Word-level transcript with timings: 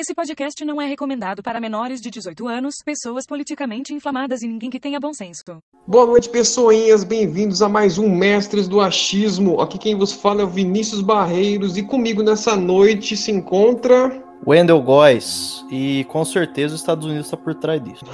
Esse 0.00 0.14
podcast 0.14 0.64
não 0.64 0.80
é 0.80 0.86
recomendado 0.86 1.42
para 1.42 1.60
menores 1.60 2.00
de 2.00 2.08
18 2.08 2.46
anos, 2.46 2.76
pessoas 2.84 3.26
politicamente 3.26 3.92
inflamadas 3.92 4.42
e 4.42 4.46
ninguém 4.46 4.70
que 4.70 4.78
tenha 4.78 5.00
bom 5.00 5.12
senso. 5.12 5.42
Boa 5.88 6.06
noite, 6.06 6.28
pessoinhas. 6.28 7.02
Bem-vindos 7.02 7.62
a 7.62 7.68
mais 7.68 7.98
um 7.98 8.08
Mestres 8.08 8.68
do 8.68 8.80
Achismo. 8.80 9.60
Aqui 9.60 9.76
quem 9.76 9.96
vos 9.96 10.12
fala 10.12 10.42
é 10.42 10.44
o 10.44 10.48
Vinícius 10.48 11.00
Barreiros 11.00 11.76
e 11.76 11.82
comigo 11.82 12.22
nessa 12.22 12.54
noite 12.54 13.16
se 13.16 13.32
encontra. 13.32 14.22
Wendell 14.46 14.80
Góes. 14.80 15.64
E 15.68 16.04
com 16.04 16.24
certeza 16.24 16.76
os 16.76 16.80
Estados 16.80 17.04
Unidos 17.04 17.26
está 17.26 17.36
por 17.36 17.56
trás 17.56 17.82
disso. 17.82 18.04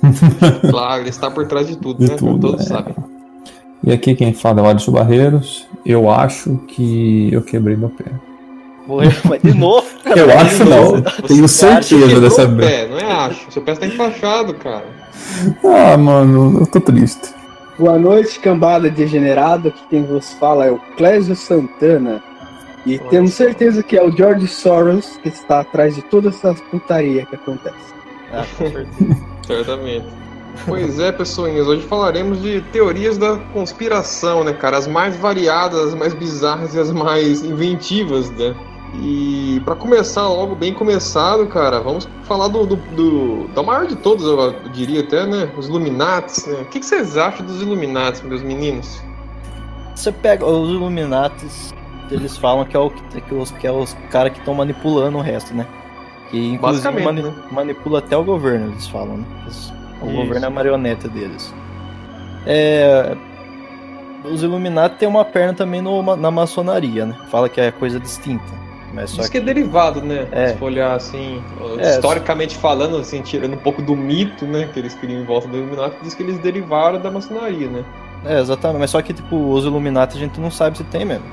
claro, 0.70 1.02
ele 1.02 1.10
está 1.10 1.30
por 1.30 1.46
trás 1.46 1.68
de 1.68 1.76
tudo, 1.76 1.98
De 1.98 2.10
né? 2.10 2.16
tudo, 2.16 2.26
Como 2.26 2.40
todos 2.40 2.62
é. 2.62 2.68
sabem. 2.70 2.96
E 3.84 3.92
aqui 3.92 4.14
quem 4.14 4.32
fala 4.32 4.60
é 4.60 4.62
o 4.62 4.66
Alisson 4.66 4.92
Barreiros. 4.92 5.66
Eu 5.84 6.10
acho 6.10 6.56
que 6.68 7.28
eu 7.30 7.42
quebrei 7.42 7.76
meu 7.76 7.90
pé. 7.90 8.27
Morreu, 8.88 9.12
mas 9.24 9.42
de 9.42 9.52
novo, 9.52 9.86
cara. 10.02 10.18
Eu 10.18 10.38
acho 10.38 10.64
não, 10.64 11.02
Você 11.02 11.22
tenho 11.26 11.42
que 11.42 11.48
certeza 11.48 12.20
dessa 12.22 12.46
vez. 12.46 12.70
pé, 12.70 12.88
não 12.88 12.98
é 12.98 13.12
acho. 13.12 13.52
Seu 13.52 13.60
pé 13.60 13.72
está 13.72 13.86
enfaixado, 13.86 14.54
cara. 14.54 14.86
Ah, 15.62 15.94
mano, 15.98 16.60
eu 16.60 16.66
tô 16.66 16.80
triste. 16.80 17.28
Boa 17.78 17.98
noite, 17.98 18.40
cambada 18.40 18.88
degenerada. 18.88 19.68
Aqui 19.68 19.82
quem 19.90 20.06
vos 20.06 20.32
fala 20.32 20.64
é 20.64 20.70
o 20.70 20.78
Clésio 20.96 21.36
Santana. 21.36 22.22
E 22.86 22.98
Olha 22.98 23.10
temos 23.10 23.34
certeza 23.34 23.82
que 23.82 23.94
é 23.94 24.02
o 24.02 24.10
George 24.10 24.48
Soros 24.48 25.18
que 25.22 25.28
está 25.28 25.60
atrás 25.60 25.94
de 25.94 26.00
toda 26.00 26.30
essa 26.30 26.54
putaria 26.54 27.26
que 27.26 27.34
acontece. 27.34 27.76
Ah, 28.32 28.46
com 28.56 28.70
certeza. 28.70 29.16
Certamente. 29.46 30.06
Pois 30.66 30.98
é, 30.98 31.12
pessoinhas, 31.12 31.66
hoje 31.66 31.82
falaremos 31.82 32.40
de 32.40 32.62
teorias 32.72 33.18
da 33.18 33.36
conspiração, 33.52 34.42
né, 34.42 34.54
cara? 34.54 34.78
As 34.78 34.88
mais 34.88 35.14
variadas, 35.16 35.88
as 35.88 35.94
mais 35.94 36.14
bizarras 36.14 36.74
e 36.74 36.80
as 36.80 36.90
mais 36.90 37.44
inventivas, 37.44 38.30
né? 38.30 38.56
E 38.94 39.60
pra 39.64 39.74
começar 39.74 40.26
logo 40.28 40.54
bem 40.54 40.72
começado, 40.72 41.46
cara, 41.46 41.78
vamos 41.80 42.08
falar 42.24 42.48
do, 42.48 42.64
do, 42.66 42.76
do- 42.76 43.48
da 43.54 43.62
maior 43.62 43.86
de 43.86 43.94
todos, 43.96 44.24
eu 44.24 44.54
diria 44.72 45.00
até, 45.00 45.26
né? 45.26 45.50
Os 45.56 45.68
Illuminates, 45.68 46.46
né? 46.46 46.62
O 46.62 46.64
que, 46.66 46.80
que 46.80 46.86
vocês 46.86 47.16
acham 47.16 47.44
dos 47.44 47.60
Illuminates, 47.60 48.22
meus 48.22 48.42
meninos? 48.42 49.00
Você 49.94 50.10
pega 50.10 50.44
os 50.46 50.70
Illuminates, 50.70 51.72
eles 52.10 52.36
falam 52.38 52.64
que 52.64 52.74
é, 52.76 52.80
o, 52.80 52.88
que, 52.90 53.34
os, 53.34 53.50
que 53.52 53.66
é 53.66 53.72
os 53.72 53.94
caras 54.10 54.32
que 54.32 54.38
estão 54.38 54.54
manipulando 54.54 55.18
o 55.18 55.20
resto, 55.20 55.52
né? 55.54 55.66
Que 56.30 56.52
inclusive 56.54 57.02
mani- 57.04 57.22
né? 57.22 57.34
manipula 57.50 57.98
até 58.00 58.16
o 58.16 58.24
governo, 58.24 58.72
eles 58.72 58.86
falam, 58.88 59.18
né? 59.18 59.24
O 59.46 59.50
Isso. 59.50 59.72
governo 60.16 60.44
é 60.44 60.48
a 60.48 60.50
marioneta 60.50 61.08
deles. 61.08 61.52
É, 62.46 63.16
os 64.24 64.42
Illuminati 64.42 64.96
têm 64.96 65.08
uma 65.08 65.24
perna 65.24 65.52
também 65.52 65.82
no- 65.82 66.16
na 66.16 66.30
maçonaria, 66.30 67.04
né? 67.06 67.14
Fala 67.30 67.48
que 67.48 67.60
é 67.60 67.70
coisa 67.70 68.00
distinta. 68.00 68.58
Mas 68.92 69.12
Diz 69.12 69.28
que 69.28 69.38
é 69.38 69.40
derivado, 69.40 70.00
né? 70.02 70.26
É. 70.32 70.48
Se 70.48 70.56
for 70.56 70.66
olhar 70.66 70.94
assim, 70.94 71.42
É, 71.78 71.90
historicamente 71.90 72.56
falando, 72.56 72.96
assim, 72.96 73.20
tirando 73.22 73.54
um 73.54 73.58
pouco 73.58 73.82
do 73.82 73.94
mito, 73.94 74.46
né? 74.46 74.68
Que 74.72 74.78
eles 74.80 74.94
criam 74.94 75.20
em 75.20 75.24
volta 75.24 75.46
do 75.46 75.56
Illuminati, 75.56 75.96
diz 76.02 76.14
que 76.14 76.22
eles 76.22 76.38
derivaram 76.38 76.98
da 77.00 77.10
maçonaria, 77.10 77.68
né? 77.68 77.84
É, 78.24 78.40
exatamente. 78.40 78.80
Mas 78.80 78.90
só 78.90 79.00
que, 79.02 79.12
tipo, 79.12 79.36
os 79.36 79.64
Illuminati 79.64 80.16
a 80.16 80.20
gente 80.20 80.40
não 80.40 80.50
sabe 80.50 80.78
se 80.78 80.84
tem 80.84 81.04
mesmo. 81.04 81.24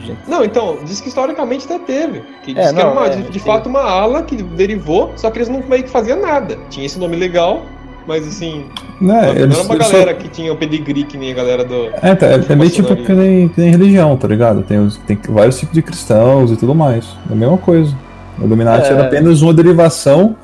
Gente- 0.00 0.18
Não, 0.28 0.44
então, 0.44 0.78
diz 0.84 1.00
que 1.00 1.08
historicamente 1.08 1.64
até 1.66 1.78
teve. 1.78 2.20
Que 2.42 2.52
diz 2.52 2.66
É, 2.66 2.72
que 2.72 2.78
era 2.80 2.88
não, 2.88 2.92
uma, 2.92 3.06
é, 3.06 3.10
de, 3.10 3.30
de 3.30 3.38
fato 3.40 3.68
uma 3.68 3.80
ala 3.82 4.22
que 4.22 4.36
derivou, 4.42 5.12
só 5.16 5.30
que 5.30 5.38
eles 5.38 5.48
não 5.48 5.62
meio 5.66 5.84
que 5.84 5.90
faziam 5.90 6.20
nada. 6.20 6.58
Tinha 6.68 6.84
esse 6.84 6.98
nome 6.98 7.16
legal, 7.16 7.62
mas 8.06 8.26
assim, 8.26 8.64
Né, 9.00 9.22
não 9.22 9.28
eles, 9.42 9.56
era 9.58 9.64
uma 9.66 9.74
eles 9.74 9.86
só- 9.86 9.92
galera 9.92 10.14
que 10.14 10.28
tinha 10.28 10.52
o 10.52 10.56
pedigree 10.56 11.04
que 11.04 11.16
nem 11.16 11.32
a 11.32 11.34
galera 11.34 11.64
do. 11.64 11.86
É, 12.02 12.14
tá, 12.14 12.26
é, 12.26 12.40
é 12.48 12.56
meio 12.56 12.70
tipo 12.70 12.94
que 12.94 13.12
nem, 13.12 13.48
que 13.48 13.60
nem 13.60 13.70
religião, 13.70 14.16
tá 14.16 14.28
ligado? 14.28 14.62
Tem, 14.62 14.78
os- 14.78 14.96
tem 14.98 15.18
vários 15.28 15.58
tipos 15.58 15.74
de 15.74 15.82
cristãos 15.82 16.50
e 16.52 16.56
tudo 16.56 16.74
mais. 16.74 17.06
É 17.28 17.32
a 17.32 17.36
mesma 17.36 17.58
coisa. 17.58 17.94
O 18.38 18.44
Illuminati 18.44 18.88
É. 18.88 18.92
era 18.92 19.04
apenas 19.04 19.42
uma 19.42 19.54
derivação 19.54 20.34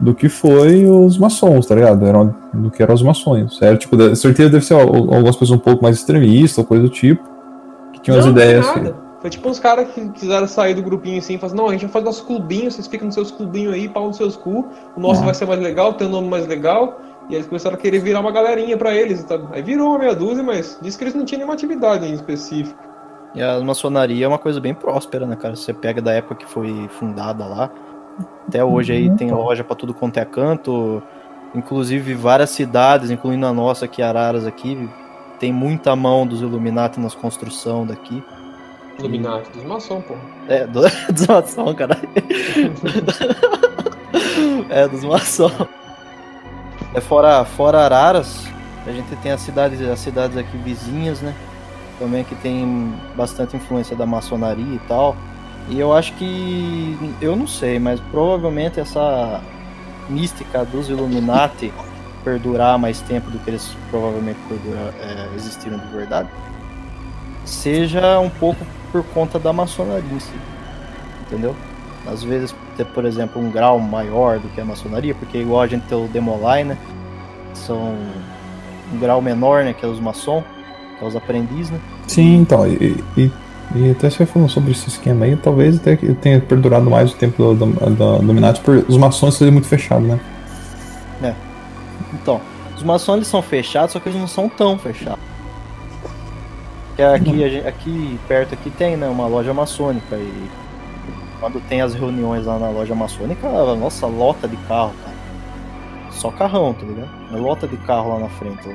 do 0.00 0.14
que 0.14 0.28
foi 0.28 0.86
os 0.86 1.16
maçons, 1.18 1.66
tá 1.66 1.74
ligado? 1.74 2.04
Era 2.04 2.24
do 2.52 2.70
que 2.70 2.82
eram 2.82 2.94
os 2.94 3.02
maçons. 3.02 3.60
Era 3.62 3.76
tipo, 3.76 3.96
certeza 4.16 4.50
deve 4.50 4.64
ser 4.64 4.74
al- 4.74 4.80
algumas 4.88 5.36
pessoas 5.36 5.50
um 5.52 5.58
pouco 5.58 5.82
mais 5.82 5.96
extremistas 5.96 6.58
ou 6.58 6.64
coisa 6.64 6.82
do 6.84 6.88
tipo. 6.88 7.22
Que 7.92 8.00
tinham 8.00 8.18
as 8.18 8.24
não, 8.24 8.32
ideias 8.32 8.66
não 8.66 8.72
assim. 8.74 8.92
Foi 9.24 9.30
tipo 9.30 9.48
uns 9.48 9.58
caras 9.58 9.90
que 9.94 10.06
quiseram 10.10 10.46
sair 10.46 10.74
do 10.74 10.82
grupinho 10.82 11.16
assim 11.16 11.36
e 11.36 11.38
falaram 11.38 11.54
assim, 11.54 11.62
não, 11.62 11.68
a 11.70 11.72
gente 11.72 11.84
vai 11.84 11.92
fazer 11.92 12.04
nosso 12.04 12.26
clubinho, 12.26 12.70
vocês 12.70 12.86
ficam 12.86 13.06
nos 13.06 13.14
seus 13.14 13.30
clubinhos 13.30 13.72
aí, 13.72 13.88
pau 13.88 14.06
nos 14.08 14.18
seus 14.18 14.36
cu, 14.36 14.68
o 14.94 15.00
nosso 15.00 15.24
vai 15.24 15.32
ser 15.32 15.46
mais 15.46 15.60
legal, 15.60 15.94
tem 15.94 16.06
um 16.06 16.10
nome 16.10 16.28
mais 16.28 16.46
legal. 16.46 17.00
E 17.22 17.32
aí 17.32 17.36
eles 17.36 17.46
começaram 17.46 17.74
a 17.74 17.78
querer 17.78 18.00
virar 18.00 18.20
uma 18.20 18.30
galerinha 18.30 18.76
pra 18.76 18.94
eles. 18.94 19.24
Tá? 19.24 19.40
Aí 19.52 19.62
virou 19.62 19.88
uma 19.88 19.98
meia 19.98 20.14
dúzia, 20.14 20.42
mas 20.42 20.78
disse 20.82 20.98
que 20.98 21.04
eles 21.04 21.14
não 21.14 21.24
tinham 21.24 21.38
nenhuma 21.38 21.54
atividade 21.54 22.06
em 22.06 22.12
específico. 22.12 22.78
E 23.34 23.42
a 23.42 23.58
maçonaria 23.60 24.26
é 24.26 24.28
uma 24.28 24.36
coisa 24.36 24.60
bem 24.60 24.74
próspera, 24.74 25.24
né, 25.24 25.36
cara? 25.36 25.56
Você 25.56 25.72
pega 25.72 26.02
da 26.02 26.12
época 26.12 26.34
que 26.34 26.44
foi 26.44 26.86
fundada 26.90 27.46
lá. 27.46 27.70
Até 28.46 28.62
hoje 28.62 28.92
aí 28.92 29.08
Uhum. 29.08 29.16
tem 29.16 29.30
loja 29.32 29.64
pra 29.64 29.74
tudo 29.74 29.94
quanto 29.94 30.18
é 30.18 30.24
canto. 30.26 31.02
Inclusive 31.54 32.12
várias 32.12 32.50
cidades, 32.50 33.10
incluindo 33.10 33.46
a 33.46 33.54
nossa 33.54 33.86
aqui, 33.86 34.02
Araras 34.02 34.46
aqui, 34.46 34.86
tem 35.40 35.50
muita 35.50 35.96
mão 35.96 36.26
dos 36.26 36.42
Illuminati 36.42 37.00
nas 37.00 37.14
construção 37.14 37.86
daqui. 37.86 38.22
Illuminati, 38.98 39.50
dos 39.50 39.64
maçom, 39.64 40.00
pô. 40.00 40.14
É, 40.48 40.66
do, 40.66 40.80
dos 41.12 41.26
maçom, 41.26 41.74
caralho. 41.74 42.08
é, 44.70 44.88
dos 44.88 45.04
maçom. 45.04 45.50
É 46.94 47.00
fora, 47.00 47.44
fora 47.44 47.80
Araras, 47.80 48.46
a 48.86 48.92
gente 48.92 49.14
tem 49.16 49.32
as 49.32 49.40
cidades, 49.40 49.80
as 49.80 49.98
cidades 49.98 50.36
aqui 50.36 50.56
vizinhas, 50.58 51.20
né? 51.20 51.34
Também 51.98 52.22
que 52.22 52.34
tem 52.36 52.94
bastante 53.16 53.56
influência 53.56 53.96
da 53.96 54.06
maçonaria 54.06 54.74
e 54.74 54.80
tal. 54.86 55.16
E 55.68 55.80
eu 55.80 55.92
acho 55.92 56.12
que. 56.14 57.16
Eu 57.20 57.34
não 57.34 57.46
sei, 57.46 57.78
mas 57.78 57.98
provavelmente 58.10 58.78
essa 58.78 59.40
mística 60.08 60.64
dos 60.64 60.88
Illuminati 60.88 61.72
perdurar 62.22 62.78
mais 62.78 63.00
tempo 63.00 63.30
do 63.30 63.38
que 63.38 63.50
eles 63.50 63.76
provavelmente 63.90 64.38
perdurar, 64.48 64.92
é, 65.00 65.28
existiram 65.34 65.78
de 65.78 65.86
verdade. 65.88 66.28
Seja 67.44 68.18
um 68.20 68.30
pouco 68.30 68.64
por 68.94 69.02
conta 69.06 69.40
da 69.40 69.52
maçonaria 69.52 70.08
em 70.14 70.20
si. 70.20 70.30
Entendeu? 71.26 71.56
Às 72.06 72.22
vezes 72.22 72.54
ter, 72.76 72.86
por 72.86 73.04
exemplo, 73.04 73.42
um 73.42 73.50
grau 73.50 73.80
maior 73.80 74.38
do 74.38 74.46
que 74.50 74.60
a 74.60 74.64
maçonaria, 74.64 75.12
porque 75.16 75.38
igual 75.38 75.62
a 75.62 75.66
gente 75.66 75.82
tem 75.82 75.98
o 75.98 76.06
Demolai, 76.06 76.62
né? 76.62 76.78
São 77.54 77.96
um 78.92 78.98
grau 79.00 79.20
menor, 79.20 79.64
né? 79.64 79.72
Que 79.72 79.84
é 79.84 79.88
os 79.88 79.98
maçom, 79.98 80.44
que 80.96 81.04
é 81.04 81.08
os 81.08 81.16
aprendizes, 81.16 81.70
né? 81.70 81.80
Sim, 82.06 82.36
então, 82.36 82.64
e, 82.68 83.02
e, 83.16 83.32
e 83.74 83.90
até 83.90 84.08
você 84.08 84.24
falando 84.24 84.48
sobre 84.48 84.70
esse 84.70 84.88
esquema 84.88 85.24
aí, 85.24 85.34
talvez 85.34 85.76
até 85.76 85.96
que 85.96 86.14
tenha 86.14 86.40
perdurado 86.40 86.88
mais 86.88 87.10
o 87.10 87.16
tempo 87.16 87.42
do 87.52 87.64
Illuminati 88.22 88.60
por 88.60 88.84
os 88.88 88.96
maçons 88.96 89.34
serem 89.34 89.52
muito 89.52 89.66
fechados, 89.66 90.06
né? 90.06 90.20
Então, 92.12 92.40
os 92.76 92.82
maçons 92.84 93.16
eles 93.16 93.28
são 93.28 93.42
fechados, 93.42 93.92
só 93.92 93.98
que 93.98 94.08
eles 94.08 94.20
não 94.20 94.28
são 94.28 94.48
tão 94.48 94.78
fechados. 94.78 95.33
Porque 96.96 97.02
aqui, 97.02 97.44
a 97.44 97.48
gente- 97.48 97.66
aqui 97.66 98.20
perto 98.28 98.54
aqui 98.54 98.70
tem, 98.70 98.96
né, 98.96 99.08
uma 99.08 99.26
loja 99.26 99.52
maçônica 99.52 100.14
e 100.16 100.50
quando 101.40 101.60
tem 101.68 101.80
as 101.82 101.92
reuniões 101.92 102.46
lá 102.46 102.58
na 102.58 102.68
loja 102.70 102.94
maçônica, 102.94 103.48
nossa, 103.74 104.06
lota 104.06 104.46
de 104.46 104.56
carro, 104.68 104.92
cara. 105.04 105.14
Só 106.12 106.30
carrão, 106.30 106.72
tá 106.72 106.86
ligado? 106.86 107.08
É 107.32 107.36
lota 107.36 107.66
de 107.66 107.76
carro 107.78 108.14
lá 108.14 108.20
na 108.20 108.28
frente. 108.28 108.68
Lá. 108.68 108.74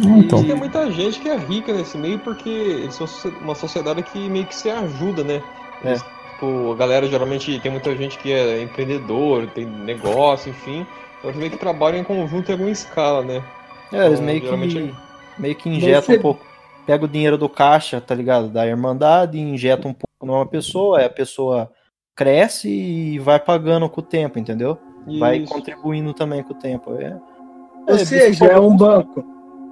Ah, 0.00 0.18
então. 0.18 0.40
E 0.40 0.46
tem 0.46 0.56
muita 0.56 0.90
gente 0.90 1.20
que 1.20 1.28
é 1.28 1.36
rica 1.36 1.72
nesse 1.72 1.96
meio 1.96 2.18
porque 2.18 2.48
eles 2.48 2.94
são 2.94 3.06
uma 3.40 3.54
sociedade 3.54 4.02
que 4.02 4.28
meio 4.28 4.46
que 4.46 4.54
se 4.54 4.68
ajuda, 4.68 5.22
né? 5.22 5.40
É. 5.84 5.94
Tipo, 5.94 6.72
a 6.72 6.76
galera 6.76 7.06
geralmente 7.06 7.58
tem 7.60 7.70
muita 7.70 7.94
gente 7.96 8.18
que 8.18 8.32
é 8.32 8.60
empreendedor, 8.62 9.46
tem 9.48 9.64
negócio, 9.66 10.50
enfim. 10.50 10.84
Então 11.18 11.30
eles 11.30 11.36
meio 11.38 11.50
que 11.52 11.56
trabalham 11.58 11.98
em 12.00 12.04
conjunto 12.04 12.48
em 12.48 12.52
alguma 12.52 12.70
escala, 12.70 13.22
né? 13.22 13.42
É, 13.92 14.06
eles 14.06 14.14
Então, 14.20 14.26
meio 14.26 14.40
que, 14.40 14.46
geralmente- 14.46 14.94
meio 15.38 15.54
que 15.56 15.68
injetam 15.68 16.14
um 16.16 16.18
pouco. 16.20 16.47
Pega 16.88 17.04
o 17.04 17.08
dinheiro 17.08 17.36
do 17.36 17.50
caixa, 17.50 18.00
tá 18.00 18.14
ligado? 18.14 18.48
Da 18.48 18.66
Irmandade, 18.66 19.38
injeta 19.38 19.86
um 19.86 19.92
pouco 19.92 20.24
numa 20.24 20.46
pessoa, 20.46 21.00
aí 21.00 21.04
a 21.04 21.10
pessoa 21.10 21.70
cresce 22.16 22.66
e 22.70 23.18
vai 23.18 23.38
pagando 23.38 23.86
com 23.90 24.00
o 24.00 24.02
tempo, 24.02 24.38
entendeu? 24.38 24.78
Vai 25.18 25.36
Isso. 25.40 25.52
contribuindo 25.52 26.14
também 26.14 26.42
com 26.42 26.54
o 26.54 26.56
tempo. 26.56 26.94
É, 26.94 27.14
Ou 27.86 27.94
É, 27.94 27.98
seja, 28.06 28.46
é 28.46 28.58
um 28.58 28.74
banco. 28.74 29.22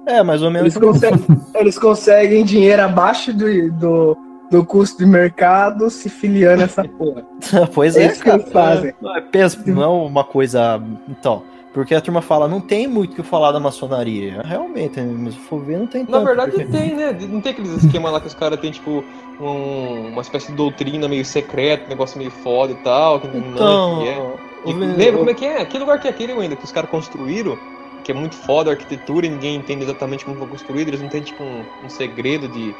é 0.05 0.21
mais 0.21 0.43
ou 0.43 0.51
menos. 0.51 0.75
Eles 0.75 0.87
conseguem, 0.87 1.25
eles 1.55 1.79
conseguem 1.79 2.45
dinheiro 2.45 2.83
abaixo 2.83 3.33
do, 3.33 3.71
do, 3.71 4.17
do 4.51 4.63
custo 4.63 4.99
de 4.99 5.07
mercado 5.07 5.89
se 5.89 6.09
filiando 6.09 6.61
essa 6.61 6.83
porra. 6.87 7.25
pois 7.73 7.97
É 7.97 8.03
é, 8.03 8.11
isso 8.11 8.21
que 8.21 8.29
eles 8.29 8.51
fazem. 8.51 8.93
Não 9.01 9.17
é, 9.17 9.21
pensa, 9.21 9.59
não 9.65 9.81
é 9.81 9.87
uma 9.87 10.23
coisa. 10.23 10.79
Então, 11.09 11.41
porque 11.77 11.93
a 11.93 12.01
turma 12.01 12.23
fala, 12.23 12.47
não 12.47 12.59
tem 12.59 12.87
muito 12.87 13.11
o 13.13 13.15
que 13.17 13.21
falar 13.21 13.51
da 13.51 13.59
maçonaria. 13.59 14.41
Realmente, 14.43 14.99
mas 14.99 15.35
se 15.35 15.39
for 15.41 15.59
ver, 15.63 15.77
não 15.77 15.85
tem 15.85 16.01
Na 16.03 16.07
tanto. 16.13 16.25
verdade 16.25 16.51
porque- 16.51 16.65
tem, 16.65 16.95
né? 16.95 17.15
Não 17.29 17.39
tem 17.39 17.51
aqueles 17.51 17.83
esquemas 17.83 18.11
lá 18.11 18.19
que 18.19 18.25
os 18.25 18.33
caras 18.33 18.59
têm, 18.59 18.71
tipo, 18.71 19.03
um- 19.39 20.07
uma 20.09 20.21
espécie 20.23 20.47
de 20.47 20.53
doutrina 20.57 21.07
meio 21.07 21.23
secreta, 21.23 21.85
um 21.85 21.89
negócio 21.89 22.17
meio 22.17 22.31
foda 22.31 22.71
e 22.73 22.75
tal, 22.77 23.19
que 23.19 23.27
ninguém 23.27 23.51
Então. 23.51 23.99
que 24.01 24.07
é. 24.07 24.33
E 24.65 24.73
lembra 24.73 25.17
como 25.19 25.29
é 25.29 25.33
que 25.35 25.45
é? 25.45 25.61
Aquele 25.61 25.81
lugar 25.83 25.99
que 25.99 26.07
é 26.07 26.09
aquele 26.09 26.31
ainda, 26.33 26.55
que 26.55 26.65
os 26.65 26.71
caras 26.71 26.89
construíram, 26.89 27.55
que 28.03 28.11
é 28.11 28.15
muito 28.15 28.33
foda 28.35 28.71
a 28.71 28.73
arquitetura 28.73 29.27
e 29.27 29.29
ninguém 29.29 29.55
entende 29.55 29.83
exatamente 29.83 30.25
como 30.25 30.35
foi 30.37 30.47
construído, 30.47 30.87
eles 30.87 31.01
não 31.01 31.09
têm 31.09 31.21
tipo 31.21 31.43
um, 31.43 31.63
um 31.85 31.89
segredo 31.89 32.47
de. 32.47 32.75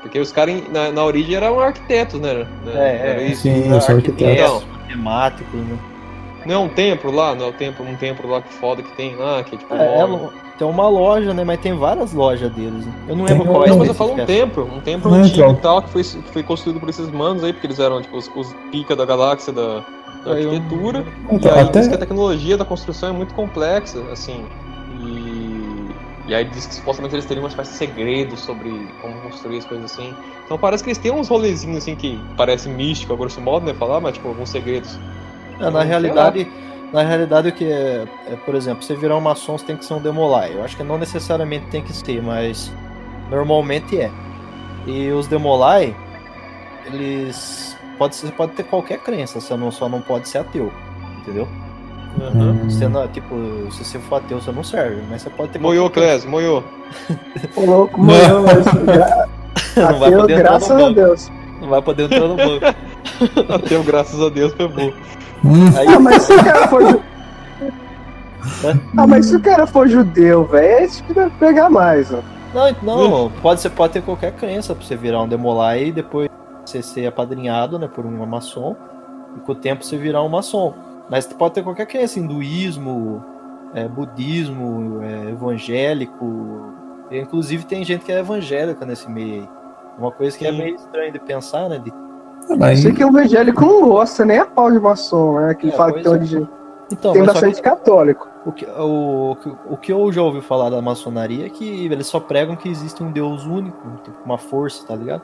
Porque 0.00 0.18
os 0.18 0.32
caras 0.32 0.62
na, 0.72 0.90
na 0.90 1.04
origem 1.04 1.34
eram 1.34 1.60
arquitetos, 1.60 2.18
né? 2.18 2.46
É, 2.66 3.10
Era 3.10 3.22
é. 3.22 3.26
isso. 3.26 3.42
Sim, 3.42 3.64
Era 3.66 3.74
eu 3.76 3.80
sou 3.82 3.94
arquiteto. 3.96 4.24
arquiteto. 4.24 4.64
Então, 4.64 4.88
temáticos, 4.88 5.60
né? 5.60 5.78
Não 6.46 6.54
é 6.54 6.58
um 6.58 6.68
templo 6.68 7.10
lá? 7.10 7.34
Não 7.34 7.46
é 7.46 7.48
um 7.48 7.52
templo, 7.52 7.84
um 7.84 7.96
templo 7.96 8.28
lá 8.28 8.40
que 8.40 8.52
foda 8.54 8.82
que 8.82 8.96
tem 8.96 9.16
lá, 9.16 9.42
que 9.42 9.54
é 9.54 9.58
tipo. 9.58 9.74
É, 9.74 10.00
é 10.00 10.06
tem 10.58 10.66
uma 10.66 10.88
loja, 10.88 11.32
né? 11.32 11.44
Mas 11.44 11.60
tem 11.60 11.72
várias 11.72 12.12
lojas 12.12 12.50
deles. 12.52 12.84
né? 12.84 12.92
Eu 13.08 13.16
não 13.16 13.24
Tem 13.26 13.38
lembro 13.38 13.52
qual 13.52 13.64
é 13.64 13.68
Não, 13.70 13.78
mas 13.78 13.88
eu 13.88 13.94
falo 13.94 14.12
um 14.14 14.26
templo, 14.26 14.64
um 14.64 14.80
templo 14.80 15.10
Não, 15.10 15.18
antigo 15.18 15.38
então. 15.38 15.52
e 15.52 15.56
tal, 15.60 15.82
que 15.82 15.90
foi, 15.90 16.02
que 16.02 16.32
foi 16.32 16.42
construído 16.42 16.80
por 16.80 16.88
esses 16.88 17.08
manos 17.10 17.44
aí, 17.44 17.52
porque 17.52 17.66
eles 17.68 17.78
eram 17.78 18.02
tipo 18.02 18.16
os, 18.16 18.28
os 18.34 18.52
pica 18.72 18.96
da 18.96 19.04
galáxia 19.04 19.52
da, 19.52 19.84
da 20.24 20.32
arquitetura. 20.32 21.04
Então, 21.30 21.52
e 21.52 21.54
aí 21.54 21.62
até- 21.62 21.78
diz 21.78 21.88
que 21.88 21.94
a 21.94 21.98
tecnologia 21.98 22.56
da 22.56 22.64
construção 22.64 23.10
é 23.10 23.12
muito 23.12 23.34
complexa, 23.34 24.00
assim. 24.10 24.44
E, 25.00 25.88
e 26.26 26.34
aí 26.34 26.44
diz 26.44 26.66
que 26.66 26.74
supostamente 26.74 27.14
eles 27.14 27.24
teriam 27.24 27.44
uma 27.44 27.48
espécie 27.48 27.70
de 27.72 27.76
segredo 27.78 28.36
sobre 28.36 28.88
como 29.00 29.14
construir 29.20 29.58
as 29.58 29.64
coisas 29.64 29.92
assim. 29.92 30.12
Então 30.44 30.58
parece 30.58 30.82
que 30.82 30.90
eles 30.90 30.98
têm 30.98 31.12
uns 31.12 31.28
rolezinhos 31.28 31.78
assim 31.78 31.94
que 31.94 32.18
parece 32.36 32.68
místico, 32.68 33.12
a 33.12 33.16
grosso 33.16 33.40
modo, 33.40 33.64
né? 33.64 33.74
Falar, 33.74 34.00
mas 34.00 34.14
tipo, 34.14 34.28
alguns 34.28 34.50
segredos. 34.50 34.98
É, 35.60 35.70
na 35.70 35.82
realidade, 35.82 36.50
na 36.92 37.02
realidade 37.02 37.48
o 37.48 37.52
que 37.52 37.64
é, 37.64 38.04
é, 38.30 38.36
por 38.44 38.54
exemplo, 38.54 38.82
você 38.82 38.94
virar 38.94 39.16
um 39.16 39.20
maçom, 39.20 39.58
você 39.58 39.64
tem 39.66 39.76
que 39.76 39.84
ser 39.84 39.94
um 39.94 40.00
Demolai. 40.00 40.52
Eu 40.54 40.64
acho 40.64 40.76
que 40.76 40.82
não 40.82 40.98
necessariamente 40.98 41.66
tem 41.66 41.82
que 41.82 41.92
ser, 41.92 42.22
mas 42.22 42.72
normalmente 43.30 44.00
é. 44.00 44.10
E 44.86 45.10
os 45.10 45.26
Demolai, 45.26 45.94
eles 46.86 47.76
pode 47.98 48.14
você 48.14 48.28
pode 48.28 48.52
ter 48.52 48.62
qualquer 48.64 48.98
crença, 49.00 49.40
você 49.40 49.56
não 49.56 49.70
só 49.70 49.88
não 49.88 50.00
pode 50.00 50.28
ser 50.28 50.38
ateu, 50.38 50.72
entendeu? 51.20 51.46
Uhum. 52.20 52.50
Hum. 52.50 52.70
Você 52.70 52.88
não, 52.88 53.06
tipo, 53.08 53.34
se 53.70 53.84
você 53.84 53.98
for 53.98 54.16
ateu, 54.16 54.40
você 54.40 54.50
não 54.50 54.64
serve, 54.64 55.02
mas 55.10 55.22
você 55.22 55.30
pode 55.30 55.52
ter 55.52 55.58
Moiô, 55.58 55.82
qualquer 55.84 56.00
Clés, 56.00 56.24
moiô. 56.24 56.62
Ô, 57.54 57.60
louco, 57.64 58.00
morreu, 58.00 58.42
mas 58.42 58.64
gra- 58.84 59.28
Não 59.76 59.98
vai 59.98 60.08
ateu, 60.08 60.20
poder 60.20 60.32
entrar 60.34 60.48
graças 60.50 60.68
no 60.68 60.74
a 60.74 60.78
banco. 60.78 60.94
Deus. 60.94 61.30
Não 61.60 61.68
vai 61.68 61.82
poder 61.82 62.02
entrar 62.04 62.20
no 62.20 62.36
banco. 62.36 62.66
Ateu, 63.52 63.82
graças 63.84 64.20
a 64.20 64.28
Deus, 64.28 64.52
foi 64.54 64.68
bom. 64.68 64.92
Hum, 65.44 65.76
Aí, 65.76 65.86
Ah, 65.88 66.00
mas 66.00 66.22
se 66.22 66.32
o 66.32 66.44
cara 66.44 66.68
for. 66.68 66.82
ju-? 66.90 67.02
Ah, 68.96 69.06
mas 69.06 69.26
se 69.26 69.36
o 69.36 69.40
cara 69.40 69.66
for 69.66 69.88
judeu, 69.88 70.44
velho, 70.44 70.84
esse 70.84 71.02
que 71.02 71.12
deve 71.14 71.30
pegar 71.38 71.68
mais, 71.70 72.12
ó. 72.12 72.20
Não, 72.54 72.74
não, 72.82 73.30
pode, 73.42 73.60
você 73.60 73.68
pode 73.68 73.92
ter 73.92 74.02
qualquer 74.02 74.32
crença 74.32 74.74
pra 74.74 74.84
você 74.84 74.96
virar 74.96 75.22
um 75.22 75.28
Demolai 75.28 75.86
e 75.86 75.92
depois 75.92 76.28
você 76.64 76.82
ser 76.82 77.06
apadrinhado, 77.06 77.78
né, 77.78 77.86
por 77.86 78.06
um 78.06 78.26
maçom, 78.26 78.74
e 79.36 79.40
com 79.40 79.52
o 79.52 79.54
tempo 79.54 79.84
você 79.84 79.96
virar 79.98 80.22
um 80.22 80.28
maçom. 80.28 80.74
Mas 81.10 81.24
você 81.24 81.34
pode 81.34 81.54
ter 81.54 81.62
qualquer 81.62 81.86
crença, 81.86 82.18
hinduísmo, 82.18 83.22
é, 83.74 83.86
budismo, 83.86 85.00
é, 85.02 85.30
evangélico, 85.30 86.72
e, 87.10 87.18
inclusive 87.18 87.64
tem 87.64 87.84
gente 87.84 88.04
que 88.04 88.12
é 88.12 88.18
evangélica 88.20 88.84
nesse 88.86 89.10
meio 89.10 89.42
aí. 89.42 89.48
Uma 89.98 90.10
coisa 90.10 90.36
que 90.36 90.46
é 90.46 90.50
Sim. 90.50 90.58
meio 90.58 90.76
estranha 90.76 91.12
de 91.12 91.18
pensar, 91.18 91.68
né, 91.68 91.78
de 91.78 91.92
mas- 92.56 92.80
Sei 92.80 92.92
que 92.92 93.04
o 93.04 93.08
evangélico 93.08 93.64
não 93.64 93.88
gosta 93.88 94.24
nem 94.24 94.38
a 94.38 94.46
pau 94.46 94.70
de 94.70 94.78
maçom, 94.78 95.40
né? 95.40 95.54
Que 95.54 95.66
ele 95.66 95.72
É, 95.74 95.76
fala 95.76 95.92
que 95.92 96.02
tem, 96.02 96.12
é. 96.12 96.14
origem... 96.14 96.48
Então, 96.90 97.12
tem 97.12 97.22
bastante 97.22 97.60
católico. 97.60 98.26
O 98.46 98.52
que, 98.52 98.64
o, 98.64 99.36
o 99.70 99.76
que 99.76 99.92
eu 99.92 100.10
já 100.10 100.22
ouvi 100.22 100.40
falar 100.40 100.70
da 100.70 100.80
maçonaria 100.80 101.44
é 101.44 101.50
que 101.50 101.84
eles 101.84 102.06
só 102.06 102.18
pregam 102.18 102.56
que 102.56 102.66
existe 102.66 103.02
um 103.02 103.10
Deus 103.10 103.44
único, 103.44 103.76
tipo, 104.02 104.16
uma 104.24 104.38
força, 104.38 104.86
tá 104.86 104.96
ligado? 104.96 105.20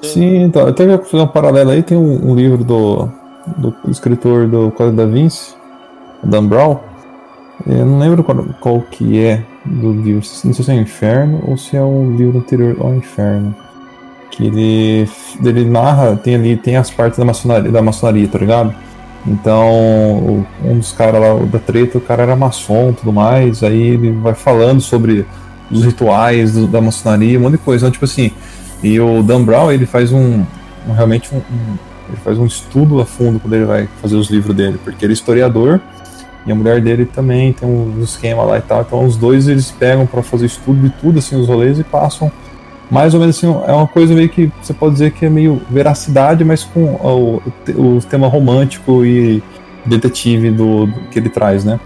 Sim, 0.00 0.36
então, 0.44 0.66
até 0.66 0.86
já 0.86 0.98
fazer 0.98 1.22
um 1.22 1.26
paralelo 1.26 1.70
aí, 1.70 1.82
tem 1.82 1.98
um, 1.98 2.30
um 2.30 2.34
livro 2.34 2.64
do, 2.64 3.08
do 3.58 3.74
escritor 3.90 4.48
do 4.48 4.70
Código 4.70 4.96
da 4.96 5.04
Vinci, 5.04 5.54
Dan 6.24 6.46
Brown. 6.46 6.78
Eu 7.66 7.84
não 7.84 7.98
lembro 7.98 8.24
qual, 8.24 8.44
qual 8.58 8.80
que 8.80 9.22
é 9.22 9.44
do 9.66 9.92
livro, 9.92 10.26
não 10.44 10.52
sei 10.54 10.64
se 10.64 10.70
é 10.70 10.74
o 10.74 10.80
Inferno 10.80 11.42
ou 11.46 11.56
se 11.58 11.76
é 11.76 11.82
o 11.82 12.10
livro 12.16 12.38
anterior 12.38 12.74
ao 12.80 12.94
Inferno. 12.94 13.54
Que 14.32 14.46
ele, 14.46 15.08
ele 15.44 15.64
narra, 15.66 16.16
tem 16.16 16.34
ali, 16.34 16.56
tem 16.56 16.76
as 16.76 16.90
partes 16.90 17.18
da 17.18 17.24
maçonaria, 17.24 17.70
da 17.70 17.82
maçonaria 17.82 18.26
tá 18.26 18.38
ligado? 18.38 18.74
Então, 19.26 20.44
um 20.64 20.78
dos 20.78 20.92
caras 20.92 21.20
lá 21.20 21.34
da 21.44 21.58
treta, 21.58 21.98
o 21.98 22.00
cara 22.00 22.22
era 22.24 22.34
maçom 22.34 22.90
e 22.90 22.92
tudo 22.94 23.12
mais, 23.12 23.62
aí 23.62 23.80
ele 23.80 24.10
vai 24.10 24.34
falando 24.34 24.80
sobre 24.80 25.24
os 25.70 25.84
rituais 25.84 26.52
do- 26.54 26.66
da 26.66 26.80
maçonaria, 26.80 27.38
um 27.38 27.42
monte 27.42 27.52
de 27.52 27.58
coisa. 27.58 27.84
Então, 27.86 27.92
tipo 27.92 28.04
assim, 28.04 28.30
e 28.82 28.98
o 28.98 29.22
Dan 29.22 29.42
Brown, 29.44 29.70
ele 29.70 29.86
faz 29.86 30.12
um, 30.12 30.44
um- 30.88 30.92
realmente 30.92 31.32
um, 31.32 31.38
um- 31.38 31.76
ele 32.08 32.16
faz 32.24 32.38
um 32.38 32.46
estudo 32.46 33.00
a 33.00 33.06
fundo 33.06 33.38
quando 33.38 33.54
ele 33.54 33.64
vai 33.64 33.88
fazer 34.00 34.16
os 34.16 34.28
livros 34.28 34.56
dele, 34.56 34.78
porque 34.82 35.04
ele 35.04 35.12
é 35.12 35.14
historiador 35.14 35.80
e 36.44 36.50
a 36.50 36.54
mulher 36.54 36.80
dele 36.80 37.04
também 37.06 37.52
tem 37.52 37.68
um 37.68 38.00
esquema 38.02 38.42
lá 38.42 38.58
e 38.58 38.62
tal. 38.62 38.80
Então 38.82 39.04
os 39.04 39.16
dois 39.16 39.46
eles 39.46 39.70
pegam 39.70 40.04
para 40.06 40.22
fazer 40.22 40.46
estudo 40.46 40.80
de 40.80 40.90
tudo 40.90 41.20
assim 41.20 41.36
os 41.40 41.46
rolês 41.46 41.78
e 41.78 41.84
passam 41.84 42.30
mais 42.90 43.14
ou 43.14 43.20
menos 43.20 43.36
assim, 43.36 43.46
é 43.46 43.72
uma 43.72 43.86
coisa 43.86 44.14
meio 44.14 44.28
que 44.28 44.50
você 44.60 44.74
pode 44.74 44.94
dizer 44.94 45.12
que 45.12 45.24
é 45.24 45.30
meio 45.30 45.60
veracidade, 45.70 46.44
mas 46.44 46.64
com 46.64 46.84
o, 46.84 47.42
o 47.76 48.00
tema 48.08 48.26
romântico 48.26 49.04
e 49.04 49.42
detetive 49.84 50.50
do, 50.50 50.86
do 50.86 51.00
que 51.10 51.18
ele 51.18 51.28
traz, 51.28 51.64
né? 51.64 51.80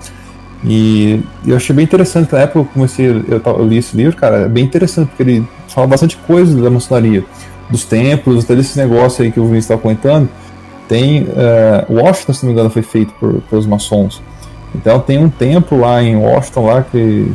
E 0.64 1.22
eu 1.46 1.56
achei 1.56 1.74
bem 1.74 1.84
interessante, 1.84 2.32
na 2.32 2.40
época 2.40 2.60
eu 2.60 2.64
comecei, 2.64 3.06
eu, 3.06 3.40
eu 3.44 3.66
li 3.66 3.78
esse 3.78 3.96
livro, 3.96 4.16
cara, 4.16 4.38
é 4.38 4.48
bem 4.48 4.64
interessante, 4.64 5.08
porque 5.08 5.22
ele 5.22 5.46
fala 5.68 5.86
bastante 5.86 6.16
coisa 6.16 6.60
da 6.60 6.70
maçonaria, 6.70 7.24
dos 7.70 7.84
templos, 7.84 8.44
até 8.44 8.56
desse 8.56 8.76
negócio 8.76 9.24
aí 9.24 9.30
que 9.30 9.38
o 9.38 9.44
Vinícius 9.44 9.66
estava 9.66 9.80
comentando. 9.80 10.28
Tem, 10.88 11.26
é, 11.36 11.84
Washington, 11.88 12.32
se 12.32 12.42
não 12.42 12.48
me 12.48 12.52
engano, 12.54 12.70
foi 12.70 12.82
feito 12.82 13.12
por, 13.20 13.40
pelos 13.42 13.66
maçons. 13.66 14.22
Então 14.74 14.98
tem 15.00 15.18
um 15.18 15.28
templo 15.28 15.78
lá 15.80 16.02
em 16.02 16.16
Washington, 16.16 16.66
lá 16.66 16.82
que... 16.82 17.32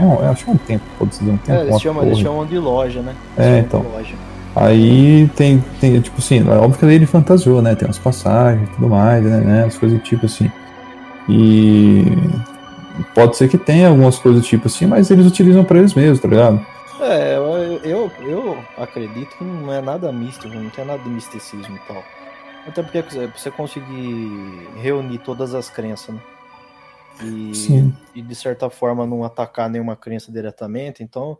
É, 0.00 0.28
acho 0.28 0.44
que 0.44 0.50
é 0.50 0.54
um 0.54 0.56
templo, 0.56 0.88
pode 0.98 1.10
dizer, 1.10 1.30
um 1.30 1.36
templo. 1.36 1.62
É, 1.62 1.66
eles, 1.66 1.80
chamam, 1.80 2.04
eles 2.04 2.18
chamam 2.18 2.46
de 2.46 2.58
loja, 2.58 3.00
né? 3.00 3.14
É, 3.36 3.42
Chamam 3.42 4.02
de 4.02 4.12
então. 4.12 4.30
Aí 4.56 5.28
tem, 5.36 5.62
tem, 5.80 6.00
tipo 6.00 6.18
assim, 6.18 6.38
é 6.48 6.54
óbvio 6.56 6.78
que 6.78 6.86
ele 6.86 7.06
fantasiou, 7.06 7.62
né? 7.62 7.74
Tem 7.74 7.86
umas 7.86 7.98
passagens 7.98 8.68
e 8.68 8.72
tudo 8.72 8.88
mais, 8.88 9.24
né? 9.24 9.38
né, 9.38 9.64
As 9.64 9.78
coisas 9.78 9.98
do 9.98 10.02
tipo 10.02 10.26
assim. 10.26 10.50
E 11.28 12.04
pode 13.14 13.36
ser 13.36 13.48
que 13.48 13.56
tenha 13.56 13.88
algumas 13.88 14.18
coisas 14.18 14.42
do 14.42 14.46
tipo 14.46 14.66
assim, 14.66 14.86
mas 14.86 15.10
eles 15.10 15.26
utilizam 15.26 15.64
pra 15.64 15.78
eles 15.78 15.94
mesmos, 15.94 16.20
tá 16.20 16.28
ligado? 16.28 16.66
É, 17.00 17.36
eu, 17.36 17.80
eu, 17.82 18.10
eu 18.20 18.58
acredito 18.76 19.36
que 19.38 19.44
não 19.44 19.72
é 19.72 19.80
nada 19.80 20.12
místico, 20.12 20.48
não 20.48 20.68
tem 20.68 20.84
nada 20.84 21.02
de 21.02 21.08
misticismo 21.08 21.76
e 21.76 21.80
tal. 21.86 22.02
Até 22.66 22.82
porque 22.82 23.02
pra 23.02 23.28
você 23.34 23.50
conseguir 23.50 24.68
reunir 24.76 25.18
todas 25.18 25.54
as 25.54 25.70
crenças, 25.70 26.14
né? 26.14 26.20
E, 27.22 27.54
Sim. 27.54 27.94
e 28.14 28.22
de 28.22 28.34
certa 28.34 28.70
forma 28.70 29.06
não 29.06 29.24
atacar 29.24 29.68
nenhuma 29.68 29.96
crença 29.96 30.32
diretamente, 30.32 31.02
então 31.02 31.38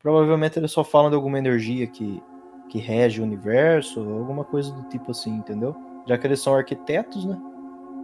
provavelmente 0.00 0.58
eles 0.58 0.72
só 0.72 0.82
falam 0.82 1.10
de 1.10 1.16
alguma 1.16 1.38
energia 1.38 1.86
que, 1.86 2.22
que 2.68 2.78
rege 2.78 3.20
o 3.20 3.24
universo, 3.24 4.00
alguma 4.00 4.44
coisa 4.44 4.72
do 4.72 4.82
tipo 4.84 5.10
assim, 5.10 5.36
entendeu? 5.36 5.74
Já 6.06 6.16
que 6.16 6.26
eles 6.26 6.40
são 6.40 6.54
arquitetos, 6.54 7.24
né? 7.24 7.36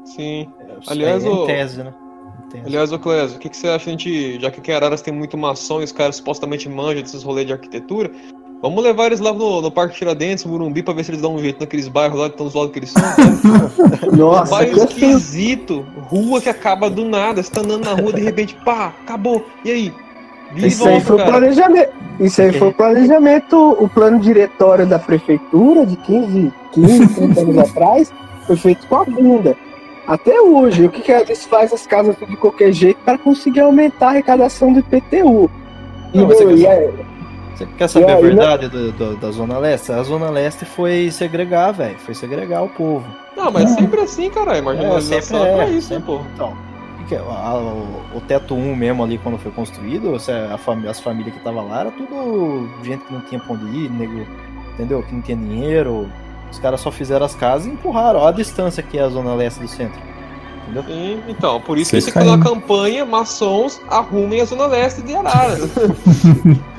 Sim. 0.04 0.48
É, 0.60 0.78
Aliás, 0.86 1.24
é, 1.24 1.28
em 1.28 1.32
o- 1.32 1.46
tese, 1.46 1.82
né? 1.82 1.94
Tese. 2.50 2.66
Aliás, 2.66 2.92
ô 2.92 2.98
Clésio, 2.98 3.36
o 3.36 3.40
que, 3.40 3.48
que 3.48 3.56
você 3.56 3.68
acha 3.68 3.88
a 3.88 3.92
gente, 3.92 4.40
já 4.40 4.50
que 4.50 4.60
aqui 4.60 4.70
em 4.70 4.74
Araras 4.74 5.02
tem 5.02 5.14
muito 5.14 5.36
maçom 5.38 5.80
e 5.80 5.84
os 5.84 5.92
caras 5.92 6.16
supostamente 6.16 6.68
manjam 6.68 7.02
desses 7.02 7.22
rolês 7.22 7.46
de 7.46 7.52
arquitetura, 7.52 8.12
vamos 8.62 8.82
levar 8.82 9.06
eles 9.06 9.20
lá 9.20 9.32
no, 9.32 9.60
no 9.60 9.70
Parque 9.70 9.96
Tiradentes, 9.96 10.44
Murumbi, 10.44 10.82
pra 10.82 10.94
ver 10.94 11.04
se 11.04 11.10
eles 11.10 11.22
dão 11.22 11.34
um 11.34 11.38
jeito 11.38 11.60
naqueles 11.60 11.88
bairros 11.88 12.18
lá 12.18 12.26
que 12.28 12.34
estão 12.34 12.48
zoados 12.48 12.72
que 12.72 12.78
eles 12.78 12.90
são. 12.90 13.02
Nossa, 14.16 14.50
Bairro 14.50 14.74
que 14.74 14.80
assim, 14.80 15.16
esquisito, 15.16 15.84
rua 16.08 16.40
que 16.40 16.48
acaba 16.48 16.90
do 16.90 17.04
nada, 17.04 17.42
você 17.42 17.50
tá 17.50 17.60
andando 17.60 17.84
na 17.84 17.94
rua, 17.94 18.12
de 18.12 18.22
repente, 18.22 18.56
pá, 18.64 18.92
acabou, 19.02 19.46
e 19.64 19.70
aí? 19.70 19.94
Vira 20.52 20.66
e 20.66 20.70
Isso 20.70 20.86
aí 20.88 21.00
foi 21.00 21.16
o 21.20 21.24
planejamento. 21.24 21.92
Isso 22.20 22.40
aí 22.40 22.52
foi 22.52 22.68
o 22.68 22.72
planejamento, 22.72 23.76
o 23.78 23.88
plano 23.88 24.18
diretório 24.20 24.86
da 24.86 24.98
prefeitura 24.98 25.84
de 25.84 25.96
15, 25.96 26.52
15 26.72 27.08
30 27.14 27.40
anos 27.40 27.58
atrás, 27.58 28.12
foi 28.46 28.56
feito 28.56 28.86
com 28.86 28.96
a 28.96 29.04
bunda. 29.04 29.56
Até 30.06 30.40
hoje, 30.40 30.86
o 30.86 30.88
que, 30.88 31.02
que 31.02 31.10
eles 31.10 31.44
fazem 31.44 31.74
as 31.74 31.86
casas 31.86 32.16
de 32.16 32.36
qualquer 32.36 32.72
jeito 32.72 32.98
para 33.04 33.18
conseguir 33.18 33.60
aumentar 33.60 34.06
a 34.06 34.10
arrecadação 34.10 34.72
do 34.72 34.78
IPTU? 34.78 35.50
E, 36.14 36.18
Não, 36.18 36.28
meu, 36.28 36.36
você 36.36 36.44
e 36.44 36.60
quer 36.62 36.82
é- 36.82 37.15
Você 37.56 37.66
quer 37.78 37.88
saber 37.88 38.10
a 38.10 38.16
verdade 38.16 38.68
do- 38.68 38.92
do- 38.92 39.16
da 39.16 39.30
Zona 39.30 39.58
Leste? 39.58 39.90
A 39.90 40.02
Zona 40.02 40.28
Leste 40.28 40.64
foi 40.66 41.10
segregar, 41.10 41.72
velho. 41.72 41.96
Foi 41.98 42.14
segregar 42.14 42.62
o 42.62 42.68
povo. 42.68 43.04
Não, 43.36 43.50
mas 43.50 43.70
sempre 43.70 44.00
assim, 44.00 44.28
cara, 44.30 44.60
marginalização 44.60 45.44
é, 45.44 45.54
pra 45.56 45.66
isso, 45.68 45.92
né, 45.92 45.96
sempre. 46.00 46.02
pô? 46.06 46.20
Então, 46.34 46.52
o 47.10 47.14
é? 47.14 47.18
A- 47.18 47.54
o, 47.54 48.16
o 48.16 48.20
teto 48.20 48.54
1 48.54 48.76
mesmo 48.76 49.02
ali, 49.04 49.16
quando 49.18 49.38
foi 49.38 49.50
construído, 49.52 50.10
você- 50.10 50.32
as 50.32 51.00
famílias 51.00 51.34
que 51.34 51.40
tava 51.40 51.62
lá, 51.62 51.80
era 51.80 51.90
tudo 51.92 52.68
gente 52.82 53.04
que 53.04 53.12
não 53.14 53.20
tinha 53.22 53.40
pra 53.40 53.54
onde 53.54 53.64
ir, 53.76 53.90
nego, 53.90 54.26
entendeu? 54.74 55.02
Que 55.02 55.14
não 55.14 55.22
tinha 55.22 55.36
dinheiro. 55.36 56.08
Os 56.50 56.58
caras 56.58 56.80
só 56.80 56.90
fizeram 56.92 57.24
as 57.24 57.34
casas 57.34 57.66
e 57.66 57.70
empurraram. 57.70 58.20
Olha 58.20 58.28
a 58.28 58.32
distância 58.32 58.82
que 58.82 58.98
é 58.98 59.02
a 59.02 59.08
Zona 59.08 59.34
Leste 59.34 59.60
do 59.60 59.68
centro. 59.68 60.00
Entendeu? 60.64 60.82
Sim, 60.84 61.22
então, 61.28 61.60
por 61.60 61.78
isso 61.78 61.90
Vocês 61.90 62.04
que 62.06 62.12
tem 62.12 62.22
que 62.22 62.28
fazer 62.28 62.36
uma 62.42 62.44
campanha, 62.44 63.04
maçons 63.04 63.80
arrumem 63.88 64.40
a 64.40 64.44
Zona 64.44 64.66
Leste 64.66 65.00
de 65.02 65.14
Araras. 65.14 65.70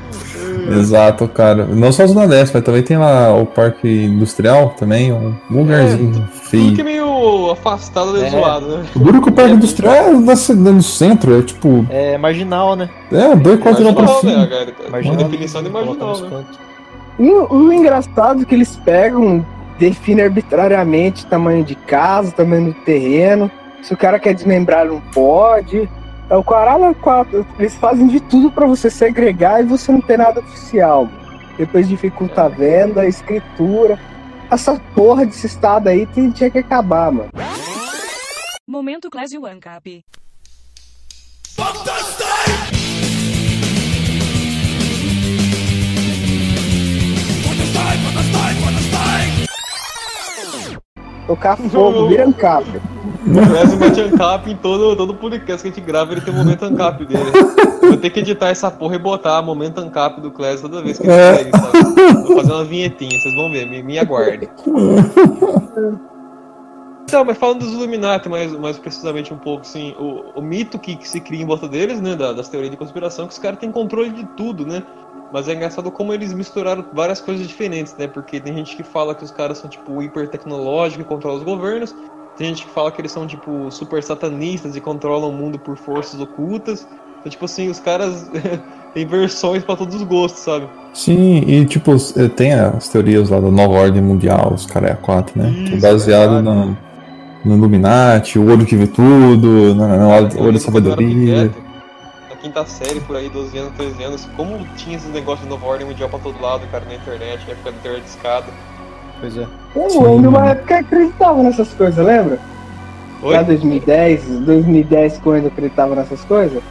Exato, 0.70 1.28
cara. 1.28 1.66
Não 1.66 1.92
só 1.92 2.04
a 2.04 2.08
Zona 2.08 2.26
Leste, 2.26 2.54
mas 2.54 2.64
também 2.64 2.84
tem 2.84 2.98
lá 2.98 3.34
o 3.34 3.46
Parque 3.46 3.88
Industrial 4.06 4.70
também, 4.78 5.12
um 5.14 5.34
lugarzinho 5.50 6.12
Tudo 6.12 6.28
feio. 6.50 6.76
que 6.76 6.82
é 6.82 6.84
meio 6.84 7.52
afastado, 7.52 8.18
É. 8.22 8.28
é. 8.28 8.30
zoado, 8.30 8.68
né? 8.78 8.86
O 8.96 9.00
duro 9.00 9.22
que 9.22 9.30
o 9.30 9.32
Parque 9.32 9.54
Industrial 9.54 9.94
é 9.96 10.12
na 10.14 10.36
ci- 10.36 10.54
no 10.54 10.82
centro, 10.82 11.40
é 11.40 11.42
tipo, 11.42 11.86
É 11.90 12.18
marginal, 12.18 12.76
né? 12.76 12.90
é, 13.12 13.36
dois 13.36 13.60
quarteirão 13.60 13.94
pra 13.94 14.04
Marginal, 14.04 14.24
né, 14.24 14.46
cima. 14.46 14.48
cara? 14.48 14.74
A 14.88 14.92
Marginal. 14.92 15.18
definição 15.18 15.64
de 15.64 15.70
marginal, 15.70 16.18
né? 16.20 16.44
E 17.20 17.30
o, 17.32 17.52
o 17.54 17.74
engraçado 17.74 18.42
é 18.42 18.46
que 18.46 18.54
eles 18.54 18.76
pegam 18.84 19.46
define 19.80 20.22
arbitrariamente 20.22 21.26
tamanho 21.28 21.64
de 21.64 21.76
casa, 21.76 22.32
tamanho 22.32 22.66
do 22.66 22.74
terreno. 22.74 23.50
Se 23.82 23.94
o 23.94 23.98
cara 23.98 24.20
quer 24.20 24.34
desmembrar, 24.34 24.86
não 24.86 25.00
pode. 25.00 25.88
É 26.30 26.36
o 26.36 26.44
caralho 26.44 26.86
é 26.86 26.94
quatro. 26.94 27.46
Eles 27.58 27.76
fazem 27.76 28.08
de 28.08 28.20
tudo 28.20 28.52
para 28.52 28.66
você 28.68 28.90
segregar 28.90 29.62
e 29.62 29.66
você 29.66 29.92
não 29.92 30.02
ter 30.02 30.18
nada 30.18 30.40
oficial. 30.42 31.06
Mano. 31.06 31.28
Depois 31.58 31.88
dificulta 31.88 32.44
a 32.44 32.48
venda, 32.50 33.02
a 33.02 33.08
escritura. 33.08 33.98
Essa 34.52 34.80
porra 34.94 35.26
desse 35.26 35.48
estado 35.48 35.88
aí 35.88 36.06
tem- 36.06 36.32
tinha 36.32 36.50
que 36.50 36.60
acabar, 36.60 37.12
mano. 37.12 37.30
Momento 38.68 39.10
Clésio 39.10 39.46
Ancap. 39.46 40.04
Tocar 51.28 51.58
fogo, 51.58 52.08
vira 52.08 52.26
ancap. 52.26 52.66
O 53.28 53.48
Clésio 53.50 53.78
mete 53.78 54.00
ancap 54.02 54.50
em 54.50 54.56
todo, 54.56 54.96
todo 54.96 55.14
podcast 55.14 55.62
que 55.62 55.68
a 55.68 55.72
gente 55.72 55.86
grava, 55.86 56.14
ele 56.14 56.22
tem 56.22 56.34
o 56.34 56.38
momento 56.38 56.64
ancap 56.64 57.04
dele. 57.06 57.22
Vou 57.82 57.98
ter 57.98 58.10
que 58.10 58.22
editar 58.22 58.48
essa 58.50 58.72
porra 58.72 58.96
e 58.96 59.00
botar 59.00 59.42
momento 59.42 59.80
ancap 59.80 60.22
do 60.22 60.32
Clésio 60.32 60.70
toda 60.70 60.82
vez 60.82 60.98
que 60.98 61.04
ele 61.06 61.12
É. 61.14 61.44
consegue, 61.44 61.52
sabe? 61.60 62.24
Vou 62.28 62.38
fazer 62.38 62.54
uma 62.54 62.64
vinhetinha, 62.64 63.12
vocês 63.20 63.36
vão 63.36 63.52
ver, 63.52 63.70
me, 63.70 63.84
me 63.84 64.00
aguardem. 64.00 64.48
Então, 67.10 67.24
mas 67.24 67.38
falando 67.38 67.60
dos 67.60 67.72
Illuminati, 67.72 68.28
mais, 68.28 68.52
mais 68.52 68.78
precisamente 68.78 69.34
um 69.34 69.38
pouco, 69.38 69.62
assim, 69.62 69.96
o, 69.98 70.38
o 70.40 70.42
mito 70.42 70.78
que, 70.78 70.98
que 70.98 71.08
se 71.08 71.22
cria 71.22 71.42
em 71.42 71.46
volta 71.46 71.66
deles, 71.66 72.02
né, 72.02 72.18
da- 72.18 72.34
das 72.34 72.50
teorias 72.50 72.70
de 72.70 72.76
conspiração, 72.76 73.24
é 73.24 73.28
que 73.30 73.34
os 73.34 73.40
caras 73.40 73.58
têm 73.60 73.72
controle 73.72 74.10
de 74.10 74.26
tudo, 74.36 74.66
né? 74.66 74.84
Mas 75.32 75.48
é 75.48 75.54
engraçado 75.54 75.90
como 75.90 76.14
eles 76.14 76.34
misturaram 76.34 76.84
várias 76.92 77.22
coisas 77.22 77.48
diferentes, 77.48 77.96
né? 77.98 78.08
Porque 78.08 78.42
tem 78.42 78.54
gente 78.54 78.76
que 78.76 78.84
fala 78.84 79.16
que 79.16 79.24
os 79.24 79.32
caras 79.32 79.58
são, 79.58 79.70
tipo, 79.70 80.02
hiper 80.04 80.28
tecnológicos 80.28 81.06
e 81.06 81.08
controlam 81.08 81.38
os 81.38 81.46
governos. 81.46 81.96
Tem 82.38 82.48
gente 82.50 82.66
que 82.66 82.72
fala 82.72 82.92
que 82.92 83.00
eles 83.00 83.12
são, 83.14 83.26
tipo, 83.26 83.72
super 83.72 84.04
satanistas 84.04 84.76
e 84.76 84.82
controlam 84.82 85.30
o 85.30 85.34
mundo 85.34 85.58
por 85.58 85.78
forças 85.78 86.20
ocultas. 86.20 86.86
Então, 87.20 87.32
tipo 87.32 87.46
assim, 87.46 87.70
os 87.70 87.80
caras 87.80 88.30
têm 88.94 89.06
versões 89.06 89.64
pra 89.64 89.78
todos 89.78 89.96
os 89.96 90.04
gostos, 90.04 90.42
sabe? 90.44 90.68
Sim, 90.94 91.38
e 91.48 91.66
tipo, 91.66 91.92
eh, 92.18 92.28
tem 92.28 92.54
as 92.54 92.90
teorias 92.90 93.30
lá 93.30 93.40
da 93.40 93.50
nova 93.50 93.76
ordem 93.76 94.02
mundial, 94.02 94.54
os 94.54 94.66
caras 94.66 94.90
é 94.90 94.94
a 94.94 94.98
4, 94.98 95.42
né? 95.42 95.54
que 95.66 95.74
é 95.74 95.78
Isso, 95.78 95.88
baseado 95.88 96.34
verdade. 96.44 96.68
no, 96.68 96.87
no 97.48 97.56
Illuminati, 97.56 98.38
o 98.38 98.50
olho 98.50 98.66
que 98.66 98.76
vê 98.76 98.86
tudo, 98.86 99.74
na, 99.74 99.88
na, 99.88 99.98
na 99.98 100.08
olho 100.08 100.50
era 100.50 100.60
sabedoria. 100.60 101.52
Na 102.30 102.36
quinta 102.36 102.66
série, 102.66 103.00
por 103.00 103.16
aí, 103.16 103.30
12 103.30 103.58
anos, 103.58 103.74
13 103.78 104.04
anos, 104.04 104.30
como 104.36 104.66
tinha 104.76 104.98
esses 104.98 105.12
negócios 105.12 105.44
de 105.44 105.50
nova 105.50 105.66
ordem 105.66 105.88
mundial 105.88 106.10
pra 106.10 106.20
todo 106.20 106.40
lado, 106.42 106.68
cara, 106.72 106.86
na 106.86 106.96
internet, 106.96 107.46
na 107.46 107.54
época 107.54 107.72
da 107.72 107.96
de 107.96 108.06
escada. 108.06 108.46
Pois 109.20 109.38
é. 109.38 109.48
Eu 109.76 110.06
ainda 110.06 110.30
uma 110.30 110.50
época 110.50 110.80
acreditava 110.80 111.42
nessas 111.42 111.74
coisas, 111.74 112.06
lembra? 112.06 112.40
Oi? 113.24 113.36
Lá 113.36 113.42
2010, 113.42 114.26
2010 114.42 115.20
quando 115.20 115.44
eu 115.44 115.48
acreditava 115.48 115.96
nessas 115.96 116.24
coisas. 116.26 116.62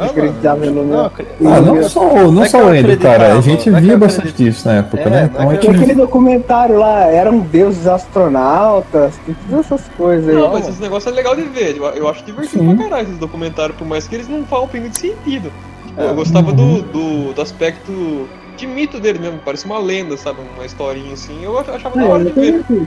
Ah, 0.00 0.04
acreditava 0.04 0.66
no 0.66 0.72
Não, 0.74 0.84
meu. 0.84 1.04
acre- 1.06 1.26
Ah, 1.44 1.60
não 1.60 1.82
só, 1.88 2.30
não 2.30 2.42
é 2.44 2.48
só 2.48 2.74
Ender, 2.74 2.98
cara. 2.98 3.34
A 3.36 3.40
gente 3.40 3.68
é 3.68 3.80
via 3.80 3.96
bastante 3.96 4.32
disso 4.32 4.68
na 4.68 4.74
época, 4.76 5.02
É, 5.02 5.10
né? 5.10 5.20
é 5.22 5.24
Então 5.24 5.50
gente 5.52 5.60
Tinha 5.60 5.72
aquele 5.74 5.94
documentário 5.94 6.78
lá, 6.78 7.04
eram 7.06 7.38
deuses 7.40 7.86
astronautas, 7.86 9.14
tem 9.24 9.34
todas 9.48 9.64
essas 9.66 9.88
coisas 9.96 10.28
aí. 10.28 10.34
Não, 10.34 10.52
mas 10.52 10.68
esse 10.68 10.80
negócio 10.80 11.08
é 11.08 11.12
legal 11.12 11.34
de 11.34 11.42
ver. 11.42 11.76
Eu, 11.76 11.84
eu 11.86 12.08
acho 12.08 12.22
divertido 12.24 12.62
Sim. 12.64 12.76
pra 12.76 12.84
caralho 12.84 13.06
esses 13.08 13.18
documentários, 13.18 13.76
por 13.76 13.86
mais 13.86 14.06
que 14.06 14.14
eles 14.14 14.28
não 14.28 14.44
falam 14.44 14.66
um 14.66 14.68
pingo 14.68 14.88
de 14.88 14.98
sentido. 14.98 15.50
Tipo, 15.86 16.00
É. 16.00 16.10
eu 16.10 16.14
gostava 16.14 16.52
do, 16.52 16.62
Uhum. 16.62 16.80
do, 16.82 17.32
do 17.34 17.42
aspecto 17.42 18.28
de 18.56 18.66
mito 18.66 19.00
dele 19.00 19.18
mesmo, 19.18 19.38
parece 19.44 19.64
uma 19.64 19.78
lenda, 19.78 20.16
sabe? 20.16 20.38
Uma 20.56 20.66
historinha 20.66 21.14
assim. 21.14 21.42
Eu 21.42 21.58
ach- 21.58 21.68
achava 21.70 21.98
É, 21.98 22.02
da 22.04 22.08
hora 22.12 22.24
de 22.24 22.32
ver. 22.32 22.64
Eu 22.70 22.86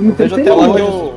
não 0.00 0.12
vejo 0.12 0.34
tem 0.34 0.44
até 0.44 0.52
hoje. 0.52 0.72
que 0.74 0.80
eu- 0.80 1.14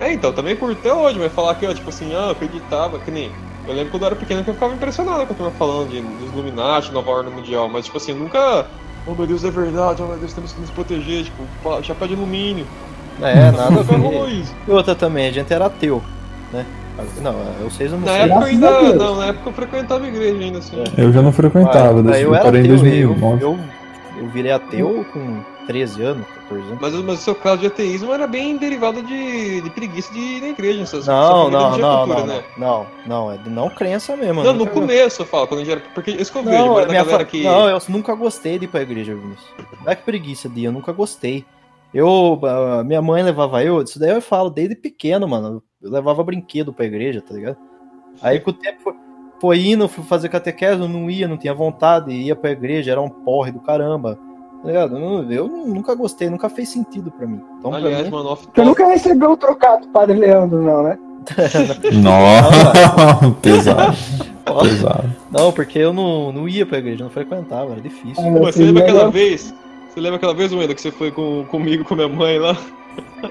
É, 0.00 0.12
então, 0.12 0.32
também 0.32 0.54
curto 0.56 0.78
até 0.80 0.92
hoje, 0.92 1.18
mas 1.18 1.32
falar 1.32 1.54
que, 1.56 1.66
ó, 1.66 1.74
tipo 1.74 1.88
assim, 1.88 2.10
ah, 2.14 2.26
eu 2.26 2.30
acreditava, 2.30 2.98
que 2.98 3.10
nem. 3.10 3.30
Eu 3.68 3.74
lembro 3.74 3.90
quando 3.90 4.02
eu 4.02 4.06
era 4.06 4.16
pequeno 4.16 4.42
que 4.42 4.50
eu 4.50 4.54
ficava 4.54 4.74
impressionado 4.74 5.26
com 5.26 5.32
a 5.34 5.36
turma 5.36 5.52
falando 5.58 5.90
de, 5.90 6.00
dos 6.00 6.32
Illuminati, 6.32 6.90
Nova 6.92 7.10
Ordem 7.10 7.32
Mundial, 7.34 7.68
mas 7.68 7.84
tipo 7.84 7.98
assim, 7.98 8.12
eu 8.12 8.18
nunca. 8.18 8.66
Oh 9.06 9.14
meu 9.14 9.26
Deus, 9.26 9.44
é 9.44 9.50
verdade, 9.50 10.02
oh 10.02 10.06
meu 10.06 10.16
Deus, 10.16 10.32
temos 10.32 10.52
que 10.52 10.60
nos 10.60 10.70
proteger, 10.70 11.24
tipo, 11.24 11.42
chapéu 11.82 12.08
de 12.08 12.14
alumínio. 12.14 12.66
É, 13.20 13.50
nada. 13.50 13.74
E 14.66 14.70
outra 14.70 14.94
também, 14.94 15.28
a 15.28 15.32
gente 15.32 15.52
era 15.52 15.66
ateu, 15.66 16.02
né? 16.52 16.64
Não, 17.22 17.34
eu 17.60 17.70
sei, 17.70 17.86
eu 17.86 17.92
não 17.92 18.00
Na 18.00 18.06
sei. 18.12 18.20
época 18.22 18.40
eu 18.40 18.42
ainda. 18.46 18.92
Não, 18.94 19.16
na 19.16 19.26
época 19.26 19.48
eu 19.50 19.52
frequentava 19.52 20.04
a 20.04 20.08
igreja 20.08 20.38
ainda 20.44 20.58
assim. 20.58 20.82
Eu 20.96 21.12
já 21.12 21.22
não 21.22 21.32
frequentava, 21.32 22.00
Ah, 22.00 22.02
desde 22.02 22.22
eu 22.22 22.28
eu 22.30 22.34
era 22.34 22.44
parei 22.44 22.60
em 22.62 22.64
ateu, 22.64 22.76
2009. 22.78 23.44
eu, 23.44 23.50
eu, 23.50 23.58
eu 24.24 24.28
virei 24.30 24.50
ateu 24.52 25.06
com 25.12 25.40
13 25.68 26.02
anos, 26.02 26.26
14 26.48 26.66
anos. 26.66 26.78
Mas, 26.80 26.94
mas 26.94 27.20
o 27.20 27.22
seu 27.22 27.34
caso 27.34 27.58
de 27.60 27.66
ateísmo 27.68 28.12
era 28.12 28.26
bem 28.26 28.56
derivado 28.56 29.02
de, 29.02 29.60
de 29.60 29.70
preguiça 29.70 30.12
de 30.12 30.18
ir 30.18 30.40
na 30.40 30.48
igreja, 30.48 30.84
sua, 30.86 31.00
Não, 31.04 31.48
não, 31.50 31.78
não, 31.78 31.98
cultura, 32.06 32.20
não, 32.20 32.26
né? 32.26 32.44
não, 32.56 32.86
não, 33.06 33.30
é 33.32 33.36
de 33.36 33.50
não 33.50 33.68
crença 33.70 34.16
mesmo. 34.16 34.42
Não, 34.42 34.50
eu 34.50 34.54
no 34.54 34.66
começo 34.66 35.22
eu 35.22 35.26
falo, 35.26 35.46
quando 35.46 35.60
a 35.60 35.64
gente 35.64 35.72
era. 35.72 35.82
Porque 35.94 36.10
isso 36.10 36.32
que 36.32 36.38
eu 36.38 36.42
vejo, 36.42 36.56
Não, 36.64 36.74
minha 36.74 36.86
galera 36.86 37.18
fa- 37.18 37.24
que. 37.26 37.44
não, 37.44 37.68
eu 37.68 37.78
nunca 37.88 38.14
gostei 38.14 38.58
de 38.58 38.64
ir 38.64 38.68
pra 38.68 38.80
igreja, 38.82 39.14
Vinícius. 39.14 39.46
Não 39.84 39.92
é 39.92 39.94
que 39.94 40.02
preguiça 40.02 40.48
de 40.48 40.60
ir, 40.62 40.64
eu 40.64 40.72
nunca 40.72 40.90
gostei. 40.90 41.44
Eu, 41.94 42.38
minha 42.84 43.00
mãe 43.00 43.22
levava 43.22 43.62
eu, 43.62 43.80
isso 43.82 43.98
daí 43.98 44.10
eu 44.10 44.20
falo 44.20 44.50
desde 44.50 44.74
pequeno, 44.74 45.28
mano. 45.28 45.62
Eu 45.80 45.90
levava 45.90 46.24
brinquedo 46.24 46.72
pra 46.72 46.84
igreja, 46.86 47.20
tá 47.22 47.34
ligado? 47.34 47.56
Aí 48.20 48.40
com 48.40 48.50
o 48.50 48.54
tempo 48.54 48.80
foi, 48.82 48.94
foi 49.40 49.66
indo, 49.66 49.88
fui 49.88 50.02
fazer 50.04 50.28
catequese, 50.28 50.80
eu 50.80 50.88
não 50.88 51.08
ia, 51.10 51.28
não 51.28 51.36
tinha 51.36 51.54
vontade, 51.54 52.10
ia 52.12 52.34
pra 52.34 52.50
igreja, 52.50 52.90
era 52.90 53.00
um 53.00 53.08
porre 53.08 53.52
do 53.52 53.60
caramba. 53.60 54.18
Tá 54.62 54.66
ligado? 54.68 54.96
Eu, 54.98 55.30
eu 55.30 55.48
nunca 55.48 55.94
gostei, 55.94 56.28
nunca 56.28 56.48
fez 56.48 56.68
sentido 56.68 57.10
pra 57.10 57.26
mim. 57.26 57.40
Então, 57.58 57.70
pra 57.70 57.78
Aliás, 57.80 58.04
mim, 58.06 58.10
mano, 58.10 58.30
off 58.30 58.46
Você 58.52 58.64
nunca 58.64 58.86
recebeu 58.86 59.30
o 59.32 59.36
trocado 59.36 59.86
do 59.86 59.92
Padre 59.92 60.18
Leandro, 60.18 60.60
não, 60.62 60.82
né? 60.82 60.98
Nossa, 62.02 63.30
pesado, 63.42 63.96
pesado. 64.62 65.12
não, 65.30 65.52
porque 65.52 65.78
eu 65.78 65.92
não, 65.92 66.32
não 66.32 66.48
ia 66.48 66.64
pra 66.64 66.78
igreja, 66.78 67.04
não 67.04 67.10
frequentava, 67.10 67.72
era 67.72 67.80
difícil. 67.80 68.24
Ah, 68.26 68.32
Pô, 68.32 68.44
você 68.46 68.62
lembra 68.64 68.82
aquela 68.84 69.10
vez? 69.10 69.54
Você 69.90 70.00
lembra 70.00 70.16
aquela 70.16 70.34
vez, 70.34 70.52
Wenda, 70.52 70.74
que 70.74 70.80
você 70.80 70.90
foi 70.90 71.10
com, 71.10 71.44
comigo, 71.50 71.84
com 71.84 71.94
minha 71.94 72.08
mãe 72.08 72.38
lá? 72.38 72.56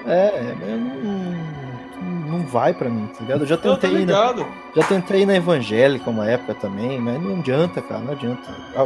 É, 0.06 0.54
eu 0.62 0.78
não, 0.78 2.38
não 2.38 2.46
vai 2.46 2.72
pra 2.72 2.88
mim, 2.88 3.06
tá 3.08 3.20
ligado? 3.22 3.40
Eu 3.42 3.46
já 3.46 3.56
tá 3.56 3.76
tentei, 3.76 4.02
ir 4.02 4.06
na, 4.06 4.34
já 4.76 4.82
tentei 4.84 5.22
ir 5.22 5.26
na 5.26 5.36
evangélica 5.36 6.08
uma 6.08 6.26
época 6.30 6.54
também, 6.54 6.98
mas 7.00 7.20
não 7.22 7.36
adianta, 7.36 7.82
cara, 7.82 8.00
não 8.00 8.12
adianta. 8.12 8.42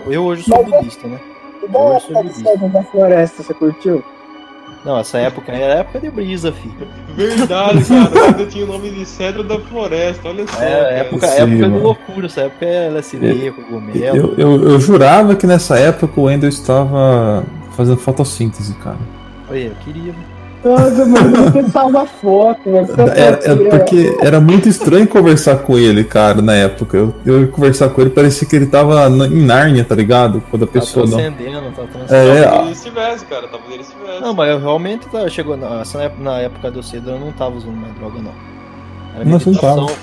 Eu 0.06 0.24
hoje 0.24 0.44
sou 0.44 0.62
Mas- 0.62 0.70
budista, 0.72 1.06
né? 1.06 1.20
E 1.62 1.68
da 1.68 1.78
época 1.78 2.24
de. 2.24 2.34
Céu 2.34 2.68
da 2.68 2.82
Floresta, 2.82 3.42
você 3.42 3.54
curtiu? 3.54 4.04
Não, 4.84 4.98
essa 4.98 5.18
época 5.18 5.52
era 5.52 5.80
época 5.80 6.00
de 6.00 6.10
brisa, 6.10 6.50
filho. 6.52 6.88
Verdade, 7.14 7.84
cara. 7.86 8.26
Ainda 8.26 8.46
tinha 8.46 8.64
o 8.64 8.68
nome 8.68 8.90
de 8.90 9.06
Cedro 9.06 9.44
da 9.44 9.58
Floresta, 9.60 10.28
olha 10.28 10.46
só. 10.46 10.60
É, 10.60 10.70
cara. 10.70 10.90
época, 10.94 11.26
Sim, 11.28 11.36
época 11.36 11.70
de 11.70 11.78
loucura, 11.78 12.26
essa 12.26 12.40
época 12.42 12.64
é 12.66 12.86
LSD, 12.88 13.52
cogumelo. 13.52 14.16
Eu, 14.16 14.34
eu, 14.36 14.70
eu 14.70 14.80
jurava 14.80 15.36
que 15.36 15.46
nessa 15.46 15.78
época 15.78 16.20
o 16.20 16.24
Wendel 16.24 16.48
estava 16.48 17.44
fazendo 17.76 17.98
fotossíntese, 17.98 18.74
cara. 18.74 18.98
Olha, 19.48 19.66
eu 19.66 19.74
queria. 19.84 20.12
Nossa, 20.64 21.04
mano, 21.06 21.50
você 21.52 21.68
salva 21.70 22.06
foto, 22.06 22.68
Era, 22.68 22.86
tá 22.86 23.02
é 23.14 23.32
tirando. 23.36 23.68
porque 23.70 24.16
era 24.20 24.40
muito 24.40 24.68
estranho 24.68 25.06
conversar 25.08 25.56
com 25.58 25.76
ele, 25.78 26.04
cara, 26.04 26.40
na 26.40 26.54
época. 26.54 26.96
Eu, 26.96 27.14
eu 27.26 27.40
ia 27.42 27.46
conversar 27.48 27.88
com 27.88 28.00
ele, 28.00 28.10
parecia 28.10 28.46
que 28.46 28.54
ele 28.54 28.66
tava 28.66 29.08
na- 29.08 29.26
em 29.26 29.44
Nárnia, 29.44 29.84
tá 29.84 29.94
ligado? 29.94 30.42
Quando 30.50 30.62
a 30.64 30.66
Tá 30.66 30.72
pessoa 30.74 31.04
não. 31.06 31.18
transcendendo, 31.18 31.70
tá 31.74 31.82
transcendendo. 31.92 32.14
É, 32.38 32.42
Talvez 32.44 32.62
ele 32.62 32.72
estivesse, 32.72 33.24
cara. 33.26 33.48
Talvez 33.48 33.72
ele 33.72 33.82
estivesse. 33.82 34.20
Não, 34.20 34.34
mas 34.34 34.50
eu 34.50 34.58
realmente 34.60 35.08
tá, 35.08 35.28
chegou 35.28 35.56
na, 35.56 35.80
essa 35.80 36.00
época- 36.02 36.22
na 36.22 36.38
época 36.38 36.70
do 36.70 36.82
cedo 36.82 37.10
eu 37.10 37.18
não 37.18 37.32
tava 37.32 37.56
usando 37.56 37.74
mais 37.76 37.92
droga, 37.94 38.20
não. 38.20 38.32
Era 39.16 39.24
Não, 39.24 39.38
não 39.44 39.54
tava. 39.54 39.80
Eu 39.80 39.96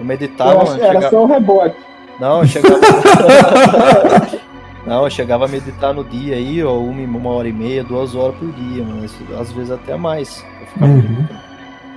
Eu 0.00 0.04
meditava, 0.04 0.62
acho 0.62 0.72
mano. 0.72 0.82
era 0.82 0.92
chegava- 0.94 1.10
só 1.10 1.22
um 1.24 1.26
rebote. 1.26 1.76
Não, 2.18 2.40
eu 2.40 2.46
chegava. 2.46 2.76
não, 4.86 5.04
eu 5.04 5.10
chegava 5.10 5.44
a 5.44 5.48
meditar 5.48 5.92
no 5.92 6.04
dia 6.04 6.36
aí, 6.36 6.62
ó, 6.62 6.78
uma, 6.78 7.02
uma 7.18 7.30
hora 7.30 7.48
e 7.48 7.52
meia, 7.52 7.82
duas 7.82 8.14
horas 8.14 8.36
por 8.36 8.50
dia, 8.52 8.84
mano. 8.84 9.04
Isso, 9.04 9.18
Às 9.38 9.50
vezes 9.52 9.70
até 9.70 9.96
mais. 9.96 10.44
Eu 10.60 10.66
ficava 10.66 10.92
Uhum. 10.92 11.26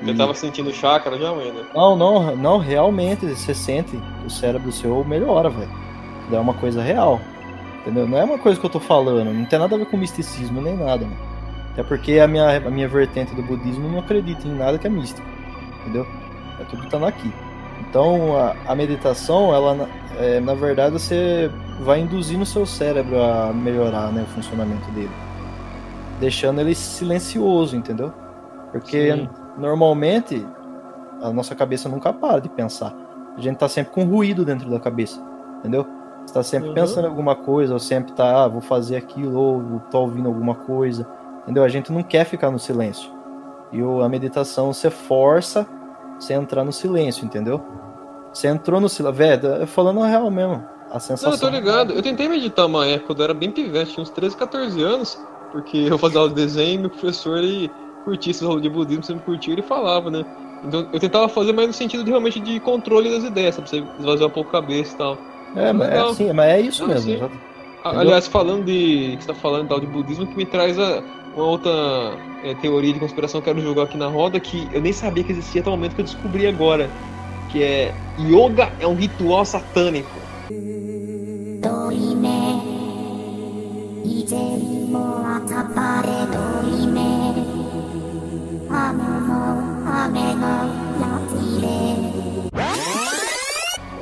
Você 0.02 0.14
tava 0.14 0.34
sentindo 0.34 0.72
chácara 0.74 1.18
já, 1.18 1.30
Wenda? 1.32 1.66
Não, 1.76 1.94
não, 1.96 2.34
não, 2.36 2.58
realmente 2.58 3.26
você 3.26 3.54
sente 3.54 4.00
o 4.26 4.30
cérebro 4.30 4.72
seu 4.72 5.04
melhora, 5.04 5.50
velho. 5.50 5.70
É 6.32 6.40
uma 6.40 6.54
coisa 6.54 6.82
real. 6.82 7.20
Entendeu? 7.82 8.08
Não 8.08 8.18
é 8.18 8.24
uma 8.24 8.38
coisa 8.38 8.58
que 8.60 8.66
eu 8.66 8.70
tô 8.70 8.80
falando, 8.80 9.26
não 9.26 9.46
tem 9.46 9.60
nada 9.60 9.76
a 9.76 9.78
ver 9.78 9.86
com 9.86 9.98
misticismo 9.98 10.62
nem 10.62 10.78
nada, 10.78 11.04
mano. 11.06 11.18
Até 11.74 11.84
porque 11.84 12.18
a 12.20 12.28
minha, 12.28 12.58
a 12.58 12.70
minha 12.70 12.88
vertente 12.88 13.36
do 13.36 13.42
budismo 13.44 13.90
não 13.90 14.00
acredita 14.00 14.48
em 14.48 14.54
nada 14.56 14.78
que 14.78 14.88
é 14.88 14.90
místico. 14.90 15.28
Entendeu? 15.82 16.08
É 16.60 16.64
tudo 16.64 16.84
que 16.84 16.90
tá 16.90 17.06
aqui. 17.08 17.32
Então 17.82 18.38
a, 18.38 18.56
a 18.72 18.76
meditação, 18.76 19.54
ela 19.54 19.74
na- 19.76 19.88
é, 20.18 20.40
na 20.40 20.54
verdade 20.54 20.94
você 20.94 21.50
vai 21.80 22.02
induzindo 22.02 22.44
o 22.44 22.46
seu 22.46 22.66
cérebro 22.66 23.22
a 23.22 23.54
melhorar 23.54 24.12
né, 24.12 24.24
o 24.24 24.28
funcionamento 24.28 24.90
dele. 24.92 25.12
Deixando 26.20 26.60
ele 26.60 26.76
silencioso, 26.76 27.76
entendeu? 27.76 28.14
Porque 28.72 29.14
Sim. 29.14 29.30
normalmente 29.58 30.46
a 31.22 31.32
nossa 31.32 31.56
cabeça 31.56 31.88
nunca 31.88 32.12
para 32.12 32.42
de 32.42 32.50
pensar. 32.50 32.94
A 33.38 33.42
gente 33.42 33.58
tá 33.58 33.70
sempre 33.70 33.94
com 33.94 34.04
ruído 34.04 34.44
dentro 34.44 34.70
da 34.70 34.80
cabeça, 34.80 35.22
entendeu? 35.60 35.86
Você 36.26 36.34
tá 36.34 36.44
sempre 36.44 36.70
Uhum. 36.70 36.76
pensando 36.76 37.06
em 37.06 37.10
alguma 37.10 37.36
coisa, 37.36 37.74
ou 37.74 37.80
sempre 37.80 38.12
tá, 38.12 38.44
ah, 38.44 38.48
vou 38.48 38.62
fazer 38.62 38.98
aquilo, 38.98 39.40
ou 39.40 39.80
tô 39.90 40.02
ouvindo 40.02 40.28
alguma 40.28 40.54
coisa. 40.56 41.08
Entendeu? 41.44 41.64
A 41.64 41.70
gente 41.70 41.92
não 41.92 42.04
quer 42.04 42.26
ficar 42.26 42.52
no 42.52 42.60
silêncio. 42.60 43.10
E 43.72 43.82
a 43.82 44.10
meditação 44.10 44.74
você 44.74 44.90
força 44.90 45.66
você 46.20 46.34
entrar 46.34 46.64
no 46.66 46.74
silêncio, 46.74 47.26
entendeu? 47.26 47.62
Você 48.34 48.48
entrou 48.48 48.82
no 48.82 48.90
silêncio. 48.90 49.18
Velho, 49.18 49.66
falando 49.68 50.02
real 50.02 50.30
mesmo. 50.30 50.64
A 50.92 51.00
sensação. 51.00 51.30
Não, 51.30 51.36
eu 51.36 51.40
tô 51.40 51.50
ligado. 51.50 51.94
Eu 51.94 52.02
tentei 52.02 52.28
meditar 52.28 52.66
uma 52.66 52.86
época, 52.86 53.08
quando 53.08 53.20
eu 53.20 53.24
era 53.26 53.34
bem 53.34 53.52
pivete, 53.52 53.94
tinha 53.94 54.04
uns 54.04 54.10
13, 54.10 54.36
14 54.36 54.82
anos, 54.82 55.18
porque 55.52 55.78
eu 55.78 55.98
fazia 55.98 56.20
aula 56.20 56.30
de 56.30 56.36
desenho 56.36 56.76
e 56.76 56.78
meu 56.78 56.90
professor 56.90 57.38
ele 57.38 57.72
curtia 58.04 58.32
esses 58.32 58.44
aulas 58.44 58.62
de 58.62 58.70
budismo, 58.70 59.04
sempre 59.04 59.24
curtia 59.24 59.54
ele 59.54 59.62
falava, 59.62 60.10
né? 60.10 60.26
Então 60.64 60.88
eu 60.92 61.00
tentava 61.00 61.30
fazer 61.30 61.54
mais 61.54 61.68
no 61.68 61.74
sentido 61.74 62.04
de 62.04 62.10
realmente 62.10 62.40
de 62.40 62.60
controle 62.60 63.10
das 63.10 63.24
ideias, 63.24 63.56
sabe? 63.56 63.70
Pra 63.70 63.80
você 63.80 63.86
esvaziar 64.00 64.30
um 64.30 64.34
pouco 64.34 64.50
a 64.50 64.62
cabeça 64.62 64.94
e 64.94 64.98
tal. 64.98 65.18
É, 65.56 65.74
mas 65.74 65.90
é, 65.90 66.14
sim, 66.14 66.34
mas 66.34 66.46
é 66.48 66.62
isso 66.62 66.82
Não, 66.82 66.90
mesmo. 66.90 67.10
sim. 67.10 67.16
exato. 67.16 67.40
Ah, 67.84 68.00
Aliás, 68.00 68.28
falando 68.28 68.66
de. 68.66 69.16
que 69.18 69.24
você 69.24 69.28
tá 69.28 69.34
falando 69.34 69.70
tal 69.70 69.80
de 69.80 69.88
budismo, 69.88 70.28
que 70.28 70.36
me 70.36 70.46
traz 70.46 70.78
a, 70.78 71.02
uma 71.34 71.46
outra 71.46 71.72
é, 72.44 72.54
teoria 72.56 72.94
de 72.94 73.00
conspiração 73.00 73.42
que 73.42 73.50
eu 73.50 73.54
quero 73.56 73.66
jogar 73.66 73.84
aqui 73.84 73.98
na 73.98 74.08
roda, 74.08 74.40
que 74.40 74.68
eu 74.74 74.82
nem 74.82 74.92
sabia 74.92 75.24
que 75.24 75.32
existia 75.32 75.62
até 75.62 75.70
o 75.70 75.74
momento 75.74 75.96
que 75.96 76.02
eu 76.02 76.06
descobri 76.06 76.46
agora. 76.46 76.90
Que 77.52 77.64
é. 77.64 77.96
Yoga 78.20 78.72
é 78.80 78.86
um 78.86 78.96
ritual 78.96 79.46
satânico. 79.46 80.29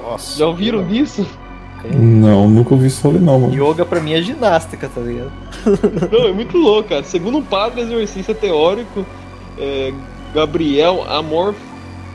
Nossa, 0.02 0.40
Já 0.40 0.48
ouviram 0.48 0.90
isso? 0.90 1.28
Não, 1.94 2.48
nunca 2.48 2.74
ouvi 2.74 2.88
isso 2.88 3.02
falei 3.02 3.20
não, 3.20 3.42
mano. 3.42 3.54
Yoga 3.54 3.86
pra 3.86 4.00
mim 4.00 4.14
é 4.14 4.22
ginástica, 4.22 4.88
tá 4.88 5.02
ligado? 5.02 5.32
Não, 6.12 6.28
é 6.28 6.32
muito 6.32 6.58
louco, 6.58 6.90
cara. 6.90 7.04
Segundo 7.04 7.38
um 7.38 7.44
padre 7.44 7.82
exercício 7.82 8.34
teórico, 8.34 9.06
é, 9.58 9.94
Gabriel 10.34 11.04
Amor 11.10 11.54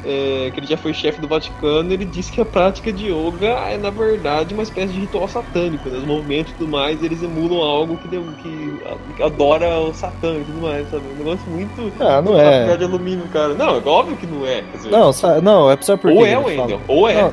é, 0.04 0.50
que 0.52 0.60
ele 0.60 0.66
já 0.66 0.76
foi 0.76 0.92
chefe 0.92 1.20
do 1.20 1.28
Vaticano, 1.28 1.92
ele 1.92 2.04
disse 2.04 2.32
que 2.32 2.40
a 2.40 2.44
prática 2.44 2.92
de 2.92 3.06
yoga 3.06 3.46
é, 3.46 3.76
na 3.76 3.90
verdade, 3.90 4.52
uma 4.52 4.62
espécie 4.62 4.92
de 4.92 5.00
ritual 5.00 5.28
satânico. 5.28 5.88
Né? 5.88 5.98
Os 5.98 6.04
movimentos 6.04 6.52
e 6.52 6.56
tudo 6.56 6.70
mais, 6.70 7.02
eles 7.02 7.22
emulam 7.22 7.62
algo 7.62 7.96
que, 7.98 8.08
que, 8.08 9.22
adora 9.22 9.78
o 9.78 9.94
satã 9.94 10.34
e 10.34 10.44
tudo 10.44 10.60
mais, 10.60 10.90
sabe? 10.90 11.02
Um 11.14 11.18
negócio 11.18 11.50
muito. 11.50 11.92
Ah, 12.00 12.20
não 12.20 12.38
é. 12.38 12.76
de 12.76 12.84
alumínio, 12.84 13.26
cara. 13.32 13.54
Não, 13.54 13.76
é 13.76 13.82
óbvio 13.84 14.16
que 14.16 14.26
não 14.26 14.46
é. 14.46 14.62
Dizer, 14.72 14.90
Não, 14.90 15.10
não, 15.42 15.70
é 15.70 15.76
só 15.80 15.96
porque. 15.96 16.16
ou 16.16 16.26
é, 16.26 16.32
eles 16.32 16.46
Wendel, 16.46 16.80
ou 16.88 17.08
é. 17.08 17.22
Não, 17.22 17.32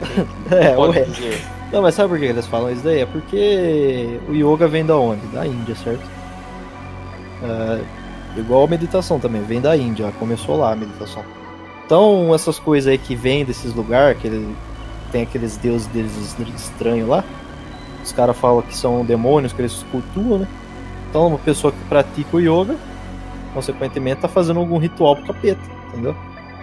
é, 0.57 0.77
ou 0.77 0.93
é. 0.93 1.01
dizer. 1.03 1.41
Não, 1.71 1.81
mas 1.83 1.93
sabe 1.93 2.09
por 2.09 2.19
que 2.19 2.25
eles 2.25 2.47
falam 2.47 2.71
isso 2.71 2.83
daí? 2.83 3.01
É 3.01 3.05
porque 3.05 4.19
o 4.27 4.33
yoga 4.33 4.67
vem 4.67 4.85
da 4.85 4.97
onde? 4.97 5.25
Da 5.27 5.45
Índia, 5.45 5.75
certo? 5.75 6.01
É, 7.43 7.79
igual 8.39 8.63
a 8.63 8.67
meditação 8.67 9.19
também, 9.19 9.41
vem 9.43 9.61
da 9.61 9.77
Índia, 9.77 10.11
começou 10.19 10.57
lá 10.57 10.73
a 10.73 10.75
meditação. 10.75 11.23
Então, 11.89 12.35
essas 12.35 12.59
coisas 12.59 12.87
aí 12.87 12.99
que 12.99 13.15
vêm 13.15 13.43
desses 13.43 13.73
lugares, 13.73 14.21
que 14.21 14.27
ele- 14.27 14.55
tem 15.11 15.23
aqueles 15.23 15.57
deuses 15.57 15.87
deles 15.87 16.15
estranhos 16.55 17.09
lá, 17.09 17.23
os 18.03 18.11
caras 18.11 18.37
falam 18.37 18.61
que 18.61 18.77
são 18.77 19.03
demônios, 19.03 19.51
que 19.51 19.59
eles 19.59 19.83
cultuam, 19.91 20.37
né? 20.37 20.47
Então, 21.09 21.25
uma 21.25 21.39
pessoa 21.39 21.73
que 21.73 21.79
pratica 21.89 22.37
o 22.37 22.39
yoga, 22.39 22.75
consequentemente, 23.55 24.21
tá 24.21 24.27
fazendo 24.27 24.59
algum 24.59 24.77
ritual 24.77 25.15
pro 25.15 25.33
capeta, 25.33 25.59
entendeu? 25.87 26.15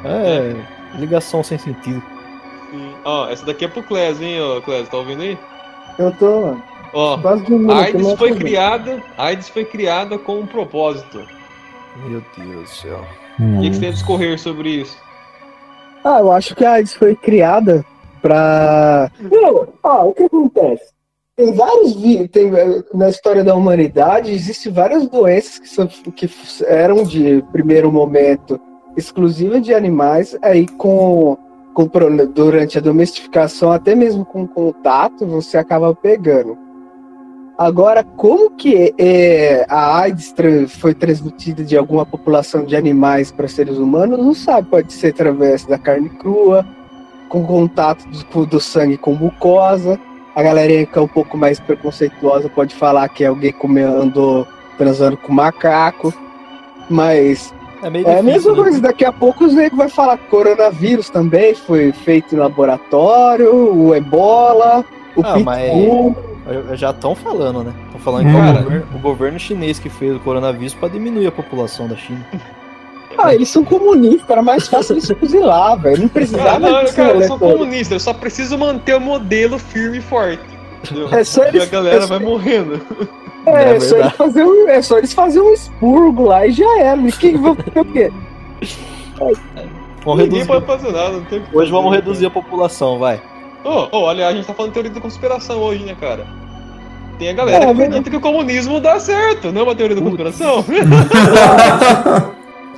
É, 0.05 0.55
ligação 0.97 1.43
sem 1.43 1.59
sentido. 1.59 2.01
Ó, 3.05 3.29
essa 3.29 3.45
daqui 3.45 3.65
é 3.65 3.69
pro 3.69 3.83
Clés, 3.83 4.23
hein, 4.23 4.41
ó, 4.41 4.61
Clés, 4.61 4.89
tá 4.89 4.97
ouvindo 4.97 5.23
aí? 5.23 5.37
Eu 5.99 6.13
tô 6.13 6.55
Ó, 6.93 7.19
quase 7.19 7.43
dormindo 7.43 7.73
a 7.73 7.81
AIDS 7.81 8.13
foi 8.13 8.33
criada, 8.33 9.03
a 9.19 9.25
AIDS 9.25 9.49
foi 9.49 9.65
criada 9.65 10.17
com 10.19 10.39
um 10.39 10.47
propósito. 10.47 11.21
Meu 12.07 12.23
Deus 12.39 12.63
do 12.63 12.69
céu. 12.69 13.05
O 13.41 13.61
que, 13.61 13.71
que 13.71 13.75
você 13.75 13.81
tem 13.81 13.89
a 13.89 13.93
discorrer 13.93 14.39
sobre 14.39 14.71
isso? 14.71 15.05
Ah, 16.09 16.21
eu 16.21 16.31
acho 16.31 16.55
que 16.55 16.65
a 16.65 16.75
AIDS 16.75 16.95
foi 16.95 17.17
criada 17.17 17.85
pra. 18.23 19.11
Não, 19.21 19.67
ó, 19.83 20.07
o 20.07 20.13
que 20.13 20.23
acontece? 20.23 20.95
Tem 21.35 21.53
vários 21.53 21.95
tem 22.31 22.49
na 22.95 23.09
história 23.09 23.43
da 23.43 23.57
humanidade 23.57 24.33
existem 24.33 24.73
várias 24.73 25.09
doenças 25.09 25.59
que, 25.59 25.69
são, 25.69 25.89
que 25.89 26.31
eram 26.65 27.03
de 27.03 27.45
primeiro 27.51 27.91
momento 27.91 28.59
exclusivas 28.97 29.61
de 29.63 29.75
animais, 29.75 30.39
aí 30.43 30.69
com, 30.69 31.37
com 31.75 31.91
durante 32.33 32.79
a 32.79 32.81
domesticação, 32.81 33.73
até 33.73 33.97
mesmo 33.97 34.25
com 34.25 34.47
contato, 34.47 35.27
você 35.27 35.59
acaba 35.59 35.93
pegando. 35.93 36.57
Agora, 37.59 38.05
como 38.05 38.51
que 38.51 38.95
é, 38.99 39.65
a 39.69 39.99
AIDS 40.01 40.35
foi 40.79 40.93
transmitida 40.93 41.65
de 41.65 41.77
alguma 41.77 42.05
população 42.05 42.65
de 42.65 42.77
animais 42.77 43.33
para 43.33 43.49
seres 43.49 43.79
humanos? 43.79 44.19
Não 44.19 44.35
sabe. 44.35 44.69
Pode 44.69 44.93
ser 44.93 45.09
através 45.09 45.65
da 45.65 45.79
carne 45.79 46.11
crua, 46.11 46.67
com 47.31 47.47
contato 47.47 48.05
do, 48.33 48.45
do 48.47 48.61
sangue 48.61 48.99
com 48.99 49.15
mucosa. 49.15 49.99
A 50.35 50.43
galerinha 50.43 50.85
que 50.85 50.99
é 50.99 51.01
um 51.01 51.09
pouco 51.09 51.39
mais 51.39 51.59
preconceituosa 51.59 52.51
pode 52.51 52.75
falar 52.75 53.09
que 53.09 53.25
alguém 53.25 53.53
comeu, 53.53 54.03
andou 54.03 54.47
transando 54.77 55.17
com 55.17 55.33
macaco. 55.33 56.13
Mas 56.91 57.55
É 57.83 57.89
meio 57.89 58.07
é 58.07 58.19
a 58.19 58.21
difícil, 58.21 58.33
mesma 58.33 58.53
né? 58.53 58.59
coisa. 58.63 58.81
Daqui 58.83 59.05
a 59.07 59.13
pouco 59.13 59.47
os 59.47 59.55
negros 59.55 59.79
vai 59.79 59.89
falar 59.89 60.19
que 60.19 60.27
coronavírus 60.29 61.09
também 61.09 61.55
foi 61.55 61.91
feito 61.91 62.35
em 62.35 62.39
laboratório, 62.39 63.51
o 63.75 63.95
ebola, 63.95 64.85
o 65.17 65.23
Ah, 65.25 65.39
mas- 65.39 65.63
pitbull. 65.73 66.17
Já 66.75 66.91
estão 66.91 67.15
falando, 67.15 67.65
né? 67.65 67.75
Estão 67.87 68.01
falando 68.01 68.27
que 68.27 68.33
Cara. 68.33 68.59
é 68.59 68.61
o 68.61 68.65
governo, 68.65 68.87
o 68.95 68.99
governo 68.99 69.39
chinês 69.39 69.79
que 69.79 69.89
fez 69.89 70.15
o 70.17 70.21
coronavírus 70.21 70.75
para 70.75 70.89
diminuir 70.91 71.27
a 71.27 71.33
população 71.33 71.89
da 71.89 71.97
China. 71.97 72.25
Ah, 73.19 73.35
eles 73.35 73.49
são 73.49 73.65
comunistas, 73.65 74.29
era 74.29 74.43
mais 74.43 74.69
fácil 74.69 74.93
eles 74.93 75.11
fuzilar, 75.19 75.81
velho. 75.81 76.01
Não 76.01 76.07
Ah, 76.07 76.11
precisava 76.11 76.59
não, 76.59 76.85
disso, 76.85 76.97
cara, 76.97 77.13
eu 77.13 77.21
né, 77.21 77.27
sou 77.27 77.39
todo. 77.39 77.53
comunista, 77.57 77.95
eu 77.95 78.01
só 78.01 78.13
preciso 78.13 78.59
manter 78.59 78.95
o 78.95 79.01
modelo 79.01 79.59
firme 79.59 79.99
e 79.99 80.01
forte. 80.03 80.43
Entendeu? 80.85 81.09
É 81.11 81.25
só 81.25 81.45
E 81.45 81.47
a 81.47 81.49
eles, 81.49 81.69
galera 81.71 82.05
é, 82.05 82.07
vai 82.07 82.19
morrendo. 82.19 82.79
é, 83.47 83.73
É 83.73 83.77
é 83.77 83.81
só 83.81 83.97
eles 83.97 84.13
fazer 84.13 84.45
um, 84.45 84.69
é 84.69 84.83
só 84.83 84.99
eles 84.99 85.15
fazer 85.15 85.41
um 85.41 85.51
expurgo 85.51 86.25
lá 86.25 86.47
e 86.47 86.53
já 86.53 86.79
era. 86.79 87.01
E 87.01 87.13
quem 87.13 87.39
vai 87.39 87.55
fazer 87.55 87.81
o 87.81 87.85
quê? 87.87 88.13
Vamos 90.05 90.23
Ninguém 90.25 90.41
reduzir. 90.41 90.47
pode 90.47 90.67
fazer 90.67 90.93
nada, 90.93 91.13
não 91.13 91.25
tem 91.25 91.39
o 91.39 91.43
que 91.43 91.57
Hoje 91.57 91.71
vamos 91.71 91.95
reduzir 91.95 92.27
a 92.27 92.31
população, 92.31 92.99
vai. 92.99 93.23
Ô, 93.67 93.89
ô, 93.99 94.09
aliás, 94.09 94.33
a 94.33 94.37
gente 94.37 94.47
tá 94.47 94.55
falando 94.55 94.71
de 94.71 94.75
teoria 94.75 94.93
da 94.93 95.01
conspiração 95.01 95.59
hoje, 95.59 95.83
né, 95.85 95.97
cara? 96.01 96.25
Tem 97.19 97.31
a 97.31 97.33
galera 97.33 97.65
É, 97.65 97.67
que 97.67 97.73
acredita 97.73 98.11
que 98.11 98.17
o 98.17 98.21
comunismo 98.21 98.79
dá 98.81 99.01
certo, 99.01 99.51
não 99.51 99.63
é 99.63 99.65
uma 99.65 99.75
teoria 99.75 99.97
da 99.97 100.03
conspiração? 100.03 100.65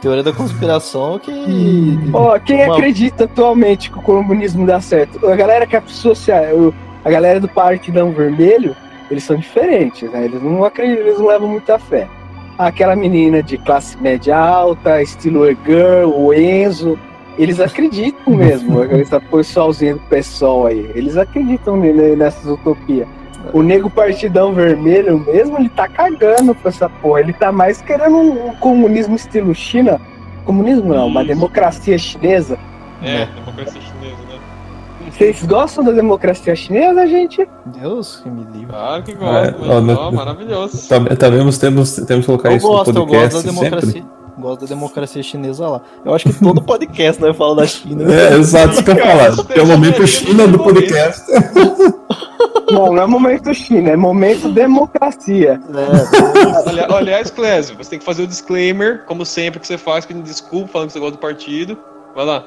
Teoria 0.01 0.23
da 0.23 0.33
conspiração 0.33 1.19
que. 1.19 1.99
Ó, 2.13 2.39
quem 2.39 2.65
Uma- 2.65 2.75
acredita 2.75 3.25
atualmente 3.25 3.91
que 3.91 3.99
o 3.99 4.03
comunismo 4.03 4.65
dá 4.65 4.81
certo? 4.81 5.27
A 5.29 5.35
galera 5.35 5.67
que 5.67 5.75
é 5.75 5.83
social, 5.89 6.73
a 7.05 7.11
galera 7.11 7.41
do 7.41 7.49
Partidão 7.49 8.13
Vermelho, 8.13 8.77
eles 9.11 9.25
são 9.25 9.37
diferentes, 9.37 10.09
né? 10.13 10.25
Eles 10.27 10.41
não 10.41 10.65
acreditam, 10.65 11.05
eles 11.05 11.19
não 11.19 11.27
levam 11.27 11.49
muita 11.49 11.81
fé. 11.81 12.07
Aquela 12.57 12.95
menina 12.95 13.43
de 13.43 13.59
classe 13.59 14.01
média 14.01 14.37
alta, 14.39 15.03
estilo 15.03 15.45
girl, 15.67 16.11
o 16.15 16.33
Enzo, 16.33 16.97
eles 17.39 17.61
acreditam 17.61 18.35
mesmo. 18.35 18.83
Essa 18.93 19.21
pessoalzinha 19.21 19.95
do 19.95 20.01
pessoal 20.03 20.67
aí, 20.67 20.91
eles 20.95 21.17
acreditam 21.17 21.77
ne- 21.77 22.17
nessas 22.17 22.45
utopias. 22.47 23.07
O 23.53 23.63
nego 23.63 23.89
Partidão 23.89 24.53
Vermelho 24.53 25.19
mesmo, 25.21 25.57
ele 25.59 25.69
tá 25.71 25.89
cagando 25.89 26.55
pra 26.55 26.69
essa 26.69 26.89
porra. 26.89 27.21
Ele 27.21 27.33
tá 27.33 27.51
mais 27.51 27.81
querendo 27.81 28.17
um, 28.17 28.49
um 28.49 28.55
comunismo 28.57 29.15
estilo 29.17 29.55
China. 29.55 29.99
Comunismo 30.45 30.93
não, 30.93 31.07
uma 31.07 31.25
democracia 31.25 31.97
chinesa. 31.97 32.59
É, 33.03 33.23
É. 33.23 33.27
democracia 33.27 33.81
chinesa, 33.81 34.17
né? 34.29 34.39
Vocês 35.11 35.43
gostam 35.45 35.85
da 35.85 35.93
democracia 35.93 36.55
chinesa, 36.55 37.07
gente? 37.07 37.49
Deus 37.67 38.21
que 38.23 38.29
me 38.29 38.45
livre. 38.53 38.67
Claro 38.67 39.03
que 39.03 39.13
É, 39.13 39.15
gosto, 39.15 39.83
mas, 39.83 39.99
ó, 39.99 40.09
ó, 40.09 40.13
maravilhoso. 40.13 40.89
Tá, 40.89 41.17
tá 41.17 41.29
vendo? 41.31 41.59
Temos, 41.59 41.97
temos 41.97 42.27
que 42.27 42.27
colocar 42.27 42.51
Eu 42.51 42.57
isso 42.57 42.69
gosto, 42.69 42.93
no 42.93 43.01
eu 43.01 43.07
podcast 43.07 43.35
gosto 43.35 43.47
da 43.47 43.81
sempre. 43.81 44.05
Gosto 44.39 44.61
da 44.61 44.67
democracia 44.67 45.23
chinesa 45.23 45.69
lá. 45.69 45.81
Eu 46.05 46.15
acho 46.15 46.29
que 46.29 46.39
todo 46.41 46.63
podcast 46.65 47.21
nós 47.21 47.37
fala 47.37 47.57
da 47.57 47.67
China. 47.67 48.13
É, 48.13 48.35
exato, 48.35 48.75
isso 48.75 48.85
que 48.85 48.91
eu 48.91 48.97
falar. 48.97 49.45
Que 49.45 49.59
é 49.59 49.63
o 49.63 49.67
momento 49.67 50.07
China 50.07 50.47
do 50.47 50.59
podcast. 50.59 51.25
Não, 52.71 52.93
não 52.93 53.03
é 53.03 53.07
momento 53.07 53.55
China, 53.55 53.91
é 53.91 53.97
momento 53.97 54.51
democracia. 54.51 55.59
É, 55.75 56.69
Ali- 56.69 56.95
Aliás, 56.95 57.31
Clésio, 57.31 57.75
você 57.77 57.91
tem 57.91 57.99
que 57.99 58.05
fazer 58.05 58.23
o 58.23 58.27
disclaimer, 58.27 59.05
como 59.07 59.25
sempre 59.25 59.59
que 59.59 59.67
você 59.67 59.79
faz, 59.79 60.05
pedindo 60.05 60.23
desculpa, 60.25 60.69
falando 60.69 60.89
que 60.89 60.93
você 60.93 60.99
gosta 61.01 61.17
do 61.17 61.21
partido. 61.21 61.79
Vai 62.15 62.27
lá. 62.27 62.45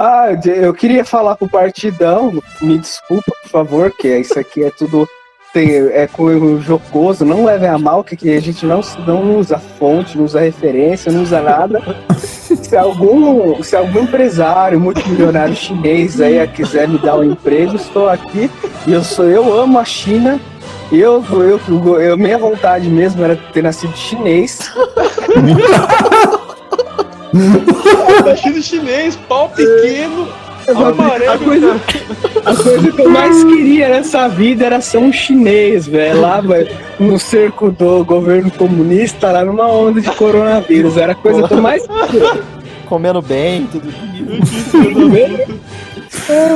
Ah, 0.00 0.26
eu 0.46 0.72
queria 0.72 1.04
falar 1.04 1.34
pro 1.34 1.48
partidão, 1.48 2.32
me 2.62 2.78
desculpa, 2.78 3.32
por 3.42 3.50
favor, 3.50 3.90
que 3.90 4.06
isso 4.18 4.38
aqui 4.38 4.62
é 4.62 4.70
tudo 4.70 5.08
tem, 5.58 5.70
é 5.92 6.06
com 6.06 6.22
o 6.22 6.60
jocoso, 6.60 7.24
não 7.24 7.44
levem 7.44 7.68
a 7.68 7.76
mal, 7.76 8.04
que 8.04 8.30
a 8.30 8.40
gente 8.40 8.64
não, 8.64 8.80
não 9.04 9.38
usa 9.38 9.58
fonte, 9.58 10.16
não 10.16 10.24
usa 10.24 10.38
referência, 10.40 11.10
não 11.10 11.22
usa 11.22 11.40
nada. 11.40 11.82
Se 12.14 12.76
algum, 12.76 13.60
se 13.62 13.74
algum 13.74 14.02
empresário 14.02 14.78
multimilionário 14.78 15.56
chinês 15.56 16.20
aí 16.20 16.46
quiser 16.48 16.86
me 16.86 16.98
dar 16.98 17.16
um 17.16 17.24
emprego, 17.24 17.74
estou 17.76 18.08
aqui 18.08 18.50
e 18.86 18.92
eu 18.92 19.02
sou 19.02 19.24
eu 19.24 19.58
amo 19.58 19.78
a 19.78 19.84
China 19.84 20.40
Eu, 20.92 21.24
eu, 21.30 21.60
eu, 22.00 22.16
minha 22.16 22.38
vontade 22.38 22.88
mesmo 22.88 23.24
era 23.24 23.36
ter 23.36 23.62
nascido 23.62 23.96
chinês. 23.96 24.70
Nascido 28.24 28.62
chinês, 28.62 29.16
pau 29.28 29.50
pequeno, 29.50 30.28
A 30.66 30.88
amarelo. 30.88 31.44
coisa, 31.44 31.80
a 32.50 32.56
coisa 32.56 32.92
que 32.92 33.00
eu 33.00 33.10
mais 33.10 33.44
queria 33.44 33.88
nessa 33.88 34.28
vida 34.28 34.66
era 34.66 34.80
ser 34.80 34.98
um 34.98 35.12
chinês, 35.12 35.86
velho. 35.86 36.20
Lá, 36.20 36.40
velho, 36.40 36.74
no 36.98 37.18
cerco 37.18 37.70
do 37.70 38.04
governo 38.04 38.50
comunista, 38.50 39.30
lá 39.30 39.44
numa 39.44 39.66
onda 39.66 40.00
de 40.00 40.10
coronavírus. 40.12 40.96
Era 40.96 41.12
a 41.12 41.14
coisa 41.14 41.46
que 41.46 41.54
eu 41.54 41.62
mais 41.62 41.86
queria. 41.86 42.58
Comendo 42.86 43.20
bem, 43.20 43.66
tudo 43.66 43.92
Tudo 44.70 45.08
bem? 45.10 45.46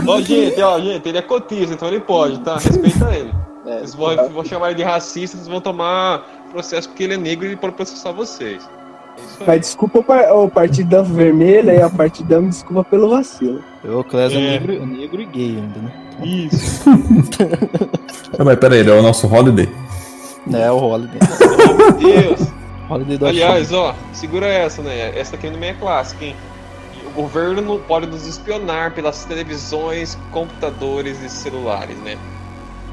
Ó, 0.07 0.21
gente, 0.21 0.61
ó, 0.63 0.81
gente, 0.81 1.09
ele 1.09 1.19
é 1.19 1.23
cotista, 1.23 1.75
então 1.75 1.89
ele 1.89 2.01
pode, 2.01 2.39
tá? 2.41 2.57
Respeita 2.57 3.15
ele. 3.15 3.33
Vocês 3.65 3.95
vão, 3.95 4.29
vão 4.31 4.45
chamar 4.45 4.69
ele 4.69 4.77
de 4.77 4.83
racista, 4.83 5.37
vocês 5.37 5.49
vão 5.49 5.61
tomar 5.61 6.27
processo 6.51 6.89
porque 6.89 7.05
ele 7.05 7.15
é 7.15 7.17
negro 7.17 7.47
e 7.47 7.49
ele 7.49 7.57
pode 7.57 7.75
processar 7.75 8.13
vocês. 8.13 8.69
É. 9.41 9.45
Mas 9.47 9.61
desculpa 9.61 9.99
o 9.99 10.05
par- 10.05 10.33
o 10.37 10.49
Partidão 10.49 11.05
Vermelho 11.05 11.71
e 11.71 11.81
a 11.83 11.91
Partidão 11.91 12.43
me 12.43 12.49
desculpa 12.49 12.85
pelo 12.85 13.09
vacilo. 13.11 13.61
Eu, 13.85 14.05
Clésio, 14.05 14.39
é 14.39 14.43
É. 14.43 14.61
negro, 14.61 14.87
negro 14.87 15.21
e 15.23 15.27
gay 15.27 15.57
ainda, 15.59 15.79
né? 15.81 15.93
Isso. 16.23 16.83
Ah, 18.39 18.45
mas 18.45 18.59
pera 18.59 18.75
aí, 18.75 18.81
ele 18.81 18.91
é 18.91 18.95
o 18.95 19.03
nosso 19.03 19.27
Holiday. 19.27 19.69
É 20.55 20.71
o 20.71 20.77
Holiday. 20.79 21.19
Meu 21.77 21.93
Deus. 21.93 22.49
Holiday 22.89 23.19
do 23.19 23.27
Aliás, 23.27 23.73
ó, 23.73 23.95
segura 24.13 24.47
essa, 24.47 24.81
né? 24.83 25.13
Essa 25.19 25.37
aqui 25.37 25.51
também 25.51 25.71
é 25.71 25.75
clássica, 25.75 26.25
hein? 26.25 26.35
O 27.15 27.23
governo 27.23 27.61
não 27.61 27.79
pode 27.79 28.07
nos 28.07 28.27
espionar 28.27 28.93
pelas 28.93 29.25
televisões, 29.27 30.17
computadores 30.31 31.23
e 31.23 31.29
celulares, 31.29 31.97
né? 31.99 32.17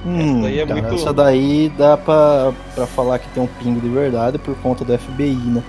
Hum, 0.06 0.42
daí 0.42 0.60
é 0.60 0.66
cara, 0.68 0.82
muito- 0.82 0.96
Essa 0.96 1.14
daí 1.14 1.72
dá 1.78 1.96
pra, 1.96 2.52
pra 2.76 2.86
falar 2.86 3.20
que 3.20 3.28
tem 3.30 3.42
um 3.42 3.48
pingo 3.48 3.80
de 3.80 3.88
verdade 3.90 4.38
por 4.38 4.56
conta 4.58 4.84
do 4.84 4.98
FBI, 4.98 5.36
né? 5.36 5.64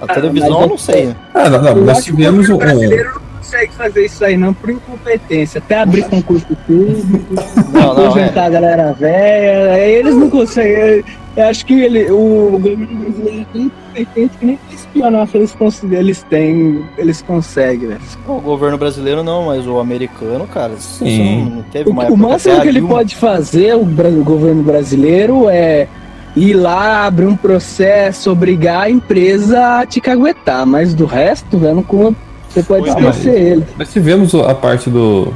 A 0.00 0.06
televisão 0.14 0.62
eu 0.62 0.68
não 0.68 0.78
sei, 0.78 1.06
né? 1.06 1.16
Ah, 1.34 1.48
não, 1.48 1.62
não, 1.62 1.74
nós 1.76 2.04
tivemos 2.04 2.48
um. 2.48 2.54
governo 2.54 2.78
brasileiro 2.80 3.26
não 3.26 3.36
consegue 3.46 3.72
fazer 3.74 4.04
isso 4.04 4.24
aí 4.24 4.36
não 4.36 4.52
por 4.52 4.70
incompetência. 4.70 5.58
Até 5.58 5.78
abrir 5.78 6.04
concurso 6.04 6.46
público, 6.66 7.34
Não, 7.72 7.94
não, 7.94 8.06
aposentar 8.06 8.42
é. 8.42 8.46
a 8.46 8.50
galera 8.50 8.92
velha, 8.92 9.78
eles 9.78 10.14
não 10.14 10.28
conseguem. 10.28 11.04
Eu 11.36 11.44
acho 11.48 11.66
que 11.66 11.74
ele, 11.74 12.10
o 12.10 12.52
governo 12.52 12.86
brasileiro 12.86 13.40
é 13.40 13.44
tão 13.52 13.62
incompetente 13.62 14.38
que 14.38 14.46
nem 14.46 14.58
se 14.74 14.88
eles, 15.36 15.56
eles 15.90 16.22
têm, 16.22 16.84
eles 16.96 17.22
conseguem, 17.22 17.88
velho. 17.88 18.00
O 18.26 18.40
governo 18.40 18.78
brasileiro 18.78 19.22
não, 19.22 19.46
mas 19.46 19.66
o 19.66 19.78
americano, 19.78 20.46
cara, 20.46 20.74
Sim. 20.78 21.44
não, 21.44 21.56
não 21.56 21.62
teve 21.64 21.90
uma 21.90 22.04
O, 22.08 22.14
o 22.14 22.16
máximo 22.16 22.60
que 22.62 22.68
ele 22.68 22.82
pode 22.82 23.14
fazer, 23.16 23.76
o, 23.76 23.82
o 23.82 24.24
governo 24.24 24.62
brasileiro, 24.62 25.48
é 25.50 25.86
ir 26.36 26.54
lá, 26.54 27.06
abrir 27.06 27.26
um 27.26 27.36
processo, 27.36 28.30
obrigar 28.30 28.82
a 28.82 28.90
empresa 28.90 29.80
a 29.80 29.86
te 29.86 30.00
caguetar. 30.00 30.66
Mas 30.66 30.94
do 30.94 31.06
resto, 31.06 31.58
velho, 31.58 31.82
conta. 31.82 32.18
Você 32.50 32.62
pode 32.62 32.84
Pois 32.90 32.94
esquecer 33.16 33.40
ele. 33.40 33.64
Nós 33.78 33.92
tivemos 33.92 34.34
a 34.34 34.54
parte 34.54 34.88
do, 34.88 35.32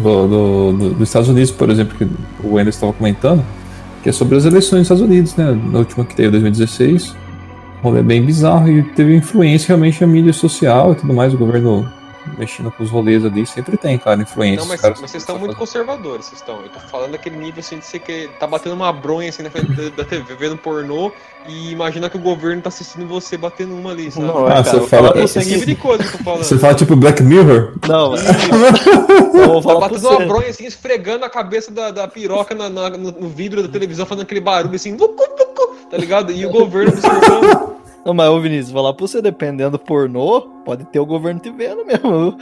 do, 0.00 0.28
do- 0.28 0.72
do- 0.72 0.90
dos 0.90 1.08
Estados 1.08 1.28
Unidos, 1.28 1.50
por 1.50 1.70
exemplo, 1.70 1.96
que 1.96 2.04
o 2.44 2.54
Wender 2.54 2.68
estava 2.68 2.92
comentando, 2.92 3.42
que 4.02 4.08
é 4.08 4.12
sobre 4.12 4.36
as 4.36 4.44
eleições 4.44 4.80
dos 4.80 4.82
Estados 4.82 5.02
Unidos, 5.02 5.34
né? 5.36 5.58
Na 5.72 5.78
última 5.80 6.04
que 6.04 6.14
teve, 6.14 6.30
2016. 6.30 7.16
Um 7.80 7.88
rolê 7.88 8.02
bem 8.02 8.22
bizarro 8.22 8.68
e 8.68 8.82
teve 8.82 9.14
influência 9.16 9.68
realmente 9.68 10.00
na 10.00 10.06
mídia 10.06 10.32
social 10.32 10.92
e 10.92 10.94
tudo 10.96 11.14
mais. 11.14 11.32
O 11.34 11.38
governo 11.38 11.88
mexendo 12.36 12.70
com 12.70 12.82
os 12.82 12.90
rolês 12.90 13.24
ali 13.24 13.46
sempre 13.46 13.76
tem, 13.76 13.96
cara, 13.98 14.20
influência. 14.20 14.60
Não, 14.60 14.66
mas, 14.66 14.76
Os 14.76 14.82
caras- 14.82 15.00
mas 15.00 15.10
vocês 15.10 15.22
estão 15.22 15.38
muito 15.38 15.56
conservadores, 15.56 16.26
vocês 16.26 16.40
estão. 16.40 16.60
Eu 16.62 16.68
tô 16.68 16.80
falando 16.80 17.12
daquele 17.12 17.36
nível 17.36 17.60
assim 17.60 17.78
de 17.78 17.86
você 17.86 17.98
que 17.98 18.28
tá 18.38 18.46
batendo 18.46 18.74
uma 18.74 18.92
bronha 18.92 19.28
assim 19.28 19.42
na 19.42 19.50
frente 19.50 19.72
da, 19.72 19.88
da 19.90 20.04
TV, 20.04 20.34
vendo 20.34 20.56
pornô 20.56 21.10
e 21.46 21.70
imagina 21.72 22.10
que 22.10 22.16
o 22.16 22.20
governo 22.20 22.60
tá 22.60 22.68
assistindo 22.68 23.06
você 23.06 23.36
batendo 23.36 23.74
uma 23.74 23.90
ali, 23.92 24.10
sabe? 24.10 24.26
Não, 24.26 24.46
Ah, 24.46 24.50
é, 24.50 24.52
cara, 24.54 24.62
você 24.64 24.76
eu 24.76 24.80
vou 24.80 24.88
fala- 24.88 25.18
Esse 25.20 25.34
você 25.34 25.40
nível 25.48 25.60
que... 25.60 25.66
de 25.66 25.74
coisa 25.76 26.02
que 26.04 26.08
eu 26.14 26.18
tô 26.18 26.24
falando. 26.24 26.42
Você 26.44 26.58
fala 26.58 26.74
tipo 26.74 26.96
Black 26.96 27.22
Mirror? 27.22 27.72
Não, 27.88 28.14
eu 29.34 29.60
vou 29.60 29.74
Tá 29.74 29.80
batendo 29.88 30.08
uma 30.08 30.26
bronha 30.26 30.48
assim, 30.48 30.66
esfregando 30.66 31.24
a 31.24 31.30
cabeça 31.30 31.70
da, 31.70 31.90
da 31.90 32.08
piroca 32.08 32.54
na- 32.54 32.68
na- 32.68 32.90
no, 32.90 33.10
no 33.12 33.28
vidro 33.28 33.62
da 33.62 33.68
televisão, 33.68 34.04
fazendo 34.06 34.22
aquele 34.24 34.40
barulho 34.40 34.74
assim, 34.74 34.96
tá 34.96 35.96
ligado? 35.96 36.32
E 36.32 36.44
o 36.44 36.50
governo 36.50 36.92
observando. 36.92 37.77
Não, 38.04 38.14
mas 38.14 38.28
ô 38.28 38.40
Vinícius, 38.40 38.70
falar 38.72 38.94
pra 38.94 39.06
você, 39.06 39.20
dependendo 39.20 39.72
do 39.72 39.78
pornô, 39.78 40.40
pode 40.64 40.84
ter 40.86 40.98
o 41.00 41.04
governo 41.06 41.40
te 41.40 41.50
vendo 41.50 41.84
mesmo. 41.84 42.38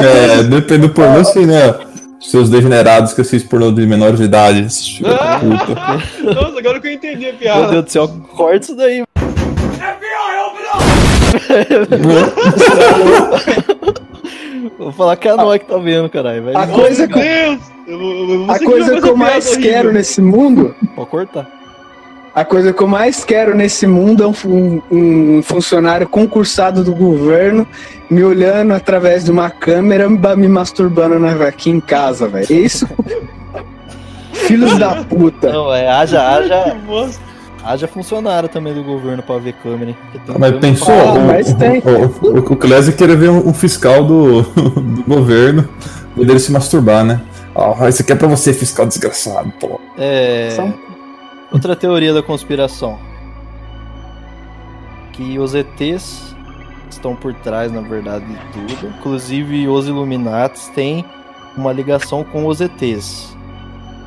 É, 0.00 0.42
depende 0.44 0.86
do 0.88 0.90
pornô, 0.90 1.18
assim, 1.20 1.44
né? 1.44 1.74
Seus 2.20 2.48
degenerados 2.48 3.12
que 3.12 3.20
assistem 3.20 3.50
pornô 3.50 3.70
de 3.72 3.84
menores 3.86 4.18
de 4.18 4.24
idade. 4.24 4.62
da 5.02 5.38
puta. 5.40 6.34
Nossa, 6.34 6.58
agora 6.58 6.80
que 6.80 6.86
eu 6.88 6.92
entendi 6.92 7.26
a 7.26 7.30
Meu 7.30 7.38
piada. 7.38 7.66
Deus 7.68 7.84
do 7.84 7.90
céu, 7.90 8.08
corta 8.34 8.56
isso 8.64 8.76
daí. 8.76 9.02
Vou 14.78 14.92
falar 14.92 15.16
que 15.16 15.28
é 15.28 15.32
a 15.32 15.36
Noé 15.36 15.58
que 15.58 15.66
tá 15.66 15.76
vendo, 15.78 16.08
caralho. 16.08 16.44
Vai 16.44 16.54
A 16.54 16.66
Meu 16.66 16.76
coisa 16.76 17.06
que- 17.08 17.14
Deus! 17.20 17.60
Eu, 17.86 17.98
vou- 17.98 18.12
eu, 18.14 18.38
vou- 18.46 18.50
A 18.54 18.58
coisa 18.58 19.00
que 19.00 19.08
eu 19.08 19.16
mais 19.16 19.56
quero 19.56 19.66
horrível. 19.88 19.92
nesse 19.92 20.20
mundo, 20.22 20.74
Pode 20.94 21.10
cortar. 21.10 21.50
A 22.34 22.44
coisa 22.44 22.72
que 22.72 22.82
eu 22.82 22.88
mais 22.88 23.24
quero 23.24 23.54
nesse 23.54 23.86
mundo 23.86 24.22
é 24.22 24.26
um, 24.48 24.80
um 24.90 25.42
funcionário 25.42 26.08
concursado 26.08 26.82
do 26.82 26.94
governo 26.94 27.66
me 28.10 28.22
olhando 28.24 28.72
através 28.72 29.24
de 29.24 29.30
uma 29.30 29.50
câmera 29.50 30.08
me 30.08 30.18
me 30.36 30.48
masturbando 30.48 31.18
na- 31.18 31.46
aqui 31.46 31.70
em 31.70 31.80
casa, 31.80 32.28
velho. 32.28 32.46
É 32.50 32.52
Isso. 32.54 32.88
Filhos 34.32 34.78
da 34.78 35.04
puta. 35.04 35.52
Não, 35.52 35.72
é, 35.72 35.88
haja, 35.88 36.20
haja, 36.26 36.76
haja 37.64 37.86
funcionário 37.86 38.48
também 38.48 38.74
do 38.74 38.82
governo 38.82 39.22
pra 39.22 39.38
ver 39.38 39.52
câmera, 39.62 39.94
Mas 40.38 40.52
pensou? 40.58 40.86
pra- 40.86 41.02
Ah, 41.02 41.12
o, 41.12 41.26
mas 41.26 41.54
tem. 41.54 41.78
o, 41.80 42.26
o, 42.28 42.38
o 42.38 42.56
Clésio 42.56 42.92
queria 42.94 43.14
ver 43.16 43.30
um, 43.30 43.48
um 43.48 43.54
fiscal 43.54 44.02
do, 44.04 44.42
do 44.56 45.02
governo 45.06 45.68
poder 46.16 46.38
se 46.40 46.50
masturbar, 46.50 47.04
né? 47.04 47.20
Ó, 47.54 47.86
isso 47.86 48.00
aqui 48.02 48.12
é 48.12 48.14
pra 48.16 48.26
você, 48.28 48.52
fiscal 48.54 48.86
desgraçado, 48.86 49.52
pô. 49.60 49.78
É. 49.98 50.48
São- 50.56 50.74
Outra 51.52 51.76
teoria 51.76 52.12
da 52.14 52.22
conspiração. 52.22 52.98
Que 55.12 55.38
os 55.38 55.54
ETs 55.54 56.34
estão 56.90 57.14
por 57.14 57.34
trás, 57.34 57.70
na 57.70 57.80
verdade, 57.82 58.24
de 58.26 58.36
tudo. 58.52 58.94
Inclusive, 58.98 59.68
os 59.68 59.86
Illuminates 59.86 60.68
têm 60.74 61.04
uma 61.56 61.72
ligação 61.72 62.24
com 62.24 62.46
os 62.46 62.60
ETs. 62.60 63.36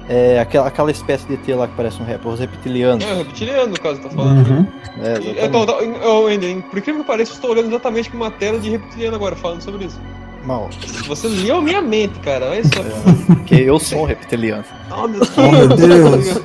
É 0.07 0.39
aquela, 0.39 0.67
aquela 0.67 0.91
espécie 0.91 1.25
de 1.27 1.33
ET 1.33 1.47
lá 1.57 1.67
que 1.67 1.73
parece 1.75 1.99
um 2.01 2.05
rap, 2.05 2.23
os 2.27 2.39
reptilianos. 2.39 3.03
É, 3.03 3.13
reptiliano, 3.15 3.69
no 3.71 3.79
caso, 3.79 3.99
tá 4.01 4.09
falando. 4.09 4.47
Uhum. 4.47 4.67
É. 5.01 5.45
Eu 5.45 5.51
tô, 5.51 5.65
tô- 5.65 5.79
eu, 5.79 6.29
Ender, 6.29 6.61
por 6.63 6.77
incrível 6.77 7.01
que 7.01 7.07
pareça, 7.07 7.31
eu 7.31 7.35
estou 7.35 7.51
olhando 7.51 7.67
exatamente 7.67 8.09
com 8.11 8.17
uma 8.17 8.29
tela 8.29 8.59
de 8.59 8.69
reptiliano 8.69 9.15
agora, 9.15 9.35
falando 9.35 9.61
sobre 9.61 9.85
isso. 9.85 9.99
Mal, 10.43 10.69
Você 11.07 11.27
leu 11.27 11.57
a 11.57 11.61
minha 11.61 11.81
mente, 11.81 12.19
cara, 12.19 12.51
olha 12.51 12.63
só. 12.63 12.83
porque 13.25 13.55
eu 13.55 13.79
sou 13.79 14.01
um 14.03 14.05
reptiliano. 14.05 14.63
Oh, 14.95 15.07
meu 15.07 15.19
Deus. 15.21 15.31
Oh, 15.37 15.51
meu 15.51 15.67
Deus. 15.69 16.41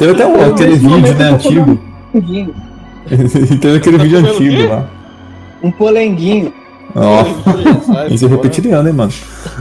Teve 0.00 0.12
até 0.12 0.26
um, 0.26 0.50
aquele 0.50 0.76
vídeo, 0.76 1.14
né, 1.14 1.28
tô 1.28 1.34
antigo. 1.34 1.78
Polenguinho. 2.10 2.54
Teve 3.60 3.76
aquele 3.76 3.98
Tá 3.98 4.02
vídeo 4.02 4.18
antigo 4.18 4.68
lá. 4.68 4.90
Um 5.62 5.70
polenguinho. 5.70 6.54
Ó, 6.94 7.24
Sabe, 7.82 8.14
isso 8.14 8.24
é 8.24 8.28
pô, 8.28 8.36
reptiliano, 8.36 8.88
hein, 8.88 8.94
mano. 8.94 9.12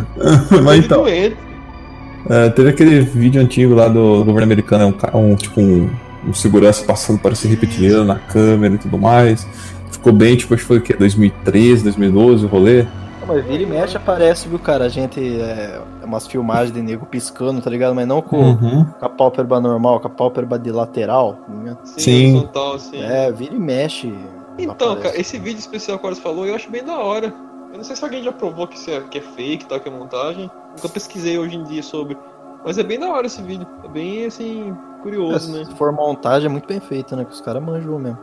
Mas 0.64 0.86
então, 0.86 1.06
é, 1.06 2.50
teve 2.56 2.70
aquele 2.70 3.02
vídeo 3.02 3.42
antigo 3.42 3.76
lá 3.76 3.90
do 3.90 4.24
governo 4.24 4.44
americano, 4.44 4.96
é 5.12 5.18
um, 5.18 5.32
um 5.32 5.36
tipo 5.36 5.60
um, 5.60 5.90
um 6.26 6.34
segurança 6.34 6.86
passando 6.86 7.20
para 7.20 7.36
ser 7.36 7.50
reptiliano 7.50 8.06
na 8.06 8.16
câmera 8.16 8.76
e 8.76 8.78
tudo 8.78 8.98
mais. 8.98 9.46
Ficou 9.92 10.14
bem, 10.14 10.38
tipo, 10.38 10.54
acho 10.54 10.64
que 10.64 10.68
foi 10.68 10.78
o 10.78 10.82
quê? 10.82 10.96
2013, 10.98 11.84
2012 11.84 12.46
o 12.46 12.48
rolê? 12.48 12.86
Mas 13.30 13.46
vira 13.46 13.64
e 13.64 13.66
mexe 13.66 13.96
aparece, 13.98 14.48
viu, 14.48 14.60
cara? 14.60 14.86
A 14.86 14.90
gente. 14.90 15.20
É, 15.40 15.82
é 16.02 16.06
umas 16.06 16.28
filmagens 16.28 16.72
de 16.74 16.82
nego 16.82 17.06
piscando, 17.06 17.62
tá 17.62 17.70
ligado? 17.70 17.94
Mas 17.96 18.08
não 18.08 18.22
com, 18.22 18.38
Uhum. 18.38 18.86
com 18.86 19.06
a 19.06 19.10
pálpebra 19.10 19.60
normal, 19.60 20.00
com 20.00 20.08
a 20.08 20.10
pálpebra 20.10 20.58
de 20.60 20.72
lateral. 20.72 21.34
tá 21.48 21.54
ligado? 21.54 21.80
Sim. 21.86 22.36
horizontal, 22.38 22.74
assim. 22.76 23.02
É, 23.02 23.32
vira 23.32 23.54
e 23.54 23.60
mexe. 23.60 24.14
Então, 24.58 24.92
aparece. 24.92 25.02
cara, 25.04 25.20
esse 25.22 25.40
vídeo 25.40 25.60
especial 25.60 25.98
que 25.98 26.04
o 26.04 26.08
Horus 26.08 26.20
falou, 26.20 26.46
eu 26.46 26.56
acho 26.56 26.70
bem 26.70 26.84
da 26.84 26.98
hora. 26.98 27.34
Eu 27.72 27.78
não 27.78 27.84
sei 27.84 27.96
se 27.96 28.04
alguém 28.04 28.24
já 28.24 28.32
provou 28.32 28.66
que, 28.68 28.76
isso 28.76 28.90
é, 28.90 29.00
que 29.02 29.20
é 29.20 29.22
fake, 29.22 29.66
tal, 29.68 29.80
que 29.80 29.88
é 29.88 29.92
montagem. 29.92 30.50
Nunca 30.76 30.90
pesquisei 30.90 31.38
hoje 31.38 31.56
em 31.56 31.64
dia 31.64 31.84
sobre. 31.84 32.18
Mas 32.66 32.78
é 32.78 32.84
bem 32.84 33.00
da 33.00 33.08
hora 33.08 33.28
esse 33.28 33.42
vídeo. 33.42 33.66
É 33.86 33.88
bem, 33.88 34.26
assim, 34.26 34.76
curioso, 35.04 35.52
né? 35.54 35.64
Se 35.66 35.74
for 35.76 35.92
montagem, 35.92 36.48
é 36.48 36.50
muito 36.50 36.68
bem 36.68 36.80
feita, 36.80 37.16
né? 37.16 37.24
Que 37.24 37.32
os 37.32 37.40
caras 37.40 37.62
manjam 37.64 37.98
mesmo. 38.00 38.18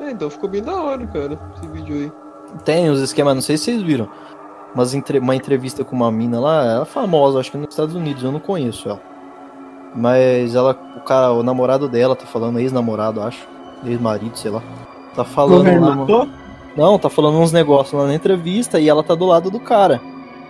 É, 0.00 0.10
então 0.10 0.30
ficou 0.30 0.48
bem 0.48 0.62
da 0.62 0.74
hora, 0.74 1.06
cara, 1.06 1.38
esse 1.56 1.66
vídeo 1.68 1.94
aí. 1.94 2.12
Tem 2.64 2.88
os 2.88 3.00
esquemas, 3.00 3.34
não 3.34 3.42
sei 3.42 3.56
se 3.56 3.64
vocês 3.64 3.82
viram. 3.82 4.08
Mas 4.74 4.94
entre- 4.94 5.18
uma 5.18 5.34
entrevista 5.34 5.84
com 5.84 5.96
uma 5.96 6.10
mina 6.12 6.38
lá, 6.38 6.64
ela 6.64 6.82
é 6.82 6.84
famosa, 6.86 7.40
acho 7.40 7.50
que 7.50 7.58
nos 7.58 7.68
Estados 7.70 7.94
Unidos, 7.94 8.22
eu 8.22 8.30
não 8.30 8.38
conheço 8.40 8.88
ela. 8.88 9.00
Mas 9.94 10.54
ela, 10.54 10.78
o 10.96 11.00
cara, 11.00 11.32
o 11.32 11.42
namorado 11.42 11.88
dela 11.88 12.14
tá 12.14 12.24
falando, 12.26 12.60
ex-namorado, 12.60 13.20
acho. 13.20 13.46
Ex-marido, 13.84 14.36
sei 14.38 14.50
lá. 14.50 14.62
Tá 15.14 15.24
falando 15.24 15.64
lá. 15.80 15.96
Não, 16.76 16.98
tá 16.98 17.10
falando 17.10 17.38
uns 17.38 17.50
negócios 17.50 18.00
lá 18.00 18.06
na 18.06 18.14
entrevista 18.14 18.78
e 18.78 18.88
ela 18.88 19.02
tá 19.02 19.16
do 19.16 19.26
lado 19.26 19.50
do 19.50 19.58
cara. 19.58 20.00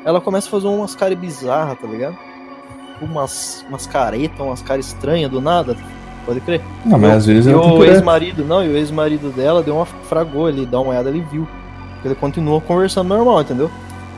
Ela 0.05 0.21
começa 0.21 0.49
a 0.49 0.51
fazer 0.51 0.69
umas 0.69 0.95
caras 0.95 1.17
bizarras, 1.19 1.79
tá 1.79 1.87
ligado? 1.87 2.17
umas, 3.01 3.65
umas 3.69 3.87
caretas, 3.87 4.39
umas 4.39 4.61
caras 4.61 4.87
estranhas 4.89 5.31
do 5.31 5.41
nada. 5.41 5.75
Pode 6.27 6.41
crer. 6.41 6.61
Não, 6.85 6.99
mas 6.99 7.17
às 7.17 7.27
vezes 7.27 7.47
E 7.47 7.55
o 7.55 7.83
ex-marido, 7.95 8.45
não, 8.45 8.63
e 8.63 8.69
o 8.69 8.77
ex-marido 8.77 9.31
dela 9.31 9.63
deu 9.63 9.75
uma 9.77 9.87
fragou 9.87 10.47
ali, 10.47 10.67
dá 10.67 10.79
uma 10.79 10.91
olhada, 10.91 11.09
ele 11.09 11.25
viu. 11.33 11.49
Ele 12.05 12.15
continua 12.15 12.61
conversando 12.61 13.09
normal, 13.09 13.43
entendeu? 13.43 13.71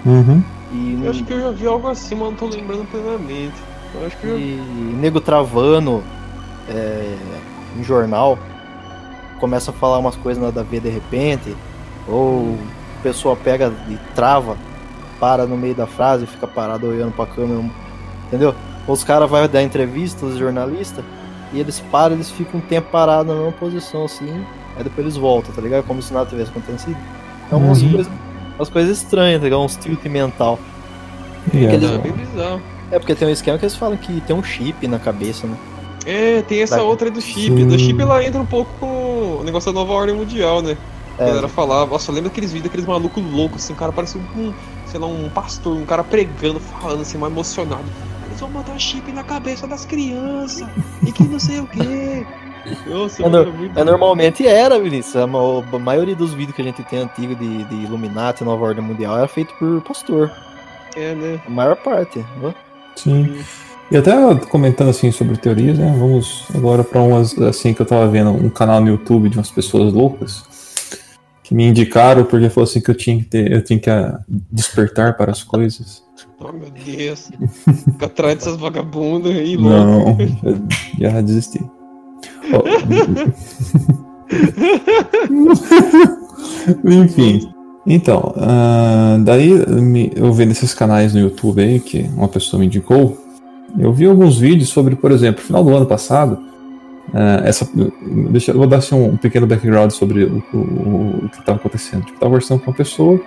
Uhum. 0.05 0.43
E, 0.73 1.01
Eu 1.03 1.11
acho 1.11 1.25
que 1.25 1.33
eu 1.33 1.41
já 1.41 1.51
vi 1.51 1.67
algo 1.67 1.89
assim, 1.89 2.15
mas 2.15 2.29
não 2.29 2.35
tô 2.35 2.47
lembrando 2.47 2.89
plenamente. 2.91 3.55
Eu 3.95 4.07
acho 4.07 4.17
que 4.17 4.27
eu 4.27 4.39
e 4.39 4.95
nego 4.99 5.21
travando 5.21 6.03
é, 6.69 7.17
em 7.77 7.83
jornal, 7.83 8.39
começa 9.39 9.71
a 9.71 9.75
falar 9.75 9.99
umas 9.99 10.17
coisas 10.17 10.43
nada 10.43 10.61
a 10.61 10.65
ver 10.65 10.81
de 10.81 10.89
repente, 10.89 11.55
ou 12.09 12.57
a 12.99 13.03
pessoa 13.03 13.37
pega 13.37 13.73
e 13.89 13.99
trava, 14.15 14.57
para 15.19 15.47
no 15.47 15.57
meio 15.57 15.75
da 15.75 15.87
frase, 15.87 16.27
fica 16.27 16.47
parado 16.47 16.87
olhando 16.87 17.13
pra 17.13 17.27
câmera, 17.27 17.63
entendeu? 18.27 18.55
Ou 18.87 18.95
os 18.95 19.05
caras 19.05 19.31
vão 19.31 19.47
dar 19.47 19.63
entrevista, 19.63 20.27
os 20.27 20.37
jornalistas, 20.37 21.05
e 21.53 21.61
eles 21.61 21.79
param, 21.79 22.17
eles 22.17 22.31
ficam 22.31 22.59
um 22.59 22.63
tempo 22.63 22.91
parados 22.91 23.27
na 23.27 23.35
mesma 23.35 23.53
posição 23.53 24.05
assim, 24.05 24.45
aí 24.77 24.83
depois 24.83 25.07
eles 25.07 25.17
voltam, 25.17 25.55
tá 25.55 25.61
ligado? 25.61 25.85
Como 25.85 26.01
se 26.03 26.13
nada 26.13 26.27
tivesse 26.27 26.51
acontecido. 26.51 26.97
Então 27.53 27.59
umas 27.67 27.83
Uhum. 27.83 27.93
coisas. 27.93 28.13
Umas 28.59 28.69
coisas 28.71 28.97
estranhas, 28.99 29.41
tá 29.41 29.45
ligado? 29.45 29.61
Uns 29.63 29.77
tilt 29.77 30.03
mental. 30.07 30.59
Aqueles- 31.49 31.91
É 31.91 31.99
bem 31.99 32.13
bizarro. 32.13 32.63
É 32.91 32.99
porque 32.99 33.15
tem 33.15 33.29
um 33.29 33.31
esquema 33.31 33.59
que 33.59 33.65
eles 33.67 33.77
falam 33.77 33.97
que 33.97 34.21
tem 34.23 34.35
um 34.35 34.43
chip 34.43 34.87
na 34.89 34.99
cabeça, 34.99 35.47
né? 35.47 35.57
É, 36.07 36.43
tem 36.43 36.63
essa 36.63 36.77
Vai. 36.77 36.85
outra 36.85 37.09
aí 37.09 37.13
do 37.13 37.21
chip. 37.21 37.41
Sim. 37.55 37.67
Do 37.69 37.79
chip 37.79 38.01
ela 38.01 38.25
entra 38.25 38.41
um 38.41 38.47
pouco 38.47 38.71
com 38.81 39.39
o 39.41 39.43
negócio 39.45 39.71
da 39.71 39.79
nova 39.79 39.93
ordem 39.93 40.15
mundial, 40.15 40.63
né? 40.63 40.77
A 41.19 41.25
É. 41.25 41.27
galera 41.27 41.49
falava, 41.49 41.91
nossa, 41.91 42.11
eu 42.11 42.15
lembro 42.15 42.31
daqueles 42.31 42.51
vídeos 42.53 42.65
daqueles 42.71 42.87
malucos 42.87 43.23
loucos, 43.23 43.63
assim, 43.63 43.73
o 43.75 43.77
cara 43.77 43.93
parecia 43.93 44.19
um, 44.37 44.53
sei 44.87 44.99
lá, 44.99 45.07
um 45.07 45.29
pastor, 45.29 45.77
um 45.77 45.85
cara 45.85 46.03
pregando, 46.03 46.59
falando 46.59 47.03
assim, 47.03 47.19
mais 47.19 47.31
emocionado. 47.33 47.85
Eles 48.29 48.41
vão 48.41 48.49
botar 48.51 48.79
chip 48.79 49.13
na 49.13 49.23
cabeça 49.23 49.67
das 49.67 49.85
crianças 49.85 50.67
e 51.07 51.13
que 51.13 51.23
não 51.25 51.39
sei 51.39 51.61
o 51.61 51.67
quê. 51.67 52.27
Nossa, 52.87 53.23
É, 53.23 53.81
é, 53.81 53.85
normalmente 53.85 54.47
era, 54.47 54.79
Vinícius. 54.79 55.17
A, 55.17 55.27
ma- 55.27 55.63
a 55.73 55.79
maioria 55.79 56.15
dos 56.15 56.33
vídeos 56.33 56.55
que 56.55 56.63
a 56.63 56.65
gente 56.65 56.83
tem 56.85 57.01
antigo 57.01 57.35
de, 57.35 57.65
de 57.65 57.75
Illuminati, 57.75 58.45
Nova 58.45 58.65
Ordem 58.67 58.85
Mundial, 58.85 59.19
era 59.19 59.29
feito 59.29 59.53
por 59.59 59.81
pastor. 59.83 60.31
É, 60.97 61.15
né? 61.15 61.41
A 61.47 61.51
maior 61.51 61.77
parte. 61.77 62.19
né? 62.41 62.55
Sim. 62.97 63.39
E 63.91 63.97
até 63.97 64.13
comentando 64.49 64.89
assim 64.91 65.11
sobre 65.11 65.37
teorias, 65.37 65.79
né? 65.79 65.95
Vamos 65.99 66.45
agora 66.55 66.83
para 66.85 67.01
umas 67.03 67.37
assim 67.39 67.75
que 67.75 67.83
eu 67.83 67.87
tava 67.87 68.07
vendo 68.09 68.31
um 68.31 68.49
canal 68.49 68.81
no 68.81 68.89
YouTube 68.89 69.29
de 69.29 69.37
umas 69.39 69.51
pessoas 69.51 69.93
loucas 69.93 70.45
que 71.43 71.55
me 71.55 71.65
indicaram 71.67 72.25
porque 72.25 72.49
falou 72.49 72.65
assim 72.65 72.81
que 72.81 72.91
eu 72.91 72.95
tinha 72.95 73.19
que 73.19 73.25
ter, 73.25 73.53
eu 73.53 73.63
tinha 73.63 73.79
que 73.79 73.91
ah, 73.91 74.21
despertar 74.51 75.17
para 75.17 75.31
as 75.33 75.43
coisas. 75.43 76.03
Oh, 76.41 76.53
meu 76.53 76.71
Deus. 76.71 77.31
Fica 77.85 78.07
atrás 78.07 78.37
dessas 78.39 78.57
vagabundas 78.57 79.33
aí, 79.37 79.57
louco. 79.57 79.77
Não, 79.79 80.19
já 80.99 81.21
desisti. 81.21 81.61
Enfim. 86.85 87.49
Então, 87.87 88.33
ah, 88.37 89.17
daí 89.21 89.51
me- 89.81 90.13
eu 90.15 90.33
vendo 90.33 90.53
esses 90.53 90.73
canais 90.73 91.13
no 91.15 91.21
YouTube 91.21 91.61
aí, 91.61 91.81
que 91.81 92.09
uma 92.17 92.29
pessoa 92.29 92.61
me 92.61 92.67
indicou, 92.67 93.19
eu 93.79 93.93
vi 93.93 94.07
alguns 94.07 94.39
vídeos 94.39 94.69
sobre, 94.69 94.95
por 94.95 95.11
exemplo, 95.11 95.43
final 95.43 95.65
do 95.65 95.75
ano 95.75 95.87
passado, 95.87 96.39
ah, 97.13 97.43
essa, 97.45 97.69
deixa, 98.31 98.53
vou 98.53 98.67
dar 98.69 98.77
assim, 98.79 98.95
um 98.95 99.17
pequeno 99.17 99.47
background 99.49 99.91
sobre 99.91 100.25
o, 100.25 100.43
o- 100.55 101.25
o 101.25 101.29
que 101.29 101.41
estava 101.41 101.59
acontecendo. 101.59 102.03
Tipo, 102.05 102.17
eu 102.17 102.21
tava 102.21 102.31
conversando 102.31 102.61
com 102.61 102.71
uma 102.71 102.77
pessoa, 102.77 103.21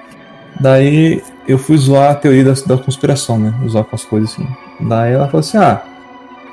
daí 0.62 1.22
eu 1.48 1.58
fui 1.58 1.78
zoar 1.78 2.12
a 2.12 2.16
teoria 2.16 2.46
da, 2.46 2.54
da 2.66 2.78
conspiração, 2.78 3.38
né? 3.38 3.54
Usar 3.66 3.84
com 3.84 3.96
as 3.96 4.06
coisas 4.06 4.32
assim. 4.32 4.48
Daí 4.88 5.12
ela 5.14 5.26
falou 5.26 5.42
assim, 5.42 5.58
ah, 5.58 5.82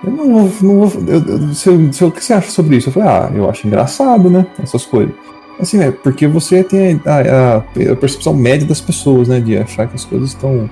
eu 0.04 0.10
não 0.10 0.46
vou. 0.48 0.50
Não 0.62 0.88
vou 0.88 1.02
eu, 1.06 1.20
eu, 1.24 1.54
se 1.54 1.92
se 1.92 2.04
o 2.04 2.10
que 2.10 2.24
você 2.24 2.32
acha 2.32 2.50
sobre 2.50 2.76
isso? 2.76 2.88
Eu 2.88 2.92
falei, 2.92 3.08
ah, 3.08 3.30
eu 3.34 3.48
acho 3.48 3.66
engraçado, 3.66 4.28
né? 4.30 4.46
Essas 4.62 4.84
coisas. 4.84 5.14
Assim, 5.60 5.80
é 5.80 5.90
porque 5.90 6.26
você 6.26 6.64
tem 6.64 7.00
a, 7.06 7.10
a- 7.14 7.56
a 7.92 7.96
percepção 7.96 8.34
média 8.34 8.66
das 8.66 8.80
pessoas, 8.80 9.28
né? 9.28 9.40
De 9.40 9.56
achar 9.56 9.86
que 9.86 9.94
as 9.94 10.04
coisas 10.04 10.30
estão. 10.30 10.68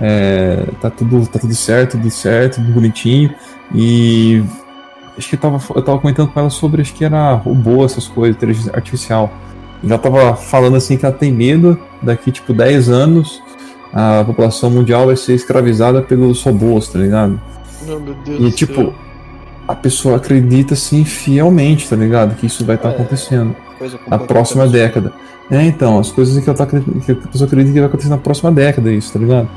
É, 0.00 0.64
tá, 0.80 0.88
tudo, 0.88 1.26
tá 1.26 1.38
tudo 1.38 1.54
certo, 1.54 1.92
tudo 1.98 2.10
certo, 2.10 2.56
tudo 2.56 2.72
bonitinho. 2.72 3.34
E. 3.74 4.42
Acho 5.18 5.28
que 5.28 5.34
eu 5.34 5.40
tava, 5.40 5.60
eu 5.74 5.82
tava 5.82 5.98
comentando 5.98 6.28
com 6.28 6.40
ela 6.40 6.48
sobre, 6.48 6.80
acho 6.80 6.94
que 6.94 7.04
era 7.04 7.34
robô, 7.34 7.84
essas 7.84 8.06
coisas, 8.08 8.36
inteligência 8.36 8.72
artificial. 8.74 9.30
E 9.82 9.86
ela 9.86 9.98
tava 9.98 10.34
falando 10.34 10.76
assim 10.76 10.96
que 10.96 11.04
ela 11.04 11.14
tem 11.14 11.30
medo 11.32 11.78
daqui, 12.00 12.30
tipo, 12.30 12.52
10 12.54 12.88
anos 12.88 13.42
a 13.92 14.22
população 14.24 14.70
mundial 14.70 15.06
vai 15.06 15.16
ser 15.16 15.34
escravizada 15.34 16.00
pelos 16.00 16.42
robôs, 16.42 16.88
tá 16.88 16.98
ligado? 16.98 17.40
Meu 17.86 18.00
Deus 18.00 18.40
E 18.52 18.56
tipo, 18.56 18.74
céu. 18.74 18.94
a 19.68 19.74
pessoa 19.74 20.16
acredita 20.16 20.74
assim 20.74 21.04
fielmente, 21.04 21.88
tá 21.88 21.96
ligado? 21.96 22.34
Que 22.36 22.46
isso 22.46 22.64
vai 22.64 22.76
estar 22.76 22.90
É. 22.90 22.92
acontecendo 22.92 23.54
na 24.08 24.18
próxima 24.18 24.66
década. 24.66 25.12
É, 25.50 25.64
então, 25.64 25.98
as 25.98 26.12
coisas 26.12 26.42
que, 26.42 26.48
ela 26.48 26.56
tá, 26.56 26.66
que 26.66 26.76
a 27.12 27.14
pessoa 27.14 27.46
acredita 27.46 27.72
que 27.72 27.80
vai 27.80 27.88
acontecer 27.88 28.08
na 28.10 28.18
próxima 28.18 28.52
década, 28.52 28.92
isso, 28.92 29.12
tá 29.12 29.18
ligado? 29.18 29.48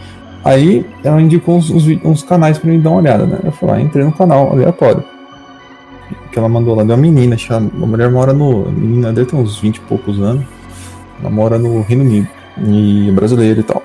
Aí 0.43 0.85
ela 1.03 1.21
indicou 1.21 1.57
uns, 1.57 1.69
uns, 1.69 1.85
uns 2.03 2.23
canais 2.23 2.57
pra 2.57 2.69
mim 2.69 2.79
dar 2.81 2.89
uma 2.89 2.99
olhada, 2.99 3.25
né? 3.25 3.39
Eu 3.43 3.51
falei, 3.51 3.75
ah, 3.75 3.81
entrei 3.81 4.03
no 4.03 4.11
canal 4.11 4.51
aleatório. 4.51 5.03
Que 6.31 6.39
ela 6.39 6.49
mandou 6.49 6.75
lá 6.75 6.83
de 6.83 6.89
uma 6.89 6.97
menina, 6.97 7.35
acho 7.35 7.45
que 7.47 7.53
ela- 7.53 7.61
a 7.61 7.85
mulher 7.85 8.09
mora 8.09 8.33
no. 8.33 8.67
A 8.67 8.71
menina 8.71 9.13
deve 9.13 9.29
ter 9.29 9.35
uns 9.35 9.59
20 9.59 9.77
e 9.77 9.81
poucos 9.81 10.19
anos. 10.19 10.43
Ela 11.21 11.29
mora 11.29 11.57
no 11.59 11.81
Reino 11.81 12.03
Unido. 12.03 12.27
E 12.67 13.07
é 13.09 13.11
brasileira 13.11 13.59
e 13.59 13.63
tal. 13.63 13.81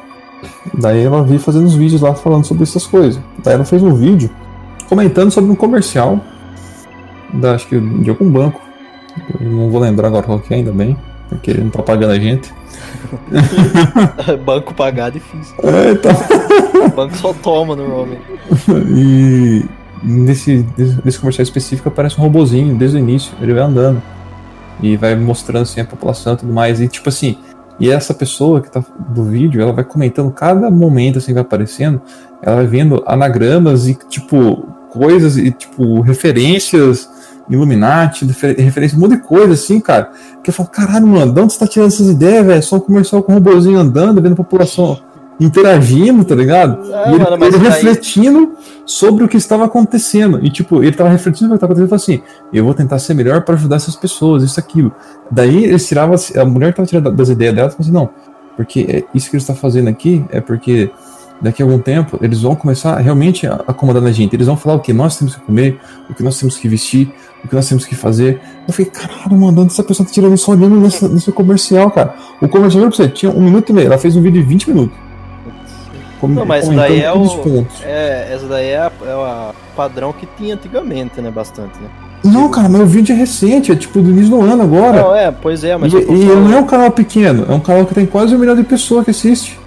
Daí 0.74 1.04
ela 1.04 1.22
vi 1.22 1.38
fazendo 1.38 1.66
uns 1.66 1.74
vídeos 1.74 2.00
lá 2.00 2.14
falando 2.14 2.44
sobre 2.44 2.62
essas 2.62 2.86
coisas. 2.86 3.20
Daí 3.42 3.54
ela 3.54 3.64
fez 3.64 3.82
um 3.82 3.94
vídeo 3.94 4.30
comentando 4.88 5.30
sobre 5.30 5.50
um 5.50 5.54
comercial 5.54 6.20
da, 7.32 7.54
acho 7.54 7.66
que 7.68 7.78
de 7.78 8.10
algum 8.10 8.30
banco. 8.30 8.60
Eu 9.40 9.50
não 9.50 9.70
vou 9.70 9.80
lembrar 9.80 10.08
agora 10.08 10.24
qual 10.24 10.38
que 10.38 10.54
é, 10.54 10.58
ainda 10.58 10.72
bem, 10.72 10.96
porque 11.28 11.50
ele 11.50 11.62
não 11.62 11.70
tá 11.70 11.82
pagando 11.82 12.12
a 12.12 12.18
gente. 12.18 12.52
Banco 14.44 14.74
pagar 14.74 15.08
é 15.08 15.12
difícil. 15.12 15.54
É, 15.62 15.92
então. 15.92 16.12
Banco 16.94 17.16
só 17.16 17.32
toma 17.32 17.74
normalmente. 17.74 18.22
E 18.94 19.64
nesse, 20.02 20.64
nesse 21.04 21.18
comercial 21.18 21.42
específico 21.42 21.88
aparece 21.88 22.18
um 22.18 22.22
robozinho 22.22 22.76
desde 22.76 22.96
o 22.96 23.00
início, 23.00 23.32
ele 23.40 23.54
vai 23.54 23.62
andando. 23.62 24.00
E 24.80 24.96
vai 24.96 25.16
mostrando 25.16 25.62
assim 25.62 25.80
a 25.80 25.84
população 25.84 26.34
e 26.34 26.36
tudo 26.36 26.52
mais. 26.52 26.80
E 26.80 26.86
tipo 26.86 27.08
assim, 27.08 27.36
e 27.78 27.90
essa 27.90 28.12
pessoa 28.12 28.60
que 28.60 28.70
tá 28.70 28.84
do 29.10 29.24
vídeo, 29.24 29.60
ela 29.60 29.72
vai 29.72 29.84
comentando 29.84 30.30
cada 30.30 30.70
momento 30.70 31.18
assim 31.18 31.32
vai 31.32 31.42
aparecendo, 31.42 32.00
ela 32.42 32.56
vai 32.56 32.66
vendo 32.66 33.02
anagramas 33.06 33.88
e 33.88 33.94
tipo 33.94 34.68
coisas 34.90 35.36
e 35.36 35.50
tipo 35.50 36.00
referências 36.00 37.08
Illuminati, 37.50 38.26
refer- 38.26 38.56
referência, 38.58 38.96
um 38.96 39.00
monte 39.00 39.12
de 39.16 39.22
coisa 39.22 39.54
assim, 39.54 39.80
cara. 39.80 40.10
Que 40.42 40.50
eu 40.50 40.54
falo, 40.54 40.68
caralho, 40.68 41.06
mano, 41.06 41.32
de 41.32 41.40
onde 41.40 41.54
você 41.54 41.58
tá 41.58 41.66
tirando 41.66 41.88
essas 41.88 42.08
ideias, 42.08 42.44
velho? 42.44 42.62
Só 42.62 42.76
um 42.76 42.80
comercial 42.80 43.22
com 43.22 43.32
um 43.32 43.36
robozinho 43.36 43.78
andando, 43.78 44.20
vendo 44.20 44.34
a 44.34 44.36
população 44.36 44.98
interagindo, 45.40 46.24
tá 46.24 46.34
ligado? 46.34 46.92
É, 46.92 47.10
e 47.10 47.14
ele, 47.14 47.24
mano, 47.24 47.38
mas 47.38 47.54
ele 47.54 47.68
refletindo 47.68 48.52
sobre 48.84 49.24
o 49.24 49.28
que 49.28 49.36
estava 49.36 49.64
acontecendo. 49.64 50.44
E, 50.44 50.50
tipo, 50.50 50.82
ele 50.82 50.96
tava 50.96 51.10
refletindo 51.10 51.48
sobre 51.48 51.56
o 51.56 51.58
que 51.58 51.64
estava 51.64 51.72
acontecendo 51.72 51.86
e 51.86 51.90
falou 51.90 52.22
assim: 52.22 52.48
eu 52.52 52.64
vou 52.64 52.74
tentar 52.74 52.98
ser 52.98 53.14
melhor 53.14 53.42
para 53.42 53.54
ajudar 53.54 53.76
essas 53.76 53.94
pessoas, 53.94 54.42
isso, 54.42 54.58
aquilo. 54.58 54.92
Daí 55.30 55.64
ele 55.64 55.78
tirava, 55.78 56.14
a 56.36 56.44
mulher 56.44 56.74
tava 56.74 56.86
tirando 56.86 57.12
das 57.12 57.28
ideias 57.28 57.54
dela 57.54 57.68
e 57.68 57.70
falou 57.70 57.82
assim: 57.82 57.92
não, 57.92 58.10
porque 58.56 58.80
é 58.88 59.04
isso 59.14 59.30
que 59.30 59.36
ele 59.36 59.42
está 59.42 59.54
fazendo 59.54 59.88
aqui 59.88 60.24
é 60.30 60.40
porque 60.40 60.90
daqui 61.40 61.62
a 61.62 61.64
algum 61.64 61.78
tempo 61.78 62.18
eles 62.20 62.42
vão 62.42 62.56
começar 62.56 62.96
realmente 62.96 63.46
a 63.46 63.62
acomodar 63.68 64.02
na 64.02 64.10
gente. 64.10 64.34
Eles 64.34 64.48
vão 64.48 64.56
falar 64.56 64.74
o 64.74 64.80
que 64.80 64.92
nós 64.92 65.16
temos 65.16 65.36
que 65.36 65.42
comer, 65.42 65.78
o 66.10 66.14
que 66.14 66.22
nós 66.22 66.38
temos 66.38 66.56
que 66.56 66.68
vestir, 66.68 67.14
o 67.44 67.48
que 67.48 67.54
nós 67.54 67.68
temos 67.68 67.84
que 67.84 67.94
fazer. 67.94 68.40
Eu 68.66 68.74
falei, 68.74 68.90
caralho, 68.90 69.36
mano, 69.36 69.62
onde 69.62 69.72
essa 69.72 69.84
pessoa 69.84 70.06
tá 70.06 70.12
tirando 70.12 70.34
isso 70.34 70.50
olhando 70.50 70.74
nesse, 70.80 71.06
nesse 71.06 71.30
comercial, 71.30 71.90
cara? 71.90 72.16
O 72.42 72.48
comercial, 72.48 72.88
pra 72.88 72.96
você, 72.96 73.08
tinha 73.08 73.30
um 73.30 73.40
minuto 73.40 73.70
e 73.70 73.72
meio, 73.72 73.86
ela 73.86 73.98
fez 73.98 74.16
um 74.16 74.22
vídeo 74.22 74.42
de 74.42 74.48
20 74.48 74.70
minutos. 74.70 75.07
Com- 76.20 76.28
Não, 76.28 76.44
mas 76.46 76.68
daí 76.68 77.00
é 77.00 77.12
o-. 77.12 77.66
É, 77.82 78.32
essa 78.32 78.46
daí 78.46 78.66
é 78.68 78.78
a, 78.78 78.90
é 79.04 79.10
a 79.12 79.52
padrão 79.76 80.12
que 80.12 80.26
tinha 80.36 80.54
antigamente, 80.54 81.20
né? 81.20 81.30
Bastante, 81.30 81.78
né? 81.80 81.88
Não, 82.24 82.50
cara, 82.50 82.68
meu 82.68 82.84
vídeo 82.84 83.14
é 83.14 83.16
recente, 83.16 83.70
é 83.70 83.76
tipo 83.76 84.00
do 84.02 84.10
início 84.10 84.30
do 84.30 84.42
ano 84.42 84.62
agora. 84.62 85.00
Não, 85.02 85.14
é, 85.14 85.30
pois 85.30 85.62
é, 85.62 85.76
mas 85.76 85.92
e 85.92 85.98
e 85.98 86.02
falando- 86.02 86.48
não 86.48 86.52
é 86.52 86.60
um 86.60 86.66
canal 86.66 86.90
pequeno, 86.90 87.46
é 87.48 87.54
um 87.54 87.60
canal 87.60 87.86
que 87.86 87.94
tem 87.94 88.04
quase 88.06 88.34
um 88.34 88.38
milhão 88.38 88.56
de 88.56 88.64
pessoas 88.64 89.04
que 89.04 89.12
assiste. 89.12 89.58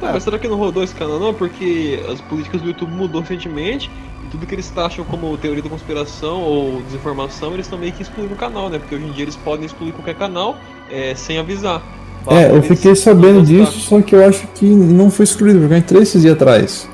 Tá, 0.00 0.10
mas 0.12 0.24
será 0.24 0.38
que 0.38 0.48
não 0.48 0.56
rodou 0.56 0.82
esse 0.82 0.94
canal 0.94 1.18
não? 1.20 1.32
Porque 1.32 2.02
as 2.12 2.20
políticas 2.20 2.60
do 2.60 2.66
YouTube 2.68 2.90
mudou 2.92 3.20
recentemente 3.22 3.88
e 4.24 4.28
tudo 4.30 4.44
que 4.44 4.54
eles 4.54 4.68
taxam 4.68 5.04
como 5.04 5.36
teoria 5.38 5.62
da 5.62 5.70
conspiração 5.70 6.42
ou 6.42 6.82
desinformação, 6.82 7.52
eles 7.54 7.66
estão 7.66 7.78
meio 7.78 7.92
que 7.92 8.02
excluindo 8.02 8.34
o 8.34 8.36
canal, 8.36 8.68
né? 8.68 8.78
Porque 8.78 8.94
hoje 8.96 9.04
em 9.06 9.12
dia 9.12 9.22
eles 9.22 9.36
podem 9.36 9.64
excluir 9.64 9.92
qualquer 9.92 10.16
canal 10.16 10.56
é, 10.90 11.14
sem 11.14 11.38
avisar. 11.38 11.80
É, 12.28 12.50
eu 12.50 12.56
Eles- 12.56 12.66
fiquei 12.68 12.94
sabendo 12.94 13.42
disso, 13.42 13.72
só 13.80 14.00
que 14.00 14.14
eu 14.14 14.24
acho 14.26 14.46
que 14.54 14.64
não 14.66 15.10
foi 15.10 15.24
excluído, 15.24 15.58
porque 15.60 15.74
eu 15.74 15.78
entrei 15.78 16.02
esses 16.02 16.22
dias 16.22 16.34
atrás. 16.34 16.88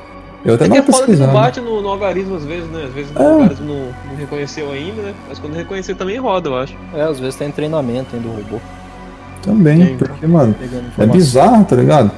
Eu 0.45 0.55
até 0.55 0.65
É 0.65 0.69
que 0.69 0.75
não 0.75 0.83
é 0.83 0.83
foda 0.83 1.07
que 1.07 1.17
bate 1.33 1.61
no, 1.61 1.81
no 1.81 1.89
algarismo 1.89 2.35
às 2.35 2.45
vezes, 2.45 2.69
né? 2.71 2.85
Às 2.89 2.93
vezes 2.93 3.13
É. 3.15 3.21
o 3.23 3.27
algarismo 3.35 3.65
não, 3.67 3.85
não 4.11 4.17
reconheceu 4.19 4.71
ainda, 4.73 5.01
né? 5.03 5.15
Mas 5.29 5.39
quando 5.39 5.55
reconhecer 5.55 5.95
também 5.95 6.19
roda, 6.19 6.49
eu 6.49 6.57
acho. 6.57 6.75
É, 6.95 7.03
às 7.03 7.21
vezes 7.21 7.37
tem 7.37 7.51
treinamento 7.51 8.17
ainda 8.17 8.29
do 8.29 8.35
robô. 8.35 8.59
Também, 9.43 9.87
Sim. 9.87 9.97
porque, 9.99 10.27
mano, 10.27 10.55
é 10.99 11.07
bizarro, 11.07 11.65
tá 11.65 11.77
ligado? 11.77 12.11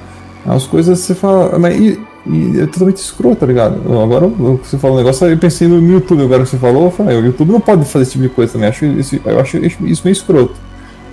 As 0.47 0.67
coisas 0.67 0.99
você 0.99 1.15
fala. 1.15 1.59
Mas, 1.59 1.79
e, 1.79 2.01
E 2.27 2.59
é 2.59 2.67
totalmente 2.67 2.97
escroto, 2.97 3.37
tá 3.37 3.45
ligado? 3.45 3.75
Agora, 4.03 4.25
o 4.27 4.57
que 4.57 4.67
você 4.67 4.79
falou 4.79 4.97
um 4.97 4.99
negócio, 4.99 5.27
eu 5.27 5.37
pensei 5.37 5.69
no 5.69 5.79
YouTube, 5.87 6.23
agora 6.23 6.43
que 6.43 6.49
você 6.49 6.57
falou, 6.57 6.85
eu 6.87 6.91
falei, 6.91 7.19
o 7.19 7.23
YouTube 7.27 7.53
não 7.53 7.61
pode 7.61 7.85
fazer 7.85 8.05
esse 8.05 8.13
tipo 8.13 8.23
de 8.23 8.31
coisa 8.31 8.55
também. 8.55 8.65
Eu 8.67 8.71
acho 8.71 8.85
isso, 8.87 9.21
eu 9.27 9.41
acho 9.41 9.59
isso 9.59 10.01
meio 10.03 10.13
escroto. 10.15 10.55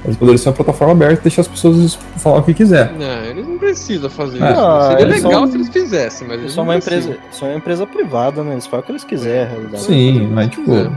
Eles 0.03 0.17
poderiam 0.17 0.37
ser 0.37 0.49
uma 0.49 0.55
plataforma 0.55 0.93
aberta 0.93 1.19
e 1.19 1.23
deixar 1.23 1.41
as 1.41 1.47
pessoas 1.47 1.93
falar 2.17 2.39
o 2.39 2.43
que 2.43 2.53
quiser. 2.55 2.91
Não, 2.93 3.23
eles 3.25 3.47
não 3.47 3.57
precisam 3.59 4.09
fazer 4.09 4.41
É. 4.41 4.51
isso. 4.51 4.61
Não, 4.61 4.81
Seria 4.89 5.01
eles 5.03 5.15
legal 5.23 5.31
são- 5.41 5.47
se 5.51 5.57
eles 5.57 5.69
fizessem, 5.69 6.27
mas 6.27 6.39
Eles 6.39 6.53
são 6.53 6.63
não 6.65 6.73
uma 6.73 6.79
precisam. 6.81 7.11
empresa, 7.13 7.27
são 7.31 7.47
uma 7.49 7.57
empresa 7.57 7.87
privada, 7.87 8.43
né? 8.43 8.53
Eles 8.53 8.65
fazem 8.65 8.79
o 8.81 8.85
que 8.85 8.91
eles 8.93 9.03
quiserem, 9.03 9.43
na 9.45 9.49
realidade. 9.51 9.83
Sim, 9.83 10.27
mas 10.27 10.49
tipo. 10.49 10.73
É. 10.73 10.91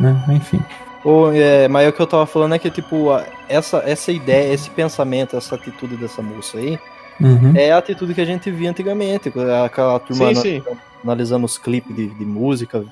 Né? 0.00 0.24
Enfim. 0.30 0.60
Ou, 1.04 1.32
é, 1.32 1.68
mas 1.68 1.88
o 1.88 1.92
que 1.92 2.00
eu 2.02 2.06
tava 2.06 2.26
falando 2.26 2.54
é 2.54 2.58
que, 2.58 2.70
tipo, 2.70 3.10
a- 3.10 3.24
essa, 3.48 3.82
essa 3.86 4.10
ideia, 4.10 4.52
esse 4.52 4.68
pensamento, 4.70 5.36
essa 5.36 5.54
atitude 5.54 5.96
dessa 5.96 6.20
moça 6.22 6.58
aí, 6.58 6.78
Uhum. 7.20 7.52
é 7.54 7.72
a 7.72 7.78
atitude 7.78 8.12
que 8.14 8.20
a 8.20 8.24
gente 8.26 8.50
via 8.50 8.70
antigamente, 8.70 9.32
aquela 9.64 9.98
turma 10.00 10.34
Sim, 10.34 10.40
sim. 10.40 10.62
analisando 11.04 11.44
os 11.46 11.56
clipes 11.58 11.94
de, 11.94 12.08
de 12.08 12.24
música, 12.24 12.84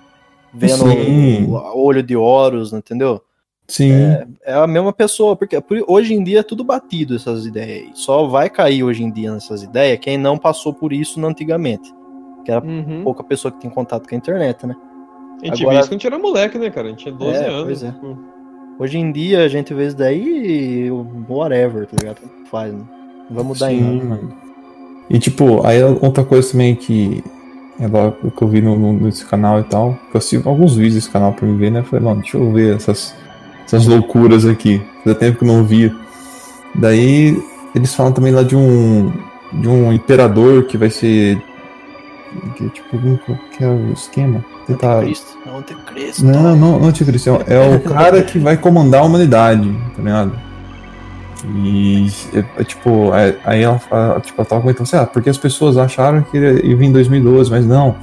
vendo 0.53 0.85
o, 0.85 1.55
o 1.57 1.85
olho 1.87 2.03
de 2.03 2.15
Horus, 2.17 2.73
entendeu? 2.73 3.21
Sim. 3.67 3.93
É 4.45 4.55
a 4.55 4.67
mesma 4.67 4.93
pessoa, 4.93 5.35
porque 5.35 5.59
por- 5.61 5.83
hoje 5.89 6.13
em 6.15 6.23
dia 6.23 6.41
é 6.41 6.43
tudo 6.43 6.63
batido 6.63 7.17
essas 7.17 7.47
ideias 7.47 7.85
aí. 7.87 7.91
Só 7.95 8.27
vai 8.27 8.51
cair 8.51 8.83
hoje 8.85 9.03
em 9.03 9.11
dia 9.11 9.33
nessas 9.33 9.63
ideias 9.63 9.99
quem 10.01 10.19
não 10.19 10.37
passou 10.37 10.73
por 10.75 10.93
isso 10.93 11.19
no 11.19 11.29
antigamente. 11.29 11.93
Que 12.45 12.51
era 12.53 12.63
Uhum. 12.65 13.03
pouca 13.03 13.25
pessoa 13.25 13.51
que 13.51 13.61
tem 13.61 13.71
contato 13.71 14.07
com 14.07 14.15
a 14.15 14.19
internet, 14.19 14.67
né? 14.67 14.77
A 15.43 15.47
gente 15.47 15.63
Agora- 15.63 15.71
via 15.77 15.81
isso 15.81 15.89
quando 15.89 15.93
a 15.93 15.99
gente 15.99 16.07
era 16.07 16.19
moleque, 16.19 16.59
né, 16.59 16.71
cara? 16.71 16.89
A 16.89 16.91
gente 16.91 17.03
tinha 17.05 17.15
12 17.15 17.39
É, 17.39 17.49
anos. 17.49 17.65
pois 17.65 17.83
é. 17.83 17.91
tipo, 17.91 18.19
Hoje 18.77 18.99
em 18.99 19.13
dia 19.13 19.45
a 19.45 19.49
gente 19.49 19.73
vê 19.73 19.87
isso 19.87 19.97
daí 19.97 20.87
e 20.87 20.91
whatever, 21.29 21.87
tá 21.87 21.97
ligado? 21.97 22.19
Faz, 22.51 22.73
né? 22.73 22.81
Não 23.31 23.37
vai 23.37 23.45
mudar 23.45 23.69
Sim, 23.69 24.03
mano. 24.03 24.35
E 25.09 25.19
tipo, 25.21 25.65
aí 25.65 25.81
outra 25.83 26.25
coisa 26.25 26.51
também 26.51 26.75
que 26.75 27.23
ela, 27.79 28.11
que 28.37 28.43
eu 28.43 28.49
vi 28.49 28.61
no, 28.61 28.77
no- 28.77 28.93
nesse 28.95 29.25
canal 29.27 29.61
e 29.61 29.63
tal, 29.65 29.93
que 30.11 30.17
eu 30.17 30.19
assisti 30.19 30.49
alguns 30.49 30.75
vídeos 30.75 30.95
desse 30.97 31.11
canal 31.11 31.33
pra 31.33 31.47
me 31.47 31.57
ver, 31.57 31.71
né? 31.71 31.81
Eu 31.81 31.85
falei, 31.85 32.05
mano, 32.05 32.21
deixa 32.21 32.37
eu 32.37 32.51
ver 32.53 32.75
essas, 32.75 33.15
essas 33.67 33.87
loucuras 33.87 34.45
aqui. 34.47 34.83
Fazia 35.03 35.19
tempo 35.19 35.39
que 35.39 35.45
eu 35.45 35.49
não 35.49 35.65
via. 35.65 35.95
Daí 36.75 37.41
eles 37.75 37.95
falam 37.95 38.13
também 38.13 38.33
lá 38.33 38.43
de 38.43 38.57
um 38.57 39.13
de 39.53 39.69
um 39.69 39.93
imperador 39.93 40.65
que 40.65 40.77
vai 40.77 40.91
ser 40.91 41.41
que, 42.57 42.69
tipo, 42.71 42.99
qual 43.25 43.39
que 43.57 43.63
é 43.63 43.69
o 43.69 43.93
esquema? 43.93 44.45
Tentar 44.67 44.97
Anticristo. 44.99 45.39
Não, 45.47 45.59
anticristo. 45.59 46.25
não, 46.25 46.57
não, 46.57 46.79
não 46.81 46.89
anticristo, 46.89 47.31
é 47.47 47.55
é 47.55 47.77
o 47.77 47.81
cara 47.89 48.23
que 48.23 48.39
vai 48.39 48.57
comandar 48.57 49.03
a 49.03 49.05
humanidade, 49.05 49.71
tá 49.97 50.03
ligado? 50.03 50.33
E 51.47 52.09
é, 52.33 52.45
é, 52.59 52.65
tipo, 52.65 53.15
é- 53.15 53.37
aí 53.45 53.63
ela, 53.63 53.79
fala- 53.79 54.19
tipo, 54.21 54.41
ela 54.41 54.47
tava 54.47 54.63
comentando 54.63 54.83
assim, 54.87 54.97
ah, 54.97 55.07
porque 55.07 55.29
as 55.29 55.37
pessoas 55.39 55.77
acharam 55.77 56.23
que 56.23 56.37
ele 56.37 56.67
ia 56.69 56.77
vir 56.77 56.87
em 56.87 56.93
2012, 56.93 57.51
mas 57.51 57.67
não. 57.67 57.97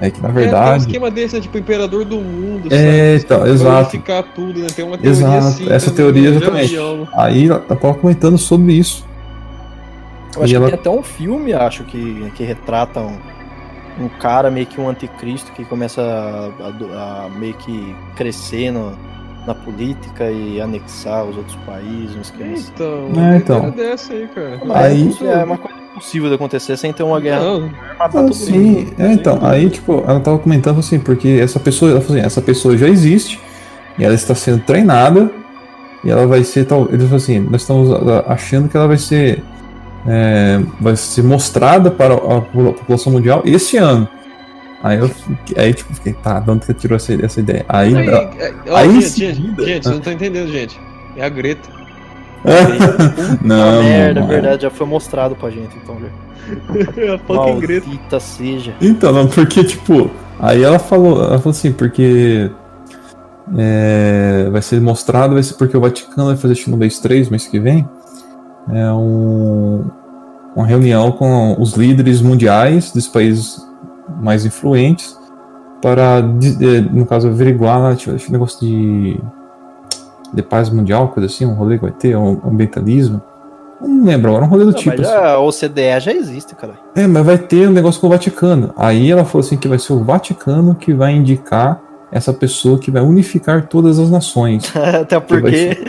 É 0.00 0.10
que 0.10 0.20
na 0.20 0.28
É, 0.28 0.32
tem 0.32 0.40
um 0.40 0.44
verdade. 0.44 0.78
esquema 0.84 1.10
desse, 1.10 1.34
né? 1.36 1.40
Tipo, 1.42 1.58
imperador 1.58 2.04
do 2.04 2.16
mundo, 2.16 2.68
É, 2.72 3.18
sabe? 3.18 3.24
então, 3.24 3.40
Pra 3.40 3.48
exato. 3.50 3.78
unificar 3.80 4.22
tudo, 4.34 4.60
né? 4.60 4.66
Tem 4.74 4.84
uma 4.84 4.96
teoria 4.96 5.10
Exato, 5.10 5.46
assim. 5.46 5.70
essa 5.70 5.90
teoria 5.90 6.30
né? 6.30 6.36
exatamente. 6.36 6.76
Aí 7.14 7.46
ela 7.46 7.64
ela 7.68 7.76
tava 7.78 7.94
comentando 7.94 8.38
sobre 8.38 8.72
isso. 8.72 9.04
Eu 10.36 10.42
acho 10.42 10.44
E 10.44 10.48
que 10.48 10.56
ela- 10.56 10.66
tem 10.66 10.74
até 10.74 10.90
um 10.90 11.02
filme, 11.02 11.52
acho, 11.52 11.84
que, 11.84 12.30
que 12.34 12.44
retrata 12.44 13.00
um, 13.00 13.18
um 14.04 14.08
cara 14.08 14.50
meio 14.50 14.64
que 14.66 14.80
um 14.80 14.88
anticristo 14.88 15.52
que 15.52 15.64
começa 15.64 16.00
a, 16.00 16.66
a 16.66 17.26
a 17.26 17.28
meio 17.28 17.54
que 17.54 17.94
crescer 18.16 18.70
no- 18.70 18.96
na 19.46 19.54
política 19.54 20.30
e 20.30 20.60
anexar 20.60 21.24
os 21.24 21.36
outros 21.36 21.56
países, 21.66 22.14
um 22.16 22.20
esquema 22.20 22.52
assim. 22.52 22.70
Então, 22.74 22.86
É, 22.86 23.18
uma 23.18 23.36
então. 23.36 23.70
dessa 23.70 24.12
aí, 24.12 24.28
cara. 24.28 24.60
Mas 24.64 24.76
Aí- 25.22 25.28
é 25.28 25.44
uma 25.44 25.58
coisa 25.58 25.79
impossível 25.92 26.28
de 26.28 26.34
acontecer 26.36 26.76
sem 26.76 26.92
ter 26.92 27.02
uma 27.02 27.20
guerra. 27.20 27.40
Não, 27.40 27.70
matar 27.98 28.24
Ah, 28.24 28.32
sim, 28.32 28.58
mundo. 28.58 28.94
é, 28.98 29.12
então, 29.12 29.38
aí 29.42 29.68
tipo, 29.70 30.04
ela 30.06 30.20
tava 30.20 30.38
comentando 30.38 30.78
assim, 30.78 30.98
porque 30.98 31.28
essa 31.42 31.58
pessoa, 31.60 31.90
ela 31.90 32.00
falou 32.00 32.16
assim, 32.18 32.26
essa 32.26 32.40
pessoa 32.40 32.76
já 32.76 32.88
existe, 32.88 33.40
e 33.98 34.04
ela 34.04 34.14
está 34.14 34.34
sendo 34.34 34.62
treinada, 34.62 35.30
e 36.04 36.10
ela 36.10 36.26
vai 36.26 36.42
ser 36.44 36.64
tal. 36.64 36.88
Ele 36.90 37.02
falou 37.02 37.16
assim, 37.16 37.38
nós 37.40 37.60
estamos 37.62 37.90
ah, 37.92 38.24
achando 38.28 38.68
que 38.68 38.76
ela 38.76 38.86
vai 38.88 38.96
ser. 38.98 39.42
é, 40.06 40.58
vai 40.80 40.96
ser 40.96 41.22
mostrada 41.22 41.90
para 41.90 42.14
a 42.14 42.18
popula- 42.40 42.72
população 42.72 43.12
mundial 43.12 43.42
esse 43.44 43.76
ano. 43.76 44.08
Aí 44.82 44.98
eu 44.98 45.08
fiquei- 45.10 45.62
aí, 45.62 45.74
tipo, 45.74 45.92
fiquei, 45.94 46.14
tá, 46.14 46.40
de 46.40 46.50
onde 46.50 46.64
que 46.64 46.72
tirou 46.72 46.96
essa, 46.96 47.12
essa 47.22 47.38
ideia? 47.40 47.66
Aí. 47.68 47.94
Aí, 47.94 48.08
é, 48.08 48.54
ó, 48.70 48.76
aí 48.76 48.92
gente, 48.94 49.02
gente, 49.18 49.34
seguida- 49.36 49.62
gente, 49.66 49.82
vocês 49.82 49.86
não 49.86 49.98
estão 49.98 50.12
entendendo, 50.14 50.50
gente. 50.50 50.80
É 51.18 51.22
a 51.24 51.28
Greta. 51.28 51.68
Não, 53.44 53.82
merda, 53.82 54.20
é 54.20 54.22
não, 54.22 54.28
verdade, 54.28 54.62
já 54.62 54.70
foi 54.70 54.86
mostrado 54.86 55.36
pra 55.36 55.50
gente, 55.50 55.76
então, 55.76 55.96
já. 56.00 56.08
É 56.96 57.14
a 57.14 57.18
fucking 57.18 57.60
Greta. 57.60 57.86
Maldita 57.86 58.20
seja. 58.20 58.74
Então, 58.80 59.12
não, 59.12 59.26
porque, 59.26 59.62
tipo, 59.62 60.10
aí 60.38 60.62
ela 60.62 60.78
falou, 60.78 61.22
ela 61.22 61.38
falou 61.38 61.50
assim, 61.50 61.72
porque 61.72 62.50
é, 63.56 64.48
vai 64.50 64.62
ser 64.62 64.80
mostrado, 64.80 65.34
vai 65.34 65.42
ser 65.42 65.54
porque 65.54 65.76
o 65.76 65.80
Vaticano 65.80 66.28
vai 66.28 66.36
fazer 66.36 66.58
mês 66.76 66.98
3, 66.98 67.28
mês 67.28 67.46
que 67.46 67.58
vem, 67.58 67.88
é 68.72 68.92
um, 68.92 69.84
uma 70.54 70.66
reunião 70.66 71.12
com 71.12 71.56
os 71.58 71.74
líderes 71.74 72.20
mundiais 72.20 72.92
dos 72.92 73.08
países 73.08 73.64
mais 74.20 74.44
influentes 74.44 75.16
para, 75.80 76.18
é, 76.18 76.80
no 76.80 77.06
caso, 77.06 77.28
averiguar 77.28 77.80
lá, 77.80 77.96
tipo, 77.96 78.14
esse 78.14 78.30
negócio 78.30 78.60
de, 78.60 79.20
de 80.32 80.42
paz 80.42 80.70
mundial, 80.70 81.08
coisa 81.08 81.26
assim, 81.26 81.44
um 81.46 81.54
rolê 81.54 81.76
que 81.76 81.82
vai 81.82 81.92
ter, 81.92 82.16
um 82.16 82.40
ambientalismo. 82.44 83.20
Não 83.80 84.04
lembro 84.04 84.30
agora, 84.30 84.44
um 84.44 84.48
rolê 84.48 84.64
do 84.64 84.72
Não, 84.72 84.78
tipo. 84.78 84.96
mas 84.96 85.08
assim. 85.08 85.18
já, 85.18 85.30
a 85.30 85.40
OCDE 85.40 86.00
já 86.00 86.12
existe, 86.12 86.54
cara. 86.54 86.74
É, 86.94 87.06
mas 87.06 87.24
vai 87.24 87.38
ter 87.38 87.66
um 87.68 87.72
negócio 87.72 88.00
com 88.00 88.06
o 88.08 88.10
Vaticano. 88.10 88.72
Aí 88.76 89.10
ela 89.10 89.24
falou 89.24 89.44
assim 89.44 89.56
que 89.56 89.66
vai 89.68 89.78
ser 89.78 89.92
o 89.94 90.04
Vaticano 90.04 90.74
que 90.74 90.92
vai 90.92 91.12
indicar 91.12 91.80
essa 92.12 92.32
pessoa 92.32 92.78
que 92.78 92.90
vai 92.90 93.00
unificar 93.02 93.66
todas 93.68 93.98
as 93.98 94.10
nações. 94.10 94.70
até 94.76 95.18
vai 95.18 95.26
porque. 95.26 95.84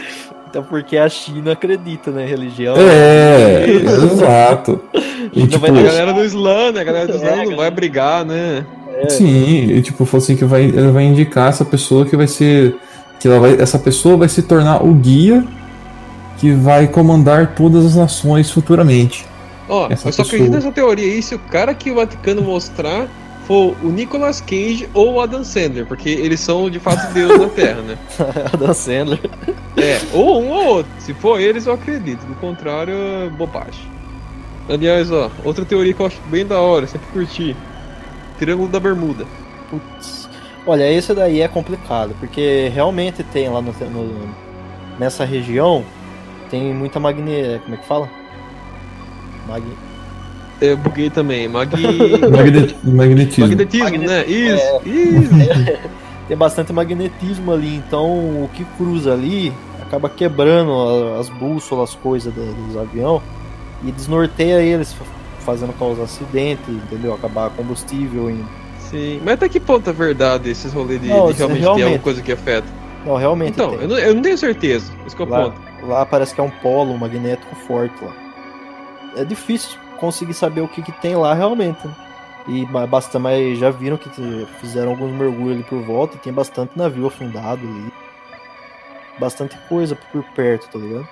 Até 0.47 0.61
porque 0.61 0.97
a 0.97 1.07
China 1.07 1.53
acredita, 1.53 2.11
né? 2.11 2.25
Religião. 2.25 2.75
É, 2.77 3.65
exato. 3.71 4.81
E, 5.33 5.47
tipo, 5.47 5.59
vai 5.59 5.69
A 5.69 5.83
galera 5.83 6.13
do 6.13 6.23
Islã, 6.25 6.71
né? 6.73 6.81
A 6.81 6.83
galera 6.83 7.07
do 7.07 7.15
Islã 7.15 7.27
É, 7.27 7.29
não 7.29 7.37
galera. 7.37 7.55
vai 7.57 7.71
brigar, 7.71 8.25
né? 8.25 8.65
sim, 9.07 9.71
e, 9.71 9.81
tipo, 9.81 10.05
falou 10.05 10.21
assim 10.23 10.35
que 10.35 10.45
vai, 10.45 10.63
ele 10.63 10.91
vai 10.91 11.03
indicar 11.03 11.49
essa 11.49 11.65
pessoa 11.65 12.05
que 12.05 12.15
vai 12.15 12.27
ser. 12.27 12.75
Que 13.21 13.29
vai, 13.29 13.53
essa 13.61 13.77
pessoa 13.77 14.17
vai 14.17 14.27
se 14.27 14.41
tornar 14.41 14.83
o 14.83 14.93
guia 14.95 15.45
que 16.39 16.51
vai 16.53 16.87
comandar 16.87 17.53
todas 17.53 17.85
as 17.85 17.95
nações 17.95 18.49
futuramente. 18.49 19.27
Ó, 19.69 19.85
Essa 19.85 19.93
eu 19.93 19.97
só 20.11 20.23
pessoa. 20.23 20.25
acredito 20.25 20.51
nessa 20.53 20.71
teoria 20.71 21.05
aí 21.05 21.21
se 21.21 21.35
o 21.35 21.39
cara 21.39 21.73
que 21.75 21.91
o 21.91 21.95
Vaticano 21.95 22.41
mostrar 22.41 23.07
for 23.45 23.75
o 23.83 23.89
Nicolas 23.89 24.41
Cage 24.41 24.89
ou 24.93 25.13
o 25.13 25.21
Adam 25.21 25.43
Sandler, 25.43 25.85
porque 25.85 26.09
eles 26.09 26.39
são 26.39 26.67
de 26.67 26.79
fato 26.79 27.09
Deus 27.13 27.39
na 27.39 27.47
Terra, 27.47 27.81
né? 27.83 27.97
Adam 28.51 28.73
Sandler. 28.73 29.19
É, 29.77 30.01
ou 30.13 30.41
um 30.41 30.49
ou 30.49 30.65
outro. 30.77 30.91
Se 30.97 31.13
for 31.13 31.39
eles, 31.39 31.67
eu 31.67 31.73
acredito. 31.73 32.25
Do 32.25 32.33
contrário, 32.35 32.93
é 32.95 33.29
bobagem. 33.29 33.85
Aliás, 34.67 35.11
ó, 35.11 35.29
outra 35.43 35.63
teoria 35.63 35.93
que 35.93 35.99
eu 36.01 36.05
acho 36.07 36.19
bem 36.29 36.45
da 36.45 36.59
hora, 36.59 36.87
sempre 36.87 37.07
curti. 37.13 37.55
Triângulo 38.39 38.67
da 38.67 38.79
Bermuda. 38.79 39.25
Putz. 39.69 40.20
Olha, 40.65 40.89
esse 40.91 41.13
daí 41.13 41.41
é 41.41 41.47
complicado, 41.47 42.15
porque 42.19 42.69
realmente 42.73 43.23
tem 43.23 43.49
lá 43.49 43.61
no, 43.61 43.71
no- 43.89 44.29
nessa 44.99 45.25
região 45.25 45.83
tem 46.49 46.73
muita 46.73 46.99
magne... 46.99 47.59
como 47.63 47.75
é 47.75 47.77
que 47.77 47.85
fala? 47.87 48.09
Mag... 49.47 49.63
Eu 50.59 50.77
buguei 50.77 51.09
também. 51.09 51.47
Mag... 51.47 51.69
Magne- 52.29 52.75
magnetismo. 52.83 53.47
Magnetismo, 53.47 53.97
né? 53.97 54.25
Isso, 54.25 54.63
É. 54.63 54.81
isso. 54.89 55.79
tem 56.27 56.37
bastante 56.37 56.71
magnetismo 56.71 57.51
ali, 57.51 57.75
então 57.77 58.05
o 58.43 58.49
que 58.53 58.63
cruza 58.77 59.13
ali 59.13 59.51
acaba 59.81 60.07
quebrando 60.09 61.15
as 61.19 61.27
bússolas, 61.29 61.89
as 61.89 61.95
coisas 61.95 62.31
do- 62.33 62.53
dos 62.67 62.77
aviões 62.77 63.21
e 63.83 63.91
desnorteia 63.91 64.61
eles, 64.61 64.93
fa- 64.93 65.05
fazendo 65.39 65.73
causar 65.79 66.03
acidente, 66.03 66.69
entendeu? 66.69 67.13
Acabar 67.15 67.49
combustível 67.49 68.29
em. 68.29 68.45
Sim. 68.91 69.19
Mas 69.23 69.35
até 69.35 69.49
que 69.49 69.59
ponto 69.59 69.89
é 69.89 69.93
verdade 69.93 70.49
esses 70.49 70.73
rolês 70.73 71.01
de, 71.01 71.07
Não, 71.07 71.25
de 71.25 71.31
isso 71.31 71.37
realmente, 71.37 71.71
ter 71.73 71.81
realmente. 71.81 71.83
alguma 71.83 71.99
coisa 72.03 72.21
que 72.21 72.31
afeta? 72.31 72.67
Não, 73.03 73.15
realmente 73.15 73.51
Então, 73.51 73.69
tem. 73.69 73.81
eu 73.81 73.87
não, 73.87 73.97
eu 73.97 74.15
não 74.15 74.21
tenho 74.21 74.37
certeza. 74.37 74.91
Esse 75.05 75.15
que 75.15 75.21
é 75.21 75.25
o 75.25 75.27
Lá, 75.27 75.49
ponto. 75.49 75.61
lá 75.81 76.05
parece 76.05 76.33
que 76.35 76.41
é 76.41 76.43
um 76.43 76.51
polo 76.51 76.97
magnético 76.97 77.55
forte 77.55 78.03
lá. 78.03 78.15
É 79.15 79.25
difícil 79.25 79.79
conseguir 79.99 80.33
saber 80.33 80.61
o 80.61 80.67
que, 80.67 80.81
que 80.83 80.91
tem 80.91 81.15
lá 81.15 81.33
realmente. 81.33 81.85
né? 81.87 81.95
E 82.47 82.65
basta, 82.65 83.19
mas 83.19 83.57
já 83.59 83.69
viram 83.69 83.97
que 83.97 84.09
fizeram 84.59 84.91
alguns 84.91 85.11
mergulhos 85.11 85.55
ali 85.57 85.63
por 85.63 85.81
volta 85.83 86.17
e 86.17 86.19
tem 86.19 86.33
bastante 86.33 86.77
navio 86.77 87.07
afundado 87.07 87.61
ali. 87.67 87.93
Bastante 89.19 89.57
coisa 89.69 89.95
por 90.11 90.23
perto, 90.35 90.69
tá 90.71 90.79
ligado? 90.79 91.07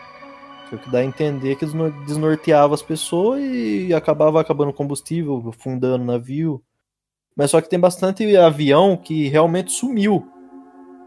O 0.72 0.78
que 0.78 0.90
dá 0.90 1.00
a 1.00 1.06
entender 1.06 1.56
que 1.56 1.66
desnor- 1.66 1.92
desnorteava 2.06 2.74
as 2.76 2.82
pessoas 2.82 3.42
e 3.44 3.94
acabava 3.94 4.40
acabando 4.42 4.74
combustível, 4.74 5.44
afundando 5.50 6.04
navio. 6.06 6.64
Mas 7.36 7.52
só 7.52 7.62
que 7.62 7.70
tem 7.70 7.80
bastante 7.80 8.36
avião 8.36 8.98
que 8.98 9.28
realmente 9.28 9.72
sumiu. 9.72 10.28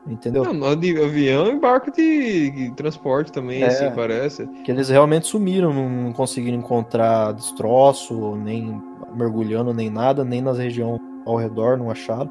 Entendeu? 0.06 0.44
Não, 0.44 0.52
não, 0.52 0.76
de 0.76 1.00
avião 1.00 1.46
e 1.48 1.58
barco 1.60 1.90
de, 1.92 2.50
de 2.50 2.70
transporte 2.72 3.30
também, 3.30 3.62
É. 3.62 3.66
assim, 3.66 3.90
parece. 3.94 4.48
que 4.64 4.70
eles 4.70 4.88
realmente 4.88 5.28
sumiram, 5.28 5.72
não 5.72 6.12
conseguiram 6.12 6.58
encontrar 6.58 7.32
destroço, 7.32 8.34
nem 8.36 8.82
mergulhando 9.14 9.72
nem 9.72 9.90
nada, 9.90 10.24
nem 10.24 10.40
nas 10.42 10.58
regiões 10.58 11.00
ao 11.24 11.36
redor, 11.36 11.76
não 11.78 11.90
acharam. 11.90 12.28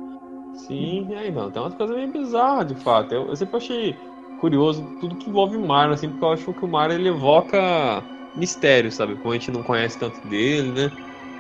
Sim, 0.54 1.14
é, 1.16 1.28
então, 1.30 1.50
tem 1.50 1.62
umas 1.62 1.74
coisas 1.76 1.96
meio 1.96 2.12
bizarras, 2.12 2.68
de 2.68 2.76
fato. 2.76 3.14
Eu, 3.14 3.28
eu 3.28 3.36
sempre 3.36 3.56
achei 3.58 3.96
curioso 4.42 4.84
tudo 5.00 5.16
que 5.16 5.30
envolve 5.30 5.58
mar, 5.58 5.90
assim, 5.92 6.10
porque 6.10 6.26
eu 6.26 6.32
acho 6.32 6.54
que 6.54 6.66
o 6.66 6.68
mar 6.68 6.92
ele 6.92 7.08
evoca 7.08 8.04
mistério, 8.36 8.92
sabe? 8.92 9.16
Como 9.16 9.32
a 9.32 9.38
gente 9.38 9.52
não 9.52 9.64
conhece 9.64 9.98
tanto 9.98 10.28
dele, 10.28 10.72
né? 10.72 10.92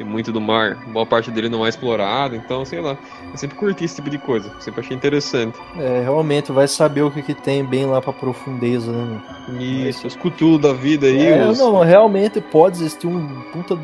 Tem 0.01 0.09
muito 0.09 0.31
do 0.31 0.41
mar, 0.41 0.77
boa 0.87 1.05
parte 1.05 1.29
dele 1.29 1.47
não 1.47 1.63
é 1.63 1.69
explorado, 1.69 2.35
então, 2.35 2.65
sei 2.65 2.81
lá. 2.81 2.97
Eu 3.31 3.37
sempre 3.37 3.55
curti 3.55 3.85
esse 3.85 3.97
tipo 3.97 4.09
de 4.09 4.17
coisa, 4.17 4.51
sempre 4.59 4.81
achei 4.81 4.97
interessante. 4.97 5.59
É, 5.77 6.01
realmente, 6.01 6.51
vai 6.51 6.67
saber 6.67 7.03
o 7.03 7.11
que, 7.11 7.21
que 7.21 7.35
tem 7.35 7.63
bem 7.63 7.85
lá 7.85 8.01
pra 8.01 8.11
profundeza, 8.11 8.91
né? 8.91 9.21
Isso, 9.59 10.07
os 10.07 10.15
cutulos 10.15 10.59
da 10.59 10.73
vida 10.73 11.05
aí, 11.05 11.23
É, 11.27 11.45
os... 11.47 11.59
não, 11.59 11.81
realmente 11.81 12.41
pode 12.41 12.77
existir 12.77 13.05
um 13.05 13.27
puta 13.53 13.77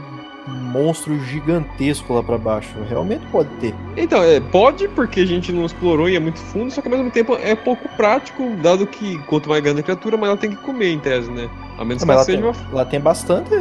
monstro 0.47 1.19
gigantesco 1.19 2.11
lá 2.11 2.23
pra 2.23 2.39
baixo. 2.39 2.73
Realmente 2.89 3.23
pode 3.27 3.49
ter. 3.59 3.75
Então, 3.95 4.23
é, 4.23 4.39
pode 4.39 4.87
porque 4.87 5.19
a 5.19 5.25
gente 5.25 5.51
não 5.51 5.67
explorou 5.67 6.09
e 6.09 6.15
é 6.15 6.19
muito 6.19 6.39
fundo, 6.39 6.71
só 6.71 6.81
que 6.81 6.87
ao 6.87 6.95
mesmo 6.95 7.11
tempo 7.11 7.35
é 7.35 7.53
pouco 7.53 7.87
prático, 7.89 8.43
dado 8.63 8.87
que 8.87 9.19
quanto 9.25 9.49
mais 9.49 9.61
grande 9.61 9.81
a 9.81 9.83
criatura, 9.83 10.17
mais 10.17 10.31
ela 10.31 10.39
tem 10.39 10.49
que 10.49 10.57
comer, 10.57 10.93
em 10.93 10.99
tese, 10.99 11.29
né? 11.29 11.47
A 11.77 11.85
menos 11.85 12.01
Não, 12.01 12.07
que 12.07 12.11
ela 12.11 12.15
mas 12.15 12.25
seja 12.25 12.39
lá, 12.41 12.47
uma... 12.47 12.53
tem, 12.53 12.73
lá 12.73 12.85
tem 12.85 12.99
bastante 12.99 13.51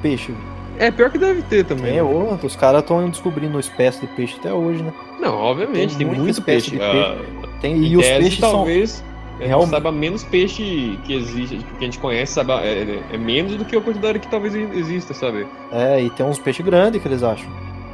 peixe. 0.00 0.32
É, 0.78 0.90
pior 0.90 1.10
que 1.10 1.18
deve 1.18 1.42
ter 1.42 1.64
também. 1.64 1.92
Tem, 1.92 2.00
ô, 2.02 2.34
os 2.42 2.56
caras 2.56 2.80
estão 2.82 3.08
descobrindo 3.08 3.58
espécie 3.58 4.00
de 4.00 4.06
peixe 4.14 4.36
até 4.38 4.52
hoje, 4.52 4.82
né? 4.82 4.92
Não, 5.20 5.34
obviamente, 5.36 5.90
Tem 5.90 5.98
tem, 5.98 6.06
muita 6.06 6.22
muito 6.22 6.38
espécie 6.38 6.70
peixe. 6.70 6.70
de 6.70 6.78
peixe. 6.78 7.38
Ah, 7.44 7.48
Tem, 7.60 7.76
em 7.76 7.84
e 7.86 7.96
os 7.96 8.06
peixes 8.06 8.38
são. 8.38 8.50
talvez 8.52 9.02
a 9.02 9.38
gente 9.40 9.48
Realmente- 9.48 9.70
saiba 9.70 9.92
menos 9.92 10.24
peixe 10.24 10.98
que 11.04 11.14
existe, 11.14 11.56
que 11.56 11.78
a 11.78 11.84
gente 11.84 11.98
conhece, 11.98 12.32
saiba, 12.34 12.60
é, 12.62 12.82
é- 12.82 13.02
é 13.14 13.18
menos 13.18 13.56
do 13.56 13.64
que 13.64 13.76
a 13.76 13.80
quantidade 13.80 14.18
que 14.20 14.28
talvez 14.28 14.54
exista, 14.54 15.12
sabe? 15.14 15.46
É, 15.72 16.00
e 16.02 16.10
tem 16.10 16.24
uns 16.24 16.38
peixes 16.38 16.64
grandes 16.64 17.00
que 17.02 17.08
eles 17.08 17.22
acham 17.22 17.48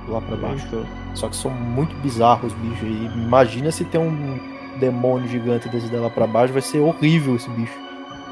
lá 0.09 0.21
pra 0.21 0.37
baixo. 0.37 0.65
Então, 0.69 0.85
Só 1.15 1.29
que 1.29 1.37
são 1.37 1.51
muito 1.51 1.95
bizarros 2.03 2.53
os 2.53 2.59
bichos. 2.59 2.83
E 2.89 3.07
imagina 3.19 3.71
se 3.71 3.85
tem 3.85 4.01
um 4.01 4.39
demônio 4.81 5.29
gigante 5.29 5.69
desse 5.69 5.87
dela 5.87 6.11
pra 6.11 6.27
baixo, 6.27 6.53
vai 6.53 6.61
ser 6.61 6.81
horrível 6.81 7.37
esse 7.37 7.49
bicho. 7.51 7.73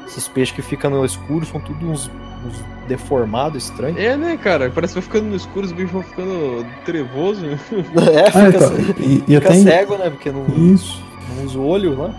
Esses 0.07 0.27
peixes 0.27 0.53
que 0.53 0.61
ficam 0.61 0.91
no 0.91 1.05
escuro 1.05 1.45
são 1.45 1.59
tudo 1.59 1.89
uns, 1.89 2.09
uns 2.45 2.61
deformados, 2.87 3.63
estranhos. 3.63 3.99
É, 3.99 4.15
né, 4.17 4.37
cara? 4.37 4.69
Parece 4.73 4.93
que 4.93 4.99
vai 4.99 5.07
ficando 5.07 5.29
no 5.29 5.35
escuro, 5.35 5.65
os 5.65 5.71
bichos 5.71 5.91
vão 5.91 6.03
ficando 6.03 6.65
trevoso. 6.85 7.41
É, 8.11 8.27
Ah, 8.27 8.51
fica, 8.51 8.65
então, 8.65 8.73
e, 8.99 9.15
e 9.15 9.35
fica 9.35 9.37
até, 9.37 9.55
cego, 9.55 9.97
né? 9.97 10.09
Porque 10.09 10.31
não, 10.31 10.45
Isso. 10.73 11.01
não 11.35 11.45
usa 11.45 11.59
o 11.59 11.65
olho 11.65 11.97
lá. 11.97 12.13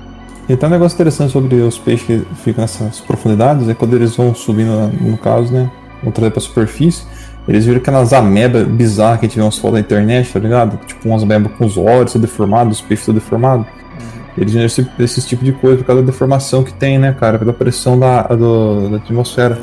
E 0.48 0.52
até 0.52 0.66
um 0.66 0.70
negócio 0.70 0.96
interessante 0.96 1.32
sobre 1.32 1.56
os 1.56 1.78
peixes 1.78 2.06
que 2.06 2.22
ficam 2.42 2.62
nessas 2.62 3.00
profundidades 3.00 3.68
é 3.68 3.74
quando 3.74 3.94
eles 3.94 4.14
vão 4.14 4.34
subindo, 4.34 4.88
no 5.00 5.16
caso, 5.16 5.52
né? 5.52 5.70
Vão 6.02 6.12
trazer 6.12 6.30
pra 6.30 6.40
superfície. 6.40 7.04
Eles 7.46 7.64
viram 7.66 7.78
aquelas 7.78 8.12
amebas 8.12 8.66
bizarras 8.66 9.20
que 9.20 9.26
a 9.26 9.28
gente 9.28 9.36
vê 9.36 9.42
umas 9.42 9.56
fotos 9.58 9.74
na 9.74 9.80
internet, 9.80 10.32
tá 10.32 10.38
ligado? 10.38 10.78
Tipo 10.86 11.08
umas 11.08 11.22
amebas 11.22 11.52
com 11.56 11.66
os 11.66 11.76
olhos 11.76 12.14
deformados, 12.16 12.80
os 12.80 12.84
peixes 12.84 13.06
tudo 13.06 13.16
deformados. 13.16 13.66
Eles 14.36 14.52
viram 14.52 14.66
esse, 14.66 14.88
esse 14.98 15.26
tipo 15.26 15.44
de 15.44 15.52
coisa 15.52 15.78
por 15.78 15.84
causa 15.84 16.02
da 16.02 16.06
deformação 16.06 16.64
que 16.64 16.72
tem, 16.74 16.98
né, 16.98 17.12
cara? 17.12 17.38
Pela 17.38 17.52
pressão 17.52 17.98
da, 17.98 18.22
do- 18.22 18.88
da 18.90 18.96
atmosfera. 18.96 19.58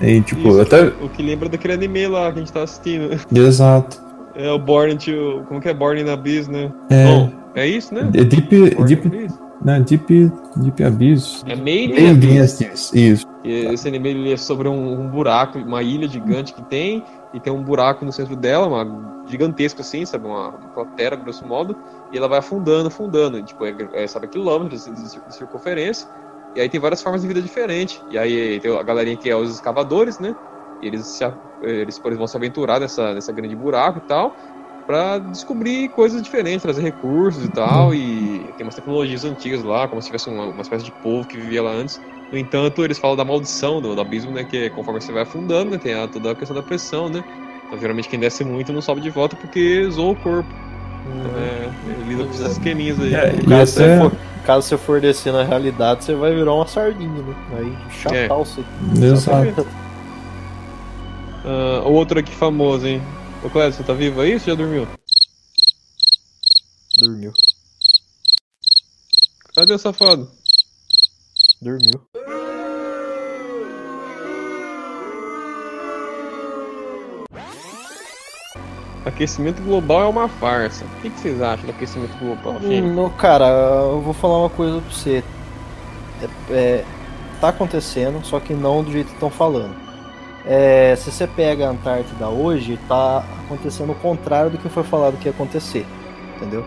E 0.00 0.20
tipo, 0.20 0.48
Isso, 0.48 0.60
até. 0.60 0.84
O 1.00 1.08
que 1.08 1.22
lembra 1.22 1.48
daquele 1.48 1.74
anime 1.74 2.06
lá 2.08 2.30
que 2.32 2.38
a 2.38 2.42
gente 2.42 2.52
tá 2.52 2.62
assistindo. 2.62 3.10
Exato. 3.34 4.00
É 4.34 4.50
o 4.50 4.58
Born 4.58 4.96
to. 4.96 5.42
Como 5.48 5.60
que 5.60 5.68
é? 5.68 5.74
Born 5.74 6.00
in 6.00 6.08
Abyss, 6.08 6.48
né? 6.48 6.72
É. 6.90 7.04
Bom, 7.06 7.30
é 7.54 7.66
isso, 7.66 7.94
né? 7.94 8.08
É 8.14 8.24
Deep. 8.24 8.74
Born 8.74 8.84
Deep. 8.88 9.28
Né, 9.64 9.78
deep. 9.80 10.32
Deep 10.56 10.82
Abyss. 10.82 11.44
É 11.46 11.54
Made 11.54 11.70
in 11.84 11.88
Made 11.90 12.02
in 12.04 12.10
Abyss. 12.40 12.62
Abyss, 12.62 12.92
Isso. 12.94 13.26
Esse 13.44 13.86
anime 13.88 14.08
ele 14.10 14.32
é 14.32 14.36
sobre 14.36 14.68
um, 14.68 15.00
um 15.00 15.08
buraco, 15.08 15.58
uma 15.58 15.82
ilha 15.82 16.08
gigante 16.08 16.52
que 16.52 16.62
tem, 16.62 17.04
e 17.32 17.40
tem 17.40 17.52
um 17.52 17.64
buraco 17.64 18.04
no 18.04 18.12
centro 18.12 18.36
dela, 18.36 18.66
uma 18.66 18.84
gigantesca 19.24 19.82
assim, 19.82 20.04
sabe? 20.06 20.26
Uma, 20.26 20.52
cratera, 20.72 21.16
grosso 21.16 21.46
modo, 21.46 21.78
e 22.10 22.16
ela 22.18 22.28
vai 22.28 22.38
afundando, 22.38 22.88
afundando. 22.88 23.38
e, 23.38 23.44
Tipo, 23.44 23.64
é, 23.66 23.74
é, 23.94 24.06
sabe, 24.06 24.28
quilômetros 24.28 24.84
de, 24.84 24.92
de- 24.92 25.34
circunferência. 25.34 26.06
E 26.54 26.60
aí 26.60 26.68
tem 26.68 26.78
várias 26.80 27.02
formas 27.02 27.22
de 27.22 27.28
vida 27.28 27.40
diferentes. 27.42 28.04
E 28.08 28.18
aí 28.18 28.60
tem 28.60 28.76
a 28.76 28.82
galerinha 28.82 29.16
que 29.16 29.30
é 29.30 29.36
os 29.36 29.50
escavadores, 29.54 30.18
né? 30.18 30.36
Eles, 30.80 31.08
se, 31.16 31.24
eles, 31.62 31.98
eles 32.04 32.18
vão 32.18 32.26
se 32.26 32.36
aventurar 32.36 32.80
nessa, 32.80 33.14
nessa 33.14 33.32
grande 33.32 33.56
buraco 33.56 33.98
e 33.98 34.02
tal, 34.02 34.36
pra 34.86 35.18
descobrir 35.18 35.88
coisas 35.90 36.22
diferentes, 36.22 36.62
trazer 36.62 36.82
recursos 36.82 37.44
e 37.44 37.48
tal. 37.50 37.94
E 37.94 38.52
tem 38.54 38.66
umas 38.66 38.74
tecnologias 38.74 39.24
antigas 39.24 39.62
lá, 39.62 39.88
como 39.88 40.00
se 40.02 40.06
tivesse 40.06 40.28
uma, 40.28 40.46
uma 40.48 40.62
espécie 40.62 40.84
de 40.84 40.92
povo 40.92 41.26
que 41.26 41.38
vivia 41.38 41.62
lá 41.62 41.70
antes. 41.72 42.00
No 42.32 42.38
entanto, 42.38 42.82
eles 42.82 42.98
falam 42.98 43.14
da 43.14 43.24
maldição 43.26 43.80
do, 43.82 43.94
do 43.94 44.00
abismo, 44.00 44.32
né? 44.32 44.42
Que 44.42 44.56
é 44.64 44.70
conforme 44.70 45.00
você 45.02 45.12
vai 45.12 45.22
afundando, 45.22 45.70
né? 45.70 45.78
Tem 45.78 45.92
a, 45.92 46.08
toda 46.08 46.30
a 46.30 46.34
questão 46.34 46.56
da 46.56 46.62
pressão, 46.62 47.10
né? 47.10 47.22
Então, 47.66 47.78
geralmente, 47.78 48.08
quem 48.08 48.18
desce 48.18 48.42
muito 48.42 48.72
não 48.72 48.80
sobe 48.80 49.02
de 49.02 49.10
volta 49.10 49.36
porque 49.36 49.86
zoou 49.90 50.12
o 50.12 50.16
corpo. 50.16 50.48
Então, 51.06 51.38
é, 51.38 51.70
ele 51.92 52.08
lida 52.08 52.24
com 52.24 52.30
esses 52.30 52.46
esqueminhas 52.52 52.98
aí. 53.00 53.14
É, 53.14 53.34
e 53.34 53.44
Caso 53.46 53.72
você, 53.72 53.82
até. 53.84 54.00
for, 54.00 54.12
caso 54.46 54.66
você 54.68 54.78
for 54.78 55.00
descer 55.00 55.32
na 55.32 55.42
realidade, 55.42 56.04
você 56.04 56.14
vai 56.14 56.34
virar 56.34 56.54
uma 56.54 56.66
sardinha, 56.66 57.10
né? 57.22 57.34
Vai 57.50 57.90
chatar 57.90 58.16
É. 58.16 58.28
você. 58.28 58.64
Exato. 59.02 59.66
O 61.84 61.92
outro 61.92 62.18
aqui 62.18 62.32
famoso, 62.32 62.86
hein? 62.86 63.02
Ô, 63.44 63.50
Clédio, 63.50 63.76
você 63.76 63.82
tá 63.82 63.92
vivo 63.92 64.20
aí? 64.20 64.38
Você 64.38 64.50
já 64.50 64.54
dormiu? 64.56 64.86
Dormiu. 66.98 67.32
Cadê 69.54 69.74
o 69.74 69.78
safado? 69.78 70.30
Dormiu. 71.62 71.98
Aquecimento 79.04 79.60
global 79.62 80.02
é 80.02 80.06
uma 80.06 80.28
farsa. 80.28 80.84
O 80.84 81.00
que, 81.02 81.10
que 81.10 81.20
vocês 81.20 81.42
acham 81.42 81.66
do 81.66 81.70
aquecimento 81.70 82.16
global, 82.18 82.60
gente? 82.60 82.82
Hum, 82.86 82.94
Não, 82.94 83.10
cara, 83.10 83.46
eu 83.46 84.00
vou 84.00 84.12
falar 84.14 84.38
uma 84.38 84.50
coisa 84.50 84.80
pra 84.80 84.90
você. 84.94 85.24
É, 86.22 86.28
é, 86.52 86.84
tá 87.40 87.48
acontecendo, 87.48 88.24
só 88.24 88.38
que 88.38 88.54
não 88.54 88.84
do 88.84 88.92
jeito 88.92 89.08
que 89.08 89.14
estão 89.14 89.30
falando. 89.30 89.74
É, 90.46 90.94
se 90.96 91.10
você 91.10 91.26
pega 91.26 91.66
a 91.66 91.70
Antártida 91.70 92.28
hoje, 92.28 92.78
tá 92.88 93.24
acontecendo 93.44 93.90
o 93.90 93.94
contrário 93.96 94.50
do 94.52 94.58
que 94.58 94.68
foi 94.68 94.84
falado 94.84 95.16
que 95.18 95.26
ia 95.26 95.32
acontecer. 95.32 95.84
Entendeu? 96.36 96.64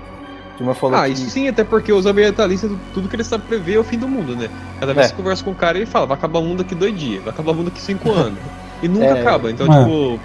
A 0.54 0.58
turma 0.58 0.74
falou 0.74 0.98
Ah, 1.00 1.06
que... 1.06 1.14
isso 1.14 1.30
sim, 1.30 1.48
até 1.48 1.64
porque 1.64 1.92
os 1.94 2.06
ambientalistas, 2.06 2.70
tudo 2.94 3.08
que 3.08 3.16
eles 3.16 3.28
sabem 3.28 3.48
prever 3.48 3.76
é 3.76 3.80
o 3.80 3.84
fim 3.84 3.98
do 3.98 4.10
mundo, 4.10 4.36
né? 4.36 4.50
Cada 4.80 4.94
vez 4.94 5.06
É. 5.08 5.10
que 5.10 5.16
você 5.16 5.22
conversa 5.22 5.44
com 5.44 5.52
o 5.52 5.56
cara, 5.56 5.78
ele 5.78 5.86
fala, 5.86 6.06
vai 6.06 6.18
acabar 6.18 6.40
o 6.40 6.44
mundo 6.44 6.58
daqui 6.64 6.76
dois 6.76 6.98
dias, 6.98 7.24
vai 7.24 7.34
acabar 7.34 7.52
o 7.52 7.56
mundo 7.56 7.66
daqui 7.66 7.82
cinco 7.82 8.12
anos. 8.12 8.38
E 8.84 8.88
nunca 8.88 9.06
É. 9.18 9.22
acaba, 9.22 9.50
então, 9.52 9.66
É. 9.72 9.84
tipo, 9.84 10.20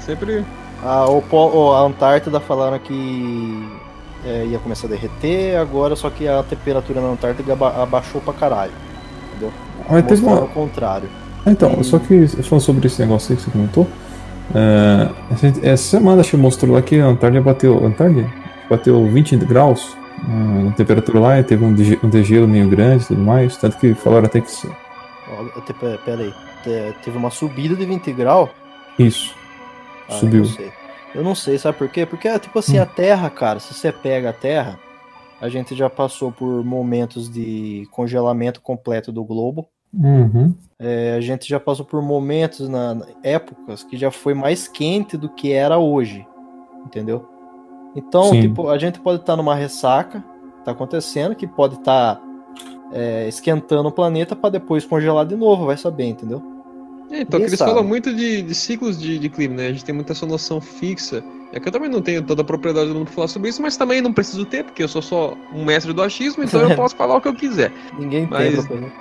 sempre... 0.00 0.44
A, 0.84 1.06
o 1.06 1.22
po- 1.22 1.48
o- 1.48 1.72
a 1.74 1.80
Antártida 1.86 2.40
falaram 2.40 2.78
que 2.78 3.68
é, 4.26 4.46
ia 4.46 4.58
começar 4.58 4.86
a 4.88 4.90
derreter, 4.90 5.56
agora 5.56 5.94
só 5.96 6.10
que 6.10 6.26
a 6.26 6.42
temperatura 6.42 7.00
na 7.00 7.08
Antártida 7.08 7.52
aba- 7.52 7.82
abaixou 7.82 8.20
pra 8.20 8.32
caralho. 8.34 8.72
Mas 9.88 10.04
teve 10.06 10.22
Mostrando 10.22 10.38
uma, 10.38 10.44
o 10.44 10.48
contrário. 10.48 11.08
Ah, 11.46 11.50
Então, 11.50 11.82
só 11.82 11.98
que 11.98 12.26
falando 12.42 12.62
sobre 12.62 12.86
esse 12.86 13.00
negócio 13.00 13.32
aí 13.32 13.36
que 13.36 13.42
você 13.44 13.50
comentou, 13.50 13.86
é, 14.54 15.08
essa- 15.62 15.98
semana 15.98 16.20
acho 16.20 16.30
que 16.30 16.36
mostrou 16.36 16.74
lá 16.74 16.82
que 16.82 17.00
a 17.00 17.06
Antártida 17.06 17.42
bateu, 17.42 17.82
a 17.82 17.86
Antártida 17.88 18.28
bateu 18.68 19.04
20 19.06 19.36
graus 19.36 19.96
na 20.28 20.72
temperatura 20.72 21.20
lá 21.20 21.38
e 21.40 21.44
teve 21.44 21.64
um, 21.64 21.68
um 21.68 22.08
degelo 22.10 22.46
meio 22.48 22.68
grande 22.68 23.04
e 23.04 23.06
tudo 23.08 23.20
mais, 23.22 23.56
tanto 23.56 23.76
que 23.78 23.94
falaram 23.94 24.26
até 24.26 24.40
que 24.40 24.50
se- 24.50 24.68
Ó, 25.56 25.60
te- 25.60 25.72
pe- 25.74 25.98
Pera 26.04 26.22
aí. 26.22 26.32
Te- 26.62 26.94
Teve 27.04 27.16
uma 27.16 27.30
subida 27.30 27.74
de 27.74 27.84
20 27.84 28.12
graus. 28.12 28.50
isso 28.98 29.34
Ah, 30.08 30.12
subiu. 30.14 30.40
Eu 30.40 30.44
não 30.44 30.52
sei. 30.54 30.72
Eu 31.14 31.22
não 31.24 31.34
sei, 31.34 31.58
sabe 31.58 31.76
por 31.78 31.88
quê? 31.88 32.06
Porque, 32.06 32.38
tipo 32.38 32.58
assim, 32.58 32.78
a 32.78 32.86
Terra, 32.86 33.28
cara, 33.28 33.58
se 33.60 33.74
você 33.74 33.92
pega 33.92 34.30
a 34.30 34.32
Terra, 34.32 34.78
a 35.40 35.48
gente 35.48 35.74
já 35.74 35.90
passou 35.90 36.30
por 36.32 36.64
momentos 36.64 37.28
de 37.30 37.86
congelamento 37.90 38.60
completo 38.60 39.12
do 39.12 39.22
globo. 39.24 39.66
Uhum. 39.92 40.54
É, 40.78 41.14
a 41.16 41.20
gente 41.20 41.46
já 41.48 41.60
passou 41.60 41.84
por 41.84 42.00
momentos, 42.00 42.66
na 42.68 42.94
na- 42.94 43.06
épocas, 43.22 43.82
que 43.84 43.96
já 43.96 44.10
foi 44.10 44.32
mais 44.34 44.66
quente 44.66 45.16
do 45.18 45.28
que 45.28 45.52
era 45.52 45.78
hoje. 45.78 46.26
Entendeu? 46.86 47.28
Então, 47.94 48.24
Sim. 48.24 48.42
tipo, 48.42 48.68
a 48.68 48.78
gente 48.78 48.98
pode 49.00 49.20
estar 49.20 49.36
numa 49.36 49.54
ressaca, 49.54 50.24
tá 50.64 50.72
acontecendo, 50.72 51.34
que 51.34 51.46
pode 51.46 51.74
estar 51.74 52.20
é, 52.92 53.28
esquentando 53.28 53.88
o 53.88 53.92
planeta 53.92 54.34
para 54.34 54.50
depois 54.50 54.84
congelar 54.84 55.26
de 55.26 55.36
novo, 55.36 55.66
vai 55.66 55.76
saber, 55.76 56.04
entendeu? 56.04 56.42
É, 57.10 57.20
então, 57.20 57.38
eles 57.40 57.58
sabe. 57.58 57.70
falam 57.70 57.84
muito 57.84 58.14
de, 58.14 58.40
de 58.42 58.54
ciclos 58.54 58.98
de, 58.98 59.18
de 59.18 59.28
clima, 59.28 59.56
né? 59.56 59.66
A 59.66 59.72
gente 59.72 59.84
tem 59.84 59.94
muita 59.94 60.12
essa 60.12 60.24
noção 60.24 60.60
fixa. 60.60 61.22
É 61.52 61.60
que 61.60 61.68
eu 61.68 61.72
também 61.72 61.90
não 61.90 62.00
tenho 62.00 62.22
toda 62.22 62.40
a 62.40 62.44
propriedade 62.44 62.88
do 62.88 62.94
mundo 62.94 63.04
pra 63.06 63.14
falar 63.14 63.28
sobre 63.28 63.50
isso, 63.50 63.60
mas 63.60 63.76
também 63.76 64.00
não 64.00 64.12
preciso 64.12 64.46
ter, 64.46 64.64
porque 64.64 64.82
eu 64.82 64.88
sou 64.88 65.02
só 65.02 65.36
um 65.52 65.64
mestre 65.64 65.92
do 65.92 66.02
achismo, 66.02 66.42
então 66.42 66.62
eu 66.62 66.72
posso 66.76 66.96
falar 66.96 67.16
o 67.16 67.20
que 67.20 67.28
eu 67.28 67.34
quiser. 67.34 67.70
Ninguém 67.98 68.26
Mas- 68.30 68.66
coisa. 68.66 68.80
né? 68.80 68.92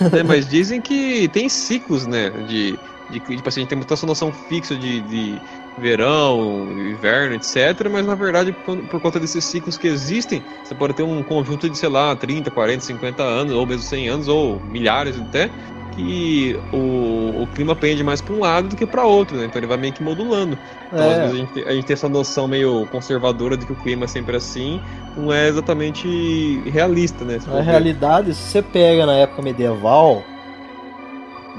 Mas 0.26 0.48
dizem 0.50 0.80
que 0.80 1.28
tem 1.28 1.48
ciclos, 1.48 2.06
né? 2.06 2.30
De, 2.48 2.76
de, 3.10 3.20
tipo 3.20 3.48
assim, 3.48 3.60
a 3.60 3.62
gente 3.62 3.68
tem 3.68 3.78
muita 3.78 3.94
essa 3.94 4.06
noção 4.06 4.32
fixa 4.32 4.74
de, 4.74 5.00
de 5.02 5.40
verão, 5.78 6.68
inverno, 6.72 7.34
etc. 7.34 7.88
Mas 7.90 8.06
na 8.06 8.14
verdade, 8.14 8.52
por, 8.52 8.76
por 8.88 9.00
conta 9.00 9.18
desses 9.18 9.44
ciclos 9.44 9.76
que 9.78 9.86
existem, 9.88 10.42
você 10.62 10.74
pode 10.74 10.94
ter 10.94 11.02
um 11.02 11.22
conjunto 11.22 11.68
de, 11.68 11.76
sei 11.76 11.88
lá, 11.88 12.14
30, 12.14 12.50
40, 12.50 12.80
50 12.84 13.22
anos, 13.22 13.52
ou 13.54 13.66
mesmo 13.66 13.82
100 13.82 14.08
anos, 14.08 14.28
ou 14.28 14.60
milhares 14.60 15.18
até, 15.20 15.50
que 15.94 16.58
o, 16.72 17.42
o 17.42 17.48
clima 17.54 17.76
pende 17.76 18.02
mais 18.02 18.20
para 18.20 18.34
um 18.34 18.40
lado 18.40 18.68
do 18.68 18.76
que 18.76 18.86
para 18.86 19.04
outro, 19.04 19.36
né? 19.36 19.44
Então 19.44 19.58
ele 19.60 19.66
vai 19.66 19.76
meio 19.76 19.92
que 19.92 20.02
modulando. 20.02 20.56
Então, 20.92 21.04
É. 21.04 21.12
às 21.12 21.18
vezes 21.18 21.32
a 21.32 21.36
gente, 21.36 21.68
a 21.68 21.72
gente 21.72 21.84
tem 21.86 21.94
essa 21.94 22.08
noção 22.08 22.48
meio 22.48 22.86
conservadora 22.86 23.56
de 23.56 23.66
que 23.66 23.72
o 23.72 23.76
clima 23.76 24.04
é 24.04 24.08
sempre 24.08 24.36
assim, 24.36 24.80
não 25.16 25.32
é 25.32 25.48
exatamente 25.48 26.62
realista, 26.70 27.24
né? 27.24 27.38
Na 27.46 27.60
realidade, 27.60 28.34
se 28.34 28.42
você 28.50 28.62
pega 28.62 29.04
na 29.04 29.14
época 29.14 29.42
medieval, 29.42 30.22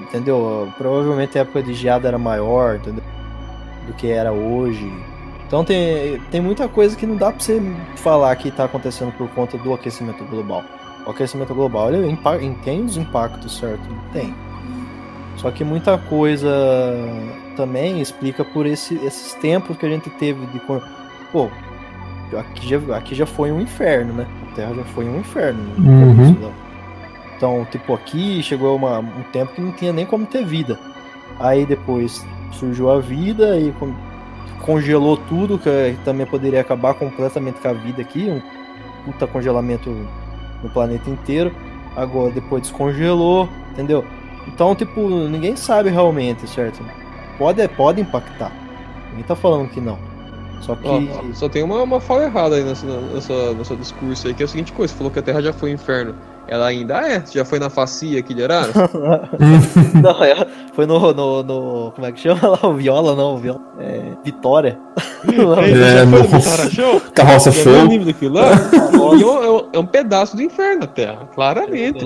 entendeu? 0.01 0.71
Provavelmente 0.77 1.37
a 1.37 1.41
época 1.41 1.61
de 1.61 1.73
geada 1.73 2.07
era 2.07 2.17
maior, 2.17 2.77
entendeu? 2.77 3.03
Do 3.87 3.93
que 3.93 4.09
era 4.09 4.31
hoje. 4.31 4.91
Então 5.47 5.63
tem, 5.63 6.19
tem 6.31 6.41
muita 6.41 6.67
coisa 6.67 6.95
que 6.95 7.05
não 7.05 7.15
dá 7.15 7.31
pra 7.31 7.39
você 7.39 7.61
falar 7.97 8.35
que 8.35 8.49
tá 8.49 8.63
acontecendo 8.65 9.11
por 9.17 9.27
conta 9.29 9.57
do 9.57 9.73
aquecimento 9.73 10.23
global. 10.25 10.63
O 11.05 11.11
aquecimento 11.11 11.53
global 11.53 11.93
ele 11.93 12.09
impa- 12.09 12.39
tem 12.63 12.83
os 12.83 12.95
impactos, 12.97 13.57
certo? 13.57 13.83
Tem. 14.13 14.33
Só 15.37 15.51
que 15.51 15.63
muita 15.63 15.97
coisa 15.97 16.49
também 17.55 18.01
explica 18.01 18.43
por 18.45 18.65
esse- 18.65 18.95
esses 19.05 19.33
tempos 19.35 19.77
que 19.77 19.85
a 19.85 19.89
gente 19.89 20.09
teve 20.11 20.45
de. 20.47 20.59
Pô, 21.31 21.49
aqui 22.37 22.67
já, 22.69 22.95
aqui 22.97 23.13
já 23.15 23.25
foi 23.25 23.51
um 23.51 23.59
inferno, 23.61 24.13
né? 24.13 24.27
A 24.51 24.55
Terra 24.55 24.73
já 24.75 24.83
foi 24.85 25.05
um 25.05 25.19
inferno. 25.19 25.59
no 25.77 25.91
Uhum. 25.91 26.33
dela. 26.33 26.53
Então, 27.35 27.67
tipo, 27.69 27.93
aqui 27.93 28.41
chegou 28.41 28.75
uma- 28.75 28.99
um 28.99 29.23
tempo 29.33 29.53
que 29.53 29.61
não 29.61 29.71
tinha 29.73 29.91
nem 29.91 30.05
como 30.05 30.25
ter 30.25 30.45
vida. 30.45 30.79
Aí 31.39 31.65
depois 31.65 32.25
surgiu 32.53 32.91
a 32.91 32.99
vida 32.99 33.57
e 33.59 33.71
con- 33.73 33.93
congelou 34.61 35.17
tudo, 35.17 35.57
que 35.59 35.97
também 36.05 36.25
poderia 36.25 36.61
acabar 36.61 36.93
completamente 36.93 37.59
com 37.59 37.67
a 37.67 37.73
vida 37.73 38.01
aqui. 38.01 38.29
Um 38.29 38.41
puta 39.11 39.27
congelamento 39.27 39.89
no 40.63 40.69
planeta 40.69 41.09
inteiro. 41.09 41.53
Agora 41.95 42.31
depois 42.31 42.63
descongelou, 42.63 43.47
entendeu? 43.71 44.03
Então, 44.47 44.73
tipo, 44.75 45.07
ninguém 45.27 45.55
sabe 45.55 45.89
realmente, 45.89 46.47
certo? 46.49 46.83
Pode, 47.37 47.67
pode 47.69 48.01
impactar. 48.01 48.51
Ninguém 49.09 49.23
tá 49.25 49.35
falando 49.35 49.69
que 49.69 49.79
não. 49.81 49.97
Só 50.61 50.75
que. 50.75 50.87
Ó, 50.87 51.33
só 51.33 51.49
tem 51.49 51.61
uma, 51.63 51.81
uma 51.83 51.99
fala 51.99 52.23
errada 52.23 52.55
aí 52.55 52.63
nessa, 52.63 52.85
nessa, 52.85 53.53
nessa 53.53 53.75
discurso 53.75 54.27
aí, 54.27 54.33
que 54.33 54.43
é 54.43 54.45
a 54.45 54.47
seguinte 54.49 54.71
coisa, 54.71 54.91
você 54.93 54.97
falou 54.97 55.11
que 55.11 55.19
a 55.19 55.21
Terra 55.21 55.41
já 55.41 55.53
foi 55.53 55.71
um 55.71 55.73
inferno. 55.73 56.15
Ela 56.53 56.67
ainda 56.67 56.95
é, 56.99 57.23
já 57.33 57.43
foi 57.43 57.57
na 57.57 57.67
facia 57.67 58.19
aqui 58.19 58.31
de 58.31 58.43
Araras. 58.43 58.75
não, 60.01 60.23
é- 60.23 60.45
foi 60.73 60.85
no, 60.85 60.99
no, 61.11 61.41
no- 61.41 61.91
Como 61.95 62.05
é 62.05 62.11
que 62.11 62.19
chama 62.19 62.47
lá? 62.47 62.59
O 62.69 62.73
Viola, 62.75 63.15
não, 63.15 63.33
o 63.33 63.37
Viola. 63.39 63.59
É, 63.79 64.11
Vitória. 64.23 64.77
É, 65.73 66.05
nossa. 66.05 66.69
Show? 66.69 67.01
Carroça 67.15 67.51
show. 67.51 67.73
é 67.73 69.25
um- 69.25 69.43
é 69.43 69.49
um- 69.51 69.65
é 69.73 69.79
um 69.79 69.85
pedaço 69.85 70.35
do 70.35 70.43
inferno 70.43 70.83
a 70.83 70.87
Terra, 70.87 71.27
claramente. 71.33 72.05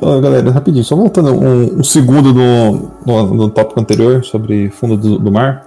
Ó, 0.00 0.20
galera, 0.20 0.50
rapidinho, 0.52 0.84
só 0.84 0.94
voltando 0.94 1.32
um, 1.32 1.80
um 1.80 1.82
segundo 1.84 2.32
no, 2.32 2.92
no, 3.04 3.34
no 3.34 3.48
tópico 3.50 3.80
anterior 3.80 4.24
sobre 4.24 4.70
fundo 4.70 4.96
do, 4.96 5.18
do 5.18 5.32
mar. 5.32 5.66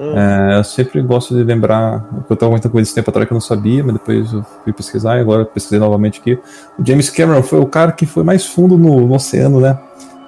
É, 0.00 0.58
eu 0.58 0.64
sempre 0.64 1.02
gosto 1.02 1.34
de 1.34 1.42
lembrar, 1.42 2.00
que 2.26 2.32
eu 2.32 2.34
estava 2.34 2.50
comentando 2.50 2.70
com 2.70 2.78
ele 2.78 2.84
esse 2.84 2.94
tempo 2.94 3.10
atrás 3.10 3.26
que 3.26 3.32
eu 3.32 3.36
não 3.36 3.40
sabia, 3.40 3.82
mas 3.82 3.94
depois 3.94 4.32
eu 4.32 4.44
fui 4.62 4.72
pesquisar 4.72 5.18
e 5.18 5.20
agora 5.20 5.42
eu 5.42 5.46
pesquisei 5.46 5.78
novamente 5.78 6.20
aqui. 6.20 6.38
O 6.78 6.86
James 6.86 7.10
Cameron 7.10 7.42
foi 7.42 7.58
o 7.58 7.66
cara 7.66 7.90
que 7.90 8.06
foi 8.06 8.22
mais 8.22 8.46
fundo 8.46 8.78
no, 8.78 9.00
no 9.00 9.14
oceano, 9.14 9.60
né? 9.60 9.76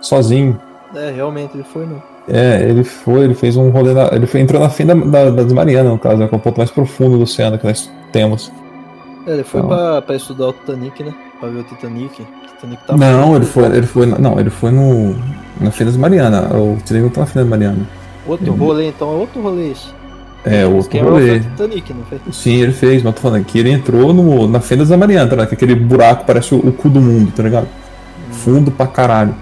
Sozinho. 0.00 0.60
É, 0.94 1.12
realmente 1.12 1.54
ele 1.54 1.64
foi 1.64 1.86
no. 1.86 2.02
É, 2.28 2.68
ele 2.68 2.84
foi, 2.84 3.22
ele 3.22 3.34
fez 3.34 3.56
um 3.56 3.70
rolê, 3.70 3.92
na, 3.94 4.08
ele 4.12 4.26
foi, 4.26 4.40
entrou 4.40 4.60
na 4.60 4.68
fenda 4.68 4.94
da, 4.94 5.30
das 5.30 5.52
Marianas, 5.52 5.92
no 5.92 5.98
caso, 5.98 6.16
né, 6.16 6.28
que 6.28 6.34
é 6.34 6.38
o 6.38 6.40
ponto 6.40 6.58
mais 6.58 6.70
profundo 6.70 7.16
do 7.16 7.22
oceano 7.22 7.58
que 7.58 7.66
nós 7.66 7.90
temos. 8.12 8.52
É, 9.26 9.32
ele 9.32 9.44
foi 9.44 9.60
Não. 9.60 9.68
pra, 9.68 10.02
pra 10.02 10.16
estudar 10.16 10.48
o 10.48 10.52
Titanic, 10.52 11.02
né? 11.02 11.14
Pra 11.38 11.48
ver 11.48 11.60
o 11.60 11.64
Titanic. 11.64 12.22
O 12.22 12.54
Titanic 12.54 12.86
tá 12.86 12.96
não, 12.96 13.36
ele 13.36 13.44
foi, 13.44 13.64
ele 13.64 13.86
foi, 13.86 14.06
não, 14.06 14.38
ele 14.38 14.50
foi 14.50 14.70
no, 14.70 15.14
na 15.60 15.70
Fenda 15.70 15.90
das 15.90 15.96
Marianas, 15.96 16.50
o 16.52 16.76
Titanic 16.76 17.04
não 17.04 17.10
tá 17.10 17.20
na 17.20 17.26
Fenda 17.26 17.40
das 17.40 17.48
Marianas. 17.48 17.99
Outro 18.30 18.52
rolê, 18.54 18.88
então, 18.88 19.10
é 19.12 19.16
outro 19.16 19.42
rolê 19.42 19.72
isso. 19.72 19.92
É, 20.44 20.64
outro 20.64 20.90
Cameron 20.90 21.10
rolê. 21.10 21.40
Titanic, 21.40 21.92
não 21.92 22.04
foi? 22.04 22.20
Sim, 22.32 22.62
ele 22.62 22.72
fez, 22.72 23.02
mas 23.02 23.06
eu 23.06 23.12
tô 23.12 23.20
falando 23.20 23.44
que 23.44 23.58
ele 23.58 23.70
entrou 23.70 24.12
no, 24.14 24.46
na 24.46 24.60
Fenda 24.60 24.84
da 24.84 24.96
Mariana, 24.96 25.28
tá 25.28 25.34
ligado? 25.34 25.48
Que 25.48 25.54
aquele 25.54 25.74
buraco 25.74 26.24
parece 26.24 26.54
o, 26.54 26.58
o 26.58 26.72
cu 26.72 26.88
do 26.88 27.00
mundo, 27.00 27.32
tá 27.34 27.42
ligado? 27.42 27.66
Fundo 28.30 28.70
pra 28.70 28.86
caralho. 28.86 29.34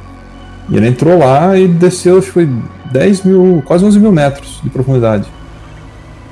E 0.71 0.77
ele 0.77 0.89
entrou 0.89 1.19
lá 1.19 1.57
e 1.59 1.69
desceu, 1.69 2.19
acho 2.19 2.29
que 2.29 2.33
foi 2.33 2.49
10 2.91 3.25
mil, 3.25 3.63
quase 3.65 3.85
11 3.85 3.99
mil 4.01 4.11
metros 4.11 4.61
de 4.63 4.71
profundidade. 4.71 5.29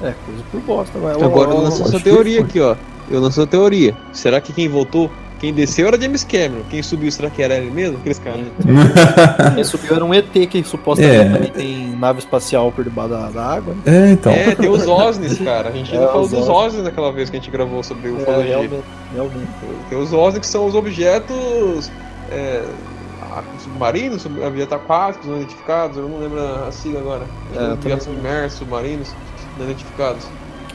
É, 0.03 0.15
coisa 0.25 0.43
por 0.51 0.61
bosta, 0.61 0.99
mas. 1.01 1.23
Agora 1.23 1.51
eu 1.51 1.61
lanço 1.61 1.83
essa 1.83 2.01
teoria 2.01 2.41
aqui, 2.41 2.61
ó. 2.61 2.75
Eu 3.11 3.21
lanço 3.21 3.41
a 3.41 3.47
teoria. 3.47 3.95
Será 4.13 4.41
que 4.41 4.53
quem 4.53 4.69
voltou, 4.69 5.11
quem 5.39 5.53
desceu 5.53 5.87
era 5.89 6.01
James 6.01 6.25
Cameron? 6.25 6.63
Quem 6.71 6.83
subiu, 6.83 7.11
será 7.13 7.29
que 7.31 7.43
era 7.43 7.55
ele 7.57 7.71
mesmo? 7.71 7.99
Aqueles 7.99 8.19
caras. 8.19 8.41
Quem 9.55 9.65
subiu 9.65 9.95
era 9.97 10.05
um 10.05 10.15
ET 10.15 10.31
que 10.51 10.65
supostamente 10.65 11.49
É. 11.49 11.51
tem 11.51 11.91
nave 11.97 12.21
espacial 12.21 12.73
por 12.73 12.85
debaixo 12.85 13.11
da, 13.11 13.29
da 13.31 13.45
água. 13.45 13.75
né? 13.75 14.09
É, 14.09 14.11
então. 14.13 14.33
É, 14.33 14.55
tem 14.55 14.69
os 14.71 14.87
OSNIs, 14.87 15.39
cara. 15.39 15.69
A 15.69 15.73
gente 15.73 15.93
É, 15.95 15.99
ainda 15.99 16.09
falou 16.09 16.25
os 16.25 16.31
dos 16.31 16.49
OSNIs. 16.49 16.85
Naquela 16.85 17.13
vez 17.13 17.29
que 17.31 17.37
a 17.37 17.41
gente 17.41 17.51
gravou 17.51 17.83
sobre 17.83 18.09
o 18.11 18.19
É, 18.21 18.43
realmente, 18.43 18.85
realmente. 19.15 19.49
Tem 19.91 19.99
os 19.99 20.13
OSNIs 20.13 20.39
que 20.41 20.47
são 20.47 20.67
os 20.67 20.75
objetos 20.75 21.91
é, 22.31 22.63
ah, 23.23 23.43
submarinos, 23.63 24.23
sub- 24.23 24.41
objetos 24.43 24.73
aquáticos 24.73 25.29
não 25.29 25.37
identificados, 25.37 25.97
eu 25.99 26.09
não 26.09 26.19
lembro 26.19 26.41
a 26.41 26.73
sigla 26.73 27.01
agora. 27.01 27.23
É, 27.55 27.73
objetos 27.75 28.05
submersos, 28.05 28.59
submarinos 28.59 29.15
não 29.59 29.67
identificados. 29.67 30.25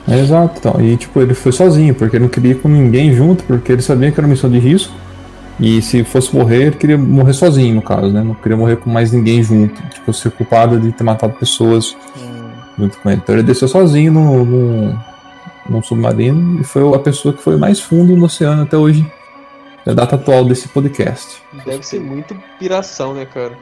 É, 0.08 0.20
exato, 0.20 0.58
então. 0.60 0.82
E 0.82 0.98
tipo, 0.98 1.20
ele 1.22 1.34
foi 1.34 1.52
sozinho, 1.52 1.94
porque 1.94 2.16
ele 2.18 2.24
não 2.24 2.30
queria 2.30 2.52
ir 2.52 2.62
com 2.62 2.68
ninguém 2.70 3.14
junto, 3.14 3.44
porque 3.44 3.72
ele 3.72 3.82
sabia 3.82 4.12
que 4.12 4.20
era 4.20 4.26
uma 4.28 4.32
missão 4.32 4.50
de 4.50 4.58
risco. 4.60 4.94
E 5.60 5.80
se 5.82 6.04
fosse 6.04 6.36
morrer, 6.36 6.64
ele 6.68 6.76
queria 6.76 6.98
morrer 6.98 7.34
sozinho, 7.34 7.76
no 7.76 7.82
caso, 7.84 8.12
né? 8.12 8.24
Não 8.24 8.34
queria 8.34 8.58
morrer 8.58 8.78
com 8.78 8.90
mais 8.90 9.12
ninguém 9.12 9.44
junto. 9.44 9.80
Tipo, 9.90 10.12
ser 10.12 10.32
culpado 10.32 10.80
de 10.80 10.92
ter 10.92 11.04
matado 11.04 11.34
pessoas 11.34 11.96
Hum, 12.18 12.50
junto 12.80 12.98
com 12.98 13.10
ele. 13.12 13.22
Então 13.24 13.36
ele 13.36 13.44
desceu 13.44 13.68
sozinho 13.68 14.12
no, 14.12 14.44
no, 14.44 15.00
num 15.70 15.84
submarino 15.84 16.60
e 16.60 16.64
foi 16.64 16.82
a 16.96 17.00
pessoa 17.00 17.32
que 17.34 17.44
foi 17.44 17.58
mais 17.58 17.80
fundo 17.80 18.16
no 18.16 18.26
oceano 18.26 18.64
até 18.64 18.76
hoje. 18.76 19.06
Da 19.86 19.94
data 19.94 20.16
atual 20.16 20.46
desse 20.46 20.68
podcast. 20.68 21.42
Deve 21.66 21.84
ser 21.86 22.00
muito 22.00 22.36
piração, 22.60 23.14
né, 23.14 23.26
cara? 23.26 23.54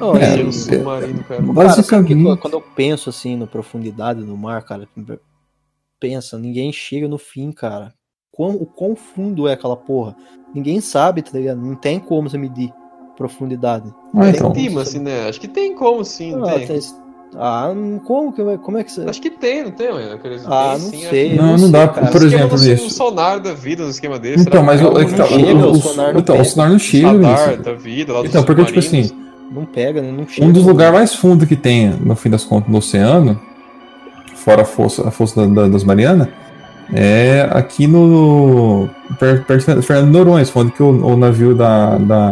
Não, 0.00 0.16
É, 0.16 0.36
no 0.36 0.50
e- 0.50 0.52
submarino, 0.52 1.24
cara. 1.24 1.42
Cara, 1.42 1.68
sabe 1.70 2.06
que 2.06 2.14
Basicamente. 2.14 2.40
quando 2.40 2.54
eu 2.54 2.60
penso 2.60 3.08
assim 3.10 3.36
na 3.36 3.46
profundidade 3.46 4.22
do 4.22 4.36
mar, 4.36 4.62
cara, 4.62 4.86
pensa, 5.98 6.38
ninguém 6.38 6.72
chega 6.72 7.08
no 7.08 7.18
fim, 7.18 7.52
cara. 7.52 7.92
Quão, 8.32 8.50
o 8.54 8.66
quão 8.66 8.94
fundo 8.94 9.48
é 9.48 9.52
aquela 9.54 9.76
porra? 9.76 10.14
Ninguém 10.54 10.80
sabe, 10.80 11.22
tá 11.22 11.36
ligado? 11.36 11.60
Não 11.60 11.74
tem 11.74 11.98
como 11.98 12.28
você 12.30 12.38
medir 12.38 12.72
profundidade. 13.16 13.92
Ah, 14.14 14.20
Tem 14.22 14.30
então. 14.30 14.52
clima, 14.52 14.82
assim, 14.82 15.00
né? 15.00 15.28
Acho 15.28 15.40
que 15.40 15.48
tem 15.48 15.74
como 15.74 16.04
sim, 16.04 16.36
não 16.36 16.48
Ah, 16.48 16.54
tem. 16.54 16.66
tem- 16.68 16.80
ah, 17.36 17.70
como 18.04 18.32
como 18.32 18.78
é 18.78 18.84
que 18.84 18.92
você. 18.92 19.02
Acho 19.02 19.20
que 19.20 19.28
tem, 19.30 19.64
não 19.64 19.72
tem, 19.72 19.90
mano? 19.92 20.20
Ah, 20.46 20.74
tem, 20.76 20.82
não 20.84 20.90
sim, 20.90 21.02
sei. 21.10 21.34
Não, 21.36 21.50
não 21.52 21.58
sei, 21.58 21.70
dá, 21.70 21.88
cara. 21.88 22.10
por 22.10 22.22
exemplo, 22.22 22.56
no, 22.56 22.72
isso. 22.72 22.84
no 22.84 22.90
sonar 22.90 23.40
da 23.40 23.52
vida, 23.52 23.82
no 23.82 23.90
esquema 23.90 24.18
desse. 24.18 24.44
Então, 24.44 24.62
mas 24.62 24.80
o, 24.80 24.88
o 24.92 24.98
é 25.00 25.04
que 25.04 25.10
tá, 25.14 25.18
não 25.18 25.26
chega, 25.28 25.66
o, 25.66 25.74
sonar 25.74 26.12
não 26.14 26.20
então, 26.20 26.40
o 26.40 26.44
sonar 26.44 26.70
não 26.70 26.78
chega 26.78 27.56
da 27.58 27.72
vida, 27.74 28.12
lá 28.12 28.20
Então, 28.24 28.44
porque, 28.44 28.64
tipo 28.64 28.78
assim, 28.78 29.10
Não 29.50 29.66
pega, 29.66 30.00
né? 30.00 30.12
Não 30.12 30.26
chega. 30.28 30.46
um 30.46 30.52
dos 30.52 30.64
lugares 30.64 30.94
mais 30.94 31.14
fundos 31.14 31.46
que 31.48 31.56
tem, 31.56 31.90
no 31.90 32.14
fim 32.14 32.30
das 32.30 32.44
contas, 32.44 32.70
no 32.70 32.78
oceano, 32.78 33.38
fora 34.38 34.62
a 34.62 34.64
fossa, 34.64 35.08
a 35.08 35.10
fossa 35.10 35.46
da- 35.46 35.62
da- 35.62 35.68
das 35.68 35.84
Marianas, 35.84 36.28
é 36.92 37.48
aqui 37.52 37.86
no. 37.86 38.88
per- 39.18 39.44
perto 39.44 39.74
de 39.74 39.82
Fernando 39.82 40.12
Noronha, 40.12 40.44
onde 40.54 40.72
que 40.72 40.82
o, 40.82 40.88
o 40.88 41.16
navio 41.16 41.54
da, 41.54 41.98
da, 41.98 42.30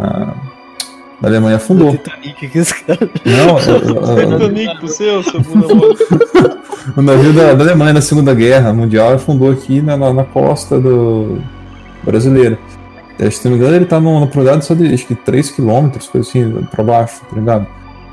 da 1.20 1.28
Alemanha 1.28 1.56
afundou. 1.56 1.90
Titanic 1.92 2.48
que 2.48 2.58
esse 2.58 2.82
cara. 2.84 2.98
Não, 3.24 3.54
o- 3.56 4.34
o- 4.34 4.38
Titanic 4.38 4.78
pro 4.78 4.88
seu, 4.88 5.22
seu 5.22 5.40
o, 5.40 5.96
o 6.96 7.02
navio 7.02 7.32
da, 7.32 7.52
da 7.54 7.64
Alemanha 7.64 7.92
na 7.94 8.00
Segunda 8.00 8.32
Guerra 8.34 8.72
Mundial 8.72 9.12
afundou 9.14 9.50
aqui 9.50 9.82
na, 9.82 9.96
na, 9.96 10.12
na 10.12 10.24
costa 10.24 10.80
do 10.80 11.38
brasileira. 12.02 12.58
É, 13.18 13.30
Se 13.30 13.44
não 13.46 13.52
me 13.56 13.58
engano, 13.58 13.76
ele 13.76 13.86
tá 13.86 13.98
numa 13.98 14.26
profundidade 14.26 14.64
só 14.64 14.74
de 14.74 14.92
acho 14.92 15.06
que 15.06 15.14
3 15.14 15.50
km, 15.50 15.88
coisa 16.12 16.28
assim, 16.28 16.66
pra 16.70 16.84
baixo, 16.84 17.20
tá 17.30 17.36
ligado? 17.36 17.66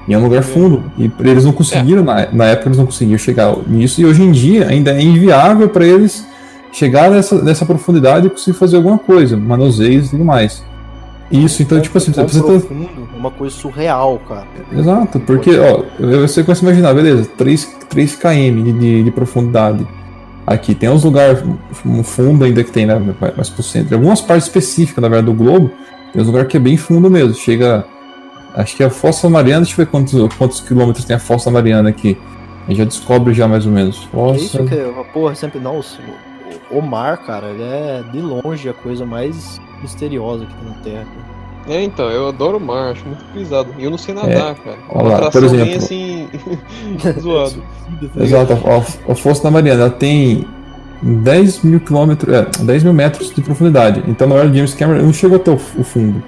E 0.08 0.14
é 0.14 0.18
um 0.18 0.24
lugar 0.24 0.44
fundo. 0.44 0.84
E 0.98 1.12
eles 1.20 1.46
não 1.46 1.54
conseguiram, 1.54 2.04
na, 2.04 2.28
na 2.32 2.46
época 2.46 2.70
eles 2.70 2.78
não 2.78 2.86
conseguiam 2.86 3.18
chegar 3.18 3.56
nisso, 3.68 4.02
e 4.02 4.06
hoje 4.06 4.22
em 4.22 4.32
dia 4.32 4.68
ainda 4.68 4.92
é 4.92 5.02
inviável 5.02 5.70
para 5.70 5.86
eles 5.86 6.28
chegar 6.72 7.10
nessa, 7.12 7.42
nessa 7.42 7.66
profundidade 7.66 8.28
e 8.28 8.30
conseguir 8.30 8.58
fazer 8.58 8.78
alguma 8.78 8.98
coisa, 8.98 9.38
manuseios 9.38 10.08
e 10.08 10.10
tudo 10.12 10.26
mais. 10.26 10.64
Isso, 11.32 11.64
então, 11.64 11.80
tipo 11.80 11.98
assim, 11.98 12.12
você 12.12 12.40
tá. 12.40 12.46
profundo, 12.46 13.10
é 13.14 13.18
uma 13.18 13.32
coisa 13.32 13.56
surreal, 13.56 14.20
cara. 14.28 14.46
Exato, 14.72 15.20
porque, 15.20 15.52
ó, 15.58 15.84
você 16.22 16.44
começa 16.44 16.64
a 16.64 16.68
imaginar, 16.68 16.94
beleza, 16.94 17.28
3, 17.38 17.78
3 17.90 18.16
km 18.16 18.64
de, 18.64 18.72
de, 18.74 19.04
de 19.04 19.12
profundidade. 19.12 19.88
Aqui 20.46 20.76
tem 20.76 20.90
uns 20.90 21.04
lugares 21.04 21.42
um 21.86 22.04
fundo 22.04 22.44
ainda 22.44 22.64
que 22.64 22.72
tem, 22.72 22.86
né, 22.86 23.02
mais 23.36 23.50
pro 23.50 23.64
centro. 23.64 23.94
Em 23.94 23.98
algumas 23.98 24.20
partes 24.20 24.48
específicas, 24.48 25.02
na 25.02 25.08
verdade, 25.08 25.26
do 25.26 25.34
globo, 25.34 25.72
tem 26.12 26.22
uns 26.22 26.28
lugares 26.28 26.50
que 26.50 26.58
é 26.58 26.60
bem 26.60 26.76
fundo 26.76 27.10
mesmo. 27.10 27.34
Chega, 27.34 27.86
acho 28.56 28.76
que 28.76 28.84
a 28.84 28.90
Fossa 28.90 29.30
Mariana, 29.30 29.62
deixa 29.62 29.82
eu 29.82 29.86
ver 29.86 29.92
quantos, 29.92 30.36
quantos 30.36 30.60
quilômetros 30.60 31.06
tem 31.06 31.16
a 31.16 31.20
Fossa 31.20 31.50
Mariana 31.52 31.90
aqui. 31.90 32.18
A 32.66 32.70
gente 32.70 32.78
já 32.78 32.86
descobre 32.86 33.34
já 33.34 33.48
mais 33.48 33.66
ou 33.66 33.72
menos. 33.72 34.08
É 34.14 34.36
isso 34.38 34.64
que 34.64 34.74
eu, 34.74 35.06
porra, 35.14 35.36
sempre 35.36 35.60
não. 35.60 35.80
O, 35.80 36.78
o 36.78 36.82
mar, 36.82 37.18
cara, 37.18 37.48
ele 37.48 37.64
é 37.64 38.04
de 38.12 38.22
longe 38.22 38.70
a 38.70 38.74
coisa 38.74 39.06
mais 39.06 39.60
misteriosa 39.82 40.46
que 40.46 40.54
tem 40.54 40.70
na 40.70 40.76
Terra. 40.76 41.06
cara. 41.06 41.34
É, 41.66 41.82
então, 41.82 42.10
eu 42.10 42.28
adoro 42.28 42.58
o 42.58 42.60
mar, 42.60 42.92
acho 42.92 43.06
muito 43.06 43.24
pisado. 43.34 43.70
E 43.78 43.84
eu 43.84 43.92
não 43.92 43.98
sei 43.98 44.14
nadar, 44.14 44.56
cara. 44.56 44.78
Olha 44.90 45.10
lá, 45.10 45.18
por 45.18 45.28
atração 45.28 45.50
bem 45.50 45.74
exemplo. 45.74 45.78
assim. 45.78 46.30
zoado. 47.20 47.64
Exato, 48.20 48.54
a, 48.54 49.12
a 49.12 49.16
Fossa 49.16 49.44
da 49.44 49.52
Mariana 49.52 49.84
ela 49.84 49.90
tem 49.90 50.46
10 51.02 51.64
mil 51.64 51.80
quilômetros, 51.80 52.34
é, 52.34 52.46
10 52.64 52.84
mil 52.84 52.94
metros 52.94 53.34
de 53.34 53.42
profundidade. 53.42 54.04
Então 54.08 54.28
na 54.28 54.36
hora 54.36 54.50
do 54.50 54.56
James 54.56 54.74
Cameron 54.74 55.00
ele 55.00 55.06
não 55.06 55.14
chegou 55.14 55.38
até 55.38 55.52
o, 55.52 55.56
o 55.56 55.84
fundo. 55.84 56.22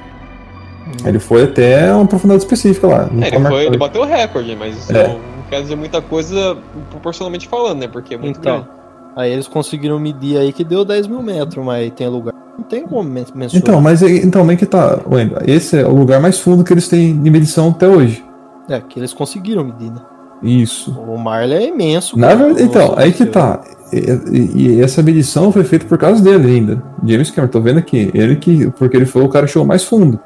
Ele 1.05 1.19
foi 1.19 1.43
até 1.43 1.93
uma 1.93 2.05
profundidade 2.05 2.43
específica 2.43 2.88
lá. 2.88 3.09
É, 3.11 3.27
ele, 3.27 3.29
foi, 3.31 3.39
marcado. 3.39 3.61
ele 3.63 3.77
bateu 3.77 4.01
o 4.01 4.05
recorde, 4.05 4.55
mas 4.55 4.77
isso 4.77 4.95
É. 4.95 5.07
não, 5.07 5.19
quer 5.49 5.61
dizer 5.61 5.75
muita 5.75 6.01
coisa 6.01 6.57
proporcionalmente 6.91 7.47
falando, 7.47 7.79
né? 7.79 7.88
Porque 7.88 8.13
é 8.13 8.17
muito 8.17 8.39
Então, 8.39 8.57
grande. 8.57 8.69
aí 9.15 9.31
eles 9.31 9.47
conseguiram 9.47 9.99
medir 9.99 10.38
aí 10.38 10.53
que 10.53 10.63
deu 10.63 10.86
10 10.86 11.07
mil 11.07 11.21
metros, 11.21 11.63
mas 11.65 11.91
tem 11.95 12.07
lugar. 12.07 12.33
que 12.33 12.39
Não 12.61 12.63
tem 12.63 12.83
como 12.88 13.03
men- 13.03 13.25
mensurar. 13.36 13.61
Então, 13.61 13.81
mas 13.81 14.01
aí- 14.01 14.19
então, 14.23 14.45
bem 14.47 14.55
que 14.55 14.65
tá, 14.65 14.99
Wendel, 15.11 15.39
esse 15.45 15.77
é 15.77 15.86
o 15.86 15.93
lugar 15.93 16.21
mais 16.21 16.39
fundo 16.39 16.63
que 16.63 16.71
eles 16.73 16.88
têm 16.88 17.19
de 17.21 17.29
medição 17.29 17.69
até 17.69 17.88
hoje. 17.88 18.23
É, 18.69 18.79
que 18.79 18.97
eles 18.99 19.13
conseguiram 19.13 19.63
medir, 19.63 19.91
né? 19.91 19.99
Isso. 20.41 20.91
O 20.91 21.17
mar 21.17 21.43
ele 21.43 21.53
é 21.53 21.67
imenso. 21.67 22.17
Na 22.17 22.33
verdade, 22.33 22.63
então, 22.63 22.93
aí 22.97 23.11
que 23.11 23.25
tá. 23.25 23.61
E, 23.91 23.97
e- 23.97 24.51
e 24.77 24.81
essa 24.81 25.01
medição 25.03 25.51
foi 25.51 25.63
feita 25.63 25.86
por 25.86 25.97
causa 25.97 26.21
dele 26.23 26.47
ainda. 26.47 26.83
James 27.03 27.29
Cameron, 27.31 27.51
tô 27.51 27.59
vendo 27.61 27.79
aqui. 27.79 28.09
Ele 28.13 28.36
que. 28.36 28.69
Porque 28.71 28.95
ele 28.97 29.05
foi 29.05 29.21
o 29.23 29.29
cara 29.29 29.45
que 29.45 29.51
chegou 29.53 29.65
mais 29.67 29.83
fundo. 29.83 30.19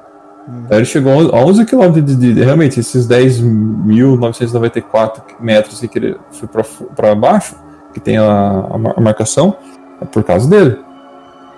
Ele 0.72 0.86
chegou 0.86 1.14
a 1.36 1.39
11 1.43 1.66
km 1.66 1.91
de, 1.93 2.02
de- 2.16 2.34
de- 2.34 2.43
Realmente, 2.43 2.80
esses 2.80 3.08
10.994 3.08 5.22
metros 5.39 5.80
que 5.80 5.97
ele 5.97 6.16
foi 6.32 6.47
pra 6.95 7.16
baixo, 7.16 7.56
que 7.93 8.00
tem 8.00 8.18
a, 8.18 8.68
a 8.72 8.78
mar- 8.78 8.93
a 8.97 9.02
marcação, 9.02 9.56
é 10.02 10.06
por 10.06 10.24
causa 10.24 10.50
dele. 10.50 10.78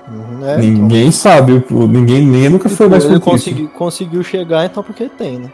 Uhum, 0.10 0.46
é, 0.46 0.56
então. 0.56 0.60
ninguém 0.60 1.12
sabe, 1.12 1.64
o- 1.72 1.88
ninguém, 1.88 2.26
ninguém 2.26 2.50
nunca 2.50 2.68
foi 2.70 2.88
mais 2.89 3.06
ele 3.06 3.20
consegui, 3.20 3.68
conseguiu 3.68 4.24
chegar, 4.24 4.66
então 4.66 4.84
porque 4.84 5.08
tem, 5.10 5.39
né? 5.39 5.50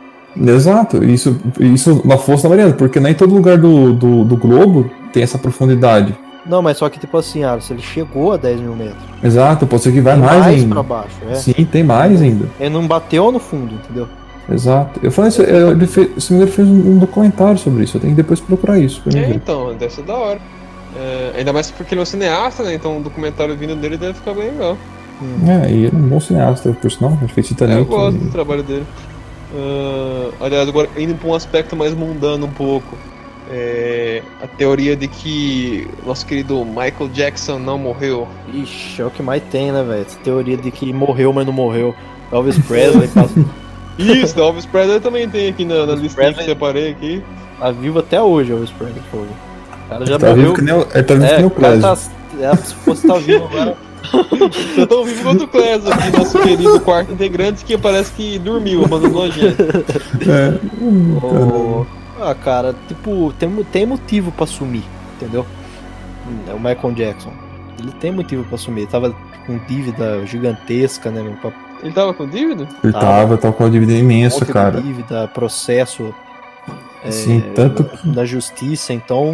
Exato, 0.54 1.04
isso, 1.04 1.36
isso 1.60 2.02
na 2.06 2.18
força 2.18 2.44
da 2.44 2.50
Mariana, 2.50 2.74
porque 2.74 3.00
nem 3.00 3.14
todo 3.14 3.34
lugar 3.34 3.58
do, 3.58 3.94
do, 3.94 4.24
do 4.24 4.38
globo 4.38 4.90
tem 5.12 5.24
essa 5.24 5.38
profundidade. 5.38 6.16
Não, 6.48 6.62
mas 6.62 6.78
só 6.78 6.88
que 6.90 7.00
tipo 7.00 7.18
assim, 7.18 7.44
ah, 7.44 7.60
se 7.60 7.74
ele 7.74 7.82
chegou 7.82 8.32
a 8.34 8.38
10 8.38 8.62
mil 8.62 8.76
metros. 8.76 9.04
Exato, 9.24 9.68
pode 9.68 9.84
ser 9.84 9.92
que 9.92 10.00
vai 10.02 10.14
tem 10.14 10.24
mais, 10.24 10.40
mais 10.40 10.56
ainda. 10.62 10.74
pra 10.76 10.84
baixo, 10.84 11.16
é. 11.30 11.36
Sim, 11.36 11.54
tem 11.70 11.84
mais 11.84 12.22
ainda. 12.22 12.48
Ele 12.60 12.70
não 12.70 12.88
bateu 12.88 13.32
no 13.32 13.40
fundo, 13.40 13.74
entendeu? 13.76 14.08
Exato. 14.50 15.00
Eu 15.04 15.12
falei 15.12 15.30
isso, 15.30 15.42
eu- 15.42 15.72
ele 15.72 15.86
fez, 15.88 16.24
se 16.24 16.32
me 16.32 16.38
engano, 16.40 16.52
fez 16.54 16.68
um, 16.68 16.92
um 16.92 16.98
documentário 17.00 17.58
sobre 17.58 17.84
isso. 17.84 17.98
Eu 17.98 18.02
tenho 18.02 18.14
que 18.16 18.22
depois 18.22 18.40
procurar 18.40 18.80
isso. 18.80 19.02
Pra 19.02 19.12
mim 19.12 19.20
É, 19.20 19.28
ver. 19.28 19.36
então, 19.36 19.74
deve 19.76 19.94
ser 19.94 20.04
da 20.04 20.16
hora. 20.16 20.40
É, 20.96 21.34
ainda 21.40 21.52
mais 21.52 21.70
porque 21.70 21.94
ele 21.94 22.00
é 22.00 22.04
um 22.04 22.06
cineasta, 22.06 22.64
né? 22.64 22.74
Então 22.74 22.98
o 22.98 23.02
documentário 23.02 23.56
vindo 23.58 23.76
dele 23.76 23.98
deve 23.98 24.14
ficar 24.14 24.34
bem 24.34 24.52
legal. 24.52 24.78
É, 25.46 25.70
e 25.70 25.86
ele 25.86 25.92
é 25.94 26.00
um 26.00 26.08
bom 26.08 26.20
cineasta, 26.20 26.72
por 26.82 26.90
sinal. 26.90 27.18
Ele 27.22 27.28
fez 27.34 27.46
É, 27.46 27.50
eu 27.50 27.56
Titanic. 27.56 27.90
gosto 27.90 28.16
e- 28.16 28.20
do 28.20 28.32
trabalho 28.32 28.64
dele. 28.64 28.86
Ah, 29.54 30.30
aliás, 30.46 30.68
agora 30.70 30.90
indo 30.98 31.16
pra 31.16 31.30
um 31.30 31.34
aspecto 31.34 31.76
mais 31.76 31.94
mundano 31.94 32.46
um 32.46 32.50
pouco. 32.52 32.96
É, 33.50 34.22
a 34.44 34.48
teoria 34.48 34.96
de 34.96 35.08
que 35.08 35.88
nosso 36.06 36.26
querido 36.26 36.66
Michael 36.66 37.10
Jackson 37.14 37.58
não 37.60 37.78
morreu. 37.78 38.28
Ixi, 38.54 39.02
é 39.02 39.06
o 39.06 39.10
que 39.10 39.24
mais 39.24 39.42
tem, 39.50 39.72
né, 39.72 39.84
velho? 39.84 40.02
Essa 40.02 40.20
teoria 40.20 40.58
de 40.58 40.70
que 40.70 40.92
morreu, 40.92 41.32
mas 41.32 41.46
não 41.46 41.54
morreu. 41.54 41.96
Elvis 42.32 42.58
Presley 42.60 43.08
passou- 43.08 43.46
Isso, 43.98 44.38
Elvis 44.40 44.66
Presley 44.66 45.00
também 45.00 45.28
tem 45.30 45.48
aqui 45.50 45.64
na, 45.66 45.76
na 45.86 45.94
Elvis 45.94 46.02
listinha 46.02 46.28
que 46.28 46.34
Presley. 46.36 46.46
separei 46.46 46.90
aqui. 46.92 47.24
tá 47.60 47.72
vivo 47.72 48.00
até 48.00 48.22
hoje, 48.22 48.52
Elvis 48.52 48.70
Presley, 48.72 49.02
pô. 49.10 49.18
O 49.18 49.90
cara 49.90 50.06
já 50.06 50.20
Tá 50.20 50.28
morreu. 50.28 50.44
vivo 50.44 50.54
que 50.56 50.62
nem 50.62 50.74
o, 50.76 50.88
ele 50.94 51.04
tá 51.04 51.14
vivo 51.14 51.26
que 51.28 51.34
É, 51.34 51.38
nem 51.38 51.46
o 51.46 51.50
Presley. 51.50 51.82
tá, 51.82 51.98
é, 52.42 52.56
se 52.58 52.76
fosse 52.76 53.08
tá 53.08 53.14
vivo 53.16 53.46
agora. 53.50 53.78
Eu 54.78 54.88
tô 54.88 55.04
vivo 55.04 55.24
quanto 55.24 55.44
o 55.46 55.48
Clés 55.48 55.86
aqui, 55.88 56.18
nosso 56.18 56.38
querido 56.40 56.80
quarto 56.82 57.12
integrante, 57.14 57.66
que 57.66 57.78
parece 57.78 58.12
que 58.12 58.38
dormiu, 58.40 58.84
abandonou 58.86 59.24
a 59.24 59.30
gente. 59.30 59.56
É. 60.30 60.60
Hum, 60.82 61.18
O- 61.24 61.86
Ah, 62.20 62.36
cara, 62.36 62.76
tipo, 62.88 63.34
tem, 63.38 63.50
tem 63.72 63.86
motivo 63.86 64.32
pra 64.32 64.46
sumir, 64.46 64.84
entendeu? 65.16 65.46
É 66.48 66.54
o 66.54 66.60
Michael 66.60 66.94
Jackson. 66.94 67.32
Ele 67.80 67.92
tem 67.94 68.12
motivo 68.12 68.44
pra 68.46 68.58
sumir. 68.58 68.82
Ele 68.82 68.92
tava 68.92 69.16
com 69.46 69.58
dívida 69.68 70.26
gigantesca, 70.26 71.12
né, 71.12 71.22
meu? 71.22 71.34
Pra 71.34 71.52
Ele 71.84 71.94
tava 71.94 72.14
com 72.14 72.28
dívida? 72.28 72.68
Ele 72.84 72.92
Tava. 72.92 73.06
tava, 73.06 73.38
tava 73.38 73.54
com 73.54 73.64
uma 73.64 73.70
dívida 73.70 73.94
imensa, 73.94 74.44
de 74.46 74.52
cara. 74.52 74.82
dívida, 74.82 75.28
processo 75.28 76.14
é, 77.04 77.12
Sim, 77.12 77.44
tanto 77.56 77.84
da, 77.84 77.90
que. 77.90 78.10
da 78.10 78.26
justiça, 78.26 78.92
então 78.92 79.32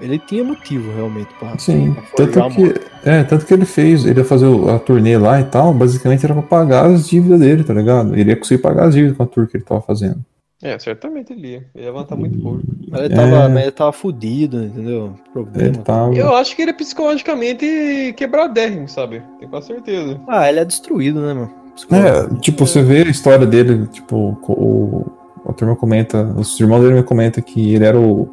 ele 0.00 0.18
tinha 0.18 0.42
motivo 0.42 0.90
realmente 0.94 1.28
pra. 1.38 1.56
Sim, 1.58 1.94
pra 2.16 2.26
tanto 2.26 2.54
que, 2.56 2.80
é, 3.04 3.22
tanto 3.22 3.46
que 3.46 3.54
ele 3.54 3.64
fez, 3.66 4.04
ele 4.04 4.18
ia 4.20 4.24
fazer 4.24 4.46
a 4.70 4.78
turnê 4.78 5.16
lá 5.18 5.40
e 5.40 5.44
tal, 5.44 5.72
basicamente 5.74 6.24
era 6.24 6.32
pra 6.34 6.42
pagar 6.42 6.86
as 6.86 7.08
dívidas 7.08 7.38
dele, 7.40 7.62
tá 7.62 7.74
ligado? 7.74 8.16
Ele 8.16 8.30
ia 8.30 8.36
conseguir 8.36 8.62
pagar 8.62 8.88
as 8.88 8.94
dívidas 8.94 9.16
com 9.16 9.22
a 9.22 9.26
tour 9.26 9.46
que 9.46 9.58
ele 9.58 9.64
tava 9.64 9.82
fazendo. 9.82 10.24
É, 10.62 10.78
certamente 10.78 11.32
ele 11.32 11.48
ia. 11.48 11.66
Ele 11.74 11.84
ia 11.84 11.90
levantar 11.92 12.14
muito 12.16 12.38
pouco. 12.38 12.60
Mas 12.88 13.00
ele 13.02 13.14
tava, 13.14 13.36
É. 13.36 13.48
mas 13.48 13.62
ele 13.62 13.70
tava 13.72 13.92
fudido, 13.92 14.62
entendeu? 14.64 15.14
Problema. 15.32 15.76
Tava. 15.78 16.14
Eu 16.14 16.34
acho 16.36 16.54
que 16.54 16.62
ele 16.62 16.70
é 16.70 16.74
psicologicamente 16.74 18.14
quebradérrimo, 18.16 18.88
sabe? 18.88 19.22
Tenho 19.38 19.50
quase 19.50 19.66
certeza. 19.66 20.20
Ah, 20.28 20.48
ele 20.48 20.60
é 20.60 20.64
destruído, 20.64 21.20
né, 21.20 21.34
meu? 21.34 21.50
É, 21.90 22.38
tipo, 22.40 22.66
você 22.66 22.82
vê 22.82 22.98
a 23.02 23.10
história 23.10 23.46
dele, 23.46 23.86
tipo, 23.88 24.38
o, 24.46 25.06
a 25.46 25.52
turma 25.52 25.74
comenta, 25.74 26.22
os 26.36 26.58
irmãos 26.60 26.80
dele 26.82 26.94
me 26.94 27.02
comentam 27.02 27.42
que 27.42 27.74
ele 27.74 27.84
era 27.84 27.98
o, 27.98 28.28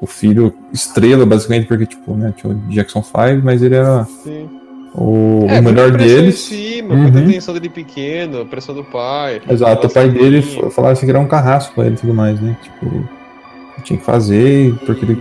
o 0.00 0.06
filho 0.06 0.52
estrela, 0.72 1.24
basicamente, 1.24 1.66
porque, 1.68 1.86
tipo, 1.86 2.14
né, 2.14 2.34
tinha 2.36 2.52
o 2.52 2.56
Jackson 2.68 3.02
5, 3.02 3.14
mas 3.44 3.62
ele 3.62 3.76
era 3.76 4.04
Sim. 4.04 4.50
O, 4.94 5.46
É, 5.48 5.58
o 5.60 5.62
melhor 5.62 5.90
deles. 5.90 6.50
Em 6.50 6.56
cima, 6.56 6.94
Uhum. 6.94 7.02
muita 7.02 7.20
tensão 7.22 7.52
dele 7.54 7.68
pequeno, 7.68 8.42
a 8.42 8.44
pressão 8.44 8.74
do 8.74 8.84
pai. 8.84 9.40
Exato, 9.48 9.86
o 9.86 9.90
pai 9.90 10.04
aquela 10.06 10.22
dele 10.22 10.42
falava 10.70 10.92
assim 10.92 11.06
que 11.06 11.10
era 11.10 11.20
um 11.20 11.26
carrasco 11.26 11.74
pra 11.74 11.86
ele 11.86 11.94
e 11.96 11.98
tudo 11.98 12.14
mais, 12.14 12.40
né? 12.40 12.56
Tipo, 12.62 13.04
tinha 13.82 13.98
que 13.98 14.04
fazer, 14.04 14.74
porque 14.86 15.04
ele 15.04 15.18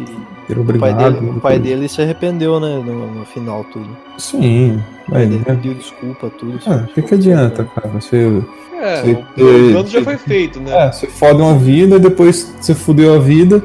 era 0.49 0.59
O 0.61 0.65
pai, 0.65 0.75
obrigado. 0.91 1.13
dele, 1.19 1.29
o 1.37 1.39
pai 1.41 1.59
dele 1.59 1.89
se 1.89 2.01
arrependeu, 2.01 2.59
né, 2.59 2.81
no, 2.85 3.11
no 3.19 3.25
final, 3.25 3.65
tudo. 3.65 3.87
Sim, 4.17 4.79
O 5.07 5.11
pai 5.11 5.25
dele 5.25 5.39
né? 5.39 5.55
pediu 5.55 5.73
desculpa, 5.73 6.29
tudo. 6.29 6.59
Ah, 6.67 6.85
o 6.89 6.93
que, 6.93 7.01
que 7.01 7.13
adianta, 7.15 7.63
cara? 7.65 7.87
Você, 7.89 8.41
É, 8.81 9.01
Você- 9.01 9.11
o 9.13 9.71
plano 9.71 9.87
já 9.87 10.01
foi 10.03 10.17
feito, 10.17 10.59
né? 10.59 10.71
é, 10.87 10.91
você 10.91 11.07
fode 11.07 11.41
uma 11.41 11.57
vida, 11.57 11.97
depois 11.97 12.53
você 12.59 12.75
fudeu 12.75 13.15
a 13.15 13.19
vida, 13.19 13.63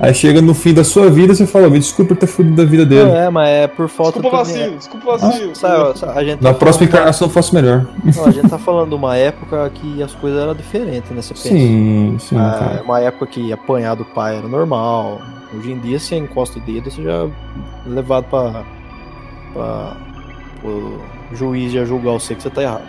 aí 0.00 0.14
chega 0.14 0.40
no 0.42 0.54
fim 0.54 0.72
da 0.74 0.82
sua 0.82 1.08
vida 1.10 1.34
você 1.34 1.46
fala, 1.46 1.68
me 1.68 1.78
desculpa 1.78 2.14
por 2.14 2.20
ter 2.20 2.26
fudido 2.26 2.60
a 2.60 2.64
vida 2.64 2.84
dele. 2.86 3.04
Não, 3.04 3.16
é, 3.16 3.30
mas 3.30 3.48
é 3.48 3.66
por 3.68 3.88
falta 3.88 4.20
Desculpa 4.20 4.36
o 4.42 4.44
também- 4.44 4.58
vacilo, 4.60 4.76
desculpa 4.78 5.06
o 5.14 5.18
vacilo. 5.18 5.54
Sabe, 5.56 5.98
sabe, 5.98 6.18
a 6.18 6.24
gente 6.24 6.42
Na 6.42 6.52
tá 6.52 6.58
próxima 6.58 6.86
falando- 6.86 6.94
encarnação 6.94 7.28
eu 7.28 7.32
faço 7.32 7.54
melhor. 7.54 7.86
Não, 8.16 8.24
a 8.26 8.30
gente 8.30 8.48
tá 8.48 8.58
falando 8.58 8.88
de 8.88 8.94
uma 8.96 9.16
época 9.16 9.70
que 9.74 10.02
as 10.02 10.14
coisas 10.14 10.40
eram 10.40 10.54
diferentes, 10.54 11.10
né? 11.10 11.20
Você 11.22 11.34
pensa. 11.34 11.48
Sim, 11.48 12.16
sim, 12.18 12.36
Ah, 12.36 12.56
cara. 12.58 12.82
uma 12.82 13.00
época 13.00 13.26
que 13.26 13.52
apanhar 13.52 13.94
do 13.94 14.04
pai 14.04 14.36
era 14.38 14.48
normal. 14.48 15.20
Hoje 15.56 15.72
em 15.72 15.78
dia, 15.78 15.98
você 15.98 16.16
encosta 16.16 16.58
o 16.58 16.62
dedo, 16.62 16.90
você 16.90 17.02
já 17.02 17.12
é 17.24 17.28
levado 17.86 18.24
pra. 18.30 18.62
pra 19.52 19.96
o 20.62 21.00
juiz 21.34 21.72
já 21.72 21.84
julgar 21.84 22.12
você 22.12 22.34
que 22.34 22.42
você 22.42 22.50
tá 22.50 22.62
errado. 22.62 22.82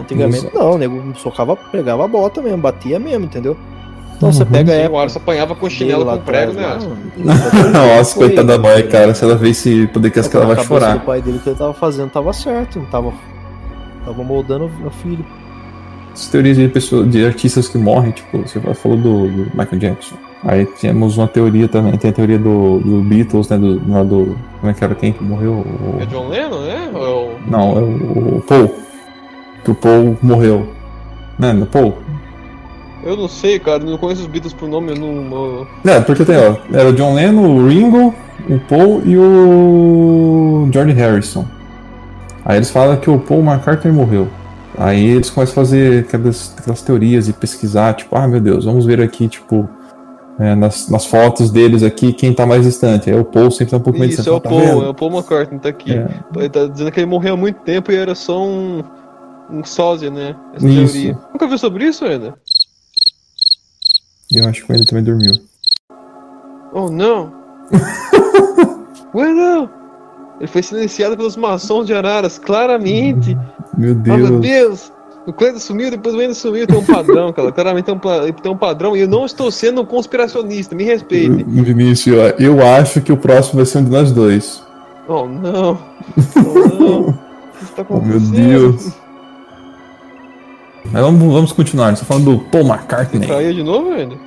Antigamente, 0.00 0.38
Exato. 0.38 0.58
não, 0.58 0.72
o 0.72 0.78
nego 0.78 1.00
socava, 1.16 1.54
pegava 1.56 2.04
a 2.04 2.08
bota 2.08 2.42
mesmo, 2.42 2.58
batia 2.58 2.98
mesmo, 2.98 3.24
entendeu? 3.26 3.56
Então 4.16 4.32
você 4.32 4.42
Uhum. 4.44 4.48
pega 4.50 4.72
a 4.72 4.74
Sim, 4.74 4.80
o 4.80 4.84
época. 4.84 5.00
Alisson 5.00 5.18
apanhava 5.18 5.54
com 5.54 5.70
chinelo 5.70 6.04
com 6.06 6.18
prego, 6.18 6.52
né? 6.52 6.78
Nossa, 7.98 8.14
coitada 8.16 8.56
da 8.56 8.58
mãe, 8.58 8.86
cara. 8.86 9.14
Se 9.14 9.24
ela 9.24 9.34
vê 9.36 9.50
esse 9.50 9.86
podcast 9.88 10.30
que 10.30 10.36
ela 10.36 10.46
vai 10.54 10.64
chorar. 10.64 10.94
do 10.98 11.00
pai 11.00 11.20
dele 11.20 11.40
que 11.42 11.48
ele 11.50 11.56
tava 11.58 11.72
fazendo 11.74 12.10
tava 12.10 12.32
certo, 12.32 12.78
não 12.78 12.86
tava, 12.86 13.12
tava 14.04 14.22
moldando 14.24 14.70
o 14.84 14.90
filho. 14.90 15.24
Essas 16.14 16.28
teorias 16.28 16.56
de, 16.56 16.68
pessoas, 16.68 17.10
de 17.10 17.26
artistas 17.26 17.68
que 17.68 17.76
morrem, 17.76 18.12
tipo, 18.12 18.38
você 18.38 18.60
falou 18.74 18.96
do, 18.96 19.26
do 19.26 19.50
Michael 19.56 19.78
Jackson. 19.78 20.14
Aí 20.44 20.64
temos 20.66 21.16
uma 21.18 21.26
teoria 21.26 21.66
também, 21.66 21.96
tem 21.98 22.10
a 22.10 22.12
teoria 22.12 22.38
do, 22.38 22.78
do 22.78 23.02
Beatles, 23.02 23.48
né? 23.48 23.58
Do, 23.58 23.74
do. 24.04 24.36
Como 24.60 24.70
é 24.70 24.74
que 24.74 24.84
era 24.84 24.94
quem 24.94 25.12
que 25.12 25.24
morreu? 25.24 25.52
O- 25.54 25.98
É 26.00 26.06
John 26.06 26.28
Lennon, 26.28 26.60
né? 26.60 26.90
Ou 26.94 27.04
é 27.04 27.08
o- 27.08 27.50
Não, 27.50 27.70
é 27.78 27.80
o, 27.80 28.36
o 28.36 28.44
Paul. 28.46 28.74
Que 29.64 29.70
o 29.70 29.74
Paul 29.74 30.16
morreu. 30.22 30.68
Né, 31.36 31.52
no 31.52 31.66
Paul? 31.66 31.94
Eu 33.04 33.16
não 33.16 33.28
sei, 33.28 33.58
cara, 33.58 33.84
não 33.84 33.98
conheço 33.98 34.22
os 34.22 34.26
Beatles 34.26 34.54
por 34.54 34.68
nome, 34.68 34.92
eu 34.92 34.96
não. 34.96 35.66
É, 35.84 36.00
porque 36.00 36.24
tem, 36.24 36.36
ó. 36.36 36.56
Era 36.72 36.88
o 36.88 36.92
John 36.92 37.14
Lennon, 37.14 37.56
o 37.56 37.68
Ringo, 37.68 38.14
o 38.48 38.58
Paul 38.60 39.02
e 39.04 39.16
o 39.18 40.68
George 40.72 40.92
Harrison. 40.92 41.44
Aí 42.44 42.56
eles 42.56 42.70
falam 42.70 42.96
que 42.96 43.10
o 43.10 43.18
Paul 43.18 43.42
McCartney 43.42 43.92
morreu. 43.92 44.28
Aí 44.76 45.04
eles 45.04 45.30
começam 45.30 45.52
a 45.52 45.54
fazer 45.54 46.04
aquelas, 46.04 46.54
aquelas 46.58 46.82
teorias 46.82 47.28
e 47.28 47.32
pesquisar, 47.32 47.94
tipo, 47.94 48.16
ah 48.16 48.26
meu 48.26 48.40
Deus, 48.40 48.64
vamos 48.64 48.84
ver 48.84 49.00
aqui, 49.00 49.28
tipo, 49.28 49.68
é, 50.38 50.54
nas, 50.54 50.88
nas 50.88 51.06
fotos 51.06 51.50
deles 51.50 51.82
aqui, 51.82 52.12
quem 52.12 52.32
tá 52.34 52.44
mais 52.44 52.64
distante. 52.64 53.08
Aí 53.10 53.18
o 53.18 53.24
Paul 53.24 53.50
sempre 53.50 53.70
tá 53.70 53.76
um 53.76 53.80
pouco 53.80 53.98
mais 53.98 54.12
Isso, 54.12 54.22
distante. 54.22 54.34
é 54.34 54.38
o 54.38 54.40
tá 54.40 54.48
Paul, 54.50 54.84
é 54.84 54.88
o 54.88 54.94
Paul 54.94 55.12
McCartney, 55.12 55.60
tá 55.60 55.68
aqui. 55.68 55.92
É, 55.92 56.08
Ele 56.36 56.48
tá 56.48 56.66
dizendo 56.66 56.90
que 56.90 57.00
ele 57.00 57.06
morreu 57.06 57.34
há 57.34 57.36
muito 57.36 57.60
tempo 57.60 57.92
e 57.92 57.96
era 57.96 58.14
só 58.14 58.44
um. 58.44 58.82
um 59.50 59.62
sósia, 59.64 60.10
né? 60.10 60.34
Essa 60.54 60.68
Isso. 60.68 60.92
teoria. 60.92 61.18
Nunca 61.32 61.46
viu 61.46 61.58
sobre 61.58 61.84
isso 61.84 62.04
ainda? 62.04 62.34
Eu 64.32 64.48
acho 64.48 64.64
que 64.66 64.72
ele 64.72 64.84
também 64.86 65.04
dormiu. 65.04 65.32
Oh 66.72 66.90
não! 66.90 67.32
Ué 69.14 69.32
não! 69.32 69.70
Ele 70.40 70.48
foi 70.48 70.62
silenciado 70.62 71.16
pelos 71.16 71.36
maçons 71.36 71.86
de 71.86 71.94
Araras, 71.94 72.38
claramente! 72.38 73.36
Meu 73.76 73.92
Oh 73.92 74.16
meu 74.16 74.40
Deus. 74.40 74.40
Deus! 74.40 74.92
O 75.26 75.32
Cleiton 75.32 75.58
sumiu, 75.58 75.90
depois 75.90 76.14
o 76.14 76.18
Wendel 76.18 76.34
sumiu, 76.34 76.66
tem 76.66 76.76
um 76.76 76.84
padrão, 76.84 77.32
cara. 77.32 77.50
Claramente 77.50 77.86
tem 77.86 77.94
um, 77.94 77.98
tem 78.32 78.52
um 78.52 78.56
padrão 78.58 78.94
e 78.94 79.00
eu 79.00 79.08
não 79.08 79.24
estou 79.24 79.50
sendo 79.50 79.80
um 79.80 79.86
conspiracionista, 79.86 80.74
me 80.74 80.84
respeite. 80.84 81.42
Vinícius, 81.44 82.34
eu- 82.38 82.60
acho 82.66 83.00
que 83.00 83.10
o 83.10 83.16
próximo 83.16 83.56
vai 83.56 83.64
ser 83.64 83.78
um 83.78 83.84
de 83.84 83.90
nós 83.90 84.12
dois. 84.12 84.62
Oh, 85.08 85.26
não. 85.26 85.78
Oh, 86.36 86.68
não. 86.78 87.00
O 87.08 87.12
que 87.58 87.64
está 87.64 87.86
Oh, 87.88 87.94
meu 88.00 88.16
acontecendo? 88.18 88.36
Deus. 88.36 88.92
Mas 90.92 91.02
vamos, 91.02 91.32
vamos 91.32 91.52
continuar. 91.52 91.90
Gente 91.90 92.00
tá 92.00 92.04
falando 92.06 92.24
do 92.32 92.38
Paul 92.38 92.66
McCartney. 92.66 93.26
Caiu 93.26 93.52
de 93.54 93.62
novo, 93.62 93.90
Wendel? 93.90 94.18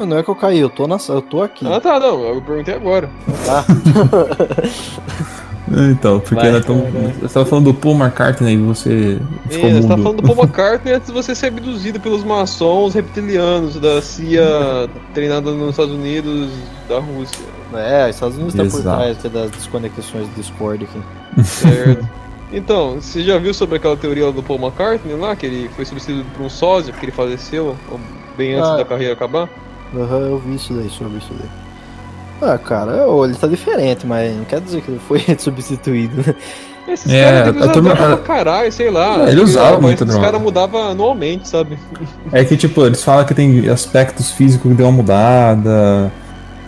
Não 0.00 0.18
é 0.18 0.22
que 0.22 0.28
eu 0.30 0.34
caí, 0.34 0.58
eu 0.58 0.68
tô, 0.70 0.88
na, 0.88 0.96
eu 1.08 1.22
tô 1.22 1.42
aqui. 1.42 1.64
Ah, 1.66 1.80
tá, 1.80 2.00
não. 2.00 2.20
Eu 2.22 2.42
perguntei 2.42 2.74
agora. 2.74 3.08
Tá? 3.46 3.64
Então, 5.74 6.20
porque 6.20 6.34
Vai, 6.34 6.60
cara. 6.60 6.60
você 7.22 7.32
tava 7.32 7.46
falando 7.46 7.72
do 7.72 7.74
Paul 7.74 7.94
McCartney 7.94 8.54
e 8.54 8.58
você 8.58 9.18
ficou 9.48 9.70
É, 9.70 9.72
você 9.74 9.88
tá 9.88 9.96
mudo. 9.96 10.02
falando 10.02 10.20
do 10.20 10.22
Paul 10.34 10.36
McCartney 10.44 10.92
antes 10.94 11.06
de 11.06 11.14
você 11.14 11.34
ser 11.34 11.46
abduzido 11.46 11.98
pelos 11.98 12.22
maçons 12.24 12.92
reptilianos 12.94 13.76
da 13.76 14.02
CIA 14.02 14.90
treinada 15.14 15.50
nos 15.52 15.70
Estados 15.70 15.94
Unidos 15.94 16.50
da 16.88 16.98
Rússia. 16.98 17.38
É, 17.74 18.04
os 18.10 18.14
Estados 18.16 18.36
Unidos 18.36 18.54
tá 18.54 18.64
por 18.64 18.80
Exato. 18.80 18.96
trás 18.98 19.16
aqui 19.18 19.28
das 19.30 19.50
desconexões 19.50 20.28
do 20.28 20.34
Discord 20.34 20.84
aqui. 20.84 21.42
Certo. 21.44 22.06
Então, 22.52 22.96
você 23.00 23.22
já 23.22 23.38
viu 23.38 23.54
sobre 23.54 23.76
aquela 23.76 23.96
teoria 23.96 24.30
do 24.30 24.42
Paul 24.42 24.58
McCartney 24.60 25.14
lá, 25.16 25.34
que 25.34 25.46
ele 25.46 25.70
foi 25.74 25.84
substituído 25.84 26.24
por 26.36 26.42
um 26.44 26.50
sósia, 26.50 26.92
porque 26.92 27.06
ele 27.06 27.12
faleceu 27.12 27.74
bem 28.36 28.54
antes 28.54 28.68
Ah. 28.68 28.76
da 28.76 28.84
carreira 28.84 29.14
acabar? 29.14 29.48
Aham, 29.96 30.18
eu 30.20 30.38
vi 30.38 30.54
isso 30.56 30.72
daí, 30.74 30.88
sobre 30.90 31.18
isso 31.18 31.30
daí. 31.38 31.48
Ah, 32.50 32.58
cara, 32.58 32.92
eu- 32.92 33.24
ele 33.24 33.34
tá 33.34 33.46
diferente, 33.46 34.06
mas 34.06 34.34
não 34.36 34.44
quer 34.44 34.60
dizer 34.60 34.82
que 34.82 34.90
ele 34.90 35.00
foi 35.06 35.20
substituído, 35.38 36.16
né? 36.26 36.34
Esses 36.88 37.10
É, 37.12 37.24
caras 37.44 37.54
devem 37.54 37.70
turma- 37.72 37.94
pra 37.96 38.16
caralho, 38.18 38.72
sei 38.72 38.90
lá. 38.90 39.20
É, 39.20 39.28
ele 39.28 39.36
que 39.36 39.42
usava 39.44 39.78
voz 39.78 39.96
dos 39.98 40.08
droga. 40.08 40.24
caras 40.24 40.42
mudava 40.42 40.90
anualmente, 40.90 41.48
sabe? 41.48 41.78
É 42.32 42.44
que, 42.44 42.56
tipo, 42.56 42.84
eles 42.84 43.02
falam 43.04 43.24
que 43.24 43.32
tem 43.34 43.68
aspectos 43.70 44.32
físicos 44.32 44.68
que 44.68 44.76
deu 44.76 44.86
uma 44.86 44.92
mudada, 44.92 46.12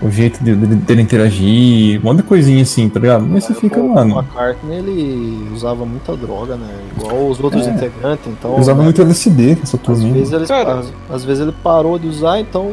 o 0.05 0.11
jeito 0.11 0.45
de, 0.45 0.55
de, 0.55 0.67
dele 0.77 1.03
interagir, 1.03 1.99
um 1.99 2.05
monte 2.05 2.19
de 2.19 2.23
coisinha 2.25 2.63
assim, 2.63 2.89
tá 2.91 3.01
ligado? 3.01 3.25
Mas 3.27 3.45
você 3.45 3.55
fica, 3.55 3.81
o 3.81 3.95
mano. 3.95 4.19
McCartney, 4.19 4.79
ele 4.79 5.49
usava 5.53 5.87
muita 5.87 6.15
droga, 6.15 6.57
né? 6.57 6.69
Igual 6.97 7.29
os 7.29 7.41
outros 7.41 7.67
É. 7.67 7.71
integrantes, 7.71 8.27
então... 8.27 8.59
Usava 8.59 8.79
né, 8.81 8.85
muito 8.85 9.01
LSD, 9.01 9.53
essa 9.63 9.77
Às 9.77 9.83
turminha. 9.83 10.13
vezes, 10.13 10.33
ele, 10.33 10.47
Cara. 10.47 10.81
às, 10.81 10.93
às 11.11 11.25
vezes 11.25 11.43
ele 11.43 11.55
parou 11.63 11.99
de 11.99 12.07
usar, 12.07 12.39
então 12.39 12.73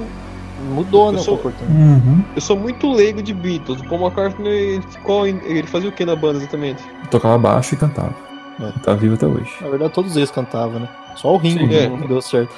mudou, 0.74 1.12
né, 1.12 1.18
Eu 1.18 1.22
o 1.22 1.24
sou-. 1.24 1.42
Uhum. 1.70 2.22
Eu 2.36 2.42
sou 2.42 2.58
muito 2.58 2.92
leigo 2.92 3.22
de 3.24 3.34
Beatles. 3.34 3.80
O 3.80 3.86
Paul 3.86 4.02
McCartney 4.02 4.52
ele 4.52 4.84
ficou. 4.90 5.26
Ele 5.26 5.64
fazia 5.64 5.90
o 5.90 5.92
que 5.92 6.06
na 6.06 6.16
banda 6.16 6.38
exatamente? 6.38 6.84
Tocava 7.10 7.38
baixo 7.38 7.74
e 7.74 7.78
cantava. 7.78 8.14
É. 8.60 8.72
Tá 8.84 8.94
vivo 8.94 9.16
até 9.16 9.26
hoje. 9.26 9.50
Na 9.62 9.70
verdade, 9.70 9.92
todos 9.94 10.16
eles 10.16 10.30
cantavam, 10.30 10.80
né? 10.82 10.90
Só 11.16 11.34
o 11.34 11.38
Ringo 11.38 11.68
Sim, 11.68 11.74
é. 11.74 11.90
não 11.90 12.08
deu 12.08 12.22
certo. 12.22 12.54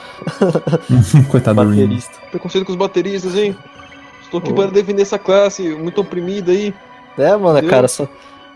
Coitado 1.29 1.63
do 1.63 1.69
Ringo. 1.69 1.81
Baterista. 1.83 2.17
Preconceito 2.29 2.65
com 2.65 2.71
os 2.71 2.77
bateristas, 2.77 3.35
hein? 3.35 3.55
Estou 4.33 4.39
aqui 4.39 4.51
Oh. 4.51 4.55
para 4.55 4.71
defender 4.71 5.01
essa 5.03 5.19
classe 5.19 5.61
muito 5.75 6.01
oprimida 6.01 6.51
aí. 6.51 6.73
É, 7.17 7.35
mano, 7.35 7.57
Entendeu? 7.59 7.69
cara, 7.69 7.87
só... 7.87 8.07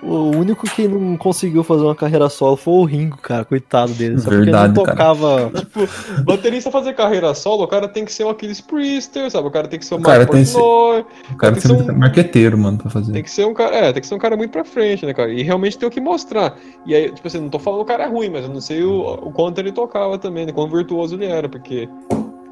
o 0.02 0.32
único 0.36 0.66
que 0.68 0.88
não 0.88 1.16
conseguiu 1.18 1.64
fazer 1.64 1.84
uma 1.84 1.96
carreira 1.96 2.28
solo 2.30 2.56
foi 2.56 2.74
o 2.74 2.84
Ringo, 2.84 3.18
cara, 3.18 3.46
coitado 3.46 3.92
dele. 3.94 4.20
Só 4.20 4.30
Verdade, 4.30 4.74
porque 4.74 4.90
ele 4.90 4.98
cara. 4.98 5.14
não 5.14 5.24
tocava. 5.24 5.52
Tipo, 5.58 6.24
baterista 6.24 6.72
fazer 6.72 6.94
carreira 6.94 7.34
solo, 7.36 7.64
o 7.64 7.68
cara 7.68 7.88
tem 7.88 8.06
que 8.06 8.12
ser 8.14 8.24
um 8.24 8.30
Aquiles 8.30 8.60
Priester, 8.62 9.30
sabe? 9.30 9.48
O 9.48 9.52
cara 9.52 9.68
tem 9.68 9.78
que 9.80 9.86
ser 9.86 9.94
um 9.96 10.00
O 10.00 10.02
cara 10.02 10.20
Mark 10.20 10.32
tem 10.32 10.42
que 10.42 10.50
ser- 10.50 10.58
O 10.60 11.04
cara 11.38 11.54
Tem 11.54 11.54
que 11.54 11.68
ser 11.68 11.68
ser 11.86 11.92
um- 11.92 11.98
marqueteiro, 11.98 12.58
mano, 12.58 12.78
pra 12.80 12.90
fazer. 12.90 13.14
tem 13.14 13.24
que 13.24 13.30
ser 13.32 13.46
um 13.46 13.54
cara, 13.54 13.76
é, 13.76 13.94
tem 13.94 14.02
que 14.02 14.08
ser 14.08 14.16
um 14.16 14.20
cara 14.20 14.36
muito 14.38 14.52
pra 14.52 14.64
frente, 14.64 15.06
né, 15.06 15.14
cara? 15.14 15.32
E 15.32 15.44
realmente 15.44 15.78
tem 15.78 15.88
o 15.88 15.92
que 15.92 16.02
mostrar. 16.02 16.58
E 16.86 16.94
aí, 16.96 17.12
tipo 17.12 17.28
assim, 17.28 17.40
não 17.40 17.50
tô 17.50 17.60
falando 17.60 17.80
que 17.80 17.84
o 17.86 17.88
cara 17.88 18.04
é 18.04 18.08
ruim, 18.08 18.30
mas 18.30 18.44
eu 18.46 18.50
não 18.54 18.62
sei 18.62 18.84
o, 18.84 19.02
o 19.02 19.32
quanto 19.32 19.60
ele 19.60 19.72
tocava 19.72 20.18
também, 20.18 20.46
né? 20.48 20.52
Quão 20.52 20.68
virtuoso 20.68 21.16
ele 21.16 21.26
era, 21.26 21.48
porque 21.50 21.88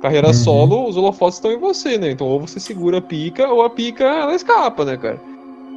carreira 0.01 0.27
Uhum. 0.27 0.33
solo, 0.33 0.87
os 0.89 0.97
holofotes 0.97 1.37
estão 1.37 1.51
em 1.51 1.57
você, 1.57 1.97
né? 1.97 2.11
Então 2.11 2.27
ou 2.27 2.39
você 2.39 2.59
segura 2.59 2.97
a 2.99 3.01
pica, 3.01 3.47
ou 3.47 3.63
a 3.63 3.69
pica 3.69 4.03
ela 4.03 4.35
escapa, 4.35 4.85
né, 4.85 4.97
cara? 4.97 5.19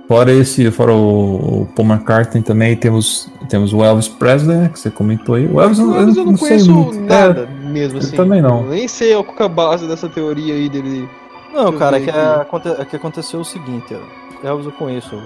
Fora 0.09 0.33
esse, 0.33 0.71
fora 0.71 0.95
o, 0.95 1.63
o 1.63 1.69
Paul 1.77 1.87
McCartney 1.89 2.43
também, 2.43 2.75
temos, 2.75 3.29
temos 3.51 3.75
o 3.75 3.85
Elvis 3.85 4.09
Presley, 4.09 4.57
né, 4.57 4.71
que 4.73 4.81
você 4.81 4.91
comentou 4.91 5.35
aí. 5.35 5.47
O 5.47 5.61
Elvis, 5.61 5.79
Mas 5.81 6.17
eu 6.17 6.25
não, 6.25 6.37
sei 6.37 6.49
conheço 6.49 6.73
muito. 6.73 7.01
nada 7.01 7.47
mesmo 7.47 7.99
eu 7.99 8.03
assim. 8.03 8.17
também 8.17 8.41
não. 8.41 8.63
Eu 8.65 8.71
nem 8.71 8.89
sei 8.89 9.13
qual 9.13 9.37
que 9.37 9.43
é 9.43 9.47
a 9.47 9.49
base 9.51 9.87
dessa 9.87 10.09
teoria 10.09 10.55
aí 10.55 10.69
dele. 10.71 11.07
Não, 11.53 11.67
eu 11.67 11.73
cara, 11.75 11.99
é 11.99 12.01
que, 12.01 12.11
aconte... 12.11 12.69
é 12.69 12.85
que 12.87 12.97
aconteceu 12.97 13.41
o 13.41 13.45
seguinte, 13.45 13.95
ó. 13.95 14.47
Elvis 14.47 14.65
eu 14.67 14.73
conheço, 14.73 15.15
eu, 15.15 15.21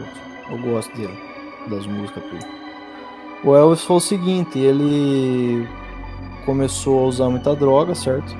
eu 0.50 0.58
gosto 0.72 0.96
dele, 0.96 1.16
das 1.68 1.86
músicas 1.86 2.24
tudo. 2.24 2.44
O 3.44 3.54
Elvis 3.54 3.82
foi 3.82 3.96
o 3.96 4.00
seguinte, 4.00 4.58
ele 4.58 5.66
começou 6.44 7.04
a 7.04 7.06
usar 7.06 7.28
muita 7.30 7.54
droga, 7.54 7.94
certo? 7.94 8.36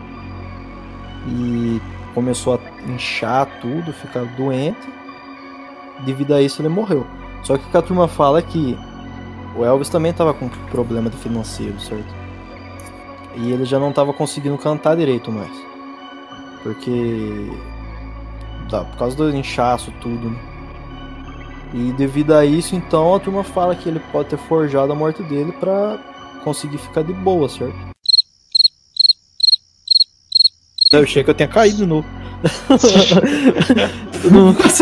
E 1.27 1.81
começou 2.15 2.55
a 2.55 2.91
inchar 2.91 3.47
tudo, 3.61 3.93
ficar 3.93 4.25
doente. 4.37 4.89
Devido 6.05 6.35
a 6.35 6.43
isso 6.43 6.61
ele 6.61 6.69
morreu. 6.69 7.07
Só 7.43 7.57
que 7.57 7.65
o 7.67 7.71
que 7.71 7.77
a 7.77 7.83
turma 7.83 8.09
fala 8.09 8.39
é 8.39 8.43
que 8.43 8.77
o 9.57 9.65
Elvis 9.65 9.89
também 9.89 10.13
tava 10.13 10.33
com 10.33 10.49
problema 10.71 11.11
de 11.11 11.17
financeiro, 11.17 11.79
certo? 11.81 12.13
E 13.37 13.51
ele 13.51 13.65
já 13.65 13.79
não 13.79 13.93
tava 13.93 14.13
conseguindo 14.13 14.57
cantar 14.59 14.97
direito 14.97 15.31
mais. 15.31 15.53
Porque. 16.63 17.51
Tá, 18.71 18.85
por 18.85 18.97
causa 18.97 19.17
do 19.17 19.37
inchaço, 19.37 19.93
tudo, 20.01 20.31
né? 20.31 20.39
E 21.75 21.93
devido 21.93 22.33
a 22.33 22.45
isso, 22.45 22.77
então, 22.77 23.15
a 23.15 23.21
turma 23.21 23.43
fala 23.43 23.75
que 23.75 23.89
ele 23.89 24.01
pode 24.13 24.29
ter 24.29 24.37
forjado 24.37 24.93
a 24.93 24.95
morte 24.95 25.23
dele 25.23 25.53
pra 25.53 25.99
conseguir 26.45 26.79
ficar 26.79 27.03
de 27.03 27.13
boa, 27.15 27.49
certo? 27.49 27.92
Eu 30.93 31.01
achei 31.01 31.25
que 31.25 31.31
eu 31.31 31.35
tinha 31.35 31.49
caído 31.49 31.79
de 31.79 31.87
novo. 31.87 32.07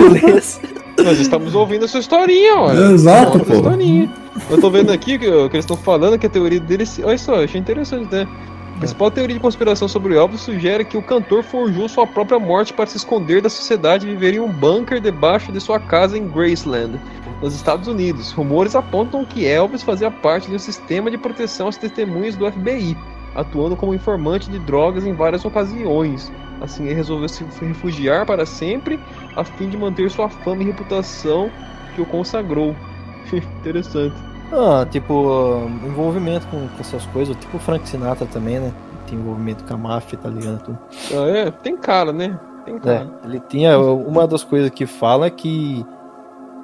ler 0.09 0.37
esse. 0.39 0.61
Nós 0.99 1.21
estamos 1.21 1.55
ouvindo 1.55 1.85
a 1.85 1.89
sua 1.89 2.01
historinha, 2.01 2.57
olha. 2.57 2.93
Exato, 2.93 3.39
Conta 3.39 3.45
a 3.45 3.47
pô. 3.47 3.55
historinha. 3.55 4.11
Eu 4.51 4.61
tô 4.61 4.71
vendo 4.71 4.91
aqui 4.91 5.19
que, 5.19 5.27
que 5.27 5.57
eles 5.57 5.65
estão 5.65 5.77
falando 5.77 6.19
que 6.19 6.27
a 6.27 6.31
teoria 6.31 6.59
deles. 6.59 7.01
Olha 7.03 7.17
só, 7.17 7.37
eu 7.37 7.45
achei 7.45 7.61
interessante, 7.61 8.13
né? 8.13 8.27
A 8.75 8.79
principal 8.81 9.11
teoria 9.11 9.35
de 9.35 9.41
conspiração 9.41 9.87
sobre 9.87 10.15
o 10.15 10.17
Elvis 10.19 10.41
sugere 10.41 10.85
que 10.85 10.97
o 10.97 11.03
cantor 11.03 11.45
forjou 11.45 11.89
sua 11.89 12.07
própria 12.07 12.39
morte 12.41 12.73
para 12.73 12.87
se 12.87 12.97
esconder 12.97 13.41
da 13.41 13.49
sociedade 13.49 14.07
e 14.07 14.11
viver 14.11 14.35
em 14.35 14.41
um 14.41 14.51
bunker 14.51 15.01
debaixo 15.01 15.53
de 15.53 15.61
sua 15.61 15.79
casa 15.79 16.19
em 16.19 16.27
Graceland, 16.27 16.99
nos 17.41 17.55
Estados 17.55 17.87
Unidos. 17.87 18.33
Rumores 18.33 18.75
apontam 18.75 19.25
que 19.25 19.47
Elvis 19.47 19.83
fazia 19.83 20.11
parte 20.11 20.49
de 20.49 20.57
um 20.57 20.59
sistema 20.59 21.11
de 21.11 21.19
proteção 21.19 21.69
às 21.69 21.77
testemunhas 21.77 22.37
do 22.37 22.51
FBI, 22.51 22.97
atuando 23.35 23.77
como 23.77 23.95
informante 23.95 24.51
de 24.51 24.59
drogas 24.59 25.05
em 25.07 25.13
várias 25.13 25.45
ocasiões. 25.45 26.31
Assim, 26.61 26.85
ele 26.85 26.95
resolveu 26.95 27.29
se 27.29 27.45
refugiar 27.61 28.27
para 28.27 28.45
sempre 28.45 29.01
a 29.37 29.43
fim 29.45 29.69
de 29.69 29.77
manter 29.79 30.11
sua 30.11 30.29
fama 30.29 30.63
e 30.63 30.67
reputação 30.67 31.51
que 31.95 32.03
o 32.03 32.07
consagrou. 32.07 32.75
Interessante. 33.33 34.15
Ah, 34.53 34.85
tipo, 34.91 35.63
envolvimento 35.87 36.47
com, 36.49 36.67
com 36.69 36.81
essas 36.81 37.07
coisas, 37.07 37.37
tipo 37.37 37.57
o 37.57 37.61
Frank 37.61 37.89
Sinatra 37.89 38.27
também, 38.27 38.59
né? 38.59 38.73
Tem 39.07 39.17
envolvimento 39.19 39.65
com 39.65 39.75
a 39.75 39.77
máfia 39.77 40.17
italiana 40.17 40.59
e 40.61 40.65
tudo. 40.65 40.79
Ah, 41.13 41.29
é, 41.29 41.51
tem 41.51 41.77
cara, 41.77 42.13
né? 42.13 42.39
Tem 42.65 42.75
É, 42.77 42.79
cara. 42.81 43.11
ele 43.25 43.41
tinha. 43.49 43.79
Uma 43.79 44.27
das 44.27 44.43
coisas 44.45 44.69
que 44.71 44.87
fala 44.87 45.27
é 45.27 45.31
que 45.31 45.87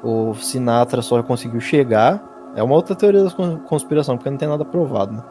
o 0.02 0.34
Sinatra 0.34 1.00
só 1.00 1.22
conseguiu 1.22 1.60
chegar. 1.60 2.22
É 2.54 2.62
uma 2.62 2.74
outra 2.74 2.94
teoria 2.94 3.22
da 3.24 3.30
con- 3.30 3.58
conspiração, 3.60 4.16
porque 4.16 4.30
não 4.30 4.36
tem 4.36 4.48
nada 4.48 4.64
provado, 4.64 5.12
né? 5.12 5.22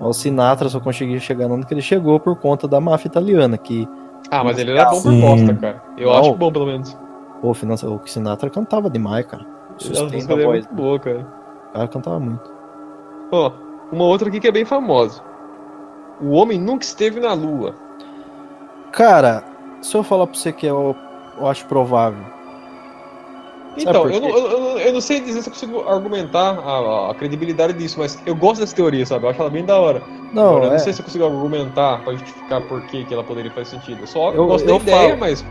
O 0.00 0.12
Sinatra 0.12 0.68
só 0.68 0.78
conseguiu 0.80 1.18
chegar 1.20 1.46
onde 1.46 1.66
que 1.66 1.72
ele 1.74 1.80
chegou 1.82 2.20
por 2.20 2.36
conta 2.36 2.68
da 2.68 2.80
máfia 2.80 3.08
italiana, 3.08 3.56
que 3.56 3.88
Ah, 4.30 4.44
mas 4.44 4.58
ele 4.58 4.72
era 4.72 4.90
bom 4.90 5.02
por 5.02 5.12
bosta, 5.14 5.54
cara. 5.54 5.82
Eu 5.96 6.10
Não. 6.10 6.18
acho 6.18 6.34
bom, 6.34 6.52
pelo 6.52 6.66
menos. 6.66 6.96
pô, 7.40 7.54
finança- 7.54 7.88
o 7.88 8.00
Sinatra 8.06 8.50
cantava 8.50 8.90
demais, 8.90 9.24
cara. 9.26 9.46
Sustenta 9.78 10.16
a 10.24 10.36
dele 10.36 10.42
é 10.42 10.46
voz. 10.46 10.66
muito 10.66 10.74
boa, 10.74 10.98
cara. 10.98 11.26
O 11.70 11.72
cara 11.72 11.88
cantava 11.88 12.18
muito. 12.20 12.50
Ó, 13.32 13.52
uma 13.92 14.04
outra 14.04 14.28
aqui 14.28 14.40
que 14.40 14.48
é 14.48 14.52
bem 14.52 14.64
famosa. 14.64 15.22
O 16.20 16.30
homem 16.32 16.58
nunca 16.60 16.84
esteve 16.84 17.20
na 17.20 17.32
lua. 17.34 17.74
Cara, 18.92 19.44
se 19.82 19.94
eu 19.96 20.02
falar 20.02 20.26
pra 20.26 20.34
você 20.38 20.52
que 20.52 20.66
eu, 20.66 20.96
eu 21.38 21.46
acho 21.46 21.66
provável. 21.66 22.22
Sabe 23.78 23.90
Então, 23.90 24.08
eu 24.10 24.20
não, 24.20 24.28
eu, 24.30 24.46
eu- 24.50 24.60
eu 24.86 24.92
não 24.94 25.00
sei 25.00 25.20
dizer 25.20 25.42
se 25.42 25.48
eu 25.48 25.52
consigo 25.52 25.88
argumentar 25.88 26.58
a, 26.58 27.10
a 27.10 27.14
credibilidade 27.14 27.72
disso, 27.74 27.98
mas 27.98 28.18
eu 28.26 28.34
gosto 28.34 28.60
dessa 28.60 28.74
teoria, 28.74 29.04
sabe? 29.06 29.24
Eu 29.26 29.30
acho 29.30 29.40
ela 29.40 29.50
bem 29.50 29.64
da 29.64 29.76
hora. 29.78 30.02
Não, 30.32 30.48
Agora, 30.48 30.64
eu 30.64 30.68
é, 30.68 30.72
não 30.72 30.78
sei 30.78 30.92
se 30.92 31.00
eu 31.00 31.04
consigo 31.04 31.24
argumentar 31.24 31.98
pra 32.02 32.12
justificar 32.14 32.60
por 32.62 32.82
que, 32.82 33.04
que 33.04 33.14
ela 33.14 33.24
poderia 33.24 33.50
fazer 33.50 33.70
sentido. 33.70 34.00
Eu 34.02 34.06
só 34.06 34.32
Eu- 34.32 34.46
gosto 34.46 34.68
eu 34.68 34.78
da 34.78 34.82
ideia, 34.84 35.08
falo. 35.10 35.20
mas 35.20 35.44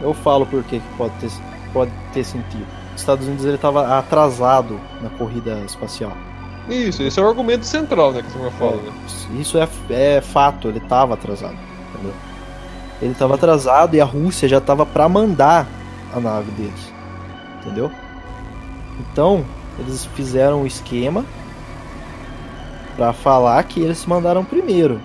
eu 0.00 0.14
falo 0.14 0.46
por 0.46 0.62
que 0.64 0.80
pode 0.96 1.12
ter, 1.20 1.30
pode 1.72 1.90
ter 2.12 2.24
sentido. 2.24 2.66
Os 2.94 3.00
Estados 3.00 3.26
Unidos 3.26 3.44
ele 3.44 3.58
tava 3.58 3.98
atrasado 3.98 4.78
na 5.00 5.10
corrida 5.10 5.58
espacial. 5.66 6.12
isso, 6.68 7.02
esse 7.02 7.18
é 7.18 7.22
o 7.22 7.28
argumento 7.28 7.64
central, 7.64 8.12
né, 8.12 8.22
que 8.22 8.30
você 8.30 8.50
fala, 8.52 8.76
né? 8.76 8.92
Isso 9.38 9.58
é, 9.58 9.68
é 9.90 10.20
fato, 10.20 10.68
ele 10.68 10.80
tava 10.80 11.14
atrasado. 11.14 11.56
Entendeu? 11.94 12.12
Ele 13.00 13.14
tava 13.14 13.34
atrasado 13.34 13.94
e 13.96 14.00
a 14.00 14.04
Rússia 14.04 14.48
já 14.48 14.60
tava 14.60 14.84
pra 14.86 15.08
mandar 15.08 15.66
a 16.14 16.20
nave 16.20 16.50
deles. 16.52 16.92
Entendeu? 17.60 17.90
Então, 19.10 19.44
eles 19.78 20.04
fizeram 20.14 20.62
um 20.62 20.66
esquema 20.66 21.24
Pra 22.96 23.12
falar 23.12 23.62
que 23.64 23.80
eles 23.80 24.04
mandaram 24.04 24.44
primeiro. 24.44 25.00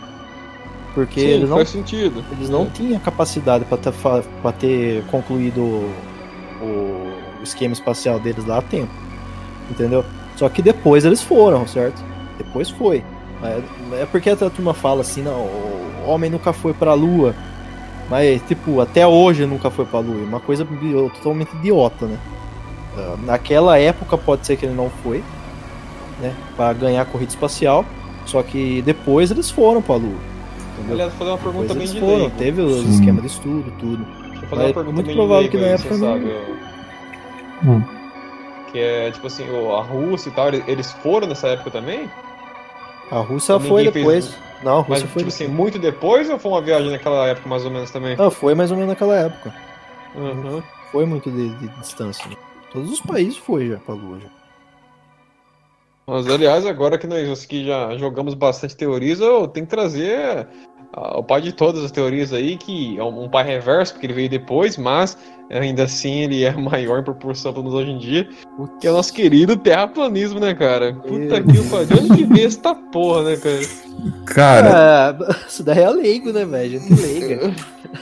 Porque 0.93 1.21
Sim, 1.21 1.27
eles 1.27 1.49
não 1.49 1.57
faz 1.57 1.69
sentido. 1.69 2.23
Eles 2.31 2.49
não 2.49 2.65
tinham 2.69 2.99
capacidade 2.99 3.63
para 3.65 3.77
ter, 3.77 3.91
fa- 3.93 4.23
pra 4.41 4.51
ter 4.51 5.03
concluído 5.05 5.61
o, 5.61 5.93
o 6.61 7.43
esquema 7.43 7.73
espacial 7.73 8.19
deles 8.19 8.45
lá 8.45 8.57
a 8.57 8.61
tempo. 8.61 8.91
Entendeu? 9.69 10.03
Só 10.35 10.49
que 10.49 10.61
depois 10.61 11.05
eles 11.05 11.21
foram, 11.21 11.65
certo? 11.67 12.03
Depois 12.37 12.69
foi. 12.69 13.03
É, 13.43 13.61
é 14.01 14.05
porque 14.05 14.29
a 14.31 14.35
turma 14.35 14.73
fala 14.73 15.01
assim, 15.01 15.21
não, 15.21 15.31
o 15.31 16.03
homem 16.07 16.29
nunca 16.29 16.51
foi 16.51 16.73
pra 16.73 16.93
lua. 16.93 17.33
Mas, 18.09 18.41
tipo, 18.47 18.81
até 18.81 19.05
hoje 19.05 19.45
nunca 19.45 19.69
foi 19.69 19.85
pra 19.85 19.99
lua. 19.99 20.23
Uma 20.23 20.39
coisa 20.39 20.67
totalmente 21.13 21.55
idiota, 21.57 22.05
né? 22.05 22.17
Ah, 22.97 23.15
Naquela 23.23 23.77
época 23.77 24.17
pode 24.17 24.45
ser 24.45 24.57
que 24.57 24.65
ele 24.65 24.73
não 24.75 24.89
foi, 25.03 25.23
né? 26.19 26.33
Pra 26.55 26.73
ganhar 26.73 27.01
a 27.01 27.05
corrida 27.05 27.31
espacial. 27.31 27.85
Só 28.25 28.43
que 28.43 28.81
depois 28.81 29.31
eles 29.31 29.49
foram 29.49 29.81
pra 29.81 29.95
lua. 29.95 30.17
Entendeu? 30.73 30.93
Aliás, 30.93 31.13
vou 31.13 31.19
fazer 31.19 31.31
uma 31.31 31.37
pergunta 31.37 31.73
Depois 31.73 31.77
bem 31.77 31.81
eles 31.87 31.93
de 31.93 31.99
foram, 31.99 32.17
leigo. 32.17 32.37
teve 32.37 32.61
os 32.61 32.81
Sim. 32.83 32.89
esquemas 32.91 33.21
de 33.21 33.27
estudo, 33.27 33.73
tudo. 33.79 34.05
Deixa 34.05 34.45
eu 34.45 34.49
fazer 34.49 34.49
Mas 34.49 34.59
uma 34.59 34.69
é 34.69 34.73
pergunta 34.73 34.91
muito 34.93 35.07
bem 35.07 35.15
provável 35.15 35.37
leigo 35.37 35.51
que 35.51 35.57
na 35.57 35.67
época 35.67 35.97
não- 35.97 36.13
sabe, 36.13 36.31
ó. 37.63 37.67
Hum. 37.69 37.83
Que 38.71 38.79
é, 38.79 39.11
tipo 39.11 39.27
assim, 39.27 39.49
o- 39.49 39.75
a 39.75 39.81
Rússia 39.81 40.29
e 40.29 40.31
tal, 40.33 40.49
eles- 40.49 40.91
foram 41.01 41.27
nessa 41.27 41.47
época 41.47 41.71
também? 41.71 42.09
A 43.09 43.19
Rússia 43.19 43.53
Ou 43.55 43.59
foi 43.61 43.83
fez 43.83 43.93
depois. 43.93 44.25
isso? 44.25 44.37
Não, 44.63 44.79
a 44.79 44.81
Mas, 44.81 44.87
Rússia 44.89 45.07
foi 45.07 45.23
tipo 45.23 45.29
assim, 45.33 45.47
muito 45.47 45.79
depois 45.79 46.29
ou 46.29 46.37
foi 46.37 46.51
uma 46.51 46.61
viagem 46.61 46.91
naquela 46.91 47.25
época 47.27 47.47
mais 47.47 47.63
ou 47.63 47.71
menos 47.71 47.89
também? 47.91 48.15
Ah, 48.19 48.29
foi 48.29 48.53
mais 48.53 48.69
ou 48.71 48.75
menos 48.77 48.89
naquela 48.89 49.15
época. 49.15 49.53
Uhum. 50.15 50.61
Foi 50.91 51.05
muito 51.05 51.31
de, 51.31 51.49
de 51.49 51.67
distância. 51.79 52.27
né? 52.29 52.35
Todos 52.71 52.91
os 52.91 53.01
países 53.01 53.37
foi 53.37 53.69
já 53.69 53.77
pra 53.77 53.95
Lua. 53.95 54.19
Já. 54.19 54.29
Mas, 56.09 56.25
aliás, 56.27 56.65
agora 56.65 56.97
que 56.97 57.05
nós 57.05 57.43
aqui 57.43 57.65
já 57.65 57.97
jogamos 57.97 58.33
bastante 58.33 58.77
teorias, 58.77 59.19
eu 59.19 59.45
tenho 59.45 59.65
que 59.65 59.69
trazer 59.69 60.47
ah, 60.93 61.19
o 61.19 61.23
pai 61.23 61.41
de 61.41 61.51
todas 61.51 61.83
as 61.83 61.91
teorias 61.91 62.31
aí, 62.31 62.55
que 62.55 62.97
é 62.97 63.03
um 63.03 63.27
pai 63.27 63.43
reverso, 63.43 63.91
porque 63.91 64.05
ele 64.05 64.13
veio 64.13 64.29
depois, 64.29 64.77
mas 64.77 65.17
ainda 65.49 65.83
assim 65.83 66.21
ele 66.21 66.45
é 66.45 66.51
maior 66.55 66.99
em 66.99 67.03
proporção 67.03 67.51
para 67.51 67.61
nós 67.61 67.73
hoje 67.73 67.91
em 67.91 67.97
dia, 67.97 68.29
que 68.79 68.87
é 68.87 68.89
o 68.89 68.93
nosso 68.93 69.11
querido 69.11 69.57
terraplanismo, 69.57 70.39
né, 70.39 70.53
cara? 70.55 70.93
Puta 70.93 71.41
que 71.43 71.57
o 71.57 71.69
pariu. 71.69 71.87
De 71.87 71.93
onde 71.95 72.15
que 72.15 72.23
veio 72.23 72.47
essa 72.47 72.73
porra, 72.73 73.23
né, 73.23 73.35
cara? 73.35 73.59
Cara, 74.25 74.69
Ah, 75.09 75.35
isso 75.45 75.61
daí 75.61 75.79
é 75.79 75.89
leigo, 75.89 76.31
né, 76.31 76.45
velho? 76.45 76.79
Gente 76.79 77.01
leiga. 77.01 77.53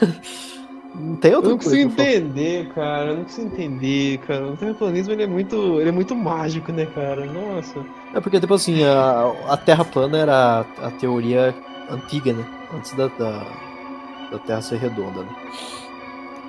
Não 0.97 1.15
tem 1.17 1.31
Eu 1.31 1.37
outra 1.37 1.51
não 1.51 1.57
consigo 1.57 1.91
entender, 1.91 2.69
cara. 2.73 3.11
Eu 3.11 3.17
não 3.17 3.23
consigo 3.23 3.47
entender, 3.47 4.17
cara. 4.19 4.47
O 4.47 4.57
terraplanismo 4.57 5.13
ele 5.13 5.23
é 5.23 5.27
muito, 5.27 5.79
ele 5.79 5.89
é 5.89 5.91
muito 5.91 6.15
mágico, 6.15 6.71
né, 6.71 6.85
cara? 6.85 7.25
Nossa. 7.25 7.85
É 8.13 8.21
porque, 8.21 8.39
tipo 8.39 8.53
assim, 8.53 8.83
a, 8.83 9.33
a 9.49 9.57
Terra 9.57 9.83
plana 9.83 10.17
era 10.17 10.65
a, 10.81 10.87
a 10.87 10.91
teoria 10.91 11.53
antiga, 11.89 12.33
né? 12.33 12.45
Antes 12.73 12.93
da, 12.93 13.07
da, 13.07 13.45
da 14.31 14.39
Terra 14.39 14.61
ser 14.61 14.77
redonda, 14.77 15.21
né? 15.21 15.29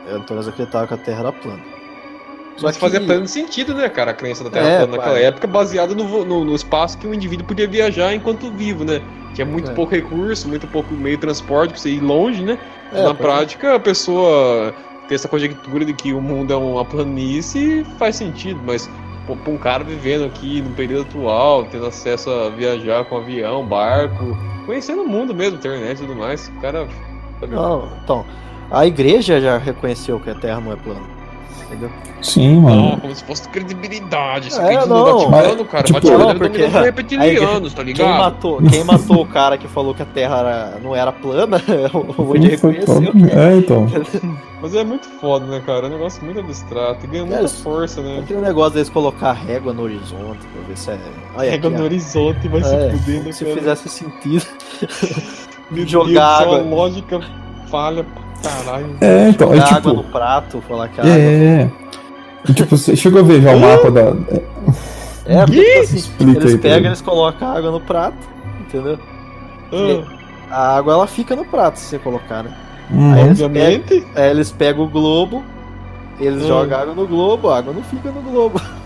Então 0.08 0.36
eles 0.36 0.48
acreditavam 0.48 0.86
que 0.86 0.94
a 0.94 0.98
Terra 0.98 1.20
era 1.20 1.32
plana. 1.32 1.75
Só 2.56 2.66
Mas 2.68 2.76
que- 2.76 2.80
fazia 2.80 3.00
pleno 3.00 3.26
sentido, 3.26 3.74
né, 3.74 3.88
cara, 3.88 4.12
a 4.12 4.14
crença 4.14 4.42
da 4.42 4.48
Terra 4.50 4.66
É, 4.66 4.76
plana 4.78 4.96
naquela 4.96 5.18
época, 5.18 5.46
baseada 5.46 5.94
no, 5.94 6.24
no, 6.24 6.44
no 6.44 6.54
espaço 6.54 6.96
que 6.96 7.06
o 7.06 7.12
indivíduo 7.14 7.46
podia 7.46 7.68
viajar 7.68 8.14
enquanto 8.14 8.50
vivo, 8.50 8.82
né? 8.84 9.02
Tinha 9.34 9.44
muito 9.46 9.70
É. 9.70 9.74
pouco 9.74 9.94
recurso, 9.94 10.48
muito 10.48 10.66
pouco 10.66 10.94
meio 10.94 11.16
de 11.16 11.20
transporte 11.20 11.72
pra 11.72 11.78
você 11.78 11.90
ir 11.90 12.00
longe, 12.00 12.42
né? 12.42 12.58
É, 12.92 12.98
Na 13.02 13.08
pode- 13.08 13.18
prática, 13.18 13.74
a 13.74 13.80
pessoa 13.80 14.72
ter 15.06 15.16
essa 15.16 15.28
conjectura 15.28 15.84
de 15.84 15.92
que 15.92 16.14
o 16.14 16.20
mundo 16.20 16.52
é 16.52 16.56
uma 16.56 16.84
planície 16.84 17.84
faz 17.98 18.16
sentido, 18.16 18.58
mas 18.64 18.88
pra 19.26 19.52
um 19.52 19.58
cara 19.58 19.84
vivendo 19.84 20.24
aqui 20.24 20.62
no 20.62 20.70
período 20.70 21.02
atual, 21.02 21.64
tendo 21.64 21.84
acesso 21.86 22.30
a 22.30 22.48
viajar 22.48 23.04
com 23.04 23.18
avião, 23.18 23.66
barco, 23.66 24.36
conhecendo 24.64 25.02
o 25.02 25.08
mundo 25.08 25.34
mesmo, 25.34 25.58
internet 25.58 25.98
e 25.98 26.06
tudo 26.06 26.14
mais, 26.16 26.48
o 26.48 26.60
cara. 26.60 26.88
Não, 27.48 27.88
então, 28.02 28.24
a 28.70 28.86
igreja 28.86 29.40
já 29.40 29.58
reconheceu 29.58 30.18
que 30.18 30.30
a 30.30 30.34
Terra 30.34 30.60
não 30.60 30.72
é 30.72 30.76
plana. 30.76 31.15
Entendeu? 31.66 31.90
sim, 32.22 32.54
Não, 32.54 32.62
mano. 32.62 33.00
como 33.00 33.14
se 33.14 33.24
fosse 33.24 33.48
credibilidade. 33.48 34.52
Você 34.52 34.60
É, 34.60 34.64
acredita 34.64 34.86
não. 34.86 35.04
no 35.04 35.30
Vaticano, 35.30 35.64
cara. 35.64 35.82
tipo, 35.82 35.94
Vaticano 36.00 36.18
não, 36.26 36.38
porque 36.38 36.58
dominado 36.58 36.72
por 36.72 36.82
reptilianos, 36.84 37.72
tá 37.74 37.84
Quem 37.84 37.92
ligado? 37.92 38.18
matou, 38.18 38.62
quem 38.62 38.84
matou 38.84 39.22
o 39.22 39.26
cara 39.26 39.58
que 39.58 39.66
falou 39.68 39.92
que 39.94 40.02
a 40.02 40.06
Terra 40.06 40.38
era- 40.38 40.78
não 40.82 40.94
era 40.94 41.10
plana, 41.12 41.60
o 41.92 42.22
Woody 42.22 42.56
Foi 42.56 42.72
reconheceu. 42.72 43.12
É, 43.32 43.56
então. 43.56 43.86
Mas 44.62 44.74
é 44.74 44.84
muito 44.84 45.06
foda, 45.20 45.44
né, 45.46 45.60
cara? 45.66 45.86
É 45.86 45.90
um 45.90 45.92
negócio 45.92 46.24
muito 46.24 46.40
abstrato. 46.40 47.04
e 47.04 47.08
Ganha 47.08 47.22
É, 47.24 47.26
muita 47.26 47.44
isso- 47.44 47.62
força, 47.62 48.00
né? 48.00 48.20
Aquele 48.22 48.40
negócio 48.40 48.72
deles 48.74 48.88
colocar 48.88 49.32
régua 49.32 49.72
no 49.72 49.82
horizonte 49.82 50.38
pra 50.52 50.62
ver 50.66 50.76
se 50.78 50.90
é. 50.92 50.98
Olha 51.36 51.50
Pega 51.50 51.68
aqui, 51.68 51.76
no 51.76 51.84
horizonte, 51.84 52.48
vai 52.48 52.60
É, 52.60 52.64
se 52.64 52.98
fuder, 52.98 53.24
né, 53.24 53.32
se 53.32 53.44
cara? 53.44 53.56
fizesse 53.56 53.88
sentido. 53.88 54.46
Meu 55.70 55.86
jogar 55.86 56.38
Deus, 56.44 56.52
é 56.52 56.60
água. 56.60 56.76
lógica 56.76 57.20
falha 57.70 58.04
pra 58.04 58.22
caralho. 58.42 58.96
É, 59.00 59.28
então. 59.30 59.52
É 59.54 59.60
tipo. 59.60 59.74
água 59.74 59.92
no 59.92 60.04
prato, 60.04 60.62
falar 60.68 60.88
que 60.88 61.00
a 61.00 61.04
água. 61.04 61.14
É. 61.16 61.70
E, 62.48 62.52
Tipo, 62.54 62.76
você 62.76 62.94
chegou 62.94 63.20
a 63.20 63.24
ver 63.24 63.42
já 63.42 63.52
o 63.52 63.58
mapa 63.60 63.90
da. 63.90 64.14
É, 65.26 65.44
porque 65.44 65.60
tipo 65.64 65.80
assim, 65.80 65.96
Explica 65.96 66.40
eles 66.40 66.52
aí 66.54 66.58
pegam, 66.58 66.76
ele. 66.78 66.86
eles 66.88 67.00
colocam 67.00 67.48
a 67.48 67.56
água 67.56 67.70
no 67.72 67.80
prato, 67.80 68.16
entendeu? 68.60 68.98
A 70.50 70.76
água 70.76 70.92
ela 70.94 71.06
fica 71.08 71.34
no 71.34 71.44
prato 71.44 71.78
se 71.80 71.86
você 71.86 71.98
colocar, 71.98 72.44
né? 72.44 72.52
Hum, 72.92 73.12
Aí 73.12 73.20
eles 73.22 73.40
obviamente. 73.42 74.06
Aí 74.14 74.30
eles 74.30 74.52
pegam 74.52 74.84
o 74.84 74.88
globo, 74.88 75.42
eles 76.20 76.44
Hum. 76.44 76.46
jogam 76.46 76.78
água 76.78 76.94
no 76.94 77.04
globo, 77.06 77.50
a 77.50 77.58
água 77.58 77.72
não 77.72 77.82
fica 77.82 78.10
no 78.12 78.22
globo. 78.22 78.60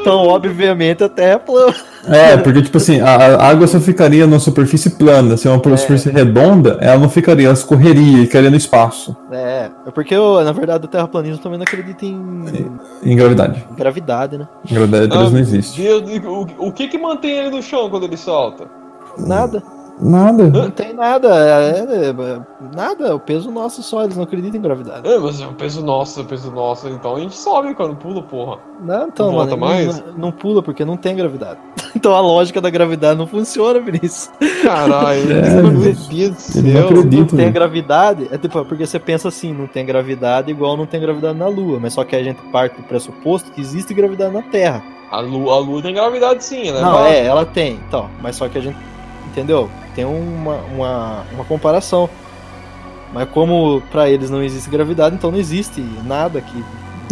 Então, 0.00 0.26
obviamente, 0.28 1.02
a 1.04 1.08
Terra 1.08 1.32
é 1.32 1.38
plana. 1.38 1.74
É, 2.06 2.36
porque, 2.36 2.62
tipo 2.62 2.76
assim, 2.78 3.00
a, 3.00 3.46
água 3.46 3.66
só 3.66 3.78
ficaria 3.80 4.26
numa 4.26 4.38
superfície 4.38 4.90
plana. 4.90 5.36
Se 5.36 5.46
é 5.46 5.50
uma 5.50 5.58
superfície 5.58 6.08
redonda, 6.10 6.78
ela 6.80 6.98
não 6.98 7.08
ficaria, 7.08 7.46
ela 7.46 7.54
escorreria 7.54 8.22
e 8.22 8.26
ficaria 8.26 8.48
no 8.48 8.56
espaço. 8.56 9.16
É, 9.30 9.68
é 9.86 9.90
porque, 9.90 10.14
eu, 10.14 10.42
na 10.42 10.52
verdade, 10.52 10.84
o 10.84 10.88
terraplanismo 10.88 11.38
também 11.38 11.58
não 11.58 11.64
acredita 11.64 12.06
em 12.06 12.44
Em 13.02 13.16
gravidade. 13.16 13.64
gravidade, 13.76 14.38
né? 14.38 14.48
Gravidade 14.70 15.12
Ah, 15.12 15.30
não 15.30 15.38
existe. 15.38 15.82
Deus, 15.82 16.02
o, 16.24 16.68
o 16.68 16.72
que 16.72 16.88
que 16.88 16.96
mantém 16.96 17.32
ele 17.38 17.50
no 17.50 17.62
chão 17.62 17.90
quando 17.90 18.04
ele 18.04 18.16
solta? 18.16 18.64
Nada. 19.18 19.62
Nada. 20.00 20.48
Não 20.48 20.70
tem 20.70 20.92
nada. 20.92 21.28
É, 21.28 21.78
é, 21.80 22.08
é, 22.10 22.40
nada. 22.74 23.14
O 23.14 23.20
peso 23.20 23.50
nosso 23.50 23.82
só, 23.82 24.04
eles 24.04 24.16
não 24.16 24.24
acreditam 24.24 24.58
em 24.58 24.62
gravidade. 24.62 25.08
É, 25.08 25.18
mas 25.18 25.40
é 25.40 25.46
o 25.46 25.52
peso 25.52 25.84
nosso, 25.84 26.20
é 26.20 26.22
o 26.22 26.26
peso 26.26 26.50
nosso. 26.50 26.88
Então 26.88 27.16
a 27.16 27.20
gente 27.20 27.36
sobe, 27.36 27.74
não 27.78 27.94
pula, 27.94 28.22
porra. 28.22 28.58
Não, 28.80 29.08
então, 29.08 29.26
Não 29.26 29.36
mano, 29.38 29.56
mais? 29.56 30.04
Não, 30.06 30.12
não 30.18 30.32
pula 30.32 30.62
porque 30.62 30.84
não 30.84 30.96
tem 30.96 31.16
gravidade. 31.16 31.58
Então 31.96 32.14
a 32.14 32.20
lógica 32.20 32.60
da 32.60 32.70
gravidade 32.70 33.18
não 33.18 33.26
funciona, 33.26 33.80
Vinícius. 33.80 34.30
Caralho, 34.62 35.32
É, 35.32 35.62
meu 35.62 35.70
Deus. 35.70 36.06
Deus 36.06 36.52
do 36.52 36.58
Ele 36.58 36.72
não 36.72 36.80
céu. 36.80 36.88
acredita. 36.90 37.20
Não 37.20 37.26
tem 37.26 37.46
né? 37.46 37.50
gravidade. 37.50 38.28
É 38.30 38.38
tipo, 38.38 38.64
porque 38.66 38.86
você 38.86 38.98
pensa 39.00 39.28
assim, 39.28 39.52
não 39.52 39.66
tem 39.66 39.84
gravidade 39.84 40.50
igual 40.50 40.76
não 40.76 40.86
tem 40.86 41.00
gravidade 41.00 41.36
na 41.36 41.48
Lua. 41.48 41.80
Mas 41.80 41.94
só 41.94 42.04
que 42.04 42.14
a 42.14 42.22
gente 42.22 42.40
parte 42.52 42.76
do 42.76 42.82
pressuposto 42.84 43.50
que 43.50 43.60
existe 43.60 43.92
gravidade 43.94 44.32
na 44.32 44.42
Terra. 44.42 44.82
A 45.10 45.20
lua, 45.20 45.54
a 45.54 45.58
lua 45.58 45.82
tem 45.82 45.94
gravidade 45.94 46.44
sim, 46.44 46.70
né? 46.70 46.80
Não, 46.80 47.04
é, 47.06 47.24
ela 47.24 47.44
tem, 47.46 47.80
então. 47.88 48.08
Mas 48.22 48.36
só 48.36 48.48
que 48.48 48.58
a 48.58 48.60
gente. 48.60 48.76
Entendeu? 49.38 49.68
Tem 49.94 50.04
uma, 50.04 50.56
uma, 50.74 51.22
uma 51.34 51.44
comparação. 51.44 52.08
Mas 53.12 53.28
como 53.30 53.82
pra 53.90 54.08
eles 54.10 54.28
não 54.30 54.42
existe 54.42 54.68
gravidade, 54.68 55.14
então 55.16 55.30
não 55.30 55.38
existe 55.38 55.80
nada 56.06 56.40
que 56.40 56.62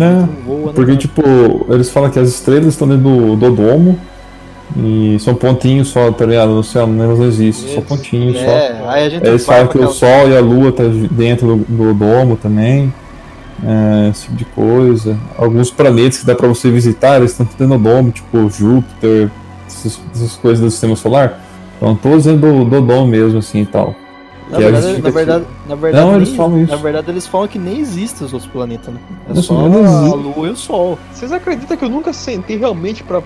É, 0.03 0.27
voa. 0.45 0.73
Porque, 0.73 0.91
nada. 0.93 0.97
tipo, 0.97 1.23
eles 1.71 1.89
falam 1.91 2.11
que 2.11 2.19
as 2.19 2.29
estrelas 2.29 2.67
estão 2.67 2.87
dentro 2.87 3.03
do, 3.05 3.37
do 3.37 3.51
domo 3.51 3.99
e 4.77 5.17
são 5.21 5.35
pontinhos 5.35 5.89
só, 5.89 6.11
tá 6.13 6.27
ligado? 6.27 6.51
No 6.51 6.63
céu, 6.63 6.83
elas 6.83 7.19
não 7.19 7.25
existem, 7.27 7.75
só 7.75 7.81
pontinhos 7.81 8.37
só. 8.37 8.43
É, 8.51 8.83
aí 8.89 9.07
a 9.07 9.09
gente 9.09 9.23
Aí 9.23 9.29
Eles 9.31 9.47
falam 9.47 9.69
que 9.69 9.79
o 9.79 9.81
aquela- 9.85 9.95
Sol 9.95 10.29
e 10.29 10.37
a 10.37 10.41
Lua 10.41 10.71
tá 10.73 10.83
dentro 11.11 11.57
do, 11.57 11.65
do 11.65 11.95
domo 11.95 12.37
também. 12.37 12.93
É, 13.65 14.11
esse 14.11 14.25
tipo 14.25 14.37
de 14.37 14.45
coisa. 14.45 15.17
Alguns 15.39 15.71
planetas 15.71 16.19
que 16.19 16.27
dá 16.27 16.35
pra 16.35 16.47
você 16.47 16.71
visitar, 16.71 17.17
eles 17.17 17.31
estão 17.31 17.47
dentro 17.47 17.69
do 17.69 17.79
domo, 17.79 18.11
tipo 18.11 18.51
Júpiter, 18.51 19.31
essas, 19.67 19.99
essas 20.15 20.33
coisas 20.37 20.61
do 20.63 20.71
sistema 20.71 20.95
solar. 20.95 21.41
Estão 21.77 21.95
todos 21.95 22.25
dentro 22.25 22.41
do, 22.41 22.65
do 22.65 22.81
domo 22.81 23.07
mesmo, 23.07 23.39
assim 23.39 23.61
e 23.63 23.67
tal. 23.67 23.95
Na 24.51 24.59
é 24.59 24.61
verdade, 24.71 25.03
na 25.03 25.11
verdade, 25.11 25.45
na 25.69 25.75
verdade, 25.75 26.07
Não, 26.07 26.17
eles 26.17 26.29
nem- 26.29 26.37
falam 26.37 26.63
isso. 26.63 26.71
Na 26.71 26.77
verdade, 26.79 27.11
eles 27.11 27.27
falam 27.27 27.49
que 27.49 27.59
nem 27.59 27.79
existem 27.81 28.27
os 28.27 28.33
outros 28.33 28.51
planetas, 28.51 28.95
né? 28.95 29.01
É 29.27 29.31
Nossa, 29.31 29.43
só 29.43 29.69
não 29.69 29.85
a. 29.85 30.15
Lua 30.15 30.47
e 30.47 30.51
o 30.51 30.57
Sol. 30.57 30.99
Vocês 31.13 31.33
acreditam 31.33 31.77
que 31.77 31.85
eu 31.85 31.89
nunca 31.89 32.13
sentei 32.13 32.57
realmente 32.57 33.03
pra 33.03 33.21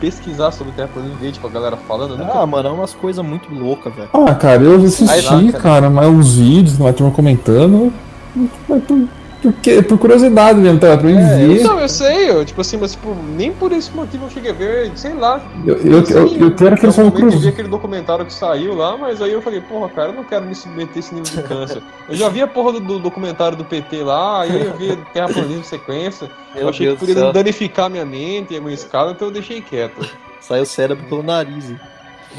pesquisar 0.00 0.50
sobre 0.50 0.72
o 0.72 0.74
terraplanismo 0.76 1.16
e 1.20 1.24
ver, 1.24 1.32
tipo, 1.32 1.46
a 1.46 1.50
galera 1.50 1.76
falando? 1.76 2.14
Eu 2.14 2.18
nunca- 2.18 2.40
Ah, 2.40 2.44
mano, 2.46 2.68
é 2.68 2.72
umas 2.72 2.92
coisas 2.92 3.24
muito 3.24 3.54
loucas, 3.54 3.94
velho. 3.94 4.08
Ah, 4.12 4.34
cara, 4.34 4.62
eu 4.62 4.74
assisti, 4.84 5.08
Aí 5.14 5.20
lá, 5.22 5.52
cara. 5.52 5.62
cara, 5.62 5.90
mas 5.90 6.08
os 6.08 6.34
vídeos, 6.36 6.78
uma 6.78 6.92
turma 6.92 7.12
comentando. 7.12 7.92
Mas 8.68 8.82
por, 8.82 9.08
por, 9.44 9.60
quê? 9.60 9.82
por 9.82 9.98
curiosidade 9.98 10.58
mesmo, 10.58 10.80
tá? 10.80 10.96
Pra 10.96 11.06
mim 11.06 11.16
É, 11.16 11.46
ver. 11.46 11.62
Não, 11.62 11.78
eu 11.78 11.88
sei, 11.88 12.30
eu, 12.30 12.44
tipo 12.44 12.60
assim, 12.60 12.76
mas 12.78 12.92
tipo, 12.92 13.14
nem 13.36 13.52
por 13.52 13.70
esse 13.72 13.90
motivo 13.92 14.24
eu 14.24 14.30
cheguei 14.30 14.50
a 14.50 14.54
ver, 14.54 14.90
sei 14.96 15.12
lá. 15.12 15.40
Eu, 15.66 15.76
eu, 15.76 16.02
eu, 16.02 16.36
eu 16.36 16.54
quero 16.54 16.76
que 16.76 16.86
eles 16.86 16.96
falam 16.96 17.10
eu 17.10 17.16
vi 17.16 17.30
cruz. 17.30 17.46
aquele 17.46 17.68
documentário 17.68 18.24
que 18.24 18.32
saiu 18.32 18.74
lá, 18.74 18.96
mas 18.96 19.20
aí 19.20 19.32
eu 19.32 19.42
falei, 19.42 19.60
porra, 19.60 19.88
cara, 19.90 20.08
eu 20.08 20.14
não 20.14 20.24
quero 20.24 20.46
me 20.46 20.54
submeter 20.54 20.96
a 20.96 20.98
esse 20.98 21.14
nível 21.14 21.42
de 21.42 21.48
câncer. 21.48 21.82
eu 22.08 22.16
já 22.16 22.28
vi 22.28 22.40
a 22.42 22.46
porra 22.46 22.72
do, 22.72 22.80
do 22.80 22.98
documentário 22.98 23.56
do 23.58 23.64
PT 23.64 24.02
lá, 24.02 24.42
aí 24.42 24.66
eu 24.66 24.76
vi 24.76 24.96
terraplanismo 25.12 25.60
em 25.60 25.62
sequência. 25.62 26.30
eu 26.56 26.68
achei 26.68 26.90
que 26.90 26.96
podia 26.98 27.30
danificar 27.32 27.90
minha 27.90 28.04
mente 28.06 28.54
e 28.54 28.56
a 28.56 28.60
minha 28.60 28.74
escala, 28.74 29.12
então 29.12 29.28
eu 29.28 29.32
deixei 29.32 29.60
quieto. 29.60 30.08
Sai 30.40 30.60
o 30.60 30.66
cérebro 30.66 31.04
pelo 31.08 31.22
nariz. 31.22 31.70
hein? 31.70 31.80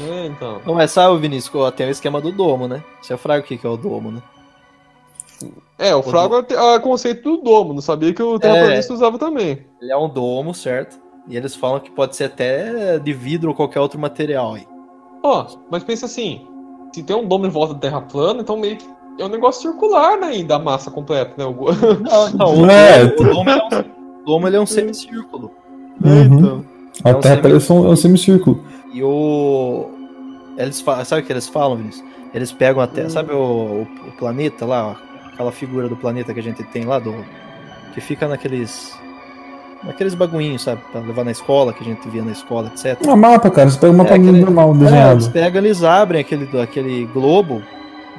É, 0.08 0.26
então. 0.26 0.60
Não, 0.66 0.74
mas 0.74 0.90
sabe, 0.90 1.16
Vinícius, 1.18 1.72
tem 1.74 1.86
o 1.86 1.90
esquema 1.90 2.20
do 2.20 2.30
domo, 2.30 2.68
né? 2.68 2.82
Você 3.00 3.16
fraga 3.16 3.42
o 3.42 3.46
que 3.46 3.56
que 3.56 3.66
é 3.66 3.70
o 3.70 3.76
domo, 3.76 4.10
né? 4.12 4.20
É, 5.78 5.94
o 5.94 6.02
Fraga 6.02 6.46
é 6.48 6.76
o 6.76 6.80
conceito 6.80 7.22
do 7.22 7.42
domo, 7.42 7.74
não 7.74 7.82
sabia 7.82 8.12
que 8.14 8.22
o 8.22 8.38
terraplanista 8.38 8.94
usava 8.94 9.18
também. 9.18 9.66
Ele 9.80 9.92
é 9.92 9.96
um 9.96 10.08
domo, 10.08 10.54
certo? 10.54 10.98
E 11.28 11.36
eles 11.36 11.54
falam 11.54 11.80
que 11.80 11.90
pode 11.90 12.16
ser 12.16 12.24
até 12.24 12.98
de 12.98 13.12
vidro 13.12 13.50
ou 13.50 13.54
qualquer 13.54 13.80
outro 13.80 13.98
material 14.00 14.54
aí. 14.54 14.66
Ó, 15.22 15.46
mas 15.70 15.82
pensa 15.84 16.06
assim, 16.06 16.46
se 16.94 17.02
tem 17.02 17.14
um 17.16 17.26
domo 17.26 17.46
em 17.46 17.50
volta 17.50 17.74
da 17.74 17.80
Terra 17.80 18.00
plana, 18.00 18.40
então 18.40 18.56
meio 18.56 18.76
que 18.76 18.86
é 19.18 19.24
um 19.24 19.28
negócio 19.28 19.62
circular, 19.62 20.18
né, 20.18 20.42
da 20.44 20.58
massa 20.58 20.90
completa, 20.90 21.32
né? 21.36 21.44
O... 21.44 21.52
Não, 22.00 22.30
não, 22.30 22.62
o, 22.64 22.70
É, 22.70 23.04
domo, 23.06 23.30
o 23.30 23.34
domo 23.34 23.50
é 23.50 23.56
um, 23.56 23.80
o 24.22 24.24
domo 24.24 24.46
ele 24.48 24.56
é 24.56 24.60
um 24.60 24.66
semicírculo. 24.66 25.50
Uhum. 26.02 26.22
então. 26.24 26.64
A 27.04 27.10
É 27.10 27.14
um 27.16 27.20
Terra 27.20 27.34
semi- 27.36 27.42
parece 27.48 27.72
um, 27.72 27.86
é 27.86 27.88
um 27.90 27.96
semicírculo. 27.96 28.64
E 28.94 29.02
o. 29.02 29.90
Eles 30.56 30.80
fa... 30.80 31.04
Sabe 31.04 31.22
o 31.22 31.24
que 31.26 31.32
eles 31.32 31.46
falam, 31.46 31.76
Vinícius? 31.76 32.04
Eles 32.32 32.52
pegam 32.52 32.82
até. 32.82 33.08
Sabe 33.08 33.32
o, 33.32 33.36
o, 33.38 33.82
o 34.08 34.12
planeta 34.18 34.64
lá? 34.64 34.96
Aquela 35.36 35.52
figura 35.52 35.86
do 35.88 35.94
planeta 35.96 36.32
que 36.32 36.40
a 36.40 36.42
gente 36.42 36.62
tem 36.64 36.84
lá, 36.84 36.98
do. 36.98 37.14
Que 37.94 38.00
fica 38.00 38.26
naqueles. 38.26 38.92
Naqueles 39.84 40.14
baguinhos, 40.14 40.62
sabe? 40.62 40.80
Pra 40.90 41.00
levar 41.02 41.24
na 41.24 41.30
escola, 41.30 41.72
que 41.72 41.82
a 41.82 41.86
gente 41.86 42.08
via 42.08 42.22
na 42.22 42.32
escola, 42.32 42.72
etc. 42.74 42.98
É 43.06 43.10
um 43.12 43.16
mapa, 43.16 43.50
cara. 43.50 43.68
Você 43.70 43.78
pega 43.78 43.92
um 43.92 43.96
mapa 43.96 44.10
É, 44.10 44.14
aquele- 44.14 44.40
normal, 44.40 44.68
É, 44.68 44.70
eles 44.72 44.80
desenhado. 44.84 45.30
pegam, 45.30 45.62
eles 45.62 45.82
abrem 45.84 46.20
aquele, 46.22 46.60
aquele 46.60 47.04
globo, 47.12 47.62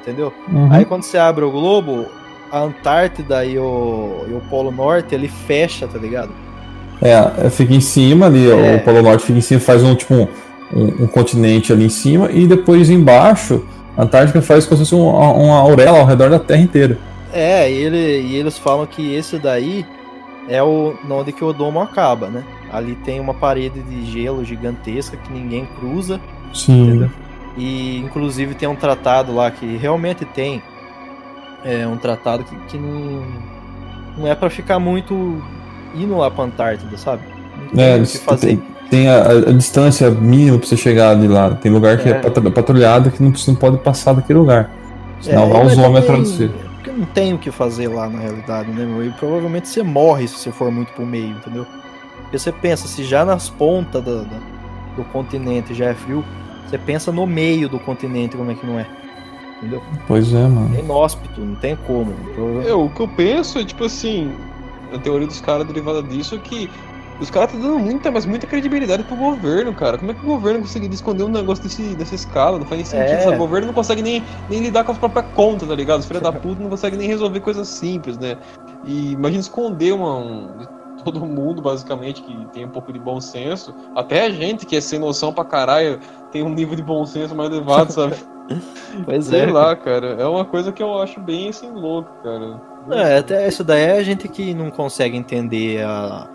entendeu? 0.00 0.32
Uhum. 0.50 0.72
Aí 0.72 0.84
quando 0.84 1.02
você 1.02 1.18
abre 1.18 1.44
o 1.44 1.50
globo, 1.50 2.06
a 2.52 2.60
Antártida 2.60 3.44
e 3.44 3.58
o, 3.58 4.24
e 4.28 4.32
o 4.32 4.40
Polo 4.48 4.70
Norte, 4.70 5.14
ele 5.14 5.28
fecha, 5.28 5.86
tá 5.88 5.98
ligado? 5.98 6.30
É, 7.02 7.50
fica 7.50 7.74
em 7.74 7.80
cima 7.80 8.26
ali, 8.26 8.48
É. 8.50 8.76
o 8.76 8.80
Polo 8.84 9.02
Norte 9.02 9.24
fica 9.24 9.38
em 9.38 9.42
cima, 9.42 9.60
faz 9.60 9.82
um 9.82 9.94
tipo 9.94 10.14
um, 10.14 10.28
um- 10.72 11.02
um 11.02 11.06
continente 11.08 11.72
ali 11.72 11.84
em 11.86 11.90
cima, 11.90 12.30
e 12.30 12.46
depois 12.46 12.88
embaixo, 12.88 13.64
a 13.98 14.02
Antártica 14.04 14.40
faz 14.40 14.64
como 14.64 14.76
se 14.82 14.90
fosse 14.90 14.94
um- 14.94 15.08
uma 15.10 15.58
auréola 15.58 15.98
ao 15.98 16.06
redor 16.06 16.30
da 16.30 16.38
Terra 16.38 16.60
inteira. 16.62 16.96
É, 17.32 17.70
e, 17.70 17.74
ele, 17.74 18.20
e 18.22 18.36
eles 18.36 18.56
falam 18.56 18.86
que 18.86 19.12
esse 19.14 19.38
daí 19.38 19.84
é 20.48 20.62
o 20.62 20.94
onde 21.10 21.32
que 21.32 21.44
o 21.44 21.52
domo 21.52 21.80
acaba, 21.80 22.28
né? 22.28 22.42
Ali 22.72 22.94
tem 23.04 23.18
uma 23.20 23.34
parede 23.34 23.80
de 23.82 24.04
gelo 24.10 24.44
gigantesca 24.44 25.16
que 25.16 25.32
ninguém 25.32 25.66
cruza, 25.78 26.20
Sim. 26.54 26.84
entendeu? 26.88 27.10
E 27.56 27.98
inclusive 27.98 28.54
tem 28.54 28.68
um 28.68 28.76
tratado 28.76 29.34
lá 29.34 29.50
que 29.50 29.76
realmente 29.76 30.24
tem 30.24 30.62
é 31.64 31.86
um 31.86 31.96
tratado 31.96 32.44
que, 32.44 32.54
que 32.68 32.78
não, 32.78 33.24
não 34.16 34.26
é 34.28 34.34
pra 34.34 34.48
ficar 34.48 34.78
muito 34.78 35.42
indo 35.94 36.16
lá 36.16 36.30
pra 36.30 36.44
Antártida, 36.44 36.96
sabe? 36.96 37.22
Não 37.58 37.68
tem 37.70 37.84
É, 37.84 37.96
o 37.96 38.02
que 38.02 38.18
fazer. 38.18 38.46
tem, 38.46 38.62
tem 38.90 39.08
a, 39.08 39.22
a 39.22 39.52
distância 39.52 40.10
mínima 40.10 40.58
pra 40.58 40.66
você 40.66 40.76
chegar 40.76 41.14
de 41.14 41.28
lá. 41.28 41.50
Tem 41.50 41.70
lugar 41.70 41.98
que 41.98 42.08
é, 42.08 42.12
É. 42.12 42.14
patru- 42.20 42.50
patrulhado 42.50 43.10
que 43.10 43.22
não, 43.22 43.30
você 43.34 43.50
não 43.50 43.58
pode 43.58 43.78
passar 43.78 44.12
daquele 44.14 44.38
lugar. 44.38 44.70
Senão 45.20 45.48
vai 45.48 45.64
mas 45.64 45.72
os 45.72 45.78
homens 45.78 46.04
também- 46.06 46.20
atrás 46.22 46.28
de 46.32 46.36
você. 46.36 46.48
Porque 46.74 46.90
não 46.92 47.06
tem 47.06 47.34
o 47.34 47.38
que 47.38 47.50
fazer 47.50 47.88
lá 47.88 48.08
na 48.08 48.18
realidade, 48.20 48.70
né, 48.70 48.84
meu? 48.84 49.04
E 49.04 49.10
provavelmente 49.10 49.68
você 49.68 49.82
morre 49.82 50.28
se 50.28 50.36
você 50.36 50.52
for 50.52 50.70
muito 50.70 50.92
pro 50.92 51.04
meio, 51.04 51.30
entendeu? 51.30 51.66
Porque 52.22 52.38
você 52.38 52.52
pensa, 52.52 52.86
se 52.86 53.02
já 53.04 53.24
nas 53.24 53.48
pontas 53.48 54.02
do, 54.02 54.20
do, 54.24 54.36
do 54.96 55.04
continente 55.04 55.74
já 55.74 55.86
é 55.86 55.94
frio, 55.94 56.24
você 56.66 56.78
pensa 56.78 57.10
no 57.10 57.26
meio 57.26 57.68
do 57.68 57.78
continente 57.78 58.36
como 58.36 58.50
é 58.50 58.54
que 58.54 58.66
não 58.66 58.78
é. 58.78 58.86
Entendeu? 59.58 59.82
Pois 60.06 60.32
é, 60.32 60.42
mano. 60.46 60.70
É 60.76 60.80
inóspito, 60.80 61.40
não 61.40 61.56
tem 61.56 61.76
como. 61.86 62.12
Provavelmente- 62.34 62.70
É, 62.70 62.74
o 62.74 62.88
que 62.88 63.00
eu 63.00 63.08
penso 63.08 63.58
é, 63.58 63.64
tipo 63.64 63.84
assim, 63.84 64.30
a 64.94 64.98
teoria 64.98 65.26
dos 65.26 65.40
caras 65.40 65.66
derivada 65.66 66.00
disso 66.02 66.36
é 66.36 66.38
que 66.38 66.70
os 67.20 67.30
caras 67.30 67.52
estão 67.52 67.70
dando 67.70 67.80
muita, 67.82 68.10
mas 68.10 68.24
muita 68.24 68.46
credibilidade 68.46 69.02
pro 69.04 69.16
governo, 69.16 69.74
cara. 69.74 69.98
Como 69.98 70.10
é 70.10 70.14
que 70.14 70.20
o 70.24 70.28
governo 70.28 70.60
conseguiria 70.60 70.94
esconder 70.94 71.24
um 71.24 71.28
negócio 71.28 71.64
desse, 71.64 71.94
dessa 71.96 72.14
escala? 72.14 72.58
Não 72.58 72.66
faz 72.66 72.76
nem 72.78 72.84
sentido, 72.84 73.18
É. 73.18 73.20
sabe? 73.20 73.36
O 73.36 73.38
governo 73.38 73.66
não 73.68 73.74
consegue 73.74 74.02
nem, 74.02 74.22
nem 74.48 74.60
lidar 74.60 74.84
com 74.84 74.92
as 74.92 74.98
próprias 74.98 75.26
contas, 75.34 75.68
tá 75.68 75.74
ligado? 75.74 76.00
Os 76.00 76.06
filhos 76.06 76.22
da 76.22 76.32
puta 76.32 76.62
não 76.62 76.70
conseguem 76.70 76.98
nem 76.98 77.08
resolver 77.08 77.40
coisas 77.40 77.66
simples, 77.68 78.16
né? 78.18 78.36
E 78.84 79.12
imagina 79.12 79.40
esconder 79.40 79.92
uma, 79.92 80.16
um, 80.16 80.48
todo 81.04 81.20
mundo, 81.26 81.60
basicamente, 81.60 82.22
que 82.22 82.46
tem 82.52 82.64
um 82.64 82.70
pouco 82.70 82.92
de 82.92 82.98
bom 82.98 83.20
senso. 83.20 83.74
Até 83.96 84.26
a 84.26 84.30
gente, 84.30 84.64
que 84.66 84.76
é 84.76 84.80
sem 84.80 84.98
noção 84.98 85.32
pra 85.32 85.44
caralho, 85.44 85.98
tem 86.30 86.42
um 86.42 86.50
nível 86.50 86.76
de 86.76 86.82
bom 86.82 87.04
senso 87.04 87.34
mais 87.34 87.50
elevado, 87.50 87.92
sabe? 87.92 88.14
Pois 89.04 89.26
Sei 89.26 89.42
é. 89.42 89.46
lá, 89.52 89.76
cara. 89.76 90.16
É 90.18 90.24
uma 90.26 90.42
coisa 90.42 90.72
que 90.72 90.82
eu 90.82 91.02
acho 91.02 91.20
bem, 91.20 91.50
assim, 91.50 91.70
louco, 91.70 92.10
cara. 92.22 92.58
É, 92.90 93.18
até 93.18 93.46
isso 93.46 93.62
daí 93.62 93.82
é 93.82 93.98
a 93.98 94.02
gente 94.02 94.26
que 94.26 94.54
não 94.54 94.70
consegue 94.70 95.18
entender 95.18 95.84
a, 95.84 96.26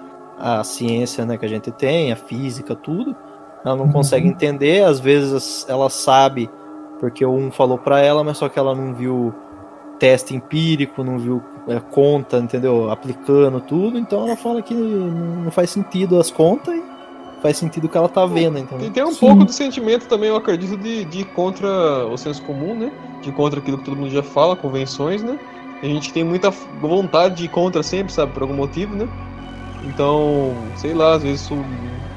a 0.43 0.63
ciência 0.63 1.25
né, 1.25 1.37
que 1.37 1.45
a 1.45 1.49
gente 1.49 1.71
tem, 1.71 2.11
a 2.11 2.15
física, 2.17 2.75
tudo. 2.75 3.15
Ela 3.63 3.77
não 3.77 3.85
Uhum. 3.85 3.93
consegue 3.93 4.27
entender, 4.27 4.83
às 4.83 4.99
vezes 4.99 5.65
ela 5.69 5.89
sabe 5.89 6.49
porque 6.99 7.25
um 7.25 7.49
falou 7.49 7.77
pra 7.77 7.99
ela, 8.01 8.23
mas 8.23 8.37
só 8.37 8.49
que 8.49 8.59
ela 8.59 8.75
não 8.75 8.93
viu 8.93 9.33
teste 9.99 10.35
empírico, 10.35 11.01
não 11.03 11.17
viu 11.17 11.41
é, 11.67 11.79
conta, 11.79 12.39
entendeu? 12.39 12.91
Aplicando 12.91 13.61
tudo, 13.61 13.97
então 13.97 14.25
ela 14.27 14.35
fala 14.35 14.61
que 14.61 14.73
não 14.73 15.49
faz 15.49 15.69
sentido 15.69 16.19
as 16.19 16.29
contas 16.29 16.75
e 16.75 16.83
faz 17.41 17.55
sentido 17.57 17.85
o 17.85 17.89
que 17.89 17.97
ela 17.97 18.09
tá 18.09 18.25
vendo, 18.25 18.55
Tem, 18.55 18.63
entendeu? 18.63 18.91
tem 18.91 19.03
um 19.03 19.11
Sim. 19.11 19.27
pouco 19.27 19.45
de 19.45 19.53
sentimento 19.53 20.07
também, 20.07 20.27
eu 20.29 20.35
acredito, 20.35 20.75
de, 20.77 21.05
de 21.05 21.23
contra 21.23 22.05
o 22.05 22.17
senso 22.17 22.41
comum, 22.43 22.75
né? 22.75 22.91
De 23.21 23.31
contra 23.31 23.59
aquilo 23.61 23.77
que 23.77 23.85
todo 23.85 23.95
mundo 23.95 24.09
já 24.11 24.23
fala, 24.23 24.55
convenções, 24.57 25.23
né? 25.23 25.39
A 25.81 25.85
gente 25.85 26.11
tem 26.11 26.23
muita 26.23 26.49
vontade 26.81 27.35
de 27.35 27.45
ir 27.45 27.49
contra 27.49 27.81
sempre, 27.83 28.11
sabe? 28.11 28.33
Por 28.33 28.43
algum 28.43 28.55
motivo, 28.55 28.93
né? 28.95 29.07
Então, 29.83 30.55
sei 30.77 30.93
lá, 30.93 31.15
às 31.15 31.23
vezes 31.23 31.41
isso 31.41 31.57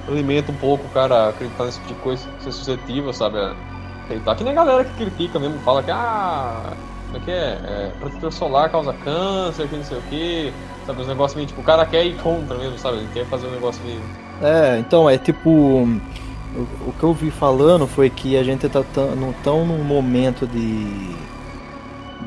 alimenta 0.08 0.52
um 0.52 0.56
pouco 0.56 0.86
o 0.86 0.90
cara 0.90 1.30
acreditar 1.30 1.64
nesse 1.64 1.80
tipo 1.80 1.94
de 1.94 2.00
coisa, 2.00 2.28
ser 2.40 2.52
suscetível, 2.52 3.12
sabe? 3.12 3.38
A 3.38 3.54
acreditar 4.04 4.34
que 4.36 4.44
nem 4.44 4.52
a 4.52 4.56
galera 4.56 4.84
que 4.84 4.94
critica 4.94 5.38
mesmo, 5.38 5.58
fala 5.60 5.82
que, 5.82 5.90
ah, 5.90 6.72
como 7.06 7.18
é 7.18 7.20
que 7.20 7.30
é? 7.30 7.34
é 7.34 7.92
protetor 7.98 8.32
solar 8.32 8.70
causa 8.70 8.92
câncer, 8.92 9.68
que 9.68 9.76
não 9.76 9.84
sei 9.84 9.98
o 9.98 10.02
quê, 10.08 10.52
sabe? 10.86 11.00
Os 11.00 11.08
negócios 11.08 11.36
meio 11.36 11.48
tipo, 11.48 11.60
o 11.60 11.64
cara 11.64 11.84
quer 11.84 12.04
ir 12.06 12.16
contra 12.18 12.56
mesmo, 12.56 12.78
sabe? 12.78 12.98
Ele 12.98 13.08
quer 13.12 13.26
fazer 13.26 13.46
um 13.48 13.52
negócio 13.52 13.82
meio. 13.84 14.00
É, 14.40 14.78
então 14.78 15.08
é 15.08 15.18
tipo. 15.18 15.50
O, 15.50 16.88
o 16.88 16.94
que 16.98 17.02
eu 17.02 17.12
vi 17.12 17.30
falando 17.30 17.86
foi 17.86 18.08
que 18.08 18.36
a 18.36 18.42
gente 18.42 18.66
tá 18.68 18.82
tão, 18.94 19.34
tão 19.42 19.66
num 19.66 19.82
momento 19.84 20.46
de. 20.46 21.14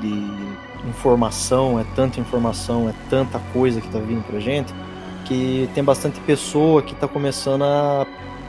de 0.02 0.40
informação, 0.88 1.80
é 1.80 1.86
tanta 1.96 2.20
informação, 2.20 2.88
é 2.88 2.94
tanta 3.10 3.40
coisa 3.52 3.82
que 3.82 3.90
tá 3.90 4.00
vindo 4.00 4.24
pra 4.26 4.40
gente, 4.40 4.74
que 5.30 5.70
tem 5.74 5.82
bastante 5.84 6.20
pessoa 6.22 6.82
que 6.82 6.94
tá 6.96 7.08
começando 7.08 7.64
a 7.64 8.06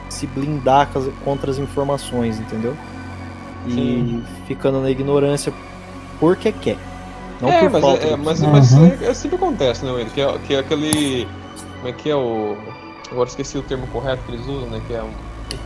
se 0.09 0.27
blindar 0.27 0.89
contra 1.23 1.49
as 1.49 1.57
informações, 1.57 2.37
entendeu? 2.39 2.75
E 3.67 3.71
Sim. 3.71 4.23
ficando 4.47 4.81
na 4.81 4.89
ignorância 4.91 5.53
porque 6.19 6.51
quer. 6.51 6.77
Não 7.39 7.49
é, 7.49 7.59
por 7.61 7.69
mas, 7.71 7.81
falta. 7.81 8.05
é, 8.05 8.15
mas, 8.17 8.41
Uhum. 8.41 8.49
mas 8.51 8.73
é, 8.73 9.05
é 9.09 9.13
sempre 9.13 9.37
acontece, 9.37 9.85
né, 9.85 9.91
Wendel? 9.91 10.11
Que 10.13 10.21
é, 10.21 10.37
que 10.39 10.53
é 10.55 10.59
aquele. 10.59 11.27
Como 11.77 11.87
é 11.87 11.91
que 11.93 12.09
é 12.09 12.15
o. 12.15 12.57
Agora 13.11 13.29
esqueci 13.29 13.57
o 13.57 13.61
termo 13.61 13.87
correto 13.87 14.21
que 14.25 14.33
eles 14.33 14.45
usam, 14.47 14.67
né? 14.69 14.81
Que 14.87 14.93
é 14.93 15.01
um- 15.03 15.09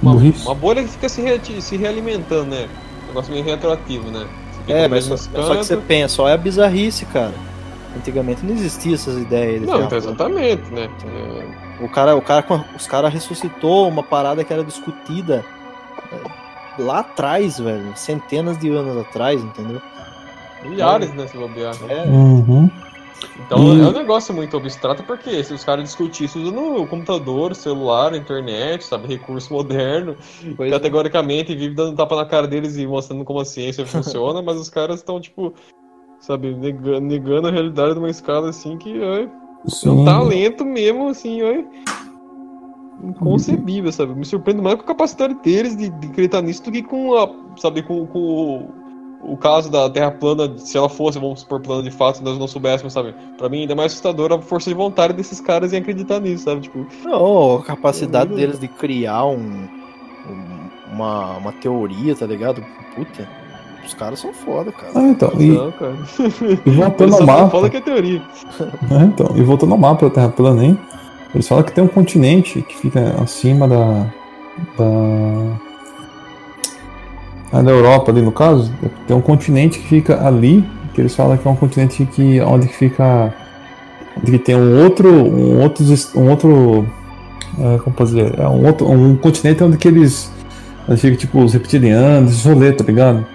uma, 0.01 0.13
uma 0.16 0.55
bolha 0.55 0.84
que 0.84 0.89
fica 0.89 1.07
se, 1.09 1.22
re- 1.22 1.39
se 1.61 1.78
realimentando, 1.78 2.45
né? 2.51 2.68
Um 3.03 3.07
negócio 3.07 3.32
meio 3.32 3.43
retroativo, 3.45 4.09
né? 4.11 4.26
É, 4.68 4.88
mas 4.88 5.07
mesmo 5.07 5.18
só 5.18 5.55
que 5.55 5.63
você 5.63 5.78
pensa, 5.78 6.22
ó, 6.24 6.28
é 6.30 6.36
bizarrice, 6.38 7.05
cara. 7.05 7.34
Antigamente 7.96 8.46
não 8.46 8.54
existia 8.54 8.96
essas 8.96 9.22
ideias. 9.22 9.62
de 9.62 9.68
Não, 9.68 9.84
então 9.84 9.98
exatamente, 9.98 10.72
né? 10.72 10.89
É, 11.06 11.84
O 11.84 11.89
cara, 11.89 12.16
o 12.16 12.22
cara, 12.22 12.46
os 12.76 12.86
caras 12.88 13.14
ressuscitou 13.14 13.89
uma 13.89 14.04
parada 14.04 14.43
que 14.43 14.52
era 14.52 14.64
discutida 14.64 15.46
é, 16.12 16.22
lá 16.78 17.00
atrás, 17.00 17.58
velho, 17.58 17.96
centenas 17.96 18.58
de 18.58 18.70
anos 18.70 18.98
atrás, 18.98 19.43
entendeu? 19.43 19.82
milhares, 20.62 21.14
né? 21.14 21.28
Se 21.28 21.38
bobear. 21.38 21.76
É, 21.89 22.06
Uhum. 22.10 22.70
Então 23.39 23.60
E- 23.60 23.82
é 23.82 23.88
um 23.88 23.91
negócio 23.93 24.34
muito 24.34 24.58
abstrato, 24.58 25.04
porque 25.04 25.41
se 25.43 25.54
os 25.54 25.64
caras 25.64 25.86
discutissem 25.86 26.41
usando 26.41 26.60
o 26.60 26.88
computador, 26.88 27.56
celular, 27.56 28.14
internet, 28.14 28.84
sabe, 28.84 29.08
recurso 29.08 29.54
moderno, 29.54 30.16
pois 30.58 30.70
é. 30.72 30.76
categoricamente 30.76 31.56
vive 31.56 31.76
dando 31.76 31.96
tapa 31.96 32.16
na 32.16 32.26
cara 32.26 32.48
deles 32.48 32.76
e 32.78 32.86
mostrando 32.86 33.24
como 33.24 33.39
a 33.39 33.46
ciência 33.46 33.86
funciona, 33.86 34.41
mas 34.41 34.58
os 34.58 34.70
caras 34.70 34.98
estão, 35.00 35.20
tipo, 35.22 35.54
sabe, 36.26 36.53
negando, 36.55 37.01
negando 37.01 37.47
a 37.47 37.51
realidade 37.51 37.93
de 37.93 37.99
uma 37.99 38.09
escala 38.09 38.49
assim 38.49 38.78
que 38.78 39.01
é 39.01 39.28
um 39.89 40.05
talento 40.05 40.63
mesmo, 40.65 41.07
assim, 41.07 41.41
ó, 41.41 41.63
inconcebível, 43.03 43.91
sabe? 43.91 44.15
Me 44.15 44.26
surpreende 44.26 44.61
mais 44.61 44.76
com 44.76 44.82
a 44.84 44.86
capacidade 44.88 45.34
deles 45.43 45.76
de, 45.76 45.89
de 45.89 46.07
acreditar 46.07 46.41
nisso 46.41 46.63
do 46.63 46.71
que 46.71 46.82
com 46.84 47.15
a, 47.15 47.30
sabe, 47.57 47.84
com, 47.84 48.05
com 48.07 48.19
o, 49.21 49.34
o 49.34 49.38
caso 49.38 49.69
da 49.71 49.89
Terra 49.89 50.11
plana, 50.11 50.57
se 50.57 50.78
ela 50.78 50.89
fosse, 50.89 51.19
vamos 51.19 51.41
supor, 51.41 51.59
plana 51.61 51.84
de 51.84 51.91
fato, 51.91 52.17
se 52.17 52.23
nós 52.23 52.38
não 52.38 52.47
soubéssemos, 52.47 52.93
sabe? 52.93 53.13
Pra 53.38 53.49
mim 53.49 53.61
ainda 53.61 53.73
é 53.73 53.76
mais 53.76 53.91
assustador 53.91 54.32
a 54.32 54.39
força 54.41 54.69
de 54.69 54.76
vontade 54.76 55.13
desses 55.13 55.39
caras 55.41 55.73
em 55.73 55.78
acreditar 55.78 56.19
nisso, 56.19 56.45
sabe? 56.45 56.61
Tipo, 56.61 56.86
Não, 57.03 57.57
a 57.57 57.63
capacidade 57.63 58.32
Uhum. 58.32 58.38
deles 58.38 58.59
de 58.59 58.67
criar 58.67 59.26
um, 59.26 59.38
um- 60.30 60.65
uma, 60.93 61.38
uma 61.38 61.51
teoria, 61.51 62.15
tá 62.15 62.26
ligado? 62.26 62.63
Puta, 62.95 63.28
os 63.86 63.93
caras 63.93 64.19
são 64.19 64.33
foda, 64.33 64.71
cara. 64.71 64.91
Ah, 64.95 65.07
então, 65.07 65.31
e, 65.39 65.49
não, 65.49 65.71
cara. 65.71 65.95
e 66.65 66.71
voltando 66.71 67.15
ao 67.15 67.25
mapa. 67.25 67.49
falam 67.49 67.69
que 67.69 67.77
é 67.77 67.81
teoria. 67.81 68.21
É, 68.91 69.03
então, 69.03 69.31
e 69.36 69.41
voltando 69.41 69.73
ao 69.73 69.77
mapa 69.77 70.07
da 70.07 70.13
Terra 70.13 70.29
plana, 70.29 70.63
hein? 70.63 70.79
Eles 71.33 71.47
falam 71.47 71.63
que 71.63 71.73
tem 71.73 71.83
um 71.83 71.88
continente 71.88 72.61
que 72.61 72.77
fica 72.77 73.15
acima 73.21 73.67
da, 73.67 74.07
da. 74.77 75.65
Ah, 77.51 77.61
da 77.61 77.71
Europa 77.71 78.11
ali 78.11 78.21
no 78.21 78.31
caso, 78.31 78.71
tem 79.05 79.15
um 79.15 79.21
continente 79.21 79.79
que 79.79 79.88
fica 79.88 80.25
ali, 80.25 80.63
que 80.93 81.01
eles 81.01 81.13
falam 81.15 81.38
que 81.38 81.47
é 81.47 81.51
um 81.51 81.55
continente 81.55 82.05
que 82.05 82.39
onde 82.41 82.67
que 82.67 82.75
fica 82.75 83.33
onde 84.17 84.31
que 84.31 84.39
tem 84.39 84.55
um 84.55 84.83
outro 84.83 85.09
um 85.09 85.61
outro 85.61 85.86
um 86.15 86.29
outro 86.29 86.88
é, 87.59 87.77
como 87.79 87.95
posso 87.95 88.15
dizer, 88.15 88.39
é 88.39 88.47
um 88.47 88.65
outro 88.65 88.89
um 88.89 89.15
continente 89.15 89.63
onde 89.63 89.77
que 89.77 89.88
eles 89.88 90.31
onde 90.88 90.99
fica 90.99 91.17
tipo 91.17 91.43
os 91.43 91.53
reptilianos, 91.53 92.31
esse 92.31 92.47
rolê, 92.47 92.71
tá 92.71 92.83
ligado? 92.83 93.25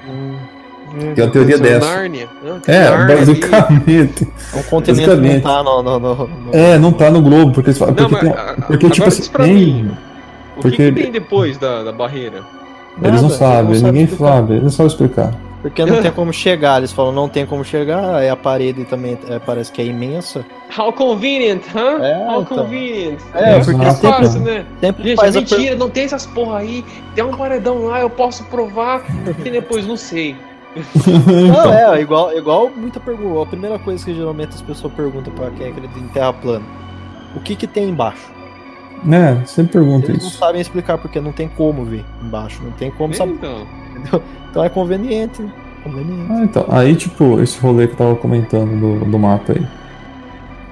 Que 1.15 1.21
é 1.21 1.25
uma 1.25 1.31
teoria 1.33 1.59
dessa. 1.59 1.87
Nárnia. 1.87 2.29
Não, 2.43 2.61
tem 2.61 2.75
É, 2.75 2.91
Nárnia 2.91 3.17
ali. 3.17 3.17
basicamente. 3.19 4.29
É 4.55 4.57
um 4.59 4.63
continente 4.65 5.09
que 5.09 5.17
não 5.17 5.41
tá 5.41 5.63
no. 5.63 5.83
no, 5.83 5.99
no- 5.99 6.15
no- 6.15 6.31
É, 6.53 6.79
não 6.79 6.93
tá 6.93 7.11
no 7.11 7.21
globo, 7.23 7.53
porque 7.53 7.71
eles 7.71 7.79
falam. 7.79 7.95
Não, 7.95 8.09
Porque, 8.09 8.25
mas 8.27 8.35
tem- 8.35 8.45
a- 8.45 8.51
a- 8.51 8.63
porque 8.67 8.91
tipo 8.91 9.09
assim, 9.09 9.31
tem- 9.33 9.55
mim, 9.55 9.91
O 10.57 10.61
porque 10.63 10.77
que, 10.77 10.93
que 10.93 11.03
tem 11.03 11.13
depois 11.13 11.57
da, 11.59 11.83
da 11.83 11.93
barreira? 11.93 12.43
Eles 13.03 13.23
não 13.23 13.29
Nada, 13.29 13.35
sabem, 13.35 13.81
não 13.81 13.93
ninguém 13.93 14.07
sabem 14.09 14.19
sabe, 14.29 14.53
eles 14.53 14.63
não 14.65 14.71
sabem 14.71 14.87
explicar. 14.89 15.35
Porque 15.63 15.85
não 15.85 16.01
tem 16.03 16.11
como 16.11 16.33
chegar. 16.33 16.79
Eles 16.79 16.91
falam, 16.93 17.13
não 17.13 17.29
tem 17.29 17.47
como 17.47 17.63
chegar, 17.65 18.15
aí 18.17 18.29
a 18.29 18.37
parede 18.37 18.85
também 18.85 19.17
é, 19.29 19.39
parece 19.39 19.71
que 19.71 19.81
é 19.81 19.85
imensa. 19.85 20.45
How 20.77 20.93
convenient, 20.93 21.63
huh? 21.75 22.03
É, 22.03 22.17
How 22.29 22.43
então. 22.43 22.59
convenient. 22.59 23.19
É, 23.35 23.57
É, 23.57 23.61
porque 23.61 23.85
é 23.85 23.95
fácil, 23.95 24.41
né? 24.41 24.65
Sempre 24.81 25.05
Gente, 25.05 25.17
faz 25.17 25.35
é 25.35 25.39
a 25.39 25.43
per- 25.43 25.59
mentira, 25.59 25.77
não 25.77 25.89
tem 25.91 26.05
essas 26.05 26.27
porra 26.27 26.59
aí. 26.59 26.85
Tem 27.15 27.25
um 27.25 27.31
paredão 27.31 27.85
lá, 27.87 28.01
eu 28.01 28.11
posso 28.11 28.43
provar. 28.45 29.03
E 29.45 29.51
depois, 29.51 29.87
não 29.87 29.97
sei. 29.97 30.35
Não, 30.77 31.47
Então, 31.49 31.73
é, 31.75 32.01
igual, 32.01 32.37
igual 32.37 32.71
muita 32.75 33.01
pergunta. 33.01 33.43
A 33.43 33.47
primeira 33.47 33.79
coisa 33.79 34.05
que 34.05 34.15
geralmente 34.15 34.55
as 34.55 34.63
pessoas 34.63 34.93
perguntam 34.93 35.33
pra 35.33 35.51
quem 35.51 35.69
acredita 35.69 35.99
em 35.99 36.09
terra 36.09 36.33
plana. 36.33 36.65
O 37.35 37.41
que 37.41 37.55
que 37.57 37.67
tem 37.67 37.89
embaixo? 37.91 38.31
né, 39.03 39.43
sempre 39.47 39.73
pergunta 39.73 40.11
Eles 40.11 40.23
não 40.23 40.29
isso. 40.29 40.37
sabem 40.39 40.61
explicar 40.61 40.99
porque 40.99 41.21
não 41.23 41.33
tem 41.33 41.49
como 41.49 41.85
ver 41.87 42.05
embaixo, 42.23 42.61
não 42.63 42.71
tem 42.73 42.91
como 42.91 43.15
saber. 43.15 43.33
Então, 43.33 43.67
Então 44.51 44.63
é 44.65 44.69
conveniente, 44.69 45.41
né? 45.41 45.51
Conveniente. 45.83 46.27
Ah, 46.31 46.43
então, 46.45 46.67
aí 46.69 46.95
tipo, 46.95 47.41
esse 47.41 47.59
rolê 47.61 47.87
que 47.87 47.95
eu 47.95 47.97
tava 47.97 48.15
comentando 48.17 48.79
do, 48.79 49.05
do 49.11 49.19
mapa 49.19 49.53
aí. 49.55 49.67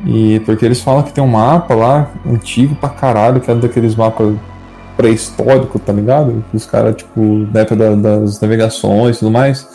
E 0.04 0.40
porque 0.40 0.64
eles 0.64 0.80
falam 0.82 1.02
que 1.02 1.12
tem 1.12 1.24
um 1.24 1.28
mapa 1.28 1.74
lá, 1.74 2.10
antigo 2.26 2.74
pra 2.74 2.90
caralho, 2.90 3.40
que 3.40 3.50
é 3.50 3.54
daqueles 3.54 3.96
mapas 3.96 4.34
pré-históricos, 4.96 5.80
tá 5.80 5.92
ligado? 5.92 6.44
Os 6.52 6.66
caras, 6.66 6.96
tipo, 6.96 7.46
da 7.50 7.60
época 7.60 7.76
da- 7.76 7.94
das 8.18 8.40
navegações 8.40 9.16
e 9.16 9.20
tudo 9.20 9.30
mais, 9.30 9.66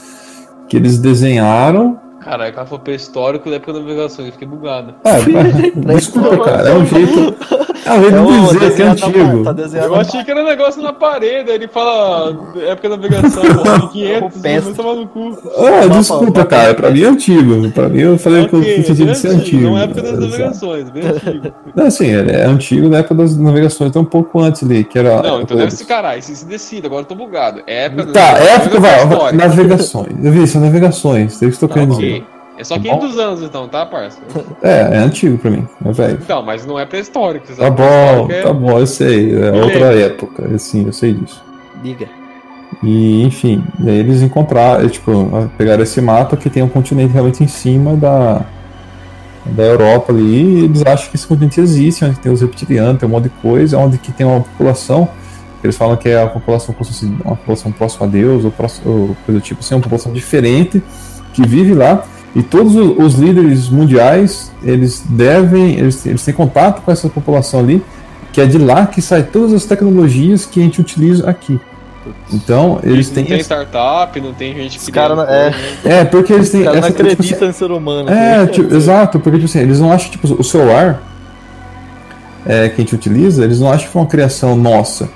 que 0.74 0.78
eles 0.78 0.98
desenharam. 0.98 2.00
cara 2.20 2.66
foi 2.66 2.80
pré-histórico 2.80 3.48
da 3.48 3.58
época 3.58 3.74
da 3.74 3.80
navegação, 3.80 4.26
eu 4.26 4.32
fiquei 4.32 4.48
bugado. 4.48 4.96
É, 5.04 5.20
desculpa, 5.94 6.44
cara, 6.44 6.70
é 6.70 6.74
um 6.74 6.84
jeito. 6.84 7.36
É 7.86 7.92
um 7.94 8.02
jeito 8.02 8.16
É 8.16 8.22
um 8.22 8.48
dizer 8.48 8.76
que 8.76 8.82
é 8.82 8.86
antigo. 8.86 9.44
tá 9.44 9.52
desenhado 9.52 9.94
Eu 9.94 10.00
achei 10.00 10.24
que 10.24 10.32
era 10.32 10.42
um 10.42 10.46
negócio 10.46 10.82
na 10.82 10.94
parede, 10.94 11.50
aí 11.50 11.56
ele 11.56 11.68
fala 11.68 12.38
época 12.68 12.90
da 12.90 12.98
navegação, 12.98 13.44
porra, 13.44 13.78
1500, 13.94 14.42
penso. 14.42 14.68
mas 14.68 14.78
tomar 14.78 14.96
no 14.96 15.08
cu. 15.08 15.38
Ah, 15.58 15.62
Mapa- 15.88 15.88
desculpa, 16.00 16.46
cara, 16.46 16.74
pra 16.74 16.90
mim 16.92 17.02
é 17.04 17.06
antigo. 17.08 17.72
Pra 17.72 17.90
mim 17.90 18.00
eu 18.00 18.18
falei 18.18 18.48
que 18.48 18.54
eu 18.56 18.64
sentido 18.64 19.06
de 19.12 19.18
ser 19.18 19.30
antigo. 19.30 19.62
Não 19.64 19.78
é 19.78 19.84
época 19.84 20.02
das 20.02 20.12
Exato. 20.12 20.30
navegações, 20.32 20.90
bem 20.90 21.04
antigo. 21.06 21.54
Não, 21.76 21.86
assim, 21.86 22.08
ele 22.08 22.32
é 22.32 22.46
antigo 22.46 22.88
na 22.90 22.98
época 23.00 23.16
das 23.16 23.38
navegações, 23.38 23.90
até 23.90 24.00
um 24.00 24.06
pouco 24.06 24.40
antes 24.40 24.64
ali, 24.64 24.84
que 24.84 24.98
era. 24.98 25.22
Não, 25.22 25.42
então 25.42 25.58
deve 25.58 25.72
ser 25.72 25.86
caralho, 25.86 26.22
se 26.22 26.36
se 26.36 26.46
decida, 26.46 26.88
agora 26.88 27.02
eu 27.02 27.06
tô 27.06 27.16
bugado. 27.16 27.62
É 27.68 27.86
época 27.86 28.06
das 28.06 28.14
Tá, 28.14 28.32
navegações 28.34 28.60
época 28.64 28.80
vai, 28.80 29.32
navegações. 29.34 30.08
Eu 30.24 30.32
vi, 30.32 30.48
são 30.48 30.62
navegações, 30.62 31.38
tem 31.38 31.50
isso 31.50 31.60
que 31.60 31.66
eu 31.66 31.70
tô 31.70 31.74
Tá, 31.74 31.80
querendo 31.82 31.96
dizer. 32.00 32.26
É 32.64 32.66
só 32.66 32.76
Tá 32.76 32.82
bom? 32.82 33.00
500 33.00 33.20
anos 33.20 33.44
então, 33.44 33.68
tá, 33.68 33.86
parça? 33.86 34.18
É, 34.64 34.96
é 34.96 34.98
antigo 34.98 35.38
pra 35.38 35.52
mim, 35.52 35.68
é 35.86 35.92
velho. 35.92 36.20
Então, 36.22 36.42
mas 36.42 36.66
não 36.66 36.80
é 36.80 36.86
pré-histórico, 36.86 37.46
Tá 37.54 37.70
bom, 37.70 38.32
é- 38.32 38.42
tá 38.42 38.54
bom, 38.54 38.80
eu 38.80 38.88
sei, 38.88 39.34
é 39.36 39.52
Beleza. 39.52 39.64
outra 39.66 40.00
época, 40.00 40.56
assim, 40.56 40.86
eu 40.86 40.94
sei 40.94 41.14
disso. 41.14 41.44
Diga. 41.84 42.08
E, 42.82 43.24
enfim, 43.24 43.62
e 43.84 43.90
aí 43.90 43.98
eles 43.98 44.22
encontraram, 44.22 44.88
tipo, 44.88 45.12
pegaram 45.58 45.84
esse 45.84 46.00
mapa 46.00 46.38
que 46.38 46.50
tem 46.50 46.64
um 46.64 46.70
continente 46.70 47.12
realmente 47.12 47.44
em 47.44 47.48
cima 47.48 47.96
da, 47.98 48.42
da 49.46 49.64
Europa 49.64 50.14
ali, 50.14 50.62
e 50.62 50.64
eles 50.64 50.86
acham 50.86 51.10
que 51.10 51.18
esse 51.18 51.28
continente 51.28 51.60
existe, 51.60 52.06
onde 52.06 52.18
tem 52.18 52.32
os 52.32 52.42
reptilianos, 52.42 52.98
tem 52.98 53.08
um 53.10 53.12
monte 53.12 53.26
de 53.26 53.30
coisa, 53.42 53.78
onde 53.78 53.98
que 53.98 54.12
tem 54.14 54.26
uma 54.26 54.40
população, 54.40 55.10
eles 55.62 55.76
falam 55.76 55.98
que 55.98 56.08
é 56.08 56.22
a 56.22 56.28
população 56.28 56.74
uma 57.26 57.36
população 57.36 57.72
próxima 57.74 58.06
a 58.06 58.10
Deus, 58.10 58.46
ou, 58.46 58.52
próxima, 58.52 58.90
ou 58.90 59.18
coisa 59.26 59.40
do 59.40 59.42
tipo 59.42 59.60
assim, 59.60 59.76
uma 59.76 59.82
população 59.82 60.14
diferente, 60.14 60.82
que 61.34 61.46
vive 61.46 61.74
lá, 61.74 62.04
e 62.36 62.42
todos 62.42 62.76
os 62.76 63.14
líderes 63.16 63.70
mundiais, 63.70 64.52
eles 64.64 65.04
devem, 65.08 65.76
eles, 65.78 66.06
eles 66.06 66.24
têm 66.24 66.34
contato 66.34 66.82
com 66.82 66.92
essa 66.92 67.08
população 67.10 67.60
ali, 67.60 67.84
que 68.32 68.42
é 68.42 68.46
de 68.46 68.58
lá 68.58 68.88
que 68.88 69.02
sai 69.02 69.24
todas 69.24 69.54
as 69.54 69.66
tecnologias 69.66 70.46
que 70.46 70.60
a 70.60 70.64
gente 70.64 70.82
utiliza 70.82 71.30
aqui. 71.30 71.60
Então, 72.34 72.80
eles 72.84 73.08
não 73.08 73.16
têm. 73.16 73.26
tem 73.26 73.36
esse- 73.36 73.44
startup, 73.46 74.20
não 74.20 74.34
tem 74.34 74.54
gente 74.56 74.78
Os 74.78 74.86
que. 74.86 74.92
cara 74.92 75.16
não- 75.16 75.24
é. 75.24 75.54
É, 75.86 76.04
porque 76.04 76.34
eles 76.34 76.50
têm. 76.50 76.62
O 76.62 76.66
cara 76.66 76.82
não 76.82 76.88
essa, 76.88 76.94
tipo, 77.16 77.46
em 77.46 77.52
ser 77.54 77.72
humano. 77.72 78.10
é, 78.10 78.40
né? 78.40 78.48
tipo, 78.48 78.74
exato, 78.76 79.20
porque 79.20 79.38
tipo 79.38 79.46
assim, 79.50 79.60
eles 79.60 79.80
não 79.80 79.92
acham 79.92 80.12
tipo, 80.12 80.28
o 80.34 80.44
celular 80.44 81.02
é, 82.46 82.68
que 82.68 82.76
a 82.76 82.84
gente 82.84 82.96
utiliza, 82.96 83.44
eles 83.44 83.60
não 83.60 83.70
acham 83.72 83.86
que 83.88 83.94
foi 83.94 84.02
uma 84.02 84.08
criação 84.08 84.56
nossa. 84.56 85.08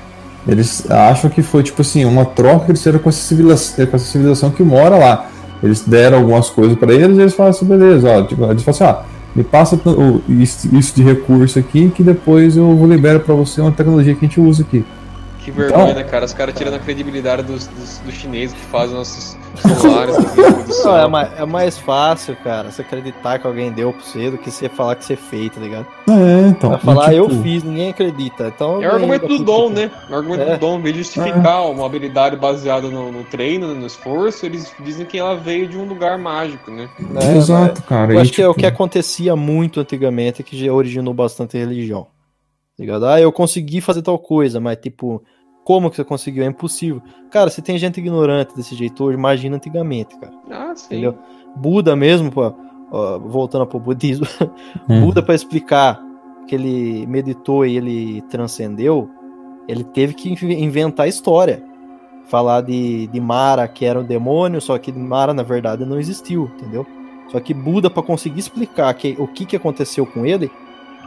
Eles 0.48 0.90
acham 0.90 1.30
que 1.30 1.42
foi 1.42 1.62
tipo 1.62 1.82
assim, 1.82 2.06
uma 2.06 2.24
troca 2.24 2.66
que 2.66 2.72
eles 2.72 2.80
fizeram 2.80 3.00
com 3.00 3.10
essa 3.10 3.20
civilização, 3.20 3.86
com 3.86 3.96
essa 3.96 4.06
civilização 4.06 4.50
que 4.50 4.64
mora 4.64 4.96
lá. 4.96 5.26
Eles 5.62 5.82
deram 5.82 6.20
algumas 6.20 6.50
coisas 6.50 6.78
pra 6.78 6.94
eles 6.94 7.18
e 7.18 7.22
eles 7.22 7.34
falam 7.34 7.50
assim, 7.50 7.66
beleza, 7.66 8.10
ó, 8.10 8.24
tipo, 8.24 8.44
eles 8.46 8.64
falam 8.64 8.90
assim, 8.90 9.00
ó, 9.00 9.18
me 9.36 9.44
passa 9.44 9.80
isso, 10.28 10.96
de 10.96 11.04
recurso 11.04 11.60
aqui 11.60 11.90
que 11.90 12.02
depois 12.02 12.58
eu 12.58 12.76
vou 12.76 12.88
liberar 12.88 13.20
pra 13.20 13.36
você 13.36 13.62
uma 13.62 13.72
tecnologia 13.72 14.16
que 14.16 14.26
a 14.26 14.28
gente 14.28 14.40
usa 14.40 14.64
aqui. 14.64 14.84
Que 15.48 15.52
vergonha, 15.52 15.92
Então- 15.92 15.96
né, 15.96 16.04
cara? 16.04 16.26
Os 16.26 16.34
caras 16.34 16.54
tirando 16.56 16.74
a 16.74 16.80
credibilidade 16.80 17.42
dos, 17.44 17.68
dos, 17.68 18.00
dos 18.00 18.14
chineses 18.16 18.54
que 18.54 18.66
fazem 18.66 18.98
nossos 18.98 19.38
celulares. 19.80 20.18
Não, 20.84 20.98
é, 20.98 21.08
mais, 21.08 21.40
é 21.40 21.46
mais 21.46 21.78
fácil, 21.78 22.36
cara, 22.44 22.70
você 22.70 22.82
acreditar 22.82 23.40
que 23.40 23.48
alguém 23.48 23.72
deu 23.72 23.94
pra 23.94 24.02
você 24.04 24.30
do 24.30 24.38
que 24.38 24.52
você 24.52 24.68
falar 24.68 24.96
que 24.96 25.06
você 25.06 25.16
fez, 25.16 25.50
tá 25.56 25.62
ligado? 25.62 25.88
É, 26.10 26.50
então. 26.50 26.72
Vai 26.72 26.80
falar, 26.82 27.14
e, 27.14 27.16
eu 27.18 27.30
tipo, 27.30 27.44
fiz, 27.44 27.64
ninguém 27.64 27.92
acredita. 27.92 28.52
Então, 28.54 28.84
É 28.84 28.90
o 28.90 28.96
argumento 28.96 29.26
do 29.26 29.40
dom, 29.40 29.70
né? 29.70 29.90
O 30.10 30.16
argumento 30.16 30.42
É. 30.42 30.54
do 30.56 30.60
dom, 30.60 30.80
em 30.80 30.82
vez 30.82 30.96
de 30.96 31.04
justificar 31.04 31.66
uma 31.72 31.86
habilidade 31.86 32.36
baseada 32.36 32.90
no, 32.90 33.10
no 33.10 33.24
treino, 33.24 33.74
no 33.74 33.88
esforço, 33.88 34.46
eles 34.46 34.74
dizem 34.84 35.06
que 35.06 35.18
ela 35.18 35.34
veio 35.38 35.66
de 35.66 35.78
um 35.78 35.86
lugar 35.86 36.18
mágico, 36.18 36.70
né? 36.70 36.90
né? 37.00 37.38
Exato, 37.38 37.82
cara. 37.84 38.14
Eu 38.14 38.20
acho 38.20 38.34
que 38.34 38.42
é 38.42 38.48
o 38.50 38.52
tipo, 38.52 38.60
que 38.60 38.66
acontecia 38.66 39.34
muito 39.34 39.80
antigamente, 39.80 40.44
que 40.44 40.58
já 40.62 40.74
originou 40.74 41.14
bastante 41.14 41.58
religião. 41.58 42.02
Tá 42.78 42.84
ligado? 42.84 43.06
Ah, 43.08 43.22
eu 43.22 43.32
consegui 43.32 43.80
fazer 43.80 44.02
tal 44.02 44.20
coisa, 44.20 44.60
mas 44.60 44.78
tipo, 44.78 45.24
como 45.68 45.90
que 45.90 45.98
você 45.98 46.04
conseguiu? 46.06 46.46
É 46.46 46.48
impossível. 46.48 47.02
Cara, 47.30 47.50
se 47.50 47.62
tem 47.62 47.78
gente 47.78 47.98
ignorante 48.00 48.56
desse 48.56 48.74
jeito 48.74 49.04
hoje, 49.04 49.18
imagina 49.18 49.58
antigamente, 49.58 50.18
cara. 50.18 50.32
Ah, 50.50 50.72
sim. 50.74 50.86
Entendeu? 50.86 51.18
Buda 51.58 51.94
mesmo, 51.94 52.32
pô, 52.32 52.54
ó, 52.90 53.20
voltando 53.20 53.68
pro 53.68 53.78
budismo, 53.78 54.26
hum. 54.88 55.02
Buda 55.04 55.22
para 55.22 55.36
explicar 55.36 56.02
que 56.48 56.56
ele 56.56 57.06
meditou 57.08 57.66
e 57.66 57.76
ele 57.76 58.22
transcendeu, 58.30 59.10
ele 59.68 59.84
teve 59.84 60.14
que 60.14 60.32
inv- 60.32 60.44
inventar 60.58 61.06
a 61.06 61.10
história. 61.10 61.62
Falar 62.28 62.62
de, 62.62 63.08
de 63.08 63.20
Mara, 63.20 63.68
que 63.68 63.84
era 63.84 64.00
um 64.00 64.04
demônio, 64.06 64.62
só 64.62 64.78
que 64.78 64.90
Mara, 64.94 65.34
na 65.34 65.44
verdade, 65.44 65.86
não 65.86 66.00
existiu, 66.00 66.50
entendeu? 66.56 66.88
Só 67.28 67.42
que 67.42 67.54
Buda, 67.54 67.90
para 67.90 68.04
conseguir 68.04 68.40
explicar 68.40 68.94
que, 68.94 69.18
o 69.20 69.28
que, 69.28 69.46
que 69.46 69.56
aconteceu 69.58 70.06
com 70.06 70.26
ele, 70.26 70.50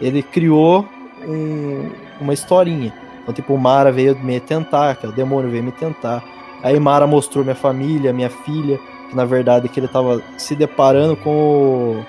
ele 0.03 0.23
criou 0.23 0.85
um- 1.27 1.91
uma 2.20 2.35
historinha. 2.35 2.93
Então, 3.23 3.35
tipo, 3.35 3.57
Mara 3.57 3.93
veio 3.93 4.17
me 4.19 4.41
tentar, 4.41 4.97
que 4.97 5.07
é 5.07 5.09
o 5.09 5.13
demônio 5.13 5.51
veio 5.51 5.63
me 5.63 5.73
tentar. 5.73 6.23
Aí 6.63 6.79
Mara 6.79 7.07
mostrou 7.07 7.45
minha 7.45 7.57
família, 7.57 8.13
minha 8.13 8.31
filha, 8.31 8.79
que 9.09 9.17
na 9.17 9.25
verdade 9.25 9.69
que 9.69 9.81
ele 9.81 9.89
tava 9.89 10.23
se 10.37 10.55
deparando 10.55 11.17
com 11.17 12.03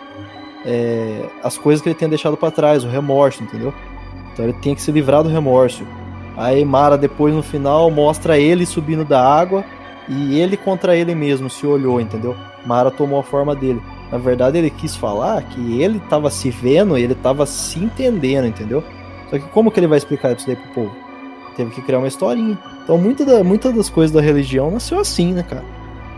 é, 0.65 1.25
as 1.43 1.57
coisas 1.57 1.81
que 1.81 1.89
ele 1.89 1.95
tinha 1.95 2.09
deixado 2.09 2.37
para 2.37 2.51
trás, 2.51 2.83
o 2.83 2.87
remorso, 2.87 3.43
entendeu? 3.43 3.73
Então 4.33 4.45
ele 4.45 4.55
tinha 4.61 4.75
que 4.75 4.81
se 4.81 4.91
livrar 4.91 5.23
do 5.23 5.29
remorso. 5.29 5.85
Aí 6.37 6.63
Mara 6.63 6.97
depois 6.97 7.33
no 7.33 7.43
final 7.43 7.89
mostra 7.91 8.37
ele 8.37 8.65
subindo 8.65 9.03
da 9.03 9.21
água 9.21 9.65
e 10.07 10.39
ele 10.39 10.57
contra 10.57 10.95
ele 10.95 11.13
mesmo 11.13 11.49
se 11.49 11.65
olhou, 11.65 11.99
entendeu? 11.99 12.35
Mara 12.65 12.91
tomou 12.91 13.19
a 13.19 13.23
forma 13.23 13.55
dele. 13.55 13.81
Na 14.11 14.17
verdade 14.17 14.57
ele 14.57 14.69
quis 14.69 14.95
falar 14.95 15.41
que 15.43 15.81
ele 15.81 15.99
tava 16.09 16.29
se 16.29 16.49
vendo, 16.49 16.97
ele 16.97 17.15
tava 17.15 17.45
se 17.45 17.79
entendendo, 17.79 18.47
entendeu? 18.47 18.83
Só 19.31 19.39
que 19.39 19.47
como 19.49 19.71
que 19.71 19.79
ele 19.79 19.87
vai 19.87 19.97
explicar 19.97 20.35
isso 20.35 20.45
daí 20.45 20.55
pro 20.55 20.73
povo? 20.83 20.95
Teve 21.55 21.71
que 21.71 21.81
criar 21.81 21.97
uma 21.99 22.07
historinha. 22.07 22.59
Então 22.83 22.97
muita 22.97 23.25
da, 23.25 23.43
muitas 23.43 23.73
das 23.73 23.89
coisas 23.89 24.13
da 24.13 24.21
religião 24.21 24.69
nasceu 24.69 24.99
assim, 24.99 25.33
né, 25.33 25.41
cara? 25.41 25.63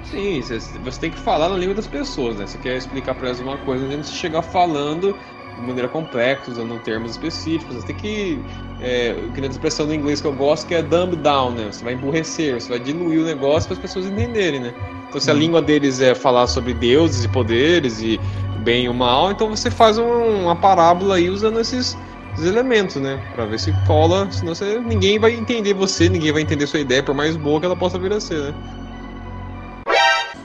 Sim, 0.03 0.41
você, 0.41 0.99
tem 0.99 1.11
que 1.11 1.17
falar 1.17 1.49
na 1.49 1.55
língua 1.57 1.75
das 1.75 1.87
pessoas, 1.87 2.35
né? 2.35 2.45
Você 2.45 2.57
quer 2.57 2.75
explicar 2.77 3.15
pra 3.15 3.27
elas 3.27 3.39
uma 3.39 3.57
coisa, 3.57 3.85
antes 3.85 4.11
de 4.11 4.17
chegar 4.17 4.41
falando 4.41 5.15
de 5.55 5.61
maneira 5.61 5.87
complexa, 5.87 6.51
usando 6.51 6.77
termos 6.79 7.11
específicos. 7.11 7.75
Você 7.77 7.87
tem 7.87 7.95
que. 7.95 8.39
É, 8.81 9.15
que 9.33 9.39
na 9.39 9.47
expressão 9.47 9.87
do 9.87 9.93
inglês 9.93 10.19
que 10.19 10.27
eu 10.27 10.33
gosto, 10.33 10.67
que 10.67 10.75
é 10.75 10.81
dumb 10.81 11.15
down, 11.15 11.51
né? 11.51 11.71
Você 11.71 11.83
vai 11.83 11.93
emburrecer, 11.93 12.59
você 12.59 12.69
vai 12.69 12.79
diluir 12.79 13.21
o 13.21 13.25
negócio 13.25 13.67
para 13.69 13.75
as 13.77 13.81
pessoas 13.81 14.05
entenderem, 14.05 14.59
né? 14.59 14.73
Então, 15.07 15.21
se 15.21 15.31
a 15.31 15.33
língua 15.33 15.61
deles 15.61 16.01
é 16.01 16.13
falar 16.13 16.47
sobre 16.47 16.73
deuses 16.73 17.23
e 17.23 17.27
poderes 17.29 18.01
e 18.01 18.19
bem 18.63 18.85
e 18.85 18.89
o 18.89 18.93
mal, 18.93 19.31
então 19.31 19.49
você 19.49 19.69
faz 19.69 19.97
um- 19.97 20.43
uma 20.43 20.55
parábola 20.55 21.15
aí 21.15 21.29
usando 21.29 21.59
esses, 21.59 21.97
esses 22.33 22.45
elementos, 22.45 22.95
né? 22.97 23.19
Pra 23.35 23.45
ver 23.45 23.59
se 23.59 23.73
cola, 23.85 24.27
senão 24.31 24.53
você, 24.55 24.79
ninguém 24.79 25.19
vai 25.19 25.33
entender 25.33 25.73
você, 25.73 26.09
ninguém 26.09 26.31
vai 26.31 26.41
entender 26.41 26.67
sua 26.67 26.79
ideia, 26.79 27.03
por 27.03 27.13
mais 27.15 27.35
boa 27.35 27.59
que 27.59 27.65
ela 27.65 27.75
possa 27.75 27.97
vir 27.99 28.11
a 28.13 28.19
ser, 28.19 28.39
né? 28.39 28.53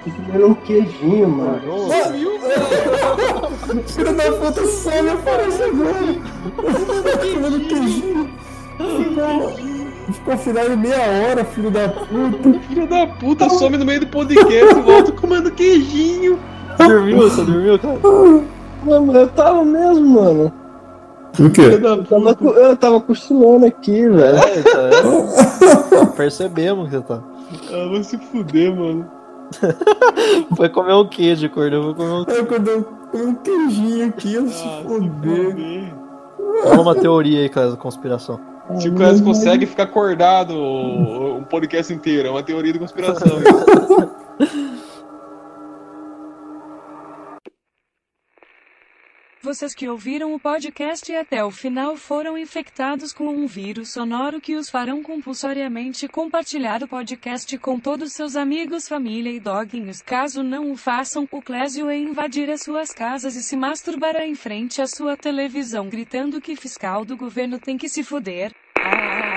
Tem 0.05 0.13
que 0.13 0.23
comer 0.23 0.45
um 0.45 0.55
queijinho, 0.55 1.29
mano. 1.29 1.89
Filho 3.87 4.15
da 4.15 4.33
puta, 4.33 4.67
some 4.67 5.11
aparece 5.11 5.63
agora. 5.63 6.15
Comendo 7.35 7.61
queijinho. 7.69 8.31
Ficou- 10.13 10.33
afinal 10.33 10.67
em 10.73 10.77
meia 10.77 11.01
hora, 11.01 11.45
filho 11.45 11.71
da 11.71 11.89
puta. 11.89 12.61
Filho 12.69 12.87
da 12.89 13.07
puta, 13.07 13.51
some 13.51 13.77
no 13.77 13.85
meio 13.85 14.01
do 14.01 14.07
podcast 14.07 14.75
e 14.75 14.81
volta 14.81 15.13
comendo 15.13 15.51
queijinho. 15.51 16.39
Dormiu? 16.79 17.19
Você 17.19 17.43
dormiu, 17.45 17.79
cara? 17.79 17.99
Mano, 18.85 19.13
eu 19.17 19.29
tava 19.29 19.65
mesmo, 19.65 20.07
mano. 20.07 20.53
O 21.39 21.51
quê? 21.51 21.63
Eu 21.63 21.83
tava, 21.83 22.37
eu 22.59 22.77
tava 22.77 23.01
cochilando 23.01 23.67
aqui, 23.67 24.09
velho. 24.09 24.39
É, 24.39 24.63
tá. 24.63 26.07
Percebemos 26.17 26.89
que 26.89 26.97
você 26.97 27.03
tá. 27.03 27.23
Ah, 27.73 27.89
vai 27.91 28.03
se 28.03 28.19
fuder, 28.19 28.75
mano. 28.75 29.09
Foi 30.57 30.69
comer 30.69 30.95
um 30.95 31.07
queijo, 31.09 31.47
acordou. 31.47 31.95
Foi 31.95 31.95
comer 31.95 32.13
um... 32.13 32.45
Quando 32.47 32.69
eu 32.69 32.85
comi 32.85 33.25
um 33.25 33.35
queijinho 33.37 34.09
aqui, 34.09 34.35
eu 34.35 34.49
se 34.49 34.65
foder. 34.83 35.95
Fala 36.65 36.81
uma 36.83 36.95
teoria 36.95 37.41
aí, 37.41 37.49
da 37.49 37.77
conspiração. 37.77 38.41
Se 38.79 38.89
o 38.89 38.95
Clésio 38.95 39.25
consegue 39.25 39.65
ficar 39.65 39.85
acordado 39.85 40.53
um 40.55 41.43
podcast 41.45 41.93
inteiro, 41.93 42.29
é 42.29 42.31
uma 42.31 42.43
teoria 42.43 42.73
de 42.73 42.79
conspiração. 42.79 43.29
Vocês 49.49 49.75
que 49.75 49.89
ouviram 49.89 50.35
o 50.35 50.39
podcast 50.39 51.11
até 51.17 51.43
o 51.43 51.51
final 51.51 51.97
foram 51.97 52.37
infectados 52.37 53.15
com 53.15 53.29
um 53.29 53.47
vírus 53.47 53.91
sonoro 53.95 54.43
que 54.43 54.55
os 54.55 54.69
farão 54.69 55.03
compulsoriamente 55.03 56.07
compartilhar 56.07 56.83
o 56.83 56.87
podcast 56.87 57.57
com 57.57 57.81
todos 57.81 58.13
seus 58.13 58.37
amigos, 58.37 58.87
família 58.87 59.33
e 59.33 59.41
doguinhos. 59.41 60.03
Caso 60.03 60.43
não 60.43 60.71
o 60.71 60.77
façam, 60.77 61.27
o 61.33 61.41
Clésio 61.41 61.89
é 61.89 61.97
invadir 61.97 62.51
as 62.51 62.61
suas 62.61 62.93
casas 62.93 63.37
e 63.37 63.43
se 63.43 63.57
masturbará 63.57 64.27
em 64.27 64.35
frente 64.35 64.83
à 64.83 64.87
sua 64.87 65.17
televisão 65.17 65.89
gritando 65.89 66.43
que 66.43 66.55
fiscal 66.55 67.03
do 67.03 67.17
governo 67.17 67.59
tem 67.59 67.79
que 67.79 67.89
se 67.89 68.03
fuder. 68.03 68.53
Ah. 68.77 69.28